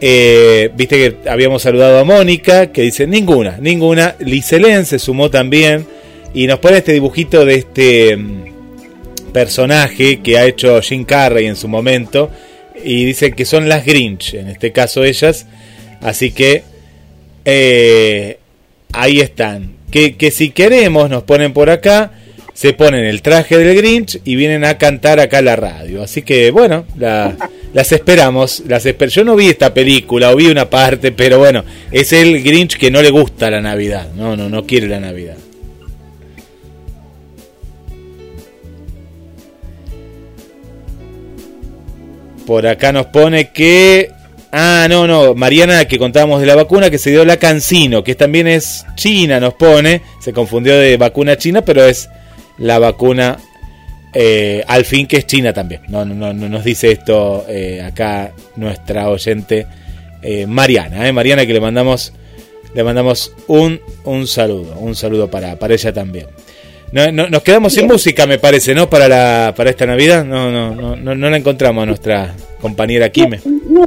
Eh, 0.00 0.70
Viste 0.76 0.96
que 0.96 1.30
habíamos 1.30 1.62
saludado 1.62 1.98
a 2.00 2.04
Mónica, 2.04 2.70
que 2.70 2.82
dice 2.82 3.06
ninguna, 3.06 3.56
ninguna. 3.60 4.14
Liselén 4.18 4.84
se 4.84 4.98
sumó 4.98 5.30
también 5.30 5.86
y 6.34 6.46
nos 6.46 6.58
pone 6.58 6.78
este 6.78 6.92
dibujito 6.92 7.46
de 7.46 7.54
este 7.54 8.16
mm, 8.16 9.32
personaje 9.32 10.20
que 10.20 10.36
ha 10.36 10.44
hecho 10.44 10.82
Jim 10.82 11.04
Carrey 11.04 11.46
en 11.46 11.56
su 11.56 11.66
momento 11.66 12.30
y 12.84 13.04
dice 13.06 13.32
que 13.32 13.44
son 13.46 13.68
las 13.68 13.86
Grinch, 13.86 14.34
en 14.34 14.48
este 14.48 14.70
caso 14.70 15.02
ellas. 15.02 15.46
Así 16.02 16.32
que 16.32 16.62
eh, 17.44 18.38
ahí 18.92 19.20
están. 19.20 19.81
Que, 19.92 20.16
que 20.16 20.30
si 20.32 20.50
queremos, 20.50 21.08
nos 21.08 21.22
ponen 21.22 21.52
por 21.52 21.70
acá, 21.70 22.10
se 22.54 22.72
ponen 22.72 23.04
el 23.04 23.22
traje 23.22 23.56
del 23.58 23.76
Grinch 23.76 24.20
y 24.24 24.34
vienen 24.36 24.64
a 24.64 24.76
cantar 24.78 25.20
acá 25.20 25.38
a 25.38 25.42
la 25.42 25.54
radio. 25.54 26.02
Así 26.02 26.22
que 26.22 26.50
bueno, 26.50 26.84
la- 26.98 27.36
las 27.72 27.92
esperamos. 27.92 28.62
Las 28.66 28.84
esper- 28.86 29.08
Yo 29.10 29.22
no 29.24 29.36
vi 29.36 29.48
esta 29.48 29.72
película, 29.72 30.30
o 30.32 30.36
vi 30.36 30.46
una 30.46 30.68
parte, 30.68 31.12
pero 31.12 31.38
bueno, 31.38 31.64
es 31.90 32.12
el 32.12 32.42
Grinch 32.42 32.76
que 32.76 32.90
no 32.90 33.00
le 33.02 33.10
gusta 33.10 33.50
la 33.50 33.60
Navidad. 33.60 34.08
No, 34.16 34.36
no, 34.36 34.48
no 34.48 34.66
quiere 34.66 34.88
la 34.88 34.98
Navidad. 35.00 35.36
Por 42.46 42.66
acá 42.66 42.92
nos 42.92 43.06
pone 43.06 43.50
que. 43.52 44.10
Ah, 44.52 44.86
no, 44.88 45.06
no. 45.06 45.34
Mariana, 45.34 45.86
que 45.86 45.98
contábamos 45.98 46.40
de 46.40 46.46
la 46.46 46.54
vacuna, 46.54 46.90
que 46.90 46.98
se 46.98 47.10
dio 47.10 47.24
la 47.24 47.38
Cancino, 47.38 48.04
que 48.04 48.14
también 48.14 48.46
es 48.46 48.84
china, 48.96 49.40
nos 49.40 49.54
pone. 49.54 50.02
Se 50.20 50.32
confundió 50.32 50.76
de 50.78 50.96
vacuna 50.98 51.36
china, 51.38 51.62
pero 51.62 51.84
es 51.86 52.08
la 52.58 52.78
vacuna 52.78 53.38
eh, 54.12 54.62
al 54.68 54.84
fin 54.84 55.06
que 55.06 55.16
es 55.18 55.26
china 55.26 55.52
también. 55.54 55.80
No, 55.88 56.04
no, 56.04 56.14
no, 56.14 56.32
no 56.34 56.48
nos 56.50 56.64
dice 56.64 56.92
esto 56.92 57.46
eh, 57.48 57.80
acá 57.82 58.32
nuestra 58.56 59.08
oyente 59.08 59.66
eh, 60.22 60.46
Mariana. 60.46 61.08
eh, 61.08 61.12
Mariana, 61.12 61.46
que 61.46 61.54
le 61.54 61.60
mandamos, 61.60 62.12
le 62.74 62.84
mandamos 62.84 63.32
un, 63.46 63.80
un 64.04 64.26
saludo. 64.26 64.76
Un 64.78 64.94
saludo 64.94 65.30
para, 65.30 65.56
para 65.56 65.72
ella 65.72 65.94
también. 65.94 66.26
No, 66.92 67.10
no- 67.10 67.30
nos 67.30 67.42
quedamos 67.42 67.72
sin 67.72 67.86
música, 67.86 68.26
me 68.26 68.38
parece, 68.38 68.74
¿no? 68.74 68.90
Para 68.90 69.08
la 69.08 69.54
para 69.56 69.70
esta 69.70 69.86
Navidad. 69.86 70.26
No, 70.26 70.50
no, 70.50 70.74
no, 70.74 70.94
no, 70.94 71.14
no 71.14 71.30
la 71.30 71.38
encontramos 71.38 71.84
a 71.84 71.86
nuestra 71.86 72.34
compañera 72.60 73.08
Kime. 73.08 73.40
No, 73.46 73.86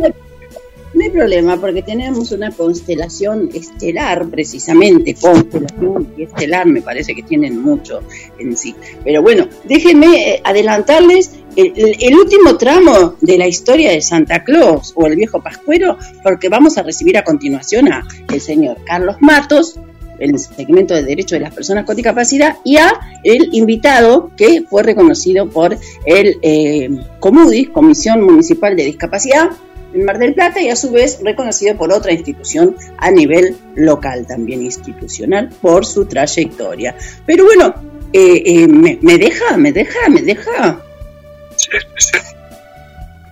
no 0.96 1.04
hay 1.04 1.10
problema, 1.10 1.58
porque 1.60 1.82
tenemos 1.82 2.32
una 2.32 2.52
constelación 2.52 3.50
estelar, 3.54 4.28
precisamente. 4.28 5.14
Constelación 5.16 6.14
y 6.18 6.24
estelar 6.24 6.66
me 6.66 6.82
parece 6.82 7.14
que 7.14 7.22
tienen 7.24 7.62
mucho 7.62 8.00
en 8.40 8.56
sí. 8.56 8.74
Pero 9.04 9.22
bueno, 9.22 9.48
déjenme 9.66 10.36
eh, 10.36 10.42
adelantarles 10.44 11.32
el, 11.56 11.74
el- 12.00 12.16
último 12.16 12.58
tramo 12.58 13.16
de 13.22 13.38
la 13.38 13.48
historia 13.48 13.92
de 13.92 14.02
Santa 14.02 14.44
Claus 14.44 14.94
o 14.96 15.06
el 15.08 15.16
viejo 15.16 15.42
Pascuero, 15.42 15.98
porque 16.24 16.50
vamos 16.50 16.78
a 16.78 16.84
recibir 16.84 17.18
a 17.18 17.24
continuación 17.24 17.92
a 17.92 18.06
el 18.34 18.42
señor 18.42 18.78
Carlos 18.86 19.18
Matos, 19.20 19.80
el 20.20 20.38
segmento 20.40 20.94
de 20.94 21.04
Derecho 21.04 21.36
de 21.36 21.42
las 21.42 21.54
Personas 21.54 21.84
con 21.86 21.96
Discapacidad, 21.96 22.58
y 22.64 22.78
a 22.78 22.94
el 23.24 23.50
invitado 23.54 24.32
que 24.38 24.64
fue 24.70 24.82
reconocido 24.84 25.50
por 25.50 25.78
el 26.06 26.38
eh, 26.42 26.90
COMUDIS, 27.20 27.70
Comisión 27.70 28.22
Municipal 28.22 28.76
de 28.78 28.86
Discapacidad, 28.86 29.50
en 29.96 30.04
Mar 30.04 30.20
del 30.20 30.34
Plata 30.34 30.62
y 30.62 30.70
a 30.70 30.76
su 30.76 30.92
vez 30.92 31.20
reconocido 31.24 31.76
por 31.78 31.92
otra 31.92 32.12
institución 32.12 32.76
a 32.98 33.10
nivel 33.12 33.56
local, 33.76 34.28
también 34.28 34.62
institucional, 34.62 35.50
por 35.62 35.86
su 35.86 36.06
trayectoria. 36.06 36.96
Pero 37.26 37.46
bueno, 37.46 37.74
eh, 38.12 38.44
eh, 38.46 38.68
me, 38.68 39.00
me 39.02 39.18
deja, 39.18 39.58
me 39.58 39.72
deja, 39.72 40.10
me 40.10 40.22
deja. 40.22 40.82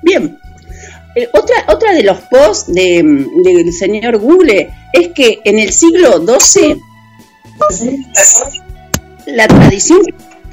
Bien. 0.01 0.39
Eh, 1.15 1.27
otra, 1.33 1.65
otra 1.67 1.93
de 1.93 2.03
los 2.03 2.19
posts 2.21 2.73
de, 2.73 3.03
del 3.43 3.73
señor 3.73 4.17
Google 4.17 4.69
es 4.93 5.09
que 5.09 5.39
en 5.43 5.59
el 5.59 5.71
siglo 5.71 6.25
XII 6.25 6.81
la 9.27 9.47
tradición 9.47 10.01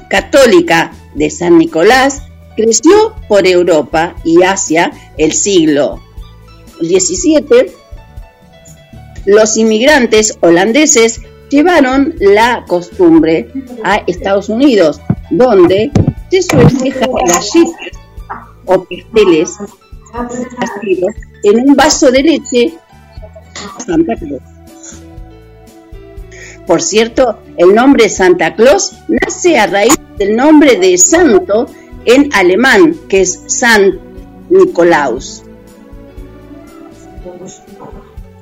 católica 0.07 0.93
de 1.15 1.29
San 1.29 1.57
Nicolás 1.57 2.23
creció 2.55 3.15
por 3.27 3.47
Europa 3.47 4.15
y 4.23 4.43
Asia 4.43 4.91
el 5.17 5.33
siglo 5.33 6.01
XVII. 6.79 7.71
Los 9.25 9.57
inmigrantes 9.57 10.37
holandeses 10.41 11.21
llevaron 11.49 12.15
la 12.19 12.65
costumbre 12.67 13.47
a 13.83 13.97
Estados 14.07 14.49
Unidos, 14.49 15.01
donde 15.29 15.91
se 16.29 16.41
suele 16.41 16.69
dejar 16.83 17.09
galletas 17.27 18.01
o 18.65 18.83
pasteles 18.83 19.49
en 21.43 21.59
un 21.59 21.75
vaso 21.75 22.11
de 22.11 22.23
leche 22.23 22.73
Santa 23.85 24.15
Claus. 24.15 24.41
Por 26.65 26.81
cierto, 26.81 27.39
el 27.57 27.75
nombre 27.75 28.07
Santa 28.07 28.55
Claus 28.55 28.93
nace 29.07 29.57
a 29.57 29.67
raíz 29.67 29.99
del 30.17 30.35
nombre 30.35 30.77
de 30.77 30.97
santo 30.97 31.67
en 32.05 32.29
alemán, 32.33 32.95
que 33.09 33.21
es 33.21 33.41
Sant 33.47 33.95
Nicolaus. 34.49 35.43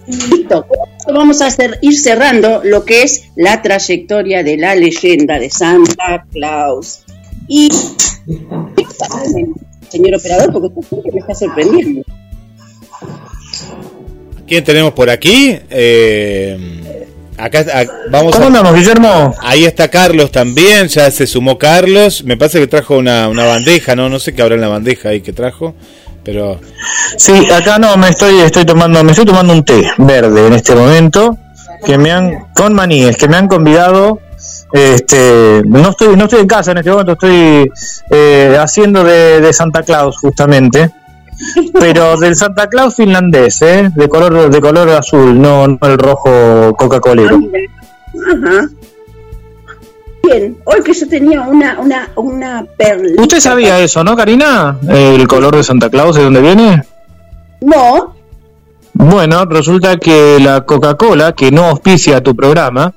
Listo, 0.07 0.65
vamos 1.13 1.41
a 1.41 1.49
ir 1.81 1.99
cerrando 1.99 2.61
lo 2.63 2.83
que 2.83 3.03
es 3.03 3.25
la 3.35 3.61
trayectoria 3.61 4.43
de 4.43 4.57
la 4.57 4.75
leyenda 4.75 5.37
de 5.37 5.49
Santa 5.49 6.25
Claus. 6.31 7.03
Y, 7.47 7.69
señor 9.89 10.15
operador, 10.15 10.51
porque 10.51 10.79
usted 10.79 11.13
me 11.13 11.19
está 11.19 11.35
sorprendiendo. 11.35 12.03
¿Quién 14.47 14.63
tenemos 14.63 14.93
por 14.93 15.11
aquí? 15.11 15.59
Eh, 15.69 16.78
acá 17.39 17.59
a- 17.73 17.85
vamos 18.11 18.33
¿Cómo 18.33 18.45
a- 18.45 18.47
andamos, 18.47 18.75
Guillermo? 18.75 19.35
Ahí 19.41 19.65
está 19.65 19.87
Carlos 19.89 20.31
también, 20.31 20.87
ya 20.87 21.09
se 21.11 21.25
sumó 21.27 21.57
Carlos. 21.57 22.23
Me 22.23 22.37
parece 22.37 22.59
que 22.59 22.67
trajo 22.67 22.97
una, 22.97 23.27
una 23.27 23.45
bandeja, 23.45 23.95
¿no? 23.95 24.09
No 24.09 24.19
sé 24.19 24.33
qué 24.33 24.41
habrá 24.41 24.55
en 24.55 24.61
la 24.61 24.67
bandeja 24.67 25.09
ahí 25.09 25.21
que 25.21 25.33
trajo, 25.33 25.75
pero 26.23 26.59
Sí, 27.17 27.33
acá 27.51 27.79
no, 27.79 27.95
me 27.97 28.09
estoy, 28.09 28.39
estoy 28.41 28.65
tomando, 28.65 29.03
me 29.03 29.11
estoy 29.11 29.25
tomando 29.25 29.53
un 29.53 29.63
té 29.63 29.83
verde 29.97 30.47
en 30.47 30.53
este 30.53 30.75
momento, 30.75 31.37
que 31.85 31.97
me 31.97 32.11
han, 32.11 32.47
con 32.53 32.73
maníes, 32.73 33.17
que 33.17 33.27
me 33.27 33.37
han 33.37 33.47
convidado, 33.47 34.19
este, 34.73 35.61
no 35.65 35.89
estoy, 35.89 36.15
no 36.15 36.25
estoy 36.25 36.41
en 36.41 36.47
casa 36.47 36.71
en 36.71 36.77
este 36.79 36.91
momento, 36.91 37.13
estoy 37.13 37.69
eh, 38.11 38.57
haciendo 38.59 39.03
de, 39.03 39.41
de 39.41 39.53
Santa 39.53 39.81
Claus 39.83 40.17
justamente, 40.17 40.89
pero 41.79 42.17
del 42.17 42.35
Santa 42.35 42.67
Claus 42.67 42.95
finlandés, 42.95 43.61
¿eh? 43.61 43.89
de 43.93 44.09
color, 44.09 44.49
de 44.49 44.61
color 44.61 44.89
azul, 44.89 45.39
no, 45.39 45.67
no 45.67 45.77
el 45.81 45.97
rojo 45.97 46.75
Coca-Colero. 46.77 47.39
Ajá. 48.27 48.69
Bien, 50.23 50.57
hoy 50.65 50.83
que 50.83 50.93
yo 50.93 51.07
tenía 51.07 51.41
una, 51.41 51.79
una, 51.79 52.09
una 52.15 52.65
perlita. 52.77 53.21
¿Usted 53.21 53.39
sabía 53.39 53.79
eso, 53.79 54.03
no, 54.03 54.15
Karina? 54.15 54.77
El 54.87 55.27
color 55.27 55.55
de 55.55 55.63
Santa 55.63 55.89
Claus, 55.89 56.15
¿de 56.15 56.23
dónde 56.23 56.41
viene? 56.41 56.83
No, 57.61 58.15
Bueno, 58.93 59.45
resulta 59.45 59.97
que 59.97 60.39
la 60.41 60.61
Coca-Cola, 60.65 61.33
que 61.33 61.51
no 61.51 61.65
auspicia 61.65 62.21
tu 62.21 62.35
programa, 62.35 62.93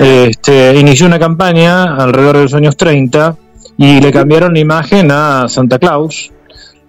este, 0.00 0.76
inició 0.76 1.06
una 1.06 1.18
campaña 1.18 1.96
alrededor 1.96 2.36
de 2.36 2.42
los 2.42 2.54
años 2.54 2.76
30 2.76 3.36
y 3.78 4.00
le 4.00 4.10
cambiaron 4.12 4.52
la 4.52 4.60
imagen 4.60 5.10
a 5.10 5.48
Santa 5.48 5.78
Claus, 5.78 6.30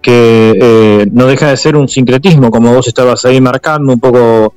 que 0.03 0.53
eh, 0.61 1.07
no 1.11 1.25
deja 1.25 1.47
de 1.49 1.57
ser 1.57 1.75
un 1.75 1.87
sincretismo, 1.87 2.51
como 2.51 2.73
vos 2.73 2.87
estabas 2.87 3.25
ahí 3.25 3.41
marcando 3.41 3.93
un 3.93 3.99
poco 3.99 4.53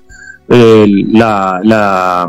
eh, 0.48 0.86
la, 1.12 1.60
la- 1.62 2.28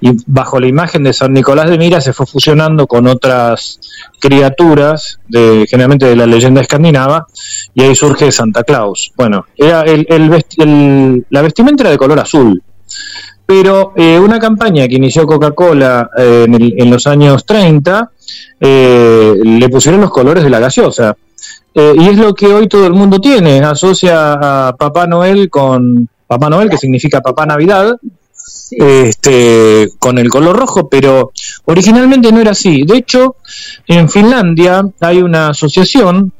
y 0.00 0.12
bajo 0.26 0.60
la 0.60 0.68
imagen 0.68 1.02
de 1.02 1.12
San 1.12 1.32
Nicolás 1.32 1.68
de 1.68 1.76
Mira 1.76 2.00
se 2.00 2.12
fue 2.12 2.24
fusionando 2.24 2.86
con 2.86 3.08
otras 3.08 3.80
criaturas, 4.20 5.18
de, 5.26 5.66
generalmente 5.68 6.06
de 6.06 6.14
la 6.14 6.24
leyenda 6.26 6.60
escandinava, 6.60 7.26
y 7.74 7.82
ahí 7.82 7.96
surge 7.96 8.30
Santa 8.30 8.62
Claus. 8.62 9.12
Bueno, 9.16 9.46
el, 9.56 10.06
la 11.30 11.42
vestimenta 11.42 11.82
era 11.82 11.90
de 11.90 11.98
color 11.98 12.20
azul, 12.20 12.62
pero 13.44 13.92
eh, 13.96 14.18
una 14.20 14.38
campaña 14.38 14.86
que 14.86 14.94
inició 14.94 15.26
Coca-Cola 15.26 16.10
eh, 16.16 16.44
en, 16.46 16.54
en 16.80 16.90
los 16.90 17.06
años 17.08 17.44
30 17.44 18.10
eh, 18.60 19.34
le 19.42 19.68
pusieron 19.68 20.00
los 20.00 20.10
colores 20.10 20.44
de 20.44 20.50
la 20.50 20.60
gaseosa. 20.60 21.16
Eh, 21.78 21.94
y 21.96 22.08
es 22.08 22.16
lo 22.16 22.34
que 22.34 22.46
hoy 22.46 22.66
todo 22.66 22.88
el 22.88 22.92
mundo 22.92 23.20
tiene, 23.20 23.60
asocia 23.60 24.32
a 24.32 24.76
Papá 24.76 25.06
Noel 25.06 25.48
con 25.48 26.08
Papá 26.26 26.50
Noel, 26.50 26.68
que 26.68 26.76
significa 26.76 27.20
Papá 27.20 27.46
Navidad, 27.46 27.96
este, 28.72 29.88
con 30.00 30.18
el 30.18 30.28
color 30.28 30.58
rojo, 30.58 30.88
pero 30.88 31.30
originalmente 31.66 32.32
no 32.32 32.40
era 32.40 32.50
así. 32.50 32.82
De 32.82 32.96
hecho, 32.96 33.36
en 33.86 34.08
Finlandia 34.08 34.82
hay 34.98 35.22
una 35.22 35.50
asociación, 35.50 36.32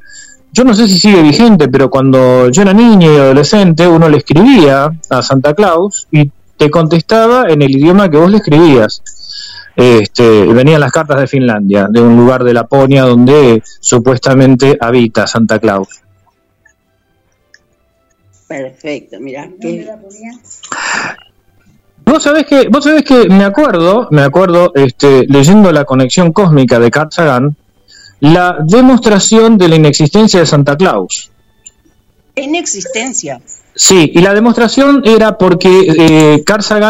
yo 0.50 0.64
no 0.64 0.74
sé 0.74 0.88
si 0.88 0.98
sigue 0.98 1.22
vigente, 1.22 1.68
pero 1.68 1.88
cuando 1.88 2.50
yo 2.50 2.62
era 2.62 2.72
niño 2.72 3.12
y 3.12 3.16
adolescente, 3.16 3.86
uno 3.86 4.08
le 4.08 4.16
escribía 4.16 4.90
a 5.08 5.22
Santa 5.22 5.54
Claus 5.54 6.08
y 6.10 6.32
te 6.56 6.68
contestaba 6.68 7.44
en 7.48 7.62
el 7.62 7.70
idioma 7.70 8.10
que 8.10 8.16
vos 8.16 8.28
le 8.28 8.38
escribías. 8.38 9.02
Este, 9.80 10.44
venían 10.46 10.80
las 10.80 10.90
cartas 10.90 11.20
de 11.20 11.28
Finlandia, 11.28 11.86
de 11.88 12.00
un 12.00 12.16
lugar 12.16 12.42
de 12.42 12.52
Laponia 12.52 13.04
donde 13.04 13.62
supuestamente 13.80 14.76
habita 14.80 15.26
Santa 15.28 15.60
Claus. 15.60 15.86
perfecto, 18.48 19.18
mira. 19.20 19.48
qué- 19.60 19.86
Vos 22.04 22.22
sabés 22.22 22.46
que, 22.46 22.68
vos 22.68 22.82
sabés 22.82 23.02
que 23.04 23.28
me 23.28 23.44
acuerdo, 23.44 24.08
me 24.10 24.22
acuerdo, 24.22 24.72
este, 24.74 25.26
leyendo 25.28 25.70
la 25.70 25.84
conexión 25.84 26.32
cósmica 26.32 26.78
de 26.80 26.90
Carl 26.90 27.10
Sagan, 27.12 27.56
la 28.20 28.56
demostración 28.66 29.58
de 29.58 29.68
la 29.68 29.76
inexistencia 29.76 30.40
de 30.40 30.46
Santa 30.46 30.76
Claus. 30.76 31.30
En 32.34 32.54
existencia. 32.54 33.40
Sí, 33.80 34.10
y 34.12 34.20
la 34.22 34.34
demostración 34.34 35.02
era 35.04 35.38
porque 35.38 36.34
eh, 36.36 36.44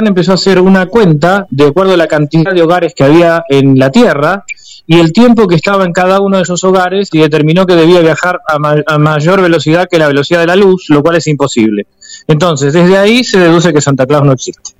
empezó 0.06 0.32
a 0.32 0.36
hacer 0.36 0.58
una 0.58 0.86
cuenta 0.86 1.46
de 1.50 1.66
acuerdo 1.66 1.92
a 1.92 1.98
la 1.98 2.06
cantidad 2.06 2.50
de 2.54 2.62
hogares 2.62 2.94
que 2.94 3.04
había 3.04 3.44
en 3.50 3.78
la 3.78 3.90
Tierra 3.90 4.42
y 4.86 4.98
el 4.98 5.12
tiempo 5.12 5.46
que 5.46 5.56
estaba 5.56 5.84
en 5.84 5.92
cada 5.92 6.18
uno 6.20 6.38
de 6.38 6.44
esos 6.44 6.64
hogares 6.64 7.10
y 7.12 7.18
determinó 7.18 7.66
que 7.66 7.76
debía 7.76 8.00
viajar 8.00 8.40
a, 8.48 8.56
a 8.86 8.98
mayor 8.98 9.42
velocidad 9.42 9.86
que 9.86 9.98
la 9.98 10.06
velocidad 10.06 10.40
de 10.40 10.46
la 10.46 10.56
luz, 10.56 10.86
lo 10.88 11.02
cual 11.02 11.16
es 11.16 11.26
imposible. 11.26 11.86
Entonces, 12.26 12.72
desde 12.72 12.96
ahí 12.96 13.22
se 13.22 13.38
deduce 13.38 13.70
que 13.70 13.82
Santa 13.82 14.06
Claus 14.06 14.24
no 14.24 14.32
existe. 14.32 14.72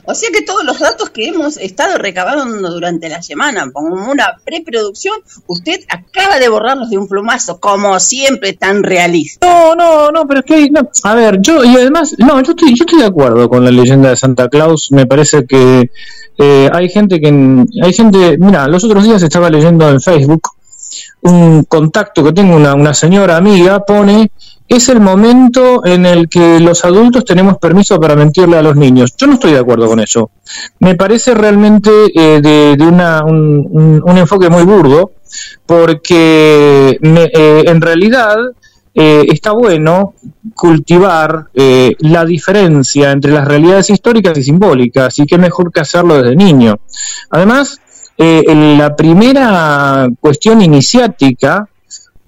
O 0.08 0.14
sea 0.14 0.30
que 0.32 0.44
todos 0.44 0.64
los 0.64 0.80
datos 0.80 1.10
que 1.10 1.28
hemos 1.28 1.58
estado 1.58 1.98
recabando 1.98 2.72
durante 2.72 3.10
la 3.10 3.22
semana, 3.22 3.70
como 3.72 4.10
una 4.10 4.38
preproducción, 4.44 5.16
usted 5.48 5.82
acaba 5.90 6.40
de 6.40 6.50
borrarlos 6.50 6.90
de 6.90 6.98
un 6.98 7.08
plumazo, 7.08 7.60
como 7.60 8.00
siempre 8.00 8.54
tan 8.54 8.84
realista. 8.84 9.46
No, 9.46 9.76
no, 9.76 10.12
no, 10.12 10.28
pero 10.28 10.42
es 10.42 10.46
que, 10.46 10.70
no, 10.70 10.90
a 11.04 11.16
ver, 11.16 11.40
yo, 11.42 11.64
y 11.64 11.76
además, 11.76 12.16
no, 12.18 12.42
yo 12.42 12.52
estoy, 12.52 12.76
yo 12.76 12.86
estoy 12.86 13.00
de 13.00 13.08
acuerdo 13.08 13.50
con 13.50 13.64
la 13.64 13.72
leyenda 13.72 14.10
de 14.10 14.18
Santa 14.18 14.48
Claus, 14.50 14.92
me 14.92 15.06
parece 15.06 15.46
que 15.46 15.90
eh, 16.38 16.70
hay 16.72 16.90
gente 16.90 17.20
que, 17.20 17.28
hay 17.82 17.94
gente, 17.94 18.38
mira, 18.40 18.68
los 18.68 18.84
otros 18.84 19.04
días 19.04 19.24
estaba 19.24 19.50
leyendo 19.50 19.90
en 19.90 20.02
Facebook 20.02 20.50
un 21.22 21.64
contacto 21.64 22.24
que 22.24 22.34
tengo, 22.34 22.56
una, 22.56 22.76
una 22.76 22.94
señora 22.94 23.38
amiga, 23.38 23.84
pone, 23.84 24.32
es 24.68 24.90
el 24.90 25.00
momento 25.00 25.86
en 25.86 26.06
el 26.06 26.28
que 26.28 26.60
los 26.60 26.84
adultos 26.86 27.24
tenemos 27.24 27.58
permiso 27.58 28.00
para 28.00 28.16
mentirle 28.16 28.58
a 28.58 28.62
los 28.64 28.76
niños. 28.76 29.14
Yo 29.18 29.28
no 29.28 29.34
estoy 29.34 29.52
de 29.54 29.60
acuerdo 29.60 29.88
con 29.88 30.00
eso. 30.00 30.32
Me 30.80 30.96
parece 30.96 31.34
realmente 31.36 31.92
eh, 32.16 32.42
de, 32.42 32.84
una, 32.84 33.24
un, 33.24 34.04
enfoque 34.18 34.50
muy 34.50 34.64
burdo, 34.64 35.12
porque 35.66 36.98
me- 37.02 37.30
eh, 37.34 37.64
en 37.68 37.82
realidad 37.82 38.38
eh, 38.94 39.26
está 39.28 39.52
bueno 39.52 40.14
cultivar 40.56 41.48
eh, 41.54 41.96
la 42.00 42.24
diferencia 42.26 43.12
entre 43.12 43.32
las 43.32 43.46
realidades 43.48 43.90
históricas 43.90 44.38
y 44.38 44.44
simbólicas, 44.44 45.20
y 45.20 45.26
qué 45.26 45.38
mejor 45.38 45.72
que 45.72 45.82
hacerlo 45.82 46.16
desde 46.22 46.36
niño. 46.36 46.80
Además, 47.30 47.80
eh, 48.18 48.44
la 48.78 48.96
primera 48.96 50.08
cuestión 50.22 50.62
iniciática, 50.62 51.68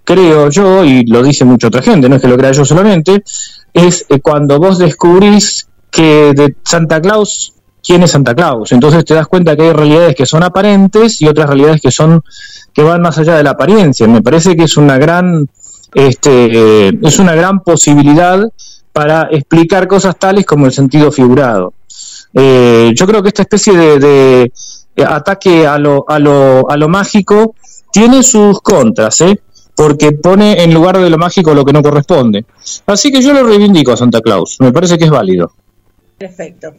creo 0.08 0.50
yo, 0.50 0.86
y 0.86 1.06
lo 1.06 1.22
dice 1.22 1.44
mucha 1.44 1.68
otra 1.68 1.82
gente, 1.82 2.08
no 2.08 2.16
es 2.16 2.22
que 2.22 2.30
lo 2.30 2.38
crea 2.38 2.54
yo 2.54 2.64
solamente, 2.64 3.26
es 3.74 4.06
eh, 4.08 4.22
cuando 4.22 4.58
vos 4.58 4.78
descubrís 4.78 5.68
que 5.92 6.32
de 6.34 6.56
Santa 6.64 7.02
Claus, 7.02 7.54
¿quién 7.84 8.04
es 8.04 8.12
Santa 8.12 8.34
Claus? 8.34 8.72
Entonces 8.72 9.04
te 9.04 9.14
das 9.14 9.28
cuenta 9.28 9.58
que 9.58 9.64
hay 9.64 9.74
realidades 9.74 10.16
que 10.16 10.26
son 10.26 10.44
aparentes 10.44 11.22
y 11.22 11.28
otras 11.28 11.48
realidades 11.50 11.82
que 11.82 11.92
son 11.92 12.22
que 12.72 12.84
van 12.84 13.02
más 13.02 13.18
allá 13.18 13.36
de 13.36 13.44
la 13.44 13.50
apariencia. 13.50 14.08
Me 14.08 14.22
parece 14.22 14.56
que 14.56 14.64
es 14.64 14.78
una 14.78 14.98
gran 14.98 15.50
este, 15.94 16.88
eh, 16.88 17.00
es 17.02 17.20
una 17.20 17.36
gran 17.36 17.60
posibilidad 17.60 18.40
para 18.94 19.28
explicar 19.30 19.90
cosas 19.90 20.18
tales 20.18 20.46
como 20.46 20.68
el 20.68 20.72
sentido 20.72 21.12
figurado. 21.12 21.74
Eh, 22.34 22.94
yo 22.96 23.06
creo 23.08 23.22
que 23.22 23.28
esta 23.30 23.42
especie 23.42 23.76
de, 23.76 24.00
de 24.96 25.06
ataque 25.06 25.68
a 25.68 25.78
lo, 25.78 26.06
a, 26.08 26.18
lo, 26.18 26.70
a 26.70 26.78
lo 26.78 26.88
mágico 26.88 27.56
tiene 27.92 28.24
sus 28.24 28.62
contras, 28.62 29.20
¿eh? 29.22 29.42
Porque 29.78 30.12
pone 30.12 30.64
en 30.64 30.74
lugar 30.74 30.98
de 30.98 31.08
lo 31.08 31.20
mágico 31.20 31.54
lo 31.54 31.64
que 31.64 31.72
no 31.72 31.84
corresponde. 31.84 32.46
Así 32.88 33.12
que 33.12 33.22
yo 33.22 33.32
lo 33.32 33.44
reivindico 33.44 33.92
a 33.92 33.98
Santa 33.98 34.22
Claus, 34.22 34.58
me 34.60 34.72
parece 34.72 34.98
que 34.98 35.04
es 35.04 35.12
válido. 35.12 35.54
Perfecto. 36.18 36.74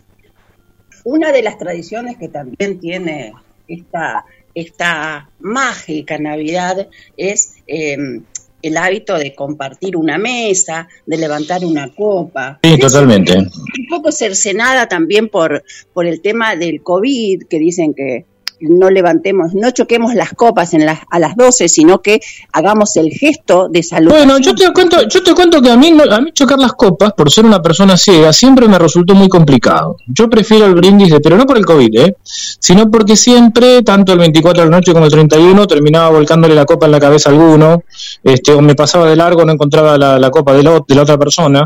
Una 1.05 1.31
de 1.31 1.45
las 1.45 1.59
tradiciones 1.59 2.17
que 2.19 2.29
también 2.29 2.81
tiene 2.81 3.35
esta, 3.69 4.25
esta 4.53 5.31
mágica 5.39 6.19
Navidad 6.19 6.89
es 7.17 7.55
eh, 7.69 8.21
el 8.63 8.77
hábito 8.77 9.17
de 9.17 9.33
compartir 9.33 9.97
una 9.97 10.19
mesa, 10.19 10.89
de 11.07 11.19
levantar 11.19 11.65
una 11.65 11.95
copa. 11.95 12.59
Sí, 12.65 12.79
totalmente. 12.81 13.39
Un 13.39 13.87
poco 13.89 14.11
cercenada 14.11 14.89
también 14.89 15.29
por, 15.29 15.63
por 15.93 16.05
el 16.05 16.21
tema 16.21 16.57
del 16.57 16.83
COVID, 16.83 17.45
que 17.45 17.61
dicen 17.61 17.95
que 17.95 18.27
no 18.61 18.91
levantemos, 18.91 19.55
no 19.55 19.71
choquemos 19.71 20.15
las 20.15 20.33
copas 20.33 20.75
en 20.75 20.87
las, 20.87 21.01
a 21.11 21.19
las 21.19 21.37
12, 21.37 21.69
sino 21.69 22.01
que 22.01 22.21
hagamos 22.53 22.97
el 22.97 23.11
gesto 23.11 23.69
de 23.69 23.83
salud. 23.83 24.11
Bueno, 24.11 24.39
yo 24.39 24.55
te 24.55 24.73
cuento, 24.73 25.07
yo 25.09 25.23
te 25.23 25.35
cuento 25.35 25.61
que 25.63 25.71
a 25.71 25.77
mí, 25.77 25.97
a 26.11 26.21
mí 26.21 26.33
chocar 26.33 26.59
las 26.59 26.73
copas, 26.73 27.13
por 27.13 27.31
ser 27.31 27.45
una 27.45 27.63
persona 27.63 27.97
ciega, 27.97 28.33
siempre 28.33 28.69
me 28.69 28.79
resultó 28.79 29.15
muy 29.15 29.29
complicado. 29.29 29.97
Yo 30.07 30.29
prefiero 30.29 30.67
el 30.67 30.75
brindis, 30.75 31.11
de, 31.11 31.21
pero 31.21 31.37
no 31.37 31.47
por 31.47 31.59
el 31.59 31.67
COVID, 31.67 31.99
¿eh? 31.99 32.17
sino 32.23 32.91
porque 32.91 33.17
siempre, 33.17 33.83
tanto 33.83 34.13
el 34.13 34.19
24 34.19 34.65
de 34.65 34.71
la 34.71 34.77
noche 34.77 34.93
como 34.93 35.05
el 35.05 35.11
31, 35.11 35.67
terminaba 35.67 36.11
volcándole 36.11 36.55
la 36.55 36.65
copa 36.65 36.87
en 36.87 36.93
la 36.93 37.01
cabeza 37.01 37.31
a 37.31 37.33
alguno, 37.33 37.83
este, 38.23 38.53
o 38.53 38.61
me 38.61 38.75
pasaba 38.75 39.09
de 39.09 39.17
largo, 39.17 39.45
no 39.45 39.53
encontraba 39.53 39.97
la, 39.99 40.19
la 40.19 40.31
copa 40.31 40.53
de 40.55 40.63
la, 40.63 40.81
de 40.87 40.95
la 40.95 41.03
otra 41.03 41.19
persona. 41.19 41.65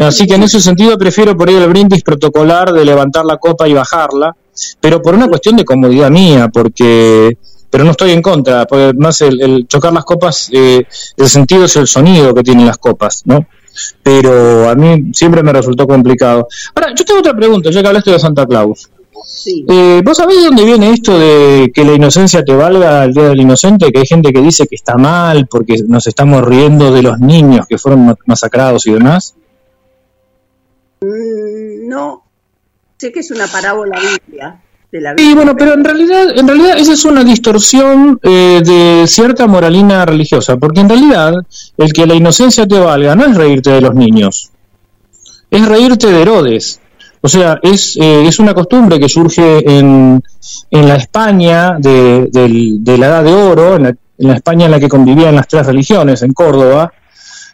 Así 0.00 0.26
que 0.26 0.34
en 0.34 0.42
ese 0.42 0.60
sentido 0.60 0.96
prefiero 0.98 1.36
por 1.36 1.48
ahí 1.48 1.56
el 1.56 1.68
brindis 1.68 2.02
protocolar 2.02 2.72
de 2.72 2.84
levantar 2.84 3.24
la 3.24 3.36
copa 3.36 3.68
y 3.68 3.74
bajarla, 3.74 4.34
pero 4.80 5.00
por 5.02 5.14
una 5.14 5.28
cuestión 5.28 5.56
de 5.56 5.64
comodidad 5.64 6.10
mía, 6.10 6.48
porque 6.52 7.36
pero 7.70 7.84
no 7.84 7.92
estoy 7.92 8.10
en 8.10 8.20
contra, 8.20 8.66
porque 8.66 8.92
más 8.98 9.22
el, 9.22 9.40
el 9.40 9.66
chocar 9.66 9.92
las 9.94 10.04
copas, 10.04 10.50
eh, 10.52 10.84
el 11.16 11.28
sentido 11.28 11.64
es 11.64 11.74
el 11.76 11.86
sonido 11.86 12.34
que 12.34 12.42
tienen 12.42 12.66
las 12.66 12.76
copas, 12.76 13.22
¿no? 13.24 13.46
Pero 14.02 14.68
a 14.68 14.74
mí 14.74 15.10
siempre 15.14 15.42
me 15.42 15.54
resultó 15.54 15.86
complicado. 15.86 16.46
Ahora, 16.74 16.92
yo 16.94 17.02
tengo 17.04 17.20
otra 17.20 17.34
pregunta, 17.34 17.70
ya 17.70 17.80
que 17.80 17.88
hablaste 17.88 18.10
de 18.10 18.18
Santa 18.18 18.44
Claus. 18.46 18.90
Eh, 19.68 20.02
¿Vos 20.04 20.16
sabés 20.18 20.36
de 20.36 20.44
dónde 20.44 20.64
viene 20.64 20.90
esto 20.90 21.18
de 21.18 21.70
que 21.72 21.82
la 21.84 21.94
inocencia 21.94 22.44
te 22.44 22.54
valga 22.54 23.04
el 23.04 23.14
Día 23.14 23.28
del 23.28 23.40
Inocente? 23.40 23.90
Que 23.90 24.00
hay 24.00 24.06
gente 24.06 24.32
que 24.34 24.42
dice 24.42 24.66
que 24.66 24.74
está 24.74 24.96
mal 24.98 25.46
porque 25.48 25.76
nos 25.88 26.06
estamos 26.06 26.44
riendo 26.44 26.92
de 26.92 27.00
los 27.02 27.20
niños 27.20 27.66
que 27.66 27.78
fueron 27.78 28.04
ma- 28.04 28.16
masacrados 28.26 28.84
y 28.86 28.92
demás. 28.92 29.34
Mm, 31.00 31.88
No, 31.88 32.21
sé 33.02 33.12
que 33.12 33.20
es 33.20 33.30
una 33.30 33.46
parábola 33.46 33.98
biblia 33.98 34.60
de 34.92 35.00
la 35.00 35.14
Biblia. 35.14 35.34
bueno, 35.34 35.56
pero 35.56 35.74
en 35.74 35.82
realidad, 35.84 36.38
en 36.38 36.46
realidad 36.46 36.78
esa 36.78 36.92
es 36.92 37.04
una 37.04 37.24
distorsión 37.24 38.18
eh, 38.22 38.60
de 38.64 39.06
cierta 39.08 39.46
moralina 39.46 40.04
religiosa, 40.06 40.56
porque 40.56 40.80
en 40.80 40.88
realidad 40.88 41.32
el 41.78 41.92
que 41.92 42.06
la 42.06 42.14
inocencia 42.14 42.66
te 42.66 42.78
valga 42.78 43.14
no 43.16 43.24
es 43.24 43.34
reírte 43.36 43.70
de 43.70 43.80
los 43.80 43.94
niños, 43.94 44.50
es 45.50 45.66
reírte 45.66 46.06
de 46.12 46.22
Herodes. 46.22 46.78
O 47.24 47.28
sea, 47.28 47.58
es, 47.62 47.96
eh, 48.00 48.26
es 48.26 48.38
una 48.40 48.52
costumbre 48.52 48.98
que 48.98 49.08
surge 49.08 49.48
en, 49.78 50.20
en 50.70 50.88
la 50.88 50.96
España 50.96 51.76
de, 51.78 52.28
del- 52.32 52.82
de 52.82 52.98
la 52.98 53.06
Edad 53.06 53.24
de 53.24 53.32
Oro, 53.32 53.76
en 53.76 53.82
la, 53.84 53.88
en 53.90 54.28
la 54.28 54.34
España 54.34 54.64
en 54.66 54.72
la 54.72 54.80
que 54.80 54.88
convivían 54.88 55.34
las 55.36 55.46
tres 55.48 55.64
religiones, 55.66 56.22
en 56.22 56.32
Córdoba, 56.32 56.92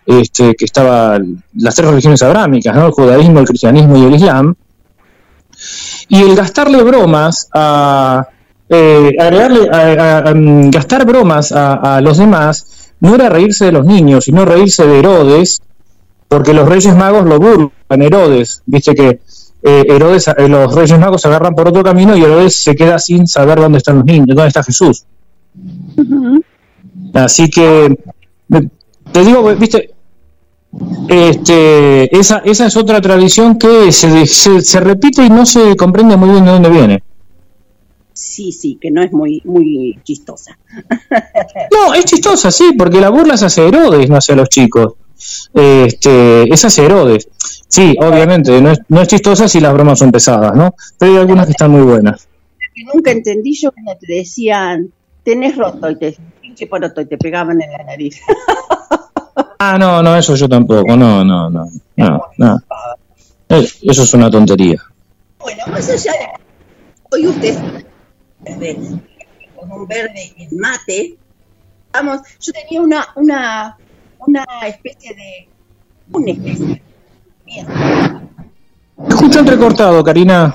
este, 0.06 0.54
que 0.54 0.64
estaban 0.64 1.42
las 1.56 1.74
tres 1.74 1.88
religiones 1.90 2.22
abrámicas, 2.22 2.74
¿no? 2.74 2.86
el 2.86 2.92
judaísmo, 2.92 3.40
el 3.40 3.46
cristianismo 3.46 3.96
y 3.98 4.04
el 4.06 4.14
islam, 4.14 4.54
y 6.08 6.22
el 6.22 6.34
gastarle 6.36 6.82
bromas 6.82 7.48
a, 7.54 8.26
eh, 8.68 9.12
agregarle, 9.18 9.68
a, 9.70 9.76
a- 9.78 10.30
a, 10.30 10.34
mm, 10.34 10.70
gastar 10.70 11.04
bromas 11.06 11.52
a, 11.52 12.00
los 12.00 12.18
demás 12.18 12.92
no 13.00 13.14
era 13.14 13.28
reírse 13.28 13.66
de 13.66 13.72
los 13.72 13.84
niños, 13.86 14.24
sino 14.24 14.44
reírse 14.44 14.86
de 14.86 14.98
Herodes, 14.98 15.60
porque 16.28 16.52
los 16.52 16.68
Reyes 16.68 16.94
Magos 16.96 17.24
lo 17.24 17.38
burlan, 17.38 17.70
Herodes, 18.02 18.62
viste 18.66 18.94
que 18.94 19.20
eh, 19.62 19.84
Herodes, 19.88 20.28
eh, 20.28 20.48
los 20.48 20.74
Reyes 20.74 20.98
Magos 20.98 21.22
se 21.22 21.28
agarran 21.28 21.54
por 21.54 21.68
otro 21.68 21.82
camino 21.82 22.16
y 22.16 22.22
Herodes 22.22 22.54
se 22.56 22.74
queda 22.76 22.98
sin 22.98 23.26
saber 23.26 23.58
dónde 23.60 23.78
están 23.78 23.96
los 23.96 24.04
niños, 24.04 24.28
dónde 24.28 24.48
está 24.48 24.62
Jesús. 24.62 25.04
Así 27.14 27.48
que, 27.50 27.98
te 29.12 29.24
digo, 29.24 29.42
viste, 29.56 29.90
este, 31.08 32.16
esa, 32.16 32.38
esa 32.44 32.66
es 32.66 32.76
otra 32.76 33.00
tradición 33.00 33.58
que 33.58 33.90
se, 33.92 34.26
se, 34.26 34.60
se 34.60 34.80
repite 34.80 35.24
y 35.24 35.30
no 35.30 35.46
se 35.46 35.76
comprende 35.76 36.16
muy 36.16 36.30
bien 36.30 36.44
de 36.44 36.50
dónde 36.50 36.70
viene. 36.70 37.02
Sí, 38.12 38.52
sí, 38.52 38.78
que 38.80 38.90
no 38.90 39.02
es 39.02 39.12
muy, 39.12 39.40
muy 39.44 39.98
chistosa. 40.02 40.58
No, 41.70 41.94
es 41.94 42.04
chistosa, 42.04 42.50
sí, 42.50 42.72
porque 42.76 43.00
la 43.00 43.10
burla 43.10 43.34
es 43.34 43.42
hacia 43.42 43.64
Herodes, 43.64 44.08
no 44.10 44.16
hacia 44.16 44.34
los 44.34 44.48
chicos. 44.48 44.94
Este, 45.54 46.52
es 46.52 46.64
hacia 46.64 46.84
Herodes. 46.84 47.28
Sí, 47.68 47.96
obviamente, 48.00 48.60
no 48.60 48.72
es, 48.72 48.80
no 48.88 49.00
es 49.00 49.08
chistosa 49.08 49.48
si 49.48 49.60
las 49.60 49.72
bromas 49.72 49.98
son 49.98 50.10
pesadas, 50.10 50.54
¿no? 50.54 50.74
Pero 50.98 51.12
hay 51.12 51.18
algunas 51.18 51.46
que 51.46 51.52
están 51.52 51.70
muy 51.70 51.82
buenas. 51.82 52.28
que 52.74 52.84
nunca 52.92 53.10
entendí 53.10 53.54
yo 53.54 53.72
cuando 53.72 53.96
te 53.96 54.12
decían, 54.12 54.92
tenés 55.22 55.56
roto 55.56 55.90
y 55.90 55.96
te 55.96 56.16
pinche 56.40 56.66
poroto 56.66 57.00
y 57.00 57.06
te 57.06 57.18
pegaban 57.18 57.60
en 57.62 57.70
la 57.70 57.84
nariz. 57.84 58.20
Ah, 59.60 59.76
no, 59.76 60.02
no, 60.02 60.16
eso 60.16 60.36
yo 60.36 60.48
tampoco, 60.48 60.96
no, 60.96 61.24
no, 61.24 61.50
no, 61.50 61.68
no, 61.96 62.20
no. 62.36 62.62
Eh, 63.48 63.68
Eso 63.82 64.02
es 64.02 64.14
una 64.14 64.30
tontería. 64.30 64.76
Bueno, 65.40 65.64
más 65.68 65.88
allá 65.88 66.12
de 66.12 66.28
hoy 67.10 67.26
usted 67.26 67.84
con 69.56 69.72
un 69.72 69.86
verde 69.88 70.32
en 70.36 70.56
mate, 70.58 71.16
vamos, 71.92 72.20
yo 72.40 72.52
tenía 72.52 72.80
una, 72.80 73.08
una, 73.16 73.76
una 74.20 74.44
especie 74.66 75.14
de, 75.14 75.48
una 76.12 76.30
especie, 76.30 76.82
bien, 77.44 77.66
Escucho 79.08 79.40
entrecortado, 79.40 80.04
Karina. 80.04 80.54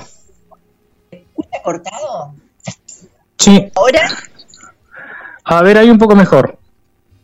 ¿escucha 1.10 1.62
cortado? 1.62 2.34
Sí, 3.38 3.70
Ahora, 3.74 4.00
a 5.44 5.62
ver, 5.62 5.76
ahí 5.78 5.90
un 5.90 5.98
poco 5.98 6.14
mejor. 6.16 6.58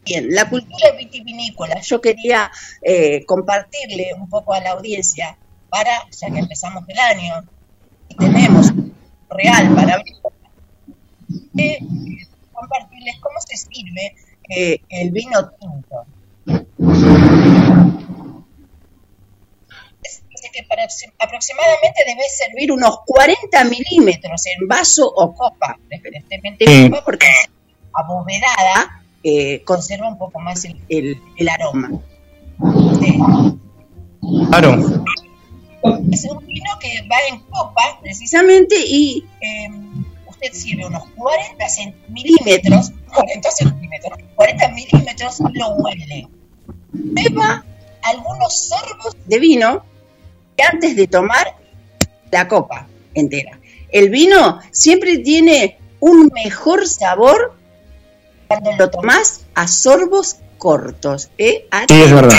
Bien, 0.04 0.26
la 0.34 0.48
cultura 0.48 0.92
vitivinícola, 0.98 1.80
yo 1.80 2.00
quería 2.00 2.50
eh, 2.82 3.24
compartirle 3.26 4.14
un 4.14 4.28
poco 4.28 4.52
a 4.54 4.60
la 4.60 4.70
audiencia 4.72 5.36
para, 5.68 5.90
ya 6.10 6.30
que 6.30 6.38
empezamos 6.38 6.84
el 6.88 6.98
año, 6.98 7.44
y 8.08 8.14
tenemos 8.16 8.72
real 9.30 9.74
para 9.74 10.02
eh, 11.58 11.78
compartirles 12.52 13.20
cómo 13.20 13.36
se 13.46 13.56
sirve 13.56 14.16
eh, 14.48 14.80
el 14.88 15.10
vino 15.12 15.48
tinto. 15.50 16.06
Dice 20.02 20.48
que 20.52 20.62
para- 20.64 20.86
aproximadamente 21.18 22.02
debe 22.06 22.22
servir 22.28 22.72
unos 22.72 23.00
40 23.06 23.64
milímetros 23.64 24.46
en 24.46 24.66
vaso 24.66 25.06
o 25.06 25.32
copa, 25.34 25.78
preferentemente 25.88 26.88
copa, 26.88 27.04
porque 27.04 27.28
abovedada 27.92 28.99
eh, 29.22 29.62
conserva 29.64 30.08
un 30.08 30.18
poco 30.18 30.38
más 30.40 30.64
el, 30.64 30.76
el- 30.88 31.20
el 31.36 31.48
aroma. 31.48 31.90
Sí. 33.00 33.18
Claro. 34.50 35.04
Es 36.12 36.24
un 36.24 36.46
vino 36.46 36.70
que 36.80 36.88
va 37.10 37.16
en 37.30 37.40
copa, 37.48 37.98
precisamente, 38.02 38.74
y 38.86 39.24
eh, 39.40 39.68
usted 40.28 40.52
sirve 40.52 40.86
unos 40.86 41.04
40 41.16 41.64
cent- 41.68 41.94
milímetros, 42.08 42.92
40 43.14 43.50
centímetros, 43.50 44.18
40 44.34 44.68
milímetros, 44.68 45.40
lo 45.54 45.68
huele. 45.76 46.28
Beba 46.92 47.64
algunos 48.02 48.68
sorbos 48.68 49.16
de 49.26 49.38
vino 49.38 49.84
antes 50.70 50.96
de 50.96 51.06
tomar 51.06 51.56
la 52.30 52.46
copa 52.46 52.86
entera. 53.14 53.58
El 53.90 54.10
vino 54.10 54.58
siempre 54.70 55.18
tiene 55.18 55.78
un 56.00 56.30
mejor 56.34 56.86
sabor 56.86 57.56
cuando 58.50 58.72
lo 58.76 58.90
tomás 58.90 59.42
a 59.54 59.68
sorbos 59.68 60.36
cortos. 60.58 61.30
¿eh? 61.38 61.68
Sí, 61.88 62.02
es 62.02 62.12
verdad. 62.12 62.34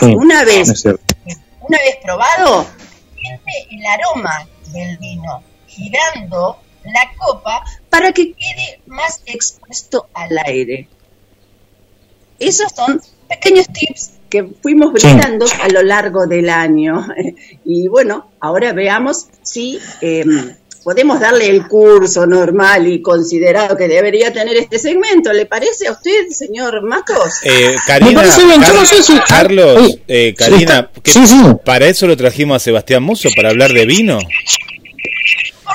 Sí, 0.00 0.06
Una 0.14 0.42
vez 0.44 0.84
una 0.86 1.78
vez 1.78 1.96
probado, 2.02 2.66
siente 3.14 3.52
el 3.70 3.86
aroma 3.86 4.48
del 4.72 4.96
vino 4.96 5.42
girando 5.66 6.58
la 6.84 7.12
copa 7.18 7.62
para 7.90 8.10
que 8.12 8.32
quede 8.32 8.80
más 8.86 9.20
expuesto 9.26 10.08
al 10.14 10.30
aire. 10.46 10.88
Esos 12.38 12.72
son 12.74 13.00
pequeños 13.28 13.66
tips 13.68 14.12
que 14.30 14.44
fuimos 14.62 14.92
Sí. 14.96 15.06
brindando 15.06 15.44
a 15.62 15.68
lo 15.68 15.82
largo 15.82 16.26
del 16.26 16.48
año. 16.48 17.06
Y 17.66 17.86
bueno, 17.88 18.30
ahora 18.40 18.72
veamos 18.72 19.26
si 19.42 19.78
eh, 20.00 20.24
podemos 20.82 21.20
darle 21.20 21.48
el 21.48 21.66
curso 21.68 22.26
normal 22.26 22.86
y 22.88 23.02
considerado 23.02 23.76
que 23.76 23.88
debería 23.88 24.32
tener 24.32 24.56
este 24.56 24.78
segmento. 24.78 25.32
¿Le 25.32 25.46
parece 25.46 25.88
a 25.88 25.92
usted, 25.92 26.28
señor 26.30 26.82
Matos? 26.82 27.34
Eh, 27.44 27.76
Karina, 27.86 28.10
Me 28.10 28.16
parece 28.16 28.44
bien, 28.46 28.60
Car- 28.60 28.74
no 28.74 28.84
sé 28.86 29.02
si- 29.02 29.18
Carlos, 29.28 29.78
Oye, 29.78 30.02
eh, 30.08 30.34
Karina, 30.36 30.88
sí, 30.94 31.00
¿qué- 31.02 31.10
sí, 31.12 31.26
sí. 31.26 31.42
¿para 31.64 31.86
eso 31.86 32.06
lo 32.06 32.16
trajimos 32.16 32.56
a 32.56 32.58
Sebastián 32.60 33.02
Muso, 33.02 33.28
para 33.36 33.50
hablar 33.50 33.72
de 33.72 33.86
vino? 33.86 34.18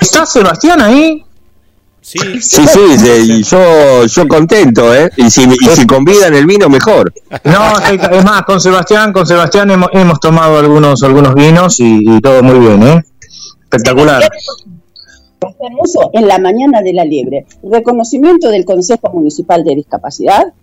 ¿Está 0.02 0.26
Sebastián 0.26 0.82
ahí? 0.82 1.24
Sí, 2.02 2.20
Sí, 2.40 2.68
sí, 2.68 3.44
yo, 3.50 4.06
yo 4.06 4.28
contento, 4.28 4.94
¿eh? 4.94 5.10
Y 5.18 5.32
si, 5.32 5.42
y 5.44 5.68
si 5.76 5.88
convidan 5.88 6.36
el 6.36 6.46
vino, 6.46 6.70
mejor. 6.70 7.12
No, 7.44 7.80
es 7.80 8.24
más, 8.24 8.44
con 8.44 8.62
Sebastián, 8.62 9.12
con 9.12 9.26
Sebastián 9.26 9.72
hemos, 9.72 9.90
hemos 9.94 10.20
tomado 10.20 10.60
algunos, 10.60 11.02
algunos 11.02 11.34
vinos 11.34 11.80
y, 11.80 12.00
y 12.18 12.22
todo 12.22 12.44
muy 12.44 12.60
bien, 12.60 12.84
¿eh? 12.84 13.04
Espectacular. 13.64 14.30
En 16.14 16.28
la 16.28 16.38
mañana 16.40 16.82
de 16.82 16.94
la 16.94 17.06
liebre. 17.06 17.46
Reconocimiento 17.64 18.50
del 18.50 18.66
Consejo 18.66 19.10
Municipal 19.14 19.64
de 19.64 19.76
Discapacidad 19.76 20.54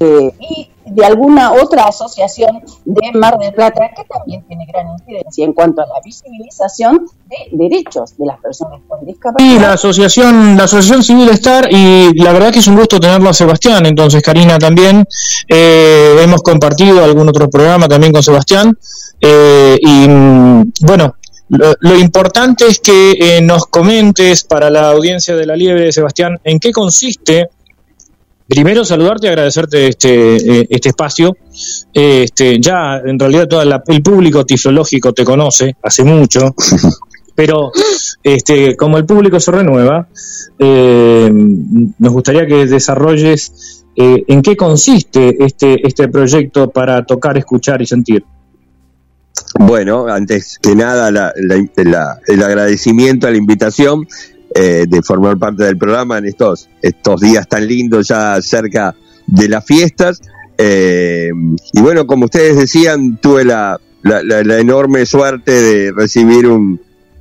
eh, 0.00 0.32
y 0.38 0.70
de 0.86 1.04
alguna 1.04 1.52
otra 1.52 1.84
asociación 1.84 2.62
de 2.84 3.12
Mar 3.12 3.36
del 3.38 3.52
Plata 3.52 3.90
que 3.96 4.04
también 4.04 4.42
tiene 4.46 4.64
gran 4.66 4.86
incidencia 4.92 5.44
en 5.44 5.52
cuanto 5.52 5.82
a 5.82 5.86
la 5.86 6.00
visibilización 6.04 7.06
de 7.26 7.36
derechos 7.50 8.16
de 8.16 8.26
las 8.26 8.38
personas 8.40 8.80
con 8.86 9.04
discapacidad. 9.04 9.54
Sí, 9.54 9.60
la 9.60 9.72
asociación, 9.72 10.56
la 10.56 10.64
asociación 10.64 11.02
civil 11.02 11.28
Star 11.30 11.68
y 11.70 12.14
la 12.14 12.32
verdad 12.32 12.52
que 12.52 12.60
es 12.60 12.66
un 12.68 12.76
gusto 12.76 13.00
tenerlo 13.00 13.28
a 13.28 13.34
Sebastián. 13.34 13.86
Entonces, 13.86 14.22
Karina 14.22 14.58
también 14.58 15.04
eh, 15.48 16.16
hemos 16.22 16.42
compartido 16.42 17.02
algún 17.02 17.28
otro 17.28 17.50
programa 17.50 17.88
también 17.88 18.12
con 18.12 18.22
Sebastián 18.22 18.78
eh, 19.20 19.78
y 19.80 20.08
mm, 20.08 20.72
bueno. 20.82 21.14
Lo, 21.50 21.74
lo 21.80 21.98
importante 21.98 22.66
es 22.66 22.78
que 22.78 23.12
eh, 23.12 23.40
nos 23.40 23.66
comentes 23.66 24.44
para 24.44 24.70
la 24.70 24.90
audiencia 24.90 25.34
de 25.34 25.46
la 25.46 25.56
liebre, 25.56 25.92
Sebastián, 25.92 26.38
en 26.44 26.58
qué 26.60 26.72
consiste 26.72 27.48
primero 28.48 28.84
saludarte 28.84 29.26
y 29.26 29.30
agradecerte 29.30 29.88
este, 29.88 30.36
eh, 30.36 30.66
este 30.70 30.88
espacio. 30.88 31.36
Este, 31.92 32.58
ya 32.60 32.96
en 33.04 33.18
realidad 33.18 33.46
todo 33.46 33.62
el 33.62 34.02
público 34.02 34.44
tiflológico 34.44 35.12
te 35.12 35.24
conoce 35.24 35.76
hace 35.82 36.02
mucho, 36.02 36.54
pero 37.34 37.70
este, 38.22 38.76
como 38.76 38.96
el 38.96 39.04
público 39.04 39.38
se 39.38 39.52
renueva, 39.52 40.08
eh, 40.58 41.30
nos 41.30 42.12
gustaría 42.12 42.46
que 42.46 42.66
desarrolles 42.66 43.84
eh, 43.94 44.24
en 44.26 44.42
qué 44.42 44.56
consiste 44.56 45.36
este, 45.44 45.86
este 45.86 46.08
proyecto 46.08 46.70
para 46.70 47.04
tocar, 47.04 47.36
escuchar 47.36 47.82
y 47.82 47.86
sentir. 47.86 48.24
Bueno, 49.58 50.06
antes 50.08 50.58
que 50.60 50.74
nada, 50.74 51.10
la- 51.10 51.32
la- 51.76 52.18
el 52.26 52.42
agradecimiento 52.42 53.26
a 53.26 53.30
la 53.30 53.36
invitación 53.36 54.06
eh, 54.54 54.86
de 54.88 55.02
formar 55.02 55.38
parte 55.38 55.64
del 55.64 55.76
programa 55.76 56.18
en 56.18 56.24
estos, 56.26 56.68
estos 56.82 57.20
días 57.20 57.46
tan 57.48 57.66
lindos 57.66 58.08
ya 58.08 58.40
cerca 58.42 58.94
de 59.26 59.48
las 59.48 59.64
fiestas. 59.64 60.20
Eh, 60.56 61.30
y 61.72 61.80
bueno, 61.80 62.06
como 62.06 62.24
ustedes 62.24 62.56
decían, 62.56 63.18
tuve 63.20 63.44
la 63.44 63.78
enorme 64.58 65.04
suerte 65.06 65.52
de 65.52 65.92
recibir 65.92 66.46
un, 66.46 66.80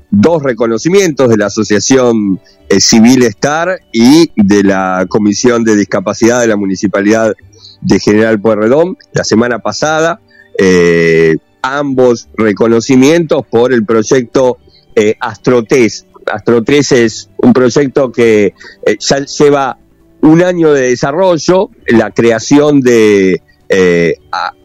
dos 0.10 0.42
reconocimientos 0.42 1.30
de 1.30 1.38
la 1.38 1.48
Asociación 1.48 2.40
eh, 2.70 2.80
Civil 2.80 3.24
Star 3.24 3.82
y 3.92 4.32
de 4.36 4.64
la 4.64 5.06
Comisión 5.10 5.64
de 5.64 5.76
Discapacidad 5.76 6.40
de 6.40 6.48
la 6.48 6.56
Municipalidad 6.56 7.36
de 7.82 8.00
General 8.00 8.40
Pueyrredón 8.40 8.98
la 9.14 9.24
semana 9.24 9.60
pasada. 9.60 10.22
Eh, 10.58 11.38
ambos 11.76 12.30
reconocimientos 12.36 13.46
por 13.50 13.74
el 13.74 13.86
proyecto 13.86 14.58
eh. 14.96 15.16
Astrotes 15.20 16.92
es 16.92 17.30
un 17.38 17.54
proyecto 17.54 18.12
que 18.12 18.54
eh, 18.86 18.98
ya 19.00 19.20
lleva 19.26 19.78
un 20.22 20.42
año 20.42 20.74
de 20.74 20.90
desarrollo, 20.90 21.70
la 21.88 22.12
creación 22.12 22.82
de, 22.82 23.42
eh, 23.70 24.16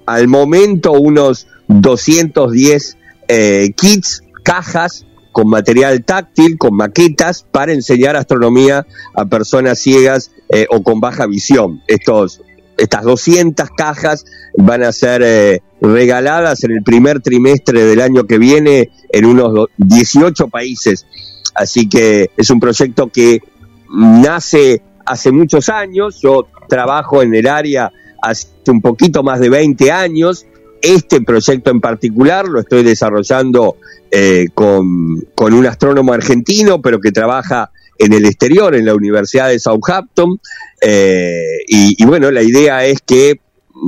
al 0.07 0.29
momento, 0.29 0.93
unos 0.93 1.47
210 1.69 2.97
eh, 3.29 3.73
kits, 3.77 4.23
cajas 4.43 5.07
con 5.31 5.49
material 5.49 6.05
táctil, 6.05 6.59
con 6.59 6.75
maquetas, 6.75 7.45
para 7.51 7.73
enseñar 7.73 8.17
astronomía 8.17 8.87
a 9.15 9.25
personas 9.27 9.79
ciegas 9.79 10.31
o 10.69 10.83
con 10.83 11.01
baja 11.01 11.27
visión. 11.27 11.81
Estos, 11.87 12.43
estas 12.77 13.05
200 13.05 13.71
cajas 13.71 14.27
van 14.59 14.83
a 14.83 14.93
ser 14.93 15.63
regaladas 15.83 16.63
en 16.65 16.71
el 16.71 16.83
primer 16.83 17.21
trimestre 17.21 17.85
del 17.85 18.01
año 18.01 18.25
que 18.25 18.39
viene 18.39 18.91
en 19.11 19.27
unos 19.27 19.53
do- 19.53 19.69
18 19.77 20.49
países. 20.49 21.07
Así 21.55 21.89
que 21.89 22.31
es 22.37 22.51
un 22.51 22.61
proyecto 22.61 23.09
que 23.09 23.41
nace 23.91 24.81
hace 25.05 25.33
muchos 25.33 25.69
años. 25.69 26.21
Yo 26.23 26.47
trabajo 26.69 27.21
en 27.23 27.35
el 27.35 27.49
área 27.49 27.91
hace 28.23 28.47
un 28.69 28.81
poquito 28.81 29.23
más 29.23 29.41
de 29.41 29.51
20 29.51 29.91
años. 29.91 30.47
Este 30.81 31.21
proyecto 31.21 31.71
en 31.71 31.81
particular 31.81 32.47
lo 32.49 32.61
estoy 32.61 32.85
desarrollando 32.85 33.77
eh, 34.11 34.47
con, 34.55 34.75
un 35.37 35.67
astrónomo 35.67 36.13
argentino, 36.13 36.81
pero 36.81 37.01
que 37.01 37.11
trabaja 37.13 37.71
en 37.99 38.13
el 38.13 38.25
exterior, 38.25 38.75
en 38.75 38.87
la 38.87 38.95
Universidad 38.95 39.49
de 39.49 39.59
Southampton. 39.59 40.41
Eh, 40.81 41.59
y 41.67 42.05
bueno, 42.05 42.31
la 42.31 42.43
idea 42.43 42.85
es 42.85 43.01
que 43.05 43.41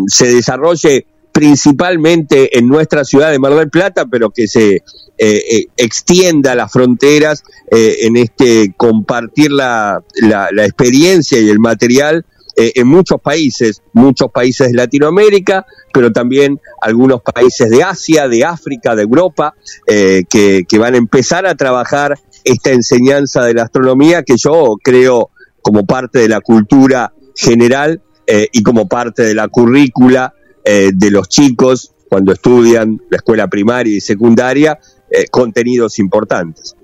se 0.08 0.26
desarrolle 0.26 1.06
principalmente 1.34 2.56
en 2.56 2.68
nuestra 2.68 3.04
ciudad 3.04 3.32
de 3.32 3.40
Mar 3.40 3.54
del 3.56 3.68
Plata, 3.68 4.06
pero 4.06 4.30
que 4.30 4.46
se 4.46 4.76
eh, 4.76 4.82
eh, 5.18 5.66
extienda 5.76 6.54
las 6.54 6.70
fronteras 6.70 7.42
eh, 7.72 7.96
en 8.02 8.16
este 8.16 8.72
compartir 8.76 9.50
la, 9.50 10.00
la, 10.22 10.64
experiencia 10.64 11.40
y 11.40 11.50
el 11.50 11.58
material 11.58 12.24
eh, 12.56 12.70
en 12.76 12.86
muchos 12.86 13.20
países, 13.20 13.82
muchos 13.92 14.30
países 14.30 14.68
de 14.68 14.74
Latinoamérica, 14.74 15.66
pero 15.92 16.12
también 16.12 16.60
algunos 16.80 17.20
países 17.20 17.68
de 17.68 17.82
Asia, 17.82 18.28
de 18.28 18.44
África, 18.44 18.94
de 18.94 19.02
Europa, 19.02 19.54
que, 19.88 20.62
que 20.68 20.78
van 20.78 20.94
a 20.94 20.98
empezar 20.98 21.46
a 21.46 21.56
trabajar 21.56 22.16
esta 22.44 22.70
enseñanza 22.70 23.42
de 23.42 23.54
la 23.54 23.64
astronomía 23.64 24.22
que 24.22 24.36
yo 24.36 24.76
creo 24.80 25.30
como 25.62 25.84
parte 25.84 26.20
de 26.20 26.28
la 26.28 26.40
cultura 26.40 27.12
general 27.34 28.02
eh, 28.26 28.48
y 28.52 28.62
como 28.62 28.88
parte 28.88 29.22
de 29.22 29.34
la 29.34 29.48
currícula 29.48 30.32
eh, 30.64 30.90
de 30.94 31.10
los 31.10 31.28
chicos 31.28 31.94
cuando 32.08 32.32
estudian 32.32 33.00
la 33.10 33.16
escuela 33.16 33.48
primaria 33.48 33.96
y 33.96 34.00
secundaria, 34.00 34.78
eh, 35.10 35.26
contenidos 35.30 35.98
importantes. 35.98 36.76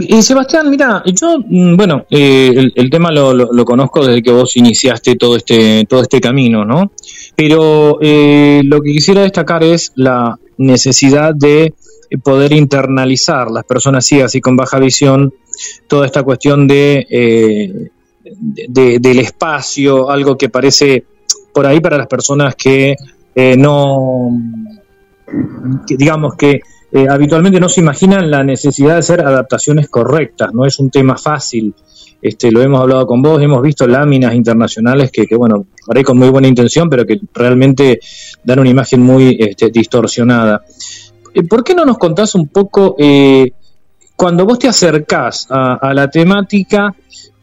Eh, 0.00 0.22
Sebastián, 0.22 0.70
mira, 0.70 1.02
yo, 1.06 1.38
mm, 1.44 1.76
bueno, 1.76 2.06
eh, 2.10 2.70
el, 2.74 2.90
tema 2.90 3.10
lo, 3.10 3.64
conozco 3.64 4.06
desde 4.06 4.22
que 4.22 4.30
vos 4.30 4.56
iniciaste 4.56 5.16
todo 5.16 5.36
este, 5.36 5.86
todo 5.88 6.02
este 6.02 6.20
camino, 6.20 6.64
¿no? 6.64 6.92
Pero 7.34 7.98
lo 8.00 8.80
que 8.80 8.92
quisiera 8.92 9.22
destacar 9.22 9.64
es 9.64 9.92
la 9.96 10.38
necesidad 10.58 11.34
de 11.34 11.74
poder 12.22 12.52
internalizar 12.52 13.50
las 13.50 13.64
personas 13.64 14.06
ciegas 14.06 14.34
y 14.34 14.40
con 14.40 14.56
baja 14.56 14.78
visión 14.78 15.34
toda 15.88 16.06
esta 16.06 16.22
cuestión 16.22 16.68
de- 16.68 17.90
del 18.68 19.18
espacio, 19.18 20.10
algo 20.10 20.36
que 20.36 20.48
parece 20.48 21.04
por 21.52 21.66
ahí 21.66 21.80
para 21.80 21.98
las 21.98 22.06
personas 22.06 22.54
que 22.54 22.96
eh, 23.40 23.56
no, 23.56 24.36
digamos 25.86 26.34
que 26.34 26.60
eh, 26.90 27.06
habitualmente 27.08 27.60
no 27.60 27.68
se 27.68 27.80
imaginan 27.80 28.28
la 28.28 28.42
necesidad 28.42 28.94
de 28.94 28.98
hacer 28.98 29.20
adaptaciones 29.20 29.88
correctas, 29.88 30.52
no 30.52 30.66
es 30.66 30.80
un 30.80 30.90
tema 30.90 31.16
fácil. 31.16 31.72
Este, 32.20 32.50
lo 32.50 32.60
hemos 32.62 32.80
hablado 32.80 33.06
con 33.06 33.22
vos, 33.22 33.40
hemos 33.40 33.62
visto 33.62 33.86
láminas 33.86 34.34
internacionales 34.34 35.12
que, 35.12 35.24
bueno, 35.36 35.66
por 35.86 35.96
ahí 35.96 36.02
con 36.02 36.18
muy 36.18 36.30
buena 36.30 36.48
intención, 36.48 36.88
pero 36.90 37.06
que 37.06 37.20
realmente 37.32 38.00
dan 38.42 38.58
una 38.58 38.70
imagen 38.70 39.02
muy 39.02 39.36
este, 39.38 39.70
distorsionada. 39.70 40.62
Eh, 41.32 41.44
¿Por 41.44 41.62
qué 41.62 41.76
no 41.76 41.84
nos 41.84 41.96
contás 41.96 42.34
un 42.34 42.48
poco, 42.48 42.96
cuando 44.16 44.46
vos 44.46 44.58
te 44.58 44.66
acercás 44.66 45.46
a, 45.48 45.94
la 45.94 46.10
temática, 46.10 46.92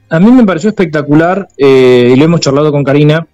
a 0.09 0.19
mí 0.19 0.29
me 0.29 0.43
pareció 0.43 0.71
espectacular, 0.71 1.47
y 1.55 2.17
lo 2.17 2.25
hemos 2.25 2.41
charlado 2.41 2.69
con 2.73 2.83
Karina, 2.83 3.25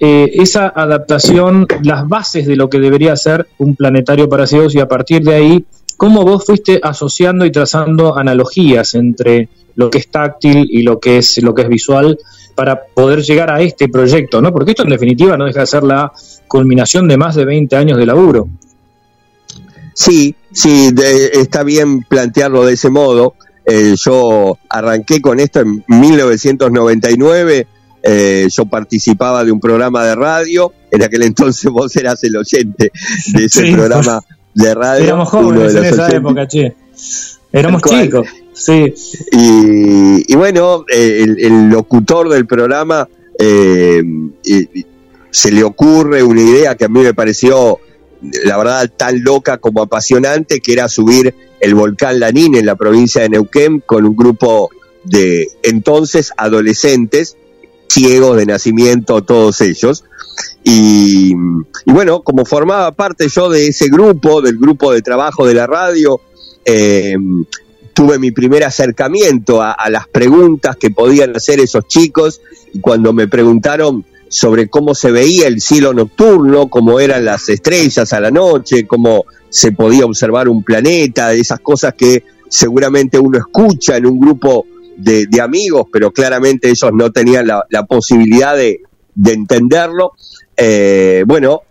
eh, 0.00 0.30
esa 0.34 0.68
adaptación, 0.68 1.66
las 1.82 2.08
bases 2.08 2.46
de 2.46 2.56
lo 2.56 2.68
que 2.68 2.78
debería 2.80 3.16
ser 3.16 3.48
un 3.58 3.76
planetario 3.76 4.28
para 4.28 4.46
ciegos 4.46 4.74
y 4.74 4.80
a 4.80 4.88
partir 4.88 5.22
de 5.22 5.34
ahí, 5.34 5.64
cómo 5.96 6.22
vos 6.24 6.44
fuiste 6.46 6.80
asociando 6.82 7.44
y 7.44 7.50
trazando 7.52 8.16
analogías 8.16 8.94
entre 8.94 9.48
lo 9.74 9.90
que 9.90 9.98
es 9.98 10.08
táctil 10.08 10.68
y 10.70 10.82
lo 10.82 10.98
que 10.98 11.18
es 11.18 11.42
lo 11.42 11.54
que 11.54 11.62
es 11.62 11.68
visual 11.68 12.18
para 12.54 12.80
poder 12.94 13.22
llegar 13.22 13.50
a 13.52 13.60
este 13.60 13.88
proyecto, 13.88 14.40
¿no? 14.42 14.52
Porque 14.52 14.72
esto 14.72 14.82
en 14.82 14.88
definitiva 14.90 15.36
no 15.36 15.44
deja 15.44 15.60
de 15.60 15.66
ser 15.66 15.84
la 15.84 16.12
culminación 16.48 17.06
de 17.06 17.16
más 17.16 17.36
de 17.36 17.44
20 17.44 17.76
años 17.76 17.98
de 17.98 18.06
laburo. 18.06 18.48
Sí, 19.94 20.34
sí, 20.52 20.90
de- 20.92 21.26
está 21.34 21.62
bien 21.62 22.02
plantearlo 22.02 22.64
de 22.64 22.74
ese 22.74 22.90
modo. 22.90 23.34
Eh, 23.64 23.94
yo 23.96 24.58
arranqué 24.70 25.20
con 25.20 25.40
esto 25.40 25.60
en 25.60 25.84
1999. 25.88 27.66
Eh, 28.02 28.48
yo 28.50 28.66
participaba 28.66 29.44
de 29.44 29.52
un 29.52 29.60
programa 29.60 30.04
de 30.04 30.14
radio. 30.14 30.72
En 30.90 31.02
aquel 31.02 31.22
entonces 31.22 31.64
vos 31.72 31.94
eras 31.96 32.22
el 32.24 32.36
oyente 32.36 32.90
de 33.32 33.44
ese 33.44 33.66
Sí, 33.66 33.72
programa 33.72 34.20
de 34.54 34.74
radio. 34.74 35.04
Éramos 35.04 35.28
jóvenes 35.28 35.74
en 35.74 35.84
esa 35.84 36.04
80. 36.06 36.16
época, 36.16 36.48
che. 36.48 36.74
Éramos 37.52 37.82
chicos, 37.82 38.28
sí. 38.52 38.92
Y, 39.32 40.32
y 40.32 40.36
bueno, 40.36 40.84
eh, 40.92 41.20
el, 41.24 41.38
el 41.40 41.68
locutor 41.70 42.28
del 42.28 42.46
programa 42.46 43.08
eh, 43.38 44.02
se 45.30 45.50
le 45.50 45.62
ocurre 45.64 46.22
una 46.22 46.42
idea 46.42 46.74
que 46.76 46.84
a 46.84 46.88
mí 46.88 47.00
me 47.00 47.14
pareció, 47.14 47.78
la 48.44 48.58
verdad, 48.58 48.90
tan 48.96 49.22
loca 49.22 49.58
como 49.58 49.82
apasionante, 49.82 50.60
que 50.60 50.72
era 50.72 50.88
subir 50.88 51.34
el 51.60 51.74
volcán 51.74 52.20
Lanín 52.20 52.54
en 52.54 52.66
la 52.66 52.76
provincia 52.76 53.22
de 53.22 53.30
Neuquén 53.30 53.80
con 53.80 54.04
un 54.04 54.16
grupo 54.16 54.70
de 55.04 55.48
entonces 55.62 56.32
adolescentes 56.36 57.36
ciegos 57.88 58.36
de 58.36 58.46
nacimiento 58.46 59.22
todos 59.22 59.60
ellos. 59.60 60.04
Y, 60.62 61.34
bueno, 61.86 62.22
como 62.22 62.44
formaba 62.44 62.92
parte 62.92 63.28
yo 63.28 63.48
de 63.48 63.68
ese 63.68 63.88
grupo, 63.88 64.42
del 64.42 64.58
grupo 64.58 64.92
de 64.92 65.02
trabajo 65.02 65.46
de 65.46 65.54
la 65.54 65.66
radio, 65.66 66.20
eh, 66.64 67.16
tuve 67.94 68.18
mi 68.18 68.30
primer 68.30 68.64
acercamiento 68.64 69.62
a, 69.62 69.72
a 69.72 69.90
las 69.90 70.06
preguntas 70.06 70.76
que 70.76 70.90
podían 70.90 71.34
hacer 71.34 71.58
esos 71.60 71.86
chicos 71.88 72.40
cuando 72.80 73.12
me 73.12 73.26
preguntaron 73.26 74.04
sobre 74.28 74.68
cómo 74.68 74.94
se 74.94 75.10
veía 75.10 75.46
el 75.46 75.60
cielo 75.60 75.94
nocturno, 75.94 76.68
cómo 76.68 77.00
eran 77.00 77.24
las 77.24 77.48
estrellas 77.48 78.12
a 78.12 78.20
la 78.20 78.30
noche, 78.30 78.86
cómo 78.86 79.24
se 79.48 79.72
podía 79.72 80.04
observar 80.04 80.48
un 80.48 80.62
planeta, 80.62 81.32
esas 81.32 81.60
cosas 81.60 81.94
que 81.94 82.24
seguramente 82.48 83.18
uno 83.18 83.38
escucha 83.38 83.96
en 83.96 84.06
un 84.06 84.20
grupo 84.20 84.66
de, 84.98 85.40
amigos, 85.40 85.86
pero 85.92 86.10
claramente 86.10 86.68
ellos 86.68 86.90
no 86.92 87.10
tenían 87.12 87.46
la, 87.46 87.86
posibilidad 87.86 88.56
de, 88.56 88.80
de 89.14 89.32
entenderlo. 89.32 90.12
Eh, 90.56 91.24
bueno, 91.26 91.62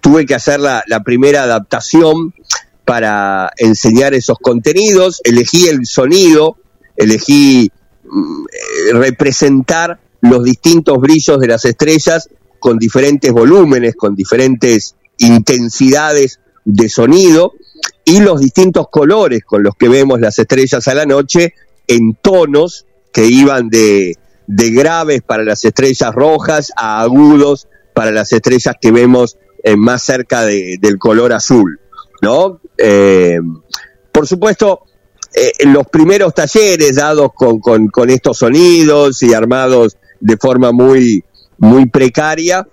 tuve 0.00 0.24
que 0.24 0.34
hacer 0.34 0.60
la, 0.60 1.02
primera 1.04 1.42
adaptación 1.42 2.32
para 2.84 3.50
enseñar 3.56 4.14
esos 4.14 4.38
contenidos, 4.38 5.20
elegí 5.24 5.68
el 5.68 5.86
sonido, 5.86 6.56
elegí 6.96 7.70
mm, 8.04 8.44
representar 8.94 10.00
los 10.20 10.44
distintos 10.44 10.98
brillos 10.98 11.38
de 11.40 11.46
las 11.46 11.64
estrellas 11.64 12.28
con 12.58 12.78
diferentes 12.78 13.32
volúmenes, 13.32 13.94
con 13.96 14.14
diferentes 14.14 14.96
intensidades 15.18 16.40
de 16.64 16.88
sonido 16.88 17.54
y 18.04 18.20
los 18.20 18.40
distintos 18.40 18.86
colores 18.90 19.42
con 19.44 19.62
los 19.62 19.74
que 19.76 19.88
vemos 19.88 20.20
las 20.20 20.38
estrellas 20.38 20.86
a 20.88 20.94
la 20.94 21.06
noche 21.06 21.54
en 21.90 22.14
tonos 22.14 22.86
que 23.12 23.26
iban 23.26 23.68
de, 23.68 24.16
de 24.46 24.70
graves 24.70 25.22
para 25.22 25.42
las 25.44 25.64
estrellas 25.64 26.14
rojas 26.14 26.72
a 26.76 27.00
agudos 27.02 27.66
para 27.94 28.12
las 28.12 28.32
estrellas 28.32 28.76
que 28.80 28.92
vemos 28.92 29.36
eh, 29.64 29.76
más 29.76 30.02
cerca 30.02 30.42
de- 30.44 30.76
del 30.80 30.96
color 30.98 31.32
azul, 31.32 31.80
¿no? 32.22 32.60
Eh, 32.78 33.38
por 34.12 34.26
supuesto, 34.26 34.82
eh, 35.34 35.52
los 35.66 35.86
primeros 35.88 36.32
talleres 36.34 36.96
dados 36.96 37.30
con, 37.34 37.58
con- 37.60 37.88
con 37.88 38.08
estos 38.10 38.38
sonidos 38.38 39.22
y 39.22 39.34
armados 39.34 39.96
de 40.20 40.36
forma 40.36 40.70
muy, 40.72 41.24
muy 41.58 41.86
precaria, 41.86 42.66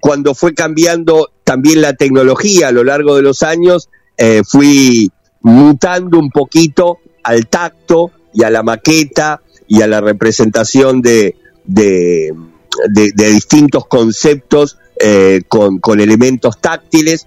cuando 0.00 0.34
fue 0.34 0.52
cambiando 0.54 1.30
también 1.44 1.80
la 1.80 1.92
tecnología 1.94 2.68
a 2.68 2.72
lo 2.72 2.82
largo 2.84 3.14
de 3.16 3.22
los 3.22 3.42
años, 3.42 3.88
fui 4.48 5.10
mutando 5.42 6.18
un 6.18 6.30
poquito 6.30 6.98
al 7.22 7.46
tacto 7.46 8.10
y 8.32 8.44
a 8.44 8.50
la 8.50 8.62
maqueta 8.62 9.42
y 9.66 9.82
a 9.82 9.86
la 9.86 10.00
representación 10.00 11.02
de, 11.02 11.36
de, 11.64 12.34
distintos 13.14 13.86
conceptos 13.86 14.78
eh, 14.98 15.42
con, 15.48 15.78
con 15.78 16.00
elementos 16.00 16.60
táctiles 16.60 17.26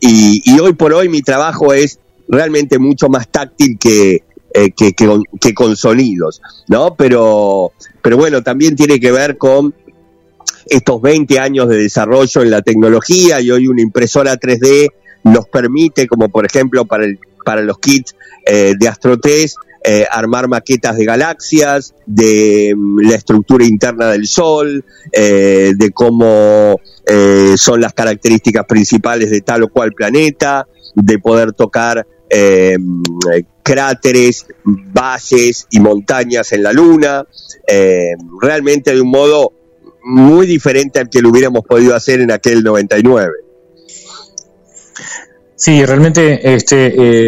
y, 0.00 0.42
y 0.44 0.58
hoy 0.60 0.74
por 0.74 0.92
hoy 0.92 1.08
mi 1.08 1.22
trabajo 1.22 1.72
es 1.72 1.98
realmente 2.28 2.78
mucho 2.78 3.08
más 3.08 3.28
táctil 3.28 3.78
que, 3.78 4.22
eh, 4.52 4.70
que, 4.70 4.92
que 4.92 5.06
con, 5.06 5.24
que 5.40 5.52
con 5.52 5.76
sonidos, 5.76 6.40
¿no? 6.68 6.94
Pero, 6.94 7.72
pero 8.02 8.16
bueno, 8.16 8.42
también 8.42 8.76
tiene 8.76 9.00
que 9.00 9.10
ver 9.10 9.36
con 9.36 9.74
estos 10.66 11.02
20 11.02 11.38
años 11.38 11.68
de 11.68 11.76
desarrollo 11.76 12.42
en 12.42 12.50
la 12.50 12.62
tecnología 12.62 13.40
y 13.40 13.50
hoy 13.50 13.66
una 13.66 13.82
impresora 13.82 14.38
3D 14.38 14.90
nos 15.24 15.48
permite, 15.48 16.06
como 16.06 16.28
por 16.28 16.46
ejemplo 16.46 16.84
para, 16.84 17.04
el, 17.04 17.18
para 17.44 17.62
los 17.62 17.78
kits 17.78 18.16
eh, 18.46 18.74
de 18.78 18.88
AstroTest, 18.88 19.56
eh, 19.84 20.06
armar 20.10 20.48
maquetas 20.48 20.96
de 20.96 21.04
galaxias, 21.04 21.94
de 22.06 22.74
mm, 22.74 23.00
la 23.00 23.14
estructura 23.16 23.64
interna 23.64 24.08
del 24.08 24.26
Sol, 24.26 24.84
eh, 25.12 25.72
de 25.76 25.90
cómo 25.90 26.80
eh, 27.06 27.54
son 27.56 27.80
las 27.80 27.92
características 27.92 28.64
principales 28.66 29.30
de 29.30 29.42
tal 29.42 29.64
o 29.64 29.68
cual 29.68 29.92
planeta, 29.92 30.66
de 30.94 31.18
poder 31.18 31.52
tocar 31.52 32.06
eh, 32.30 32.76
mm, 32.78 33.02
cráteres, 33.62 34.46
valles 34.64 35.66
y 35.70 35.80
montañas 35.80 36.52
en 36.52 36.62
la 36.62 36.72
Luna, 36.72 37.26
eh, 37.66 38.12
realmente 38.40 38.94
de 38.94 39.00
un 39.00 39.10
modo 39.10 39.52
muy 40.02 40.46
diferente 40.46 40.98
al 40.98 41.08
que 41.08 41.22
lo 41.22 41.30
hubiéramos 41.30 41.62
podido 41.64 41.94
hacer 41.94 42.20
en 42.20 42.30
aquel 42.30 42.62
99. 42.62 43.43
Sí, 45.64 45.82
realmente 45.86 46.54
este, 46.54 46.78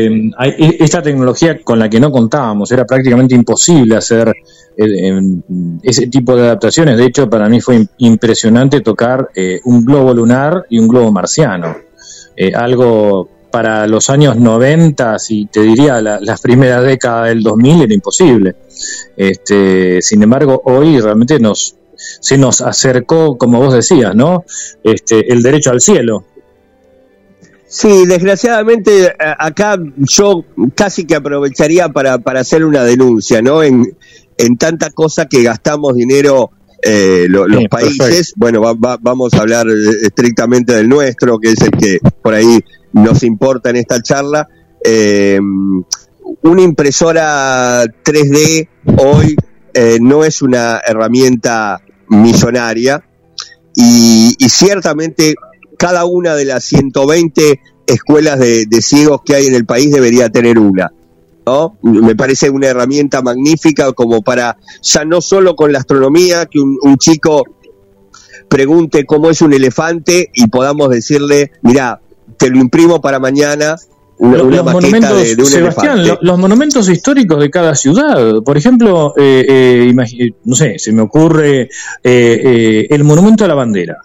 eh, 0.06 0.30
e- 0.44 0.76
esta 0.80 1.00
tecnología 1.00 1.58
con 1.64 1.78
la 1.78 1.88
que 1.88 1.98
no 1.98 2.10
contábamos 2.12 2.70
era 2.70 2.84
prácticamente 2.84 3.34
imposible 3.34 3.96
hacer 3.96 4.28
eh, 4.76 5.08
em, 5.08 5.40
ese 5.82 6.08
tipo 6.08 6.36
de 6.36 6.42
adaptaciones. 6.42 6.98
De 6.98 7.06
hecho, 7.06 7.30
para 7.30 7.48
mí 7.48 7.62
fue 7.62 7.76
im- 7.78 7.88
impresionante 7.96 8.82
tocar 8.82 9.30
eh, 9.34 9.60
un 9.64 9.82
globo 9.86 10.12
lunar 10.12 10.66
y 10.68 10.78
un 10.78 10.86
globo 10.86 11.10
marciano. 11.12 11.76
Eh, 12.36 12.52
algo 12.54 13.26
para 13.50 13.86
los 13.86 14.10
años 14.10 14.36
90, 14.36 15.16
y 15.30 15.46
te 15.46 15.62
diría 15.62 16.02
la- 16.02 16.20
las 16.20 16.38
primeras 16.42 16.84
décadas 16.84 17.28
del 17.30 17.42
2000, 17.42 17.80
era 17.84 17.94
imposible. 17.94 18.54
Este, 19.16 20.02
sin 20.02 20.22
embargo, 20.22 20.60
hoy 20.66 21.00
realmente 21.00 21.38
nos 21.40 21.74
se 22.20 22.36
nos 22.36 22.60
acercó, 22.60 23.38
como 23.38 23.58
vos 23.60 23.72
decías, 23.72 24.14
¿no? 24.14 24.44
Este, 24.84 25.32
el 25.32 25.42
derecho 25.42 25.70
al 25.70 25.80
cielo. 25.80 26.24
Sí, 27.78 28.06
desgraciadamente 28.06 29.12
a- 29.18 29.46
acá 29.48 29.76
yo 29.98 30.44
casi 30.74 31.04
que 31.04 31.14
aprovecharía 31.14 31.90
para, 31.90 32.16
para 32.18 32.40
hacer 32.40 32.64
una 32.64 32.84
denuncia, 32.84 33.42
¿no? 33.42 33.62
En, 33.62 33.94
en 34.38 34.56
tanta 34.56 34.88
cosa 34.90 35.26
que 35.26 35.42
gastamos 35.42 35.94
dinero 35.94 36.50
eh, 36.82 37.26
lo- 37.28 37.46
los 37.46 37.60
Sí, 37.60 37.68
países, 37.68 37.98
perfecto. 37.98 38.32
bueno, 38.36 38.60
va- 38.62 38.72
va- 38.72 38.98
vamos 38.98 39.34
a 39.34 39.40
hablar 39.40 39.66
eh, 39.68 39.72
estrictamente 40.04 40.72
del 40.74 40.88
nuestro, 40.88 41.38
que 41.38 41.50
es 41.52 41.60
el 41.60 41.70
que 41.72 41.98
por 42.22 42.32
ahí 42.32 42.60
nos 42.94 43.22
importa 43.22 43.68
en 43.68 43.76
esta 43.76 44.00
charla. 44.00 44.48
Eh, 44.82 45.38
una 46.42 46.62
impresora 46.62 47.84
3D 47.84 48.68
hoy 48.98 49.36
eh, 49.74 49.98
no 50.00 50.24
es 50.24 50.40
una 50.40 50.80
herramienta 50.86 51.82
millonaria 52.08 53.02
y, 53.74 54.34
y 54.38 54.48
ciertamente 54.48 55.34
cada 55.76 56.04
una 56.04 56.34
de 56.34 56.44
las 56.44 56.64
120 56.64 57.60
escuelas 57.86 58.38
de, 58.38 58.66
de 58.66 58.82
ciegos 58.82 59.20
que 59.24 59.34
hay 59.34 59.46
en 59.46 59.54
el 59.54 59.64
país 59.64 59.92
debería 59.92 60.28
tener 60.28 60.58
una. 60.58 60.92
¿no? 61.46 61.78
Me 61.82 62.16
parece 62.16 62.50
una 62.50 62.66
herramienta 62.66 63.22
magnífica 63.22 63.92
como 63.92 64.22
para, 64.22 64.56
ya 64.82 65.04
no 65.04 65.20
solo 65.20 65.54
con 65.54 65.72
la 65.72 65.78
astronomía, 65.78 66.46
que 66.46 66.58
un, 66.58 66.76
un 66.82 66.96
chico 66.98 67.44
pregunte 68.48 69.04
cómo 69.06 69.30
es 69.30 69.40
un 69.42 69.52
elefante 69.52 70.30
y 70.34 70.48
podamos 70.48 70.90
decirle, 70.90 71.52
mira, 71.62 72.00
te 72.36 72.50
lo 72.50 72.58
imprimo 72.58 73.00
para 73.00 73.18
mañana, 73.18 73.76
una, 74.18 74.38
los 74.38 74.64
monumentos, 74.64 75.22
de, 75.22 75.36
de 75.36 75.42
un 75.42 75.48
Sebastián, 75.48 75.98
elefante. 75.98 76.26
los 76.26 76.38
monumentos 76.38 76.88
históricos 76.88 77.38
de 77.38 77.50
cada 77.50 77.74
ciudad. 77.74 78.42
Por 78.42 78.56
ejemplo, 78.56 79.12
eh, 79.16 79.44
eh, 79.46 80.30
no 80.44 80.54
sé, 80.56 80.78
se 80.78 80.92
me 80.92 81.02
ocurre 81.02 81.62
eh, 81.62 81.68
eh, 82.02 82.86
el 82.90 83.04
monumento 83.04 83.44
a 83.44 83.48
la 83.48 83.54
bandera, 83.54 83.98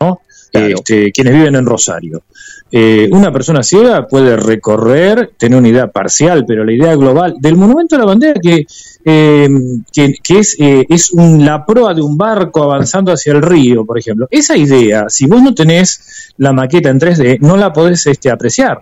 ¿no? 0.00 0.20
Este, 0.54 1.10
quienes 1.10 1.34
viven 1.34 1.56
en 1.56 1.66
Rosario. 1.66 2.22
Eh, 2.70 3.08
una 3.12 3.32
persona 3.32 3.62
ciega 3.62 4.06
puede 4.06 4.36
recorrer, 4.36 5.32
tener 5.36 5.58
una 5.58 5.68
idea 5.68 5.88
parcial, 5.88 6.44
pero 6.46 6.64
la 6.64 6.72
idea 6.72 6.94
global 6.96 7.34
del 7.40 7.56
monumento 7.56 7.96
a 7.96 7.98
la 7.98 8.04
bandera 8.04 8.40
que, 8.40 8.64
eh, 9.04 9.48
que, 9.92 10.14
que 10.22 10.38
es, 10.38 10.56
eh, 10.58 10.84
es 10.88 11.10
un- 11.12 11.44
la 11.44 11.64
proa 11.66 11.92
de 11.94 12.02
un 12.02 12.16
barco 12.16 12.62
avanzando 12.62 13.12
hacia 13.12 13.32
el 13.32 13.42
río, 13.42 13.84
por 13.84 13.98
ejemplo. 13.98 14.26
Esa 14.30 14.56
idea, 14.56 15.06
si 15.08 15.26
vos 15.26 15.42
no 15.42 15.54
tenés 15.54 16.32
la 16.38 16.52
maqueta 16.52 16.88
en 16.90 16.98
3D, 16.98 17.38
no 17.40 17.56
la 17.56 17.72
podés 17.72 18.06
este, 18.06 18.30
apreciar. 18.30 18.78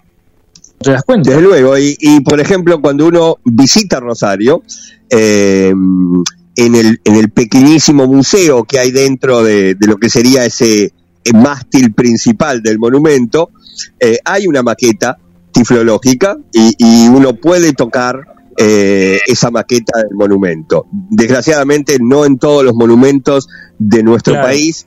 ¿Te 0.78 0.90
das 0.90 1.03
cuenta? 1.05 1.31
Desde 1.31 1.43
luego, 1.43 1.78
y, 1.78 1.97
y, 2.01 2.20
por 2.20 2.40
ejemplo, 2.40 2.81
cuando 2.81 3.07
uno 3.07 3.39
visita 3.44 4.01
Rosario, 4.01 4.62
eh, 5.11 5.73
en, 6.57 6.74
el, 6.74 7.01
en 7.05 7.16
el 7.16 7.31
pequeñísimo 7.31 8.07
museo 8.07 8.65
que 8.65 8.78
hay 8.78 8.90
dentro 8.90 9.43
de, 9.43 9.74
de 9.74 9.86
lo 9.86 9.97
que 9.97 10.09
sería 10.11 10.44
ese 10.44 10.93
mástil 11.35 11.93
principal 11.93 12.62
del 12.62 12.78
monumento, 12.78 13.51
eh, 14.01 14.19
hay 14.24 14.47
una 14.47 14.62
maqueta 14.62 15.19
tiflológica 15.53 16.36
y, 16.53 16.74
y 16.78 17.09
uno 17.09 17.35
puede 17.35 17.73
tocar 17.73 18.32
eh, 18.57 19.19
esa 19.27 19.51
maqueta 19.51 19.99
del 19.99 20.15
monumento. 20.15 20.86
Desgraciadamente, 20.90 21.97
no 22.01 22.24
en 22.24 22.39
todos 22.39 22.65
los 22.65 22.74
monumentos 22.74 23.49
de 23.78 24.03
nuestro 24.03 24.35
Claro. 24.35 24.49
país 24.49 24.86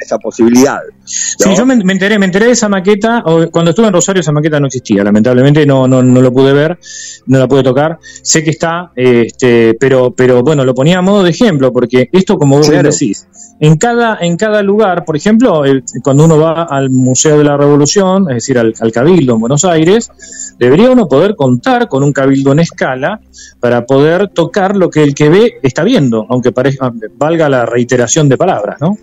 esa 0.00 0.18
posibilidad. 0.18 0.78
Sí, 1.04 1.54
yo 1.56 1.66
me, 1.66 1.76
me 1.76 1.92
enteré, 1.92 2.18
me 2.18 2.26
enteré 2.26 2.46
de 2.46 2.52
esa 2.52 2.68
maqueta, 2.68 3.22
o- 3.26 3.50
cuando 3.50 3.70
estuve 3.70 3.86
en 3.88 3.92
Rosario 3.92 4.20
esa 4.20 4.32
maqueta 4.32 4.58
no 4.60 4.66
existía, 4.66 5.04
lamentablemente 5.04 5.66
no, 5.66 5.86
no, 5.86 6.02
no 6.02 6.20
lo 6.22 6.32
pude 6.32 6.52
ver, 6.52 6.78
no 7.26 7.38
la 7.38 7.46
pude 7.48 7.62
tocar, 7.62 7.98
sé 8.22 8.42
que 8.42 8.50
está, 8.50 8.90
este, 8.96 9.74
pero, 9.78 10.12
pero 10.12 10.42
bueno, 10.42 10.64
lo 10.64 10.74
ponía 10.74 10.98
a 10.98 11.02
modo 11.02 11.22
de 11.22 11.30
ejemplo, 11.30 11.72
porque 11.72 12.08
esto 12.12 12.36
como 12.38 12.58
vos 12.58 12.68
Claro. 12.68 12.90
decís, 12.90 13.26
en 13.60 13.76
cada, 13.76 14.18
en 14.20 14.36
cada 14.36 14.62
lugar, 14.62 15.04
por 15.04 15.16
ejemplo, 15.16 15.64
el- 15.64 15.84
cuando 16.02 16.24
uno 16.24 16.38
va 16.38 16.64
al 16.64 16.90
Museo 16.90 17.38
de 17.38 17.44
la 17.44 17.56
Revolución, 17.56 18.26
es 18.30 18.36
decir, 18.36 18.58
al, 18.58 18.74
al 18.80 18.92
Cabildo 18.92 19.34
en 19.34 19.40
Buenos 19.40 19.64
Aires, 19.64 20.10
debería 20.58 20.90
uno 20.90 21.06
poder 21.08 21.34
contar 21.36 21.88
con 21.88 22.02
un 22.02 22.12
cabildo 22.12 22.52
en 22.52 22.60
escala 22.60 23.20
para 23.60 23.84
poder 23.86 24.28
tocar 24.28 24.76
lo 24.76 24.88
que 24.90 25.02
el 25.02 25.14
que 25.14 25.28
ve 25.28 25.52
está 25.62 25.82
viendo, 25.84 26.26
aunque 26.28 26.52
parezca, 26.52 26.92
valga 27.16 27.48
la 27.48 27.66
reiteración 27.66 28.28
de 28.28 28.36
palabras, 28.36 28.80
¿no? 28.80 28.96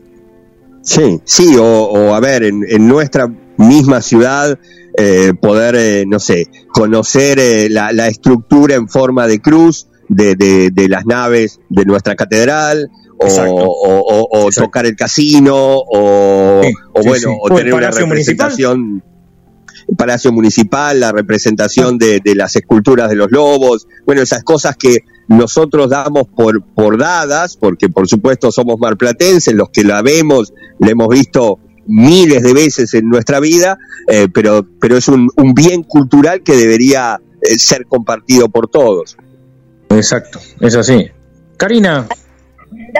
Sí, 0.82 1.22
sí, 1.26 1.56
o, 1.58 1.64
o, 1.64 2.14
a 2.14 2.20
ver, 2.20 2.44
en, 2.44 2.66
en 2.68 2.88
nuestra 2.88 3.28
misma 3.58 4.02
ciudad 4.02 4.58
eh, 4.98 5.34
poder, 5.40 5.76
eh, 5.76 6.06
no 6.08 6.20
sé, 6.20 6.48
conocer 6.74 7.40
eh, 7.40 7.70
la, 7.70 7.92
la 7.92 8.08
estructura 8.08 8.76
en 8.76 8.90
forma 8.90 9.28
de 9.28 9.40
cruz 9.40 9.88
de, 10.10 10.36
de, 10.36 10.70
de 10.72 10.90
las 10.90 11.06
naves 11.06 11.60
de 11.70 11.86
nuestra 11.86 12.16
catedral, 12.16 12.90
o, 13.18 14.50
tocar 14.54 14.86
el 14.86 14.96
casino, 14.96 15.56
o, 15.56 16.62
Sí, 16.64 16.74
bueno, 17.04 17.30
sí. 17.30 17.38
o 17.40 17.56
tener 17.56 17.74
una 17.74 17.92
representación. 17.92 19.04
El 19.88 19.96
Palacio 19.96 20.32
Municipal, 20.32 21.00
la 21.00 21.12
representación 21.12 21.98
de, 21.98 22.20
de 22.24 22.36
las 22.36 22.56
esculturas 22.56 23.10
de 23.10 23.16
los 23.16 23.32
lobos, 23.32 23.88
bueno, 24.06 24.22
esas 24.22 24.44
cosas 24.44 24.76
que 24.78 25.00
nosotros 25.28 25.90
damos 25.90 26.28
por, 26.28 26.62
por 26.64 26.98
dadas, 26.98 27.58
porque 27.58 27.90
por 27.90 28.08
supuesto 28.08 28.52
somos 28.52 28.80
marplatenses, 28.80 29.54
los 29.54 29.70
que 29.70 29.84
la 29.84 30.02
vemos, 30.02 30.54
la 30.80 30.92
hemos 30.92 31.08
visto 31.08 31.60
miles 31.88 32.44
de 32.44 32.54
veces 32.54 32.94
en 32.94 33.10
nuestra 33.10 33.40
vida, 33.40 33.78
eh, 34.08 34.28
pero, 34.34 34.66
pero 34.80 34.98
es 34.98 35.08
un, 35.08 35.30
un 35.36 35.54
bien 35.54 35.84
cultural 35.84 36.42
que 36.44 36.56
debería 36.56 37.20
eh, 37.42 37.58
ser 37.58 37.86
compartido 37.86 38.50
por 38.50 38.68
todos. 38.68 39.18
Exacto, 39.90 40.40
es 40.60 40.76
así. 40.76 41.08
Karina, 41.58 42.08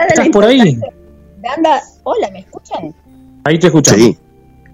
¿Estás 0.08 0.28
por 0.28 0.44
ahí? 0.44 0.78
hola, 2.04 2.30
¿me 2.30 2.40
escuchan? 2.40 2.94
ahí 3.44 3.58
te 3.58 3.66
escuchamos. 3.66 4.00
Sí. 4.00 4.18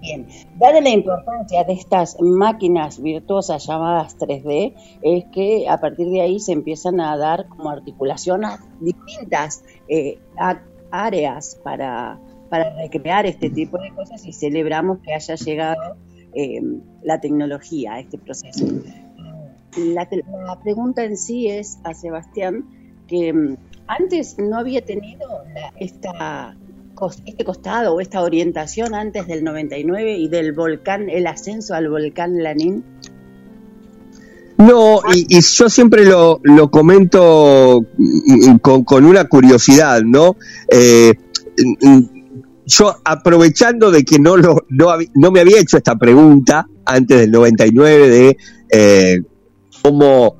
Bien. 0.01 0.27
Dada 0.55 0.79
la 0.81 0.89
importancia 0.89 1.63
de 1.65 1.73
estas 1.73 2.17
máquinas 2.21 3.01
virtuosas 3.01 3.65
llamadas 3.67 4.17
3D, 4.17 4.73
es 5.01 5.25
que 5.33 5.67
a 5.67 5.79
partir 5.79 6.07
de 6.09 6.21
ahí 6.21 6.39
se 6.39 6.53
empiezan 6.53 7.01
a 7.01 7.17
dar 7.17 7.47
como 7.49 7.69
articulación 7.69 8.45
a 8.45 8.59
distintas 8.79 9.63
eh, 9.89 10.17
a- 10.37 10.61
áreas 10.91 11.59
para, 11.63 12.17
para 12.49 12.73
recrear 12.77 13.25
este 13.25 13.49
tipo 13.49 13.77
de 13.77 13.89
cosas 13.93 14.25
y 14.25 14.31
celebramos 14.33 14.99
que 14.99 15.13
haya 15.13 15.35
llegado 15.35 15.95
eh, 16.33 16.61
la 17.03 17.19
tecnología 17.19 17.95
a 17.95 17.99
este 17.99 18.17
proceso. 18.17 18.65
La, 19.77 20.07
la 20.45 20.59
pregunta 20.61 21.03
en 21.03 21.17
sí 21.17 21.47
es 21.47 21.77
a 21.83 21.93
Sebastián 21.93 22.65
que 23.07 23.33
mm, 23.33 23.57
antes 23.87 24.37
no 24.39 24.57
había 24.57 24.83
tenido 24.83 25.27
la- 25.53 25.73
esta 25.79 26.55
este 27.07 27.43
costado 27.43 27.95
o 27.95 28.01
esta 28.01 28.21
orientación 28.21 28.93
antes 28.93 29.27
del 29.27 29.43
99 29.43 30.17
y 30.17 30.27
del 30.27 30.53
volcán, 30.53 31.09
el 31.09 31.27
ascenso 31.27 31.73
al 31.73 31.89
volcán 31.89 32.43
Lanín. 32.43 32.83
No, 34.57 34.99
y, 35.13 35.37
y 35.37 35.41
yo 35.41 35.69
siempre 35.69 36.03
lo, 36.03 36.41
lo 36.43 36.69
comento 36.69 37.81
mm, 37.97 38.57
con, 38.57 38.83
con 38.83 39.05
una 39.05 39.23
curiosidad, 39.25 40.01
¿no? 40.01 40.35
Eh, 40.69 41.13
mm, 41.81 41.99
yo 42.65 42.95
aprovechando 43.03 43.89
de 43.89 44.03
que 44.03 44.19
no, 44.19 44.37
lo, 44.37 44.57
no, 44.69 44.89
no 45.15 45.31
me 45.31 45.39
había 45.39 45.59
hecho 45.59 45.77
esta 45.77 45.95
pregunta 45.95 46.67
antes 46.85 47.19
del 47.19 47.31
99 47.31 48.09
de 48.09 48.37
eh, 48.69 49.21
cómo, 49.81 50.35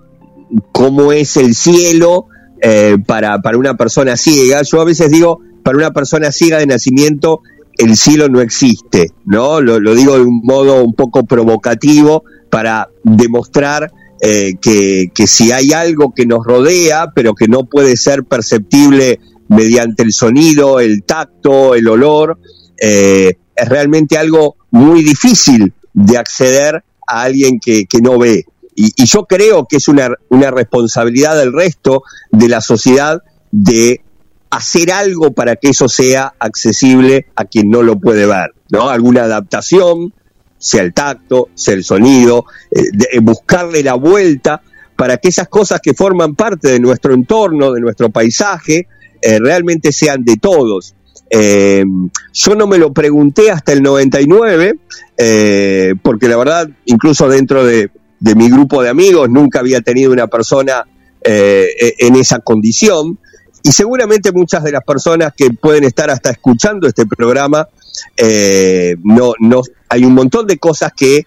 cómo 0.71 1.11
es 1.11 1.37
el 1.37 1.55
cielo 1.55 2.27
eh, 2.61 2.97
para, 3.05 3.41
para 3.41 3.57
una 3.57 3.77
persona 3.77 4.17
ciega, 4.17 4.61
yo 4.63 4.81
a 4.81 4.85
veces 4.85 5.09
digo, 5.09 5.39
para 5.63 5.77
una 5.77 5.91
persona 5.91 6.31
ciega 6.31 6.57
de 6.57 6.67
nacimiento, 6.67 7.41
el 7.79 7.95
cielo 7.95 8.27
no 8.27 8.41
existe, 8.41 9.11
¿no? 9.25 9.61
Lo, 9.61 9.95
digo 9.95 10.15
de 10.15 10.23
un 10.23 10.41
modo 10.43 10.83
un 10.83 10.93
poco 10.93 11.23
provocativo 11.23 12.23
para 12.49 12.89
demostrar 13.03 13.91
eh, 14.21 14.55
que, 14.61 15.11
que 15.13 15.27
si 15.27 15.53
hay 15.53 15.71
algo 15.71 16.13
que 16.13 16.25
nos 16.25 16.45
rodea, 16.45 17.11
pero 17.15 17.33
que 17.33 17.47
no 17.47 17.63
puede 17.63 17.95
ser 17.95 18.25
perceptible 18.25 19.19
mediante 19.47 20.03
el 20.03 20.11
sonido, 20.11 20.81
el 20.81 21.03
tacto, 21.03 21.73
el 21.73 21.87
olor, 21.87 22.37
eh, 22.81 23.37
es 23.55 23.69
realmente 23.69 24.17
algo 24.17 24.57
muy 24.71 25.01
difícil 25.01 25.73
de 25.93 26.17
acceder 26.17 26.83
a 27.07 27.21
alguien 27.21 27.59
que, 27.59 27.85
que 27.85 28.01
no 28.01 28.19
ve. 28.19 28.45
Y, 28.75 28.91
y 28.95 29.05
yo 29.05 29.25
creo 29.25 29.65
que 29.65 29.77
es 29.77 29.87
una, 29.87 30.09
una 30.29 30.51
responsabilidad 30.51 31.37
del 31.37 31.53
resto 31.53 32.03
de 32.31 32.49
la 32.49 32.59
sociedad 32.59 33.21
de 33.51 34.01
hacer 34.49 34.91
algo 34.91 35.31
para 35.31 35.55
que 35.55 35.69
eso 35.69 35.87
sea 35.87 36.33
accesible 36.39 37.27
a 37.35 37.45
quien 37.45 37.69
no 37.69 37.83
lo 37.83 37.99
puede 37.99 38.25
ver, 38.25 38.53
¿no? 38.69 38.89
Alguna 38.89 39.23
adaptación, 39.23 40.13
sea 40.57 40.81
el 40.81 40.93
tacto, 40.93 41.49
sea 41.53 41.75
el 41.75 41.83
sonido, 41.83 42.45
eh, 42.71 42.83
eh, 43.11 43.19
buscarle 43.19 43.83
la 43.83 43.93
vuelta 43.93 44.61
para 44.99 45.17
que 45.17 45.29
esas 45.29 45.47
cosas 45.47 45.79
que 45.81 45.93
forman 45.93 46.35
parte 46.35 46.67
de 46.67 46.79
nuestro 46.79 47.13
entorno, 47.13 47.71
de 47.71 47.79
nuestro 47.79 48.09
paisaje, 48.09 48.85
eh, 49.21 49.39
realmente 49.39 49.93
sean 49.93 50.25
de 50.25 50.35
todos. 50.35 50.93
Eh, 51.29 51.85
yo 52.33 52.55
no 52.55 52.67
me 52.67 52.77
lo 52.77 52.91
pregunté 52.91 53.49
hasta 53.49 53.71
el 53.71 53.81
99, 53.81 54.75
eh, 55.17 55.93
porque 56.01 56.27
la 56.27 56.35
verdad, 56.35 56.69
incluso 56.83 57.29
dentro 57.29 57.65
de, 57.65 57.89
mi 58.35 58.49
grupo 58.49 58.83
de 58.83 58.89
amigos, 58.89 59.29
nunca 59.29 59.59
había 59.59 59.79
tenido 59.79 60.11
una 60.11 60.27
persona 60.27 60.83
e- 61.23 61.95
en 61.99 62.15
esa 62.15 62.39
condición. 62.39 63.19
Y 63.63 63.71
seguramente 63.71 64.31
muchas 64.31 64.63
de 64.63 64.71
las 64.71 64.83
personas 64.83 65.33
que 65.35 65.51
pueden 65.51 65.83
estar 65.83 66.09
hasta 66.09 66.31
escuchando 66.31 66.87
este 66.87 67.05
programa, 67.05 67.67
eh, 68.15 68.95
no, 69.03 69.33
no, 69.39 69.61
hay 69.89 70.05
un 70.05 70.13
montón 70.13 70.47
de 70.47 70.57
cosas 70.57 70.91
que 70.95 71.25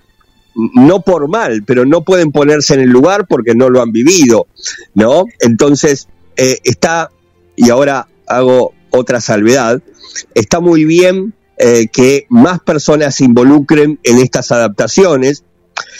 no 0.54 1.00
por 1.00 1.28
mal, 1.28 1.62
pero 1.66 1.84
no 1.84 2.02
pueden 2.04 2.30
ponerse 2.30 2.74
en 2.74 2.80
el 2.80 2.90
lugar 2.90 3.26
porque 3.26 3.54
no 3.54 3.70
lo 3.70 3.82
han 3.82 3.92
vivido, 3.92 4.46
¿no? 4.94 5.24
Entonces, 5.40 6.08
eh, 6.36 6.58
está, 6.64 7.10
y 7.56 7.70
ahora 7.70 8.08
hago 8.26 8.72
otra 8.90 9.20
salvedad, 9.20 9.82
está 10.34 10.60
muy 10.60 10.84
bien 10.84 11.34
eh, 11.58 11.86
que 11.92 12.26
más 12.28 12.60
personas 12.60 13.16
se 13.16 13.24
involucren 13.24 13.98
en 14.02 14.18
estas 14.18 14.52
adaptaciones 14.52 15.44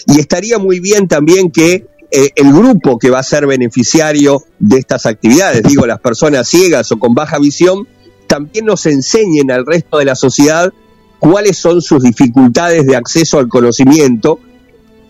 y 0.06 0.20
estaría 0.20 0.58
muy 0.58 0.80
bien 0.80 1.08
también 1.08 1.50
que 1.50 1.86
eh, 2.14 2.30
el 2.36 2.52
grupo 2.52 2.98
que 2.98 3.08
va 3.08 3.20
a 3.20 3.22
ser 3.22 3.46
beneficiario 3.46 4.44
de 4.58 4.78
estas 4.78 5.06
actividades, 5.06 5.62
digo, 5.62 5.86
las 5.86 5.98
personas 5.98 6.46
ciegas 6.46 6.92
o 6.92 6.98
con 6.98 7.14
baja 7.14 7.38
visión, 7.38 7.88
también 8.26 8.66
nos 8.66 8.84
enseñen 8.84 9.50
al 9.50 9.64
resto 9.64 9.96
de 9.96 10.04
la 10.04 10.14
sociedad 10.14 10.72
cuáles 11.18 11.56
son 11.56 11.80
sus 11.80 12.02
dificultades 12.02 12.86
de 12.86 12.96
acceso 12.96 13.38
al 13.38 13.48
conocimiento, 13.48 14.38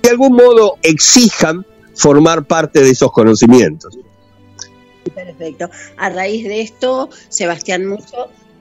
de 0.01 0.11
algún 0.11 0.35
modo 0.35 0.77
exijan 0.83 1.67
formar 1.95 2.45
parte 2.45 2.81
de 2.81 2.91
esos 2.91 3.11
conocimientos. 3.11 3.99
Perfecto. 5.13 5.71
A 5.97 6.09
raíz 6.09 6.45
de 6.45 6.61
esto, 6.61 7.11
Sebastián 7.29 7.99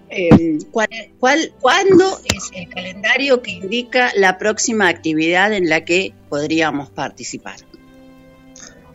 eh, 0.10 0.58
¿cuál, 0.72 0.90
cuál, 1.20 1.54
¿cuándo 1.62 2.20
es 2.24 2.50
el 2.56 2.68
calendario 2.70 3.44
que 3.44 3.52
indica 3.52 4.12
la 4.16 4.40
próxima 4.40 4.88
actividad 4.88 5.54
en 5.54 5.70
la 5.70 5.86
que 5.86 6.14
podríamos 6.28 6.90
participar? 6.90 7.58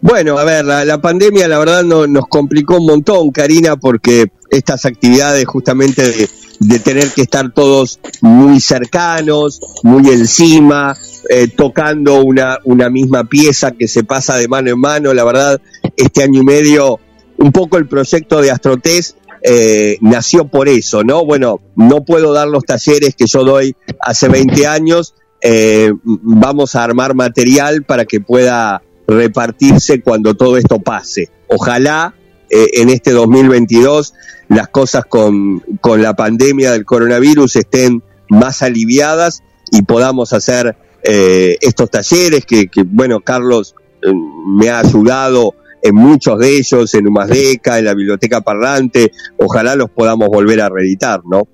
Bueno, 0.01 0.39
a 0.39 0.45
ver, 0.45 0.65
la, 0.65 1.01
pandemia 1.01 1.49
la 1.49 1.59
verdad 1.59 1.83
no, 1.83 2.07
nos 2.07 2.27
complicó 2.29 2.77
un 2.77 2.87
montón, 2.87 3.31
Karina, 3.31 3.77
porque 3.77 4.31
estas 4.51 4.85
actividades 4.85 5.47
justamente 5.47 6.29
de, 6.59 6.79
tener 6.79 7.11
que 7.13 7.23
estar 7.23 7.53
todos 7.53 7.99
muy 8.21 8.61
cercanos, 8.61 9.61
muy 9.83 10.09
encima, 10.11 10.97
eh, 11.29 11.49
tocando 11.49 12.23
una, 12.23 12.59
misma 12.91 13.25
pieza 13.25 13.73
que 13.73 13.89
se 13.89 14.05
pasa 14.05 14.37
de 14.37 14.49
mano 14.49 14.71
en 14.71 14.81
mano, 14.81 15.15
la 15.15 15.25
verdad, 15.25 15.61
este 15.97 16.23
año 16.23 16.43
y 16.43 16.45
medio, 16.45 17.01
un 17.39 17.53
poco 17.53 17.77
el 17.79 17.87
proyecto 17.87 18.41
de 18.41 18.51
Astrotest 18.51 19.17
eh, 19.43 19.99
nació 20.01 20.49
por 20.49 20.69
eso, 20.69 21.05
¿no? 21.05 21.25
Bueno, 21.25 21.61
no 21.75 22.05
puedo 22.05 22.33
dar 22.33 22.49
los 22.49 22.65
talleres 22.65 23.15
que 23.15 23.27
yo 23.27 23.45
doy 23.45 23.77
hace 24.01 24.29
20 24.29 24.67
años, 24.67 25.15
eh, 25.41 25.93
vamos 26.03 26.75
a 26.75 26.85
armar 26.85 27.15
material 27.15 27.85
para 27.85 28.05
que 28.05 28.21
pueda 28.21 28.83
repartirse 29.07 30.01
cuando 30.01 30.35
todo 30.35 30.57
esto 30.57 30.79
pase. 30.79 31.31
Ojalá 31.49 32.15
eh, 32.51 32.67
en 32.75 32.89
este 32.91 33.13
2022 33.13 34.15
las 34.49 34.69
cosas 34.69 35.05
con, 35.07 35.61
con 35.81 36.03
la 36.03 36.15
pandemia 36.15 36.73
del 36.73 36.85
coronavirus 36.85 37.57
estén 37.57 38.03
más 38.29 38.63
aliviadas 38.63 39.43
y 39.71 39.83
podamos 39.83 40.33
hacer 40.33 40.77
eh, 41.03 41.57
estos 41.61 41.91
talleres 41.91 42.45
que, 42.47 42.69
bueno, 42.85 43.21
Carlos 43.21 43.75
eh, 44.03 44.13
me 44.47 44.71
ha 44.71 44.81
ayudado 44.81 45.55
en 45.83 45.95
muchos 45.95 46.39
de 46.39 46.57
ellos, 46.57 46.93
en 46.95 47.07
Humasdeca, 47.07 47.79
en 47.79 47.85
la 47.85 47.95
Biblioteca 47.95 48.41
Parlante, 48.41 49.13
ojalá 49.39 49.77
los 49.77 49.91
podamos 49.91 50.29
volver 50.29 50.61
a 50.61 50.69
reeditar, 50.69 51.21
¿no? 51.25 51.47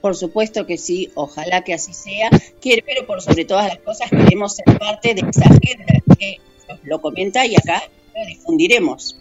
Por 0.00 0.16
supuesto 0.16 0.66
que 0.66 0.78
sí, 0.78 1.10
ojalá 1.14 1.62
que 1.62 1.74
así 1.74 1.92
sea, 1.92 2.30
Quiero- 2.60 2.82
pero 2.86 3.06
por 3.06 3.20
sobre 3.22 3.44
todas 3.44 3.66
las 3.68 3.78
cosas 3.78 4.08
queremos 4.10 4.54
ser 4.56 4.78
parte 4.78 5.14
de 5.14 5.20
esa 5.28 5.44
agenda 5.44 5.94
que 6.18 6.36
lo 6.84 7.00
comenta 7.00 7.44
y 7.46 7.54
acá 7.56 7.82
lo 8.14 8.26
difundiremos. 8.26 9.16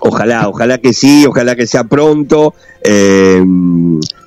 Ojalá, 0.00 0.48
ojalá 0.48 0.78
que 0.78 0.92
sí, 0.92 1.24
ojalá 1.26 1.56
que 1.56 1.66
sea 1.66 1.84
pronto. 1.84 2.54
Eh, 2.82 3.42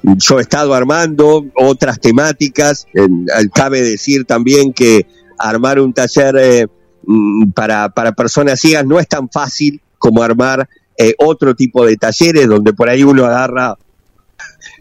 yo 0.03 0.39
he 0.39 0.41
estado 0.41 0.73
armando 0.73 1.45
otras 1.55 1.99
temáticas. 1.99 2.87
Cabe 3.53 3.81
decir 3.81 4.25
también 4.25 4.73
que 4.73 5.05
armar 5.37 5.79
un 5.79 5.93
taller 5.93 6.35
eh, 6.37 6.67
mm, 7.03 7.51
para, 7.51 7.89
para 7.89 8.11
personas 8.11 8.59
ciegas 8.59 8.85
no 8.85 8.99
es 8.99 9.07
tan 9.07 9.29
fácil 9.29 9.81
como 9.97 10.21
armar 10.23 10.67
eh, 10.97 11.15
otro 11.19 11.55
tipo 11.55 11.85
de 11.85 11.95
talleres 11.95 12.47
donde 12.47 12.73
por 12.73 12.89
ahí 12.89 13.03
uno 13.03 13.25
agarra, 13.25 13.77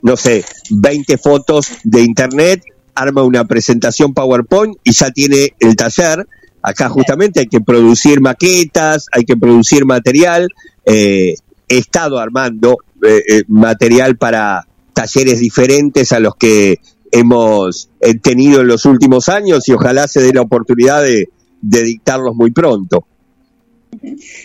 no 0.03 0.17
sé, 0.17 0.45
20 0.71 1.19
fotos 1.19 1.69
de 1.85 2.03
internet, 2.03 2.63
arma 2.95 3.23
una 3.23 3.47
presentación 3.47 4.15
PowerPoint 4.15 4.77
y 4.85 4.93
ya 4.93 5.11
tiene 5.11 5.55
el 5.61 5.77
taller. 5.77 6.27
Acá 6.63 6.89
justamente 6.89 7.41
hay 7.41 7.47
que 7.47 7.61
producir 7.61 8.21
maquetas, 8.21 9.07
hay 9.13 9.25
que 9.25 9.37
producir 9.37 9.87
material. 9.87 10.49
Eh, 10.85 11.35
he 11.69 11.79
estado 11.79 12.19
armando 12.19 12.79
eh, 13.03 13.23
eh, 13.29 13.45
material 13.49 14.17
para 14.17 14.67
talleres 14.93 15.41
diferentes 15.41 16.13
a 16.13 16.21
los 16.21 16.35
que 16.35 16.81
hemos 17.13 17.89
eh, 18.01 18.15
tenido 18.15 18.61
en 18.61 18.67
los 18.67 18.85
últimos 18.85 19.29
años 19.29 19.69
y 19.69 19.73
ojalá 19.73 20.07
se 20.09 20.21
dé 20.21 20.33
la 20.33 20.43
oportunidad 20.43 21.03
de, 21.03 21.29
de 21.63 21.83
dictarlos 21.83 22.35
muy 22.35 22.51
pronto. 22.51 23.07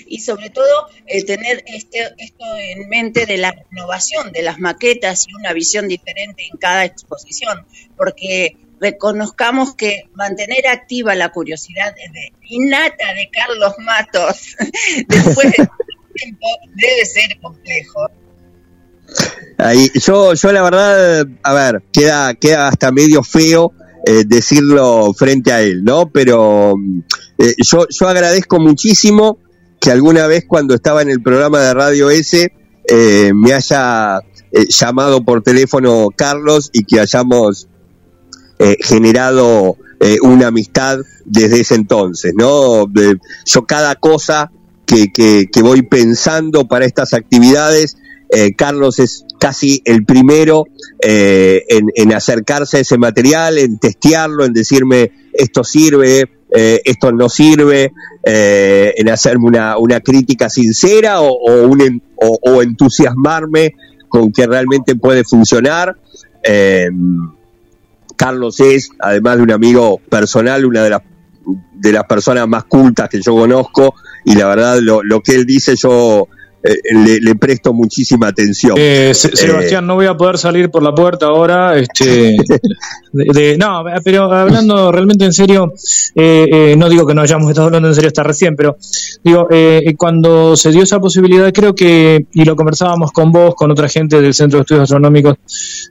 Y 0.07 0.19
sobre 0.19 0.49
todo 0.49 0.87
eh, 1.05 1.23
tener 1.23 1.63
este, 1.67 1.99
esto 2.17 2.45
en 2.57 2.89
mente 2.89 3.25
de 3.25 3.37
la 3.37 3.51
renovación 3.51 4.31
de 4.31 4.41
las 4.41 4.59
maquetas 4.59 5.27
y 5.27 5.33
una 5.35 5.53
visión 5.53 5.87
diferente 5.87 6.47
en 6.51 6.57
cada 6.57 6.85
exposición, 6.85 7.65
porque 7.95 8.57
reconozcamos 8.79 9.75
que 9.75 10.09
mantener 10.13 10.67
activa 10.67 11.15
la 11.15 11.29
curiosidad 11.29 11.93
de, 11.95 12.33
innata 12.49 13.13
de 13.13 13.29
Carlos 13.31 13.73
Matos 13.79 14.55
después 15.07 15.51
de 15.57 15.69
tiempo 16.13 16.47
debe 16.73 17.05
ser 17.05 17.39
complejo. 17.41 18.09
Ahí, 19.57 19.89
yo, 19.93 20.33
yo 20.33 20.51
la 20.51 20.61
verdad, 20.63 21.27
a 21.43 21.53
ver, 21.53 21.83
queda, 21.91 22.33
queda 22.33 22.67
hasta 22.67 22.91
medio 22.91 23.23
feo 23.23 23.73
eh, 24.05 24.23
decirlo 24.25 25.13
frente 25.13 25.51
a 25.51 25.61
él, 25.61 25.83
¿no? 25.83 26.09
Pero 26.09 26.75
mm, 26.77 27.01
eh, 27.37 27.53
yo, 27.57 27.87
yo 27.89 28.07
agradezco 28.07 28.59
muchísimo 28.59 29.39
que 29.79 29.91
alguna 29.91 30.27
vez 30.27 30.45
cuando 30.47 30.73
estaba 30.73 31.01
en 31.01 31.09
el 31.09 31.21
programa 31.21 31.59
de 31.59 31.73
Radio 31.73 32.09
S 32.09 32.51
eh, 32.87 33.31
me 33.33 33.53
haya 33.53 34.19
eh, 34.51 34.65
llamado 34.69 35.23
por 35.23 35.41
teléfono 35.41 36.09
Carlos 36.15 36.69
y 36.71 36.83
que 36.83 36.99
hayamos 36.99 37.67
eh, 38.59 38.77
generado 38.81 39.77
una 40.21 40.47
amistad 40.47 40.99
desde 41.23 41.61
ese 41.61 41.73
entonces, 41.73 42.33
¿no? 42.37 42.85
Yo 43.45 43.65
cada 43.65 43.95
cosa 43.95 44.51
que, 44.85 45.11
que, 45.11 45.61
voy 45.63 45.81
pensando 45.81 46.67
para 46.67 46.85
estas 46.85 47.13
actividades, 47.15 47.97
Carlos 48.55 48.99
es 48.99 49.25
casi 49.39 49.81
el 49.85 50.05
primero 50.05 50.65
en 51.01 52.13
acercarse 52.13 52.77
a 52.77 52.79
ese 52.81 52.99
material, 52.99 53.57
en 53.57 53.79
testearlo, 53.79 54.45
en 54.45 54.53
decirme 54.53 55.11
esto 55.33 55.63
sirve, 55.63 56.29
eh, 56.55 56.81
esto 56.85 57.11
no 57.11 57.27
sirve, 57.27 57.91
eh, 58.23 58.93
en 58.95 59.09
hacerme 59.09 59.45
una, 59.45 59.77
una 59.77 59.99
crítica 59.99 60.49
sincera 60.49 61.19
o, 61.21 61.37
o, 61.37 62.61
entusiasmarme 62.61 63.75
con 64.07 64.31
que 64.31 64.47
realmente 64.47 64.95
puede 64.95 65.25
funcionar. 65.25 65.97
Eh, 66.43 66.89
Carlos 68.15 68.59
es, 68.61 68.89
además 68.99 69.37
de 69.37 69.43
un 69.43 69.51
amigo 69.51 69.99
personal, 70.09 70.65
una 70.65 70.83
de 70.83 70.89
las 70.91 71.01
de 71.73 71.91
las 71.91 72.05
personas 72.05 72.47
más 72.47 72.63
cultas 72.63 73.07
que 73.09 73.21
yo 73.21 73.35
conozco 73.35 73.93
y 74.23 74.33
la 74.33 74.47
verdad 74.47 74.79
lo, 74.79 75.03
lo 75.03 75.21
que 75.21 75.35
él 75.35 75.45
dice 75.45 75.75
yo 75.75 76.27
le, 77.05 77.19
le 77.19 77.35
presto 77.35 77.73
muchísima 77.73 78.27
atención. 78.27 78.75
Eh, 78.77 79.11
Se- 79.13 79.35
Sebastián, 79.35 79.85
no 79.87 79.95
voy 79.95 80.05
a 80.07 80.15
poder 80.15 80.37
salir 80.37 80.69
por 80.69 80.81
la 80.83 80.93
puerta 80.93 81.27
ahora. 81.27 81.77
Este, 81.77 82.35
de- 83.11 83.33
de- 83.33 83.57
no, 83.57 83.83
pero 84.03 84.31
hablando 84.31 84.91
realmente 84.91 85.25
en 85.25 85.33
serio, 85.33 85.73
eh, 86.15 86.47
eh, 86.51 86.75
no 86.77 86.89
digo 86.89 87.05
que 87.05 87.13
no 87.13 87.21
hayamos 87.21 87.49
estado 87.49 87.67
hablando 87.67 87.87
en 87.89 87.95
serio 87.95 88.07
hasta 88.07 88.23
recién, 88.23 88.55
pero 88.55 88.77
digo, 89.23 89.47
eh, 89.51 89.93
cuando 89.97 90.55
se 90.55 90.71
dio 90.71 90.83
esa 90.83 90.99
posibilidad, 90.99 91.51
creo 91.53 91.75
que, 91.75 92.25
y 92.33 92.45
lo 92.45 92.55
conversábamos 92.55 93.11
con 93.11 93.31
vos, 93.31 93.55
con 93.55 93.71
otra 93.71 93.87
gente 93.89 94.19
del 94.21 94.33
Centro 94.33 94.59
de 94.59 94.61
Estudios 94.61 94.83
Astronómicos, 94.83 95.35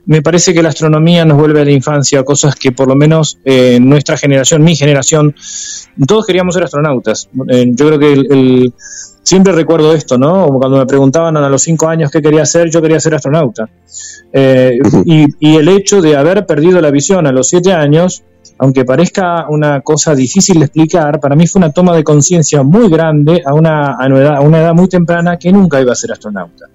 me 0.05 0.21
parece 0.21 0.53
que 0.53 0.61
la 0.61 0.69
astronomía 0.69 1.25
nos 1.25 1.37
vuelve 1.37 1.61
a 1.61 1.65
la 1.65 1.71
infancia, 1.71 2.23
cosas 2.23 2.55
que 2.55 2.71
por 2.71 2.87
lo 2.87 2.95
menos 2.95 3.37
eh, 3.45 3.79
nuestra 3.81 4.17
generación, 4.17 4.63
mi 4.63 4.75
generación, 4.75 5.35
todos 6.07 6.25
queríamos 6.25 6.53
ser 6.55 6.63
astronautas. 6.63 7.29
Eh, 7.49 7.65
yo 7.73 7.87
creo 7.87 7.99
que 7.99 8.13
el- 8.13 8.27
el 8.31 8.73
siempre 9.25 9.51
recuerdo 9.51 9.93
esto, 9.93 10.17
¿no? 10.17 10.45
Como 10.45 10.59
cuando 10.59 10.77
me 10.77 10.85
preguntaban 10.85 11.35
a 11.35 11.49
los 11.49 11.63
cinco 11.63 11.89
años 11.89 12.11
qué 12.11 12.21
quería 12.21 12.43
hacer, 12.43 12.69
yo 12.69 12.81
quería 12.81 12.99
ser 12.99 13.15
astronauta. 13.15 13.67
Eh, 14.31 14.77
y, 15.05 15.25
y 15.39 15.55
el 15.57 15.67
hecho 15.67 16.01
de 16.01 16.15
haber 16.15 16.45
perdido 16.45 16.79
la 16.79 16.91
visión 16.91 17.25
a 17.25 17.31
los 17.31 17.49
siete 17.49 17.73
años, 17.73 18.23
aunque 18.59 18.85
parezca 18.85 19.47
una 19.49 19.81
cosa 19.81 20.15
difícil 20.15 20.59
de 20.59 20.65
explicar, 20.65 21.19
para 21.19 21.35
mí 21.35 21.47
fue 21.47 21.59
una 21.59 21.71
toma 21.71 21.95
de 21.95 22.03
conciencia 22.03 22.63
muy 22.63 22.89
grande 22.89 23.41
a 23.45 23.53
una, 23.53 23.95
a 23.95 24.41
una 24.41 24.59
edad 24.59 24.73
muy 24.73 24.87
temprana 24.87 25.37
que 25.37 25.51
nunca 25.51 25.81
iba 25.81 25.91
a 25.91 25.95
ser 25.95 26.11
astronauta. 26.11 26.65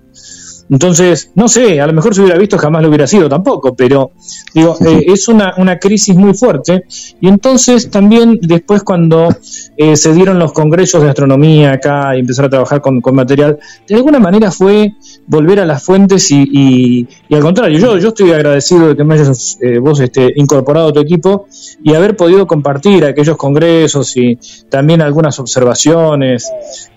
Entonces, 0.70 1.32
no 1.34 1.48
sé, 1.48 1.80
a 1.80 1.86
lo 1.86 1.92
mejor 1.92 2.14
si 2.14 2.20
hubiera 2.20 2.38
visto 2.38 2.56
jamás 2.56 2.82
lo 2.82 2.88
hubiera 2.88 3.06
sido 3.06 3.28
tampoco, 3.28 3.74
pero 3.74 4.12
digo, 4.54 4.76
eh, 4.86 5.04
es 5.08 5.26
una, 5.28 5.54
una 5.56 5.78
crisis 5.78 6.14
muy 6.14 6.32
fuerte. 6.32 6.84
Y 7.20 7.26
entonces 7.28 7.90
también 7.90 8.38
después 8.40 8.82
cuando 8.84 9.28
eh, 9.76 9.96
se 9.96 10.12
dieron 10.14 10.38
los 10.38 10.52
congresos 10.52 11.02
de 11.02 11.08
astronomía 11.08 11.72
acá 11.72 12.16
y 12.16 12.20
empezar 12.20 12.44
a 12.44 12.50
trabajar 12.50 12.80
con, 12.80 13.00
con 13.00 13.16
material, 13.16 13.58
de 13.88 13.94
alguna 13.96 14.20
manera 14.20 14.50
fue 14.52 14.92
volver 15.26 15.58
a 15.60 15.66
las 15.66 15.82
fuentes 15.82 16.30
y, 16.30 16.42
y- 16.50 17.08
y 17.28 17.34
al 17.34 17.42
contrario, 17.42 17.78
yo, 17.78 17.98
yo 17.98 18.08
estoy 18.08 18.30
agradecido 18.32 18.88
de 18.88 18.96
que 18.96 19.04
me 19.04 19.14
hayas 19.14 19.58
eh, 19.60 19.78
vos 19.78 19.98
este, 20.00 20.32
incorporado 20.36 20.88
a 20.88 20.92
tu 20.92 21.00
equipo 21.00 21.46
y 21.82 21.94
haber 21.94 22.16
podido 22.16 22.46
compartir 22.46 23.04
aquellos 23.04 23.36
congresos 23.36 24.16
y 24.16 24.38
también 24.68 25.00
algunas 25.02 25.38
observaciones 25.40 26.48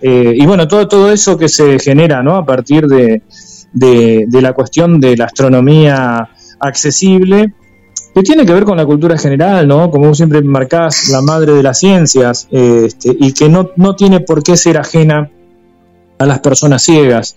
eh, 0.01 0.33
y 0.35 0.45
bueno, 0.45 0.67
todo, 0.67 0.87
todo 0.87 1.11
eso 1.11 1.37
que 1.37 1.49
se 1.49 1.79
genera 1.79 2.21
¿no? 2.23 2.35
a 2.35 2.45
partir 2.45 2.87
de, 2.87 3.21
de, 3.73 4.27
la 4.41 4.53
cuestión 4.53 4.99
de 4.99 5.17
la 5.17 5.25
astronomía 5.25 6.29
accesible 6.59 7.53
que 8.13 8.21
tiene 8.21 8.45
que 8.45 8.53
ver 8.53 8.63
con 8.63 8.77
la 8.77 8.85
cultura 8.85 9.17
general, 9.17 9.67
¿no? 9.67 9.89
Como 9.89 10.13
siempre 10.13 10.41
marcás, 10.43 11.09
la 11.09 11.21
madre 11.21 11.53
de 11.53 11.63
las 11.63 11.79
ciencias, 11.79 12.47
este, 12.51 13.15
y 13.19 13.33
que 13.33 13.49
no, 13.49 13.71
no 13.75 13.95
tiene 13.95 14.19
por 14.19 14.43
qué 14.43 14.55
ser 14.55 14.77
ajena 14.77 15.29
a 16.19 16.25
las 16.25 16.39
personas 16.39 16.83
ciegas. 16.83 17.35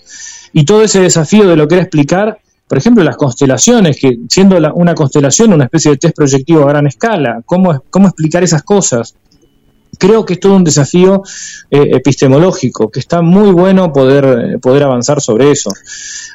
Y 0.52 0.64
todo 0.64 0.82
ese 0.82 1.00
desafío 1.00 1.48
de 1.48 1.56
lo 1.56 1.66
que 1.66 1.76
era 1.76 1.84
explicar, 1.84 2.38
por 2.68 2.76
ejemplo, 2.76 3.02
las 3.04 3.16
constelaciones, 3.16 3.98
que 3.98 4.18
siendo 4.28 4.60
la- 4.60 4.72
una 4.74 4.94
constelación 4.94 5.52
una 5.54 5.64
especie 5.64 5.92
de 5.92 5.96
test 5.96 6.14
proyectivo 6.14 6.64
a 6.64 6.68
gran 6.68 6.86
escala, 6.86 7.40
¿cómo, 7.46 7.82
cómo 7.88 8.08
explicar 8.08 8.42
esas 8.44 8.62
cosas? 8.62 9.14
Creo 9.98 10.24
que 10.26 10.34
es 10.34 10.40
todo 10.40 10.56
un 10.56 10.64
desafío 10.64 11.22
eh, 11.70 11.88
epistemológico, 11.92 12.90
que 12.90 13.00
está 13.00 13.22
muy 13.22 13.50
bueno 13.52 13.92
poder, 13.92 14.24
eh, 14.54 14.58
poder 14.58 14.82
avanzar 14.82 15.20
sobre 15.22 15.50
eso. 15.50 15.70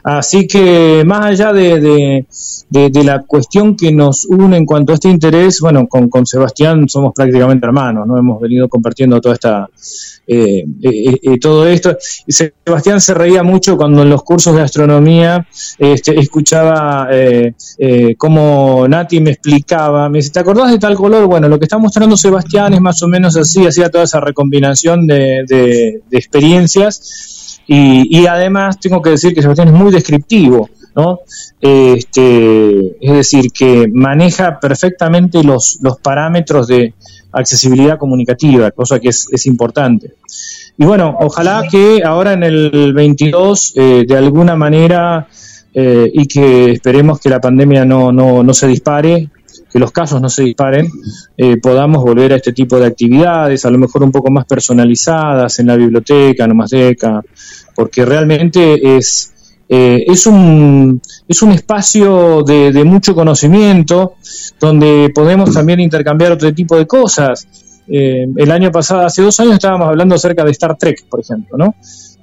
Así 0.04 0.48
que 0.48 1.04
más 1.06 1.26
allá 1.26 1.54
de, 1.54 1.80
de- 1.80 3.04
la 3.04 3.22
cuestión 3.22 3.76
que 3.76 3.92
nos 3.92 4.26
une 4.26 4.58
en 4.58 4.66
cuanto 4.66 4.94
a 4.94 4.96
este 4.96 5.10
interés, 5.10 5.60
bueno, 5.60 5.88
con, 5.88 6.10
con 6.10 6.26
Sebastián 6.26 6.88
somos 6.90 7.14
prácticamente 7.14 7.66
hermanos, 7.66 8.08
¿no? 8.08 8.18
Hemos 8.18 8.40
venido 8.42 8.68
compartiendo 8.70 9.20
toda 9.22 9.36
esta, 9.36 9.70
eh, 10.28 10.66
eh, 10.82 11.18
eh, 11.22 11.40
todo 11.40 11.68
esto. 11.68 11.98
Sebastián 12.28 13.02
se 13.02 13.14
reía 13.14 13.44
mucho 13.44 13.76
cuando 13.78 14.02
en 14.04 14.10
los 14.10 14.24
cursos 14.24 14.56
de 14.56 14.62
astronomía 14.62 15.46
este, 15.78 16.20
escuchaba 16.20 17.10
cómo 18.18 18.88
Nati 18.88 19.20
me 19.20 19.32
explicaba, 19.32 20.08
me 20.10 20.20
dice, 20.20 20.32
¿te 20.32 20.40
acordás 20.40 20.72
de 20.72 20.80
tal 20.80 20.96
color? 20.96 21.26
Bueno, 21.28 21.48
lo 21.48 21.60
que 21.60 21.66
está 21.66 21.78
mostrando 21.78 22.16
Sebastián 22.18 22.74
es 22.74 22.82
más 22.82 23.02
o 23.04 23.08
menos 23.08 23.36
así, 23.42 23.66
hacía 23.66 23.90
toda 23.90 24.04
esa 24.06 24.20
recombinación 24.20 25.08
de, 25.08 25.44
de- 25.48 26.02
de 26.10 26.18
experiencias 26.18 27.60
y, 27.68 28.20
y 28.20 28.26
además 28.28 28.80
tengo 28.80 29.02
que 29.02 29.12
decir 29.12 29.34
que 29.34 29.42
Sebastián 29.42 29.70
es 29.70 29.74
muy 29.74 29.92
descriptivo. 29.92 30.70
¿no? 30.94 31.20
Este, 31.62 32.98
es 33.00 33.14
decir, 33.14 33.52
que 33.52 33.88
maneja 33.94 34.60
perfectamente 34.60 35.44
los, 35.44 35.80
los 35.82 35.98
parámetros 36.00 36.68
de 36.68 36.94
accesibilidad 37.32 37.98
comunicativa, 37.98 38.72
cosa 38.72 39.00
que 39.00 39.10
es, 39.10 39.28
es 39.32 39.46
importante. 39.46 40.12
Y 40.78 40.86
bueno, 40.86 41.16
ojalá 41.20 41.64
que 41.72 42.02
ahora 42.04 42.34
en 42.34 42.44
el 42.44 42.94
22, 42.94 43.74
eh, 43.78 44.04
de 44.08 44.18
alguna 44.18 44.56
manera, 44.56 45.28
eh, 45.74 46.12
y 46.14 46.28
que 46.28 46.72
esperemos 46.72 47.20
que 47.22 47.30
la 47.30 47.40
pandemia 47.40 47.86
no, 47.86 48.12
no, 48.12 48.44
no 48.44 48.54
se 48.54 48.68
dispare, 48.68 49.30
que 49.72 49.80
los 49.80 49.92
casos 49.92 50.22
no 50.22 50.30
se 50.30 50.44
disparen, 50.44 50.90
eh, 51.38 51.58
podamos 51.58 52.04
volver 52.04 52.34
a 52.34 52.36
este 52.36 52.52
tipo 52.52 52.78
de 52.78 52.88
actividades, 52.88 53.66
a 53.66 53.70
lo 53.70 53.78
mejor 53.78 54.04
un 54.04 54.12
poco 54.12 54.30
más 54.30 54.46
personalizadas 54.46 55.60
en 55.60 55.68
la 55.68 55.76
biblioteca, 55.76 56.44
en 56.44 56.52
Omasdeca, 56.52 57.22
porque 57.76 58.06
realmente 58.06 58.98
es, 58.98 59.32
eh, 59.70 60.04
es, 60.06 60.26
un, 60.26 61.02
es 61.28 61.42
un 61.42 61.52
espacio 61.52 62.44
de, 62.44 62.84
mucho 62.84 63.16
conocimiento 63.16 64.16
donde 64.60 65.12
podemos 65.16 65.54
también 65.54 65.80
intercambiar 65.80 66.34
otro 66.34 66.54
tipo 66.54 66.76
de 66.76 66.86
cosas. 66.86 67.48
Eh, 67.88 68.28
el 68.36 68.52
año 68.52 68.72
pasado, 68.72 69.06
hace 69.06 69.22
dos 69.22 69.40
años 69.40 69.54
estábamos 69.54 69.88
hablando 69.88 70.16
acerca 70.16 70.44
de 70.44 70.52
Star 70.52 70.78
Trek, 70.78 71.06
por 71.10 71.22
ejemplo, 71.22 71.58
¿no? 71.58 71.76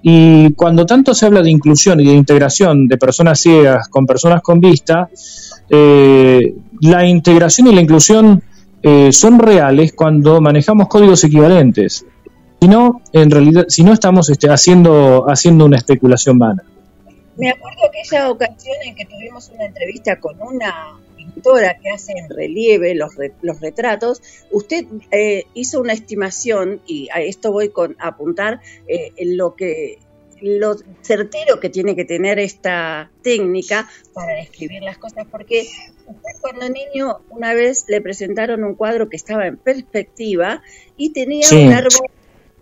Y 0.03 0.53
cuando 0.53 0.87
tanto 0.87 1.15
se 1.15 1.27
habla 1.27 1.43
de 1.43 1.51
inclusión 1.51 2.01
y 2.01 2.05
de 2.07 2.15
integración 2.15 2.87
de 2.87 2.99
personas 2.99 3.41
ciegas 3.41 3.89
con 3.89 4.07
personas 4.07 4.43
con 4.43 4.61
vista, 4.61 5.09
eh, 5.69 6.55
la 6.81 7.07
integración 7.07 7.67
y 7.69 7.75
la 7.75 7.81
inclusión 7.81 8.43
eh, 8.83 9.13
son 9.13 9.39
reales 9.39 9.93
cuando 9.93 10.41
manejamos 10.41 10.89
códigos 10.89 11.25
equivalentes. 11.25 12.05
Si 12.61 12.69
no, 12.69 13.03
en 13.13 13.31
realidad, 13.31 13.67
si 13.69 13.85
no 13.85 13.93
estamos 13.93 14.31
este, 14.31 14.51
haciendo, 14.51 15.27
haciendo 15.29 15.65
una 15.65 15.77
especulación 15.77 16.39
vana. 16.39 16.65
Me 17.37 17.51
acuerdo 17.51 17.83
aquella 17.89 18.31
ocasión 18.31 18.77
en 18.85 18.97
que 18.97 19.05
tuvimos 19.05 19.51
una 19.55 19.67
entrevista 19.67 20.19
con 20.19 20.35
una 20.43 20.97
pintora 21.17 21.77
que 21.81 21.91
hace 21.91 22.13
en 22.13 22.29
relieve 22.29 22.97
los, 22.97 23.15
re- 23.15 23.35
los 23.43 23.61
retratos. 23.61 24.21
Usted 24.51 24.87
eh, 25.13 25.45
hizo 25.55 25.81
una 25.81 25.93
estimación, 25.93 26.81
y 26.85 27.09
a 27.15 27.21
esto 27.21 27.53
voy 27.53 27.69
con 27.69 27.95
a 28.01 28.09
apuntar 28.09 28.61
eh, 28.89 29.13
en 29.17 29.37
lo 29.37 29.55
que 29.55 29.99
lo 30.43 30.77
certero 31.02 31.60
que 31.60 31.69
tiene 31.70 31.97
que 31.97 32.05
tener 32.05 32.39
esta 32.39 33.10
técnica 33.23 33.89
para 34.15 34.35
describir 34.35 34.82
las 34.82 34.98
cosas, 34.98 35.27
porque 35.31 35.66
usted 36.06 36.40
cuando 36.40 36.69
niño 36.69 37.19
una 37.31 37.55
vez 37.55 37.85
le 37.89 38.01
presentaron 38.01 38.65
un 38.65 38.74
cuadro 38.74 39.09
que 39.09 39.16
estaba 39.16 39.47
en 39.47 39.56
perspectiva 39.56 40.62
y 40.97 41.10
tenía 41.12 41.47
Sí. 41.47 41.66
un 41.66 41.73
árbol, 41.73 41.90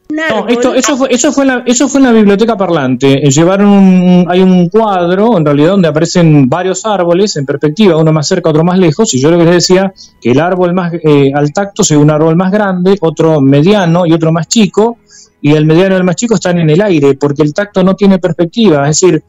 No, 0.09 0.47
esto, 0.47 0.73
eso, 0.73 0.97
fue, 0.97 1.09
eso, 1.13 1.33
fue 1.33 1.43
en 1.43 1.49
la, 1.49 1.63
eso 1.67 1.89
fue 1.89 1.99
en 2.01 2.07
la 2.07 2.13
biblioteca 2.13 2.57
parlante. 2.57 3.27
Eh, 3.27 3.31
Llevaron 3.31 3.69
un, 3.69 4.25
hay 4.29 4.41
un 4.41 4.69
cuadro, 4.69 5.37
en 5.37 5.45
realidad, 5.45 5.71
donde 5.71 5.89
aparecen 5.89 6.49
varios 6.49 6.87
árboles 6.87 7.37
en 7.37 7.45
perspectiva, 7.45 7.97
uno 7.97 8.13
más 8.13 8.29
cerca, 8.29 8.51
otro 8.51 8.63
más 8.63 8.79
lejos, 8.79 9.13
y 9.15 9.21
yo 9.21 9.33
lo 9.33 9.39
que 9.39 9.45
les 9.47 9.55
decía 9.55 9.93
que 10.21 10.31
el 10.31 10.39
árbol 10.39 10.75
más 10.75 10.93
eh, 10.95 11.33
al 11.35 11.53
tacto 11.53 11.83
se 11.83 11.97
ve 11.97 12.03
un 12.03 12.11
árbol 12.13 12.37
más 12.37 12.53
grande, 12.53 12.97
otro 13.01 13.41
mediano 13.41 14.07
y 14.07 14.13
otro 14.13 14.31
más 14.31 14.47
chico, 14.47 14.99
y 15.41 15.53
el 15.53 15.67
mediano 15.67 15.95
y 15.95 15.99
el 15.99 16.05
más 16.05 16.17
chico 16.17 16.35
están 16.35 16.59
en 16.59 16.71
el 16.71 16.81
aire, 16.81 17.15
porque 17.15 17.43
el 17.43 17.53
tacto 17.53 17.85
no 17.85 17.95
tiene 17.95 18.19
perspectiva. 18.19 18.89
Es 18.89 19.01
decir, 19.01 19.23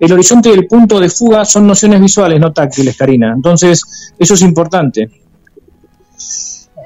el 0.00 0.12
horizonte 0.12 0.50
y 0.50 0.52
el 0.52 0.66
punto 0.66 1.00
de 1.00 1.08
fuga 1.08 1.44
son 1.44 1.66
nociones 1.66 2.00
visuales, 2.00 2.40
no 2.40 2.52
táctiles, 2.52 2.96
Karina. 2.96 3.32
Entonces, 3.34 4.12
eso 4.18 4.34
es 4.34 4.42
importante. 4.42 5.08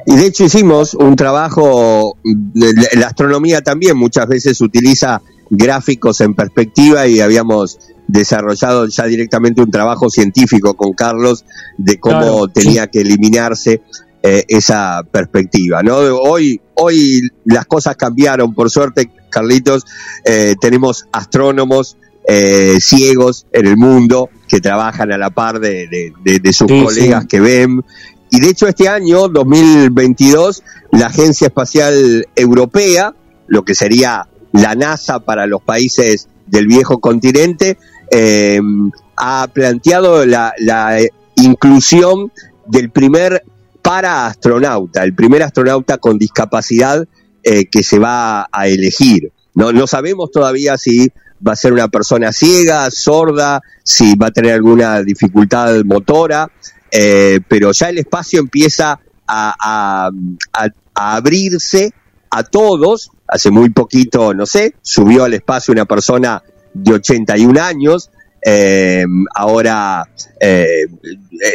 Y 0.07 0.15
de 0.15 0.27
hecho 0.27 0.45
hicimos 0.45 0.95
un 0.95 1.17
trabajo, 1.17 2.17
la 2.23 3.07
astronomía 3.09 3.61
también 3.61 3.97
muchas 3.97 4.29
veces 4.29 4.61
utiliza 4.61 5.21
gráficos 5.51 6.21
en 6.21 6.35
perspectiva 6.35 7.09
y 7.09 7.21
habíamos 7.21 7.79
desarrollado 8.07 8.87
ya 8.87 9.05
directamente 9.07 9.63
un 9.63 9.71
trabajo 9.71 10.09
científico 10.09 10.75
con 10.75 10.93
Carlos 10.93 11.45
de 11.77 11.99
cómo 11.99 12.21
Claro, 12.21 12.49
tenía 12.49 12.85
sí. 12.85 12.89
que 12.93 13.01
eliminarse 13.01 13.83
eh, 14.27 14.45
esa 14.49 15.03
perspectiva. 15.11 15.83
¿no? 15.83 15.97
Hoy, 15.97 16.61
hoy 16.75 17.29
las 17.45 17.67
cosas 17.67 17.95
cambiaron, 17.97 18.53
por 18.55 18.71
suerte, 18.71 19.11
Carlitos, 19.31 19.85
eh, 20.25 20.55
tenemos 20.61 21.07
astrónomos 21.13 21.97
eh, 22.29 22.79
ciegos 22.81 23.47
en 23.53 23.67
el 23.67 23.77
mundo 23.77 24.29
que 24.49 24.61
trabajan 24.61 25.13
a 25.13 25.19
la 25.19 25.31
par 25.31 25.61
de, 25.61 25.87
de- 25.87 26.13
de- 26.25 26.41
de 26.41 26.53
sus 26.53 26.67
Sí, 26.69 26.83
colegas 26.83 27.23
sí. 27.23 27.29
que 27.29 27.41
ven. 27.41 27.85
Y 28.31 28.41
de 28.41 28.49
hecho 28.49 28.67
este 28.67 28.89
año, 28.89 29.29
2022, 29.29 30.63
la 30.91 31.07
Agencia 31.07 31.47
Espacial 31.47 32.27
Europea, 32.35 33.15
lo 33.47 33.65
que 33.65 33.75
sería 33.77 34.27
la 34.53 34.75
NASA 34.75 35.21
para 35.21 35.47
los 35.47 35.63
países 35.63 36.29
del 36.49 36.67
viejo 36.67 36.99
continente, 36.99 37.79
eh, 38.11 38.61
ha 39.17 39.47
planteado 39.53 40.27
la, 40.27 40.53
la 40.59 40.99
inclusión 41.37 42.33
del 42.67 42.91
primer 42.91 43.45
paraastronauta, 43.87 45.05
el 45.05 45.15
primer 45.15 45.45
astronauta 45.45 45.99
con 45.99 46.19
discapacidad 46.19 47.07
eh, 47.45 47.67
que 47.67 47.85
se 47.85 48.01
va 48.01 48.49
a 48.51 48.67
elegir. 48.67 49.31
No, 49.55 49.73
no 49.73 49.87
sabemos 49.87 50.33
todavía 50.33 50.77
si 50.77 51.09
va 51.47 51.53
a 51.53 51.57
ser 51.57 51.73
una 51.73 51.87
persona 51.87 52.33
ciega, 52.33 52.91
sorda, 52.91 53.63
si 53.85 54.17
va 54.17 54.27
a 54.27 54.31
tener 54.33 54.55
alguna 54.55 55.03
dificultad 55.03 55.85
motora, 55.85 56.51
eh, 56.91 57.39
pero 57.47 57.71
ya 57.71 57.91
el 57.91 57.99
espacio 57.99 58.41
empieza 58.41 58.99
a 59.29 60.11
abrirse 60.93 61.93
a 62.31 62.43
todos. 62.43 63.11
Hace 63.29 63.53
muy 63.53 63.71
poquito, 63.71 64.35
no 64.35 64.47
sé, 64.47 64.75
subió 64.83 65.25
al 65.25 65.35
espacio 65.35 65.71
una 65.71 65.85
persona 65.85 66.43
de 66.75 66.93
81 66.95 67.63
años, 67.63 68.11
eh, 68.49 69.05
ahora 69.35 70.09
eh, 70.41 70.87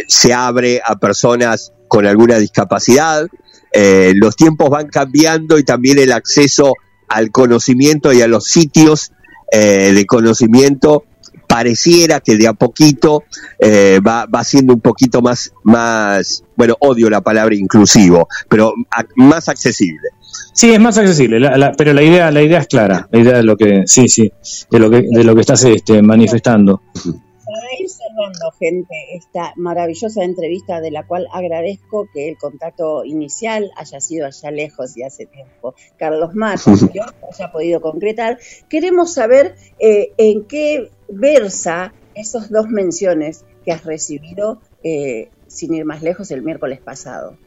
se 0.08 0.34
abre 0.34 0.82
a 0.86 0.98
personas 0.98 1.72
con 1.88 2.06
alguna 2.06 2.38
discapacidad. 2.38 3.28
Eh, 3.72 4.12
los 4.16 4.36
tiempos 4.36 4.70
van 4.70 4.90
cambiando 4.90 5.58
y 5.58 5.64
también 5.64 6.00
el 6.00 6.12
acceso 6.12 6.74
al 7.08 7.32
conocimiento 7.32 8.12
y 8.12 8.22
a 8.22 8.28
los 8.28 8.44
sitios 8.44 9.14
eh, 9.54 9.94
de 9.94 10.06
conocimiento 10.06 11.06
pareciera 11.48 12.20
que 12.20 12.36
de 12.36 12.50
a 12.50 12.54
poquito 12.54 13.24
eh, 13.60 14.02
va, 14.06 14.26
va 14.26 14.44
siendo 14.44 14.74
un 14.74 14.82
poquito 14.82 15.22
más, 15.22 15.54
más, 15.64 16.44
bueno, 16.58 16.76
odio 16.80 17.10
la 17.10 17.22
palabra 17.22 17.56
inclusivo, 17.56 18.28
pero 18.50 18.74
más 19.16 19.48
accesible. 19.48 20.10
Sí, 20.54 20.72
es 20.74 20.80
más 20.80 20.98
accesible, 20.98 21.40
la- 21.40 21.58
la- 21.58 21.72
pero 21.74 21.94
la 21.94 22.04
idea, 22.04 22.30
la 22.32 22.42
idea 22.42 22.60
es 22.60 22.68
clara, 22.68 23.08
la 23.12 23.20
idea 23.20 23.38
de 23.38 23.44
lo 23.44 23.56
que, 23.58 23.84
sí, 23.86 24.08
sí, 24.08 24.32
de 24.70 24.80
lo 24.80 24.90
que, 24.90 25.04
de 25.10 25.24
lo 25.24 25.34
que 25.36 25.42
estás 25.42 25.64
este, 25.64 26.02
manifestando. 26.02 26.82
Para 26.94 27.68
ir 27.80 27.90
cerrando, 27.90 28.52
gente, 28.60 28.96
esta 29.16 29.54
maravillosa 29.58 30.24
entrevista 30.24 30.80
de 30.80 30.92
la 30.92 31.06
cual 31.06 31.28
agradezco 31.34 32.08
que 32.14 32.30
el 32.30 32.38
contacto 32.38 33.04
inicial 33.04 33.72
haya 33.76 34.00
sido 34.00 34.26
allá 34.28 34.52
lejos 34.52 34.96
y 34.96 35.04
hace 35.04 35.26
tiempo. 35.26 35.74
Carlos 35.98 36.34
Matos, 36.34 36.86
que 36.94 37.00
haya 37.02 37.52
podido 37.52 37.82
concretar. 37.82 38.38
Queremos 38.70 39.14
saber 39.14 39.56
eh, 39.80 40.14
en 40.18 40.46
qué 40.46 40.92
versa 41.10 41.94
esas 42.16 42.50
dos 42.52 42.68
menciones 42.70 43.44
que 43.66 43.72
has 43.74 43.84
recibido, 43.84 44.62
eh, 44.84 45.30
sin 45.48 45.74
ir 45.74 45.84
más 45.86 46.02
lejos, 46.04 46.32
el 46.32 46.44
miércoles 46.44 46.80
pasado. 46.80 47.38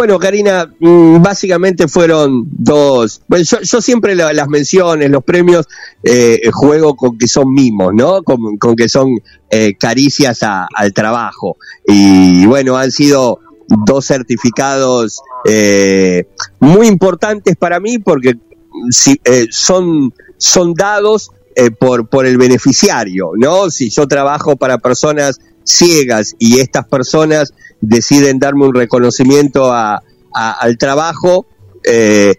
Bueno, 0.00 0.18
Karina, 0.18 0.66
mm, 0.80 1.20
básicamente 1.20 1.86
fueron 1.86 2.46
dos. 2.50 3.20
Bueno, 3.28 3.44
yo, 3.44 3.58
yo 3.60 3.82
siempre 3.82 4.14
la- 4.14 4.32
las 4.32 4.48
menciones, 4.48 5.10
los 5.10 5.22
premios, 5.22 5.66
eh, 6.02 6.40
juego 6.54 6.96
con 6.96 7.18
que 7.18 7.28
son 7.28 7.52
mimos, 7.52 7.92
¿no? 7.94 8.22
Con, 8.22 8.56
que 8.76 8.88
son 8.88 9.10
eh, 9.50 9.74
caricias 9.78 10.42
a- 10.42 10.66
al 10.74 10.94
trabajo. 10.94 11.58
Y 11.86 12.46
bueno, 12.46 12.78
han 12.78 12.90
sido 12.90 13.40
dos 13.68 14.06
certificados 14.06 15.20
eh, 15.44 16.24
muy 16.60 16.86
importantes 16.86 17.56
para 17.56 17.78
mí 17.78 17.98
porque 17.98 18.36
mm, 18.36 18.90
si, 18.90 19.20
eh, 19.22 19.48
son, 19.50 20.14
son 20.38 20.72
dados 20.72 21.30
eh, 21.56 21.70
por, 21.72 22.08
por 22.08 22.24
el 22.24 22.38
beneficiario, 22.38 23.32
¿no? 23.36 23.70
Si 23.70 23.90
yo 23.90 24.08
trabajo 24.08 24.56
para 24.56 24.78
personas 24.78 25.40
ciegas 25.62 26.34
y 26.38 26.58
estas 26.58 26.86
personas 26.88 27.52
deciden 27.80 28.38
darme 28.38 28.66
un 28.66 28.74
reconocimiento 28.74 29.72
a- 29.72 30.02
al 30.32 30.78
trabajo, 30.78 31.46
eh, 31.84 32.34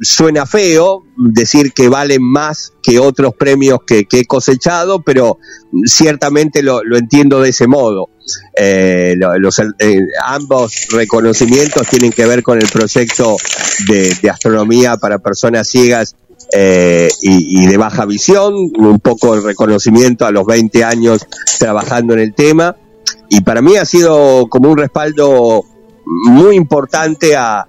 suena 0.00 0.46
feo 0.46 1.04
decir 1.16 1.72
que 1.72 1.88
valen 1.88 2.22
más 2.22 2.72
que 2.82 2.98
otros 2.98 3.34
premios 3.38 3.80
que, 3.86 4.04
que 4.04 4.20
he 4.20 4.24
cosechado, 4.26 5.00
pero 5.02 5.38
ciertamente 5.84 6.62
lo, 6.62 6.80
entiendo 6.96 7.40
de 7.40 7.50
ese 7.50 7.66
modo. 7.66 8.08
Eh, 8.56 9.14
lo- 9.16 9.38
los, 9.38 9.58
eh, 9.58 9.98
ambos 10.24 10.86
reconocimientos 10.90 11.86
tienen 11.88 12.12
que 12.12 12.26
ver 12.26 12.42
con 12.42 12.60
el 12.60 12.68
proyecto 12.68 13.36
de, 13.88 14.30
astronomía 14.30 14.96
para 14.96 15.18
personas 15.18 15.68
ciegas 15.68 16.16
y, 17.22 17.62
y 17.62 17.66
de 17.66 17.76
baja 17.76 18.04
visión, 18.04 18.54
un 18.54 19.00
poco 19.00 19.34
el 19.34 19.42
reconocimiento 19.42 20.26
a 20.26 20.30
los 20.32 20.44
20 20.44 20.84
años 20.84 21.26
trabajando 21.58 22.14
en 22.14 22.20
el 22.20 22.34
tema, 22.34 22.76
y 23.32 23.40
para 23.40 23.62
mí 23.62 23.78
ha 23.78 23.86
sido 23.86 24.46
como 24.50 24.70
un 24.70 24.76
respaldo 24.76 25.64
muy 26.04 26.54
importante 26.54 27.34
a, 27.34 27.66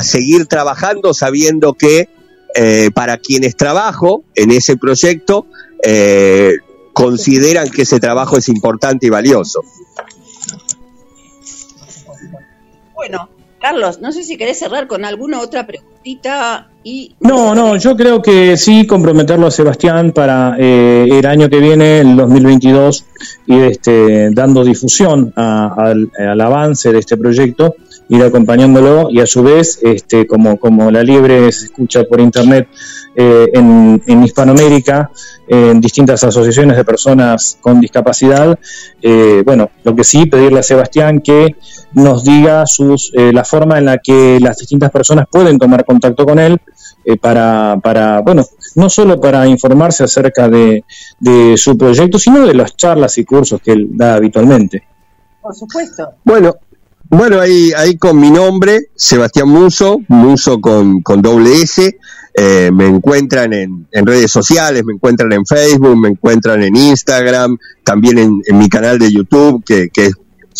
seguir 0.00 0.46
trabajando 0.46 1.14
sabiendo 1.14 1.72
que 1.74 2.08
eh, 2.54 2.90
para 2.94 3.18
quienes 3.18 3.56
trabajo 3.56 4.22
en 4.34 4.50
ese 4.50 4.76
proyecto 4.76 5.46
eh, 5.82 6.52
consideran 6.94 7.70
que 7.70 7.82
ese 7.82 8.00
trabajo 8.00 8.38
es 8.38 8.48
importante 8.48 9.06
y 9.06 9.10
valioso. 9.10 9.60
Bueno, 12.94 13.28
Carlos, 13.60 14.00
no 14.00 14.12
sé 14.12 14.24
si 14.24 14.36
querés 14.36 14.58
cerrar 14.58 14.86
con 14.86 15.04
alguna 15.04 15.40
otra 15.40 15.66
pregunta. 15.66 15.99
Cortita 16.04 16.66
y... 16.82 17.14
No, 17.20 17.54
no, 17.54 17.76
yo 17.76 17.94
creo 17.96 18.22
que 18.22 18.56
sí 18.56 18.86
comprometerlo 18.86 19.46
a 19.46 19.50
Sebastián 19.50 20.12
para 20.12 20.56
eh, 20.58 21.06
el 21.10 21.26
año 21.26 21.48
que 21.50 21.58
viene, 21.58 22.00
el 22.00 22.16
2022, 22.16 23.04
ir 23.46 23.64
este, 23.64 24.30
dando 24.32 24.64
difusión 24.64 25.32
a- 25.36 25.74
al, 25.76 26.10
al 26.18 26.40
avance 26.40 26.90
de 26.92 26.98
este 26.98 27.16
proyecto, 27.18 27.74
ir 28.08 28.22
acompañándolo 28.22 29.08
y 29.10 29.20
a 29.20 29.26
su 29.26 29.42
vez, 29.42 29.78
este, 29.82 30.26
como, 30.26 30.58
como 30.58 30.90
la 30.90 31.02
liebre 31.02 31.52
se 31.52 31.66
escucha 31.66 32.04
por 32.04 32.18
internet 32.20 32.68
eh, 33.14 33.46
en, 33.52 34.02
en 34.06 34.24
Hispanoamérica, 34.24 35.10
en 35.48 35.80
distintas 35.80 36.22
asociaciones 36.24 36.76
de 36.76 36.84
personas 36.84 37.58
con 37.60 37.80
discapacidad, 37.80 38.58
eh, 39.02 39.42
bueno, 39.44 39.70
lo 39.84 39.94
que 39.94 40.04
sí, 40.04 40.26
pedirle 40.26 40.60
a 40.60 40.62
Sebastián 40.62 41.20
que 41.20 41.56
nos 41.92 42.22
diga 42.24 42.66
sus, 42.66 43.12
eh, 43.14 43.32
la 43.32 43.44
forma 43.44 43.78
en 43.78 43.84
la 43.86 43.98
que 43.98 44.38
las 44.40 44.58
distintas 44.58 44.92
personas 44.92 45.26
pueden 45.30 45.58
tomar 45.58 45.84
contacto 45.90 46.24
con 46.24 46.38
él 46.38 46.54
eh, 47.04 47.16
para, 47.16 47.76
para, 47.82 48.20
bueno, 48.20 48.42
no 48.76 48.88
solo 48.88 49.20
para 49.20 49.46
informarse 49.46 50.04
acerca 50.04 50.48
de, 50.48 50.84
de 51.18 51.56
su 51.56 51.76
proyecto, 51.76 52.18
sino 52.18 52.46
de 52.46 52.54
las 52.54 52.76
charlas 52.76 53.18
y 53.18 53.24
cursos 53.24 53.60
que 53.64 53.72
él 53.72 53.88
da 54.00 54.14
habitualmente. 54.14 54.76
Por 55.42 55.54
supuesto. 55.54 56.02
Bueno, 56.24 56.54
bueno, 57.08 57.40
ahí, 57.40 57.72
ahí 57.76 57.96
con 57.96 58.14
mi 58.20 58.30
nombre, 58.30 58.90
Sebastián 58.94 59.48
Muso, 59.48 59.98
Muso 60.08 60.60
con, 60.60 61.02
con 61.02 61.20
doble 61.22 61.50
S. 61.62 61.98
eh, 62.34 62.70
me 62.72 62.86
encuentran 62.86 63.52
en, 63.52 63.88
en 63.90 64.06
redes 64.06 64.30
sociales, 64.30 64.84
me 64.84 64.94
encuentran 64.94 65.32
en 65.32 65.44
Facebook, 65.44 65.96
me 65.96 66.08
encuentran 66.08 66.62
en 66.62 66.76
Instagram, 66.76 67.58
también 67.84 68.18
en, 68.18 68.40
en 68.46 68.58
mi 68.58 68.68
canal 68.68 68.98
de 68.98 69.10
YouTube, 69.10 69.64
que, 69.64 69.88
que 69.92 70.10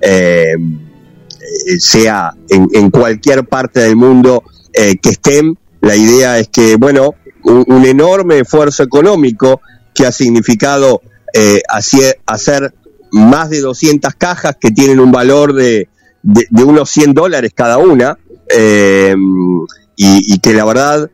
Eh, 0.00 0.54
sea 1.78 2.34
en, 2.48 2.90
cualquier 2.90 3.44
parte 3.44 3.80
del 3.80 3.96
mundo 3.96 4.42
eh, 4.72 4.96
que 4.96 5.10
estén, 5.10 5.58
la 5.80 5.96
idea 5.96 6.38
es 6.38 6.48
que, 6.48 6.76
bueno, 6.76 7.14
un, 7.42 7.84
enorme 7.84 8.40
esfuerzo 8.40 8.82
económico 8.82 9.60
que 9.94 10.06
ha 10.06 10.12
significado 10.12 11.02
eh, 11.32 11.60
hacer, 11.68 12.74
más 13.10 13.50
de 13.50 13.60
200 13.60 14.14
cajas 14.14 14.56
que 14.60 14.70
tienen 14.70 14.98
un 14.98 15.12
valor 15.12 15.52
de, 15.52 15.88
unos 16.50 16.90
100 16.90 17.14
dólares 17.14 17.52
cada 17.54 17.78
una, 17.78 18.18
eh, 18.48 19.14
y 19.96 20.38
que 20.38 20.52
la 20.52 20.64
verdad 20.64 21.08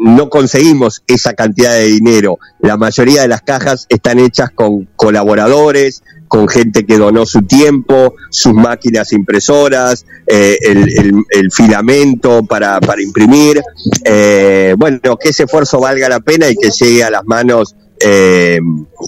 no 0.00 0.28
conseguimos 0.28 1.02
esa 1.06 1.34
cantidad 1.34 1.74
de 1.74 1.86
dinero. 1.86 2.38
La 2.60 2.76
mayoría 2.76 3.22
de 3.22 3.28
las 3.28 3.42
cajas 3.42 3.86
están 3.88 4.18
hechas 4.18 4.50
con 4.50 4.88
colaboradores, 4.96 6.02
con 6.28 6.48
gente 6.48 6.84
que 6.84 6.98
donó 6.98 7.26
su 7.26 7.42
tiempo, 7.42 8.14
sus 8.30 8.52
máquinas 8.54 9.12
impresoras, 9.12 10.04
eh, 10.26 10.56
el, 10.62 11.50
filamento 11.52 12.44
para, 12.44 12.80
imprimir. 13.00 13.62
Eh, 14.04 14.74
bueno, 14.76 15.16
que 15.16 15.28
ese 15.30 15.44
esfuerzo 15.44 15.80
valga 15.80 16.08
la 16.08 16.20
pena 16.20 16.48
y 16.48 16.56
que 16.56 16.70
llegue 16.70 17.04
a 17.04 17.10
las 17.10 17.24
manos 17.24 17.76
eh, 18.00 18.58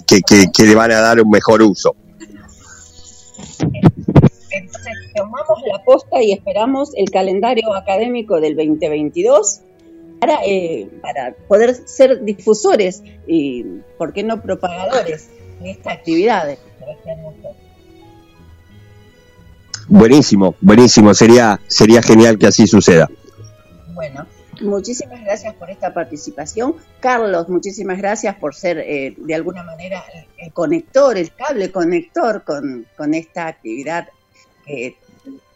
que, 0.05 0.65
le 0.65 0.75
van 0.75 0.91
a 0.91 1.01
dar 1.01 1.21
un 1.21 1.29
mejor 1.29 1.61
uso. 1.61 1.95
Entonces 4.49 4.93
tomamos 5.15 5.59
la 5.71 5.83
posta 5.83 6.21
y 6.21 6.31
esperamos 6.31 6.91
el 6.95 7.09
calendario 7.11 7.73
académico 7.75 8.39
del 8.39 8.55
2022 8.55 9.61
para, 10.19 10.39
eh, 10.45 10.89
para 11.01 11.35
poder 11.47 11.75
ser 11.75 12.23
difusores 12.23 13.03
y, 13.27 13.63
¿por 13.97 14.13
qué 14.13 14.23
no 14.23 14.41
propagadores 14.41 15.29
de 15.61 15.71
esta 15.71 15.91
actividad? 15.91 16.57
Buenísimo, 19.87 20.55
buenísimo. 20.61 21.13
Sería, 21.13 21.59
sería 21.67 22.01
genial 22.01 22.37
que 22.37 22.47
así 22.47 22.67
suceda. 22.67 23.09
Bueno, 23.93 24.25
muchísimas 24.61 25.21
gracias 25.23 25.53
por 25.55 25.69
esta 25.69 25.93
participación. 25.93 26.75
Carlos, 26.99 27.47
muchísimas 27.49 27.97
gracias 27.97 28.35
por 28.35 28.53
ser 28.53 28.79
eh, 28.79 29.15
de 29.17 29.35
alguna 29.35 29.63
manera 29.63 30.03
el, 30.37 30.51
conector, 30.51 31.17
el 31.17 31.31
cable 31.33 31.71
conector 31.71 32.43
con, 32.43 32.85
con 32.97 33.13
esta 33.13 33.47
actividad 33.47 34.07
que 34.65 34.97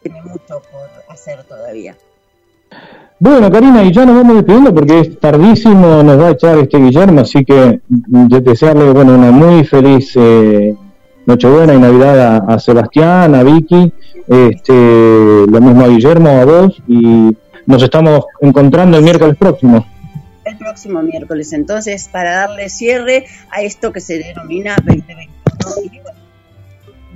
tiene 0.02 0.22
mucho 0.22 0.62
por 0.72 0.88
hacer 1.08 1.44
todavía. 1.44 1.94
Bueno, 3.18 3.52
Karina, 3.52 3.84
y 3.84 3.92
ya 3.92 4.04
nos 4.06 4.16
vamos 4.16 4.34
despidiendo 4.36 4.74
porque 4.74 4.98
es 5.00 5.20
tardísimo, 5.20 6.02
nos 6.02 6.18
va 6.18 6.28
a 6.28 6.30
echar 6.30 6.58
este 6.58 6.78
Guillermo, 6.78 7.20
así 7.20 7.44
que 7.44 7.80
de- 7.86 8.40
desearle 8.40 8.90
bueno, 8.90 9.14
una 9.14 9.30
muy 9.30 9.62
feliz 9.64 10.12
eh, 10.16 10.74
Nochebuena 11.26 11.74
y 11.74 11.78
Navidad 11.78 12.20
a, 12.48 12.54
a 12.54 12.58
Sebastián, 12.58 13.34
a 13.34 13.42
Vicky, 13.42 13.92
este, 14.28 14.72
lo 14.72 15.60
mismo 15.60 15.82
a 15.84 15.88
Guillermo, 15.88 16.28
a 16.30 16.44
vos, 16.44 16.82
y 16.88 17.36
nos 17.66 17.82
estamos 17.82 18.24
encontrando 18.40 18.98
el 18.98 19.04
miércoles 19.04 19.36
próximo. 19.36 19.86
El 20.44 20.58
próximo 20.58 21.00
miércoles, 21.02 21.52
entonces, 21.52 22.08
para 22.08 22.32
darle 22.32 22.68
cierre 22.68 23.26
a 23.50 23.62
esto 23.62 23.92
que 23.92 24.00
se 24.00 24.18
denomina 24.18 24.74
2021. 24.76 25.30
Y 25.84 26.00
bueno, 26.00 26.18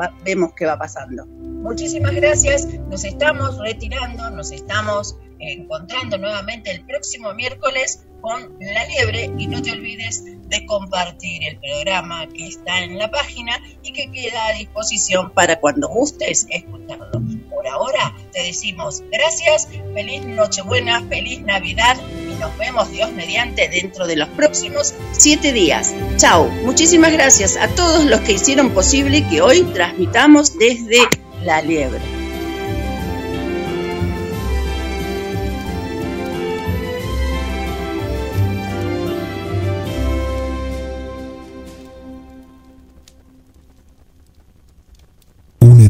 va- 0.00 0.12
vemos 0.24 0.52
qué 0.56 0.66
va 0.66 0.78
pasando. 0.78 1.26
Muchísimas 1.26 2.14
gracias, 2.14 2.68
nos 2.88 3.04
estamos 3.04 3.58
retirando, 3.58 4.30
nos 4.30 4.52
estamos 4.52 5.16
encontrando 5.40 6.16
nuevamente 6.18 6.70
el 6.70 6.82
próximo 6.86 7.34
miércoles 7.34 8.06
con 8.26 8.56
La 8.58 8.84
Liebre 8.86 9.30
y 9.38 9.46
no 9.46 9.62
te 9.62 9.70
olvides 9.70 10.24
de 10.24 10.66
compartir 10.66 11.44
el 11.44 11.60
programa 11.60 12.26
que 12.26 12.48
está 12.48 12.82
en 12.82 12.98
la 12.98 13.08
página 13.08 13.62
y 13.84 13.92
que 13.92 14.10
queda 14.10 14.48
a 14.48 14.52
disposición 14.54 15.30
para 15.30 15.60
cuando 15.60 15.86
gustes 15.88 16.44
escucharlo. 16.50 17.22
Por 17.48 17.68
ahora 17.68 18.16
te 18.32 18.42
decimos 18.42 19.04
gracias, 19.12 19.68
feliz 19.94 20.24
Nochebuena, 20.24 21.02
feliz 21.08 21.40
Navidad 21.42 21.96
y 22.28 22.34
nos 22.40 22.56
vemos 22.58 22.90
Dios 22.90 23.12
mediante 23.12 23.68
dentro 23.68 24.08
de 24.08 24.16
los 24.16 24.28
próximos 24.30 24.92
siete 25.12 25.52
días. 25.52 25.94
Chao, 26.16 26.48
muchísimas 26.64 27.12
gracias 27.12 27.56
a 27.56 27.68
todos 27.76 28.06
los 28.06 28.20
que 28.22 28.32
hicieron 28.32 28.70
posible 28.70 29.24
que 29.28 29.40
hoy 29.40 29.62
transmitamos 29.72 30.58
desde 30.58 30.98
La 31.42 31.62
Liebre. 31.62 32.25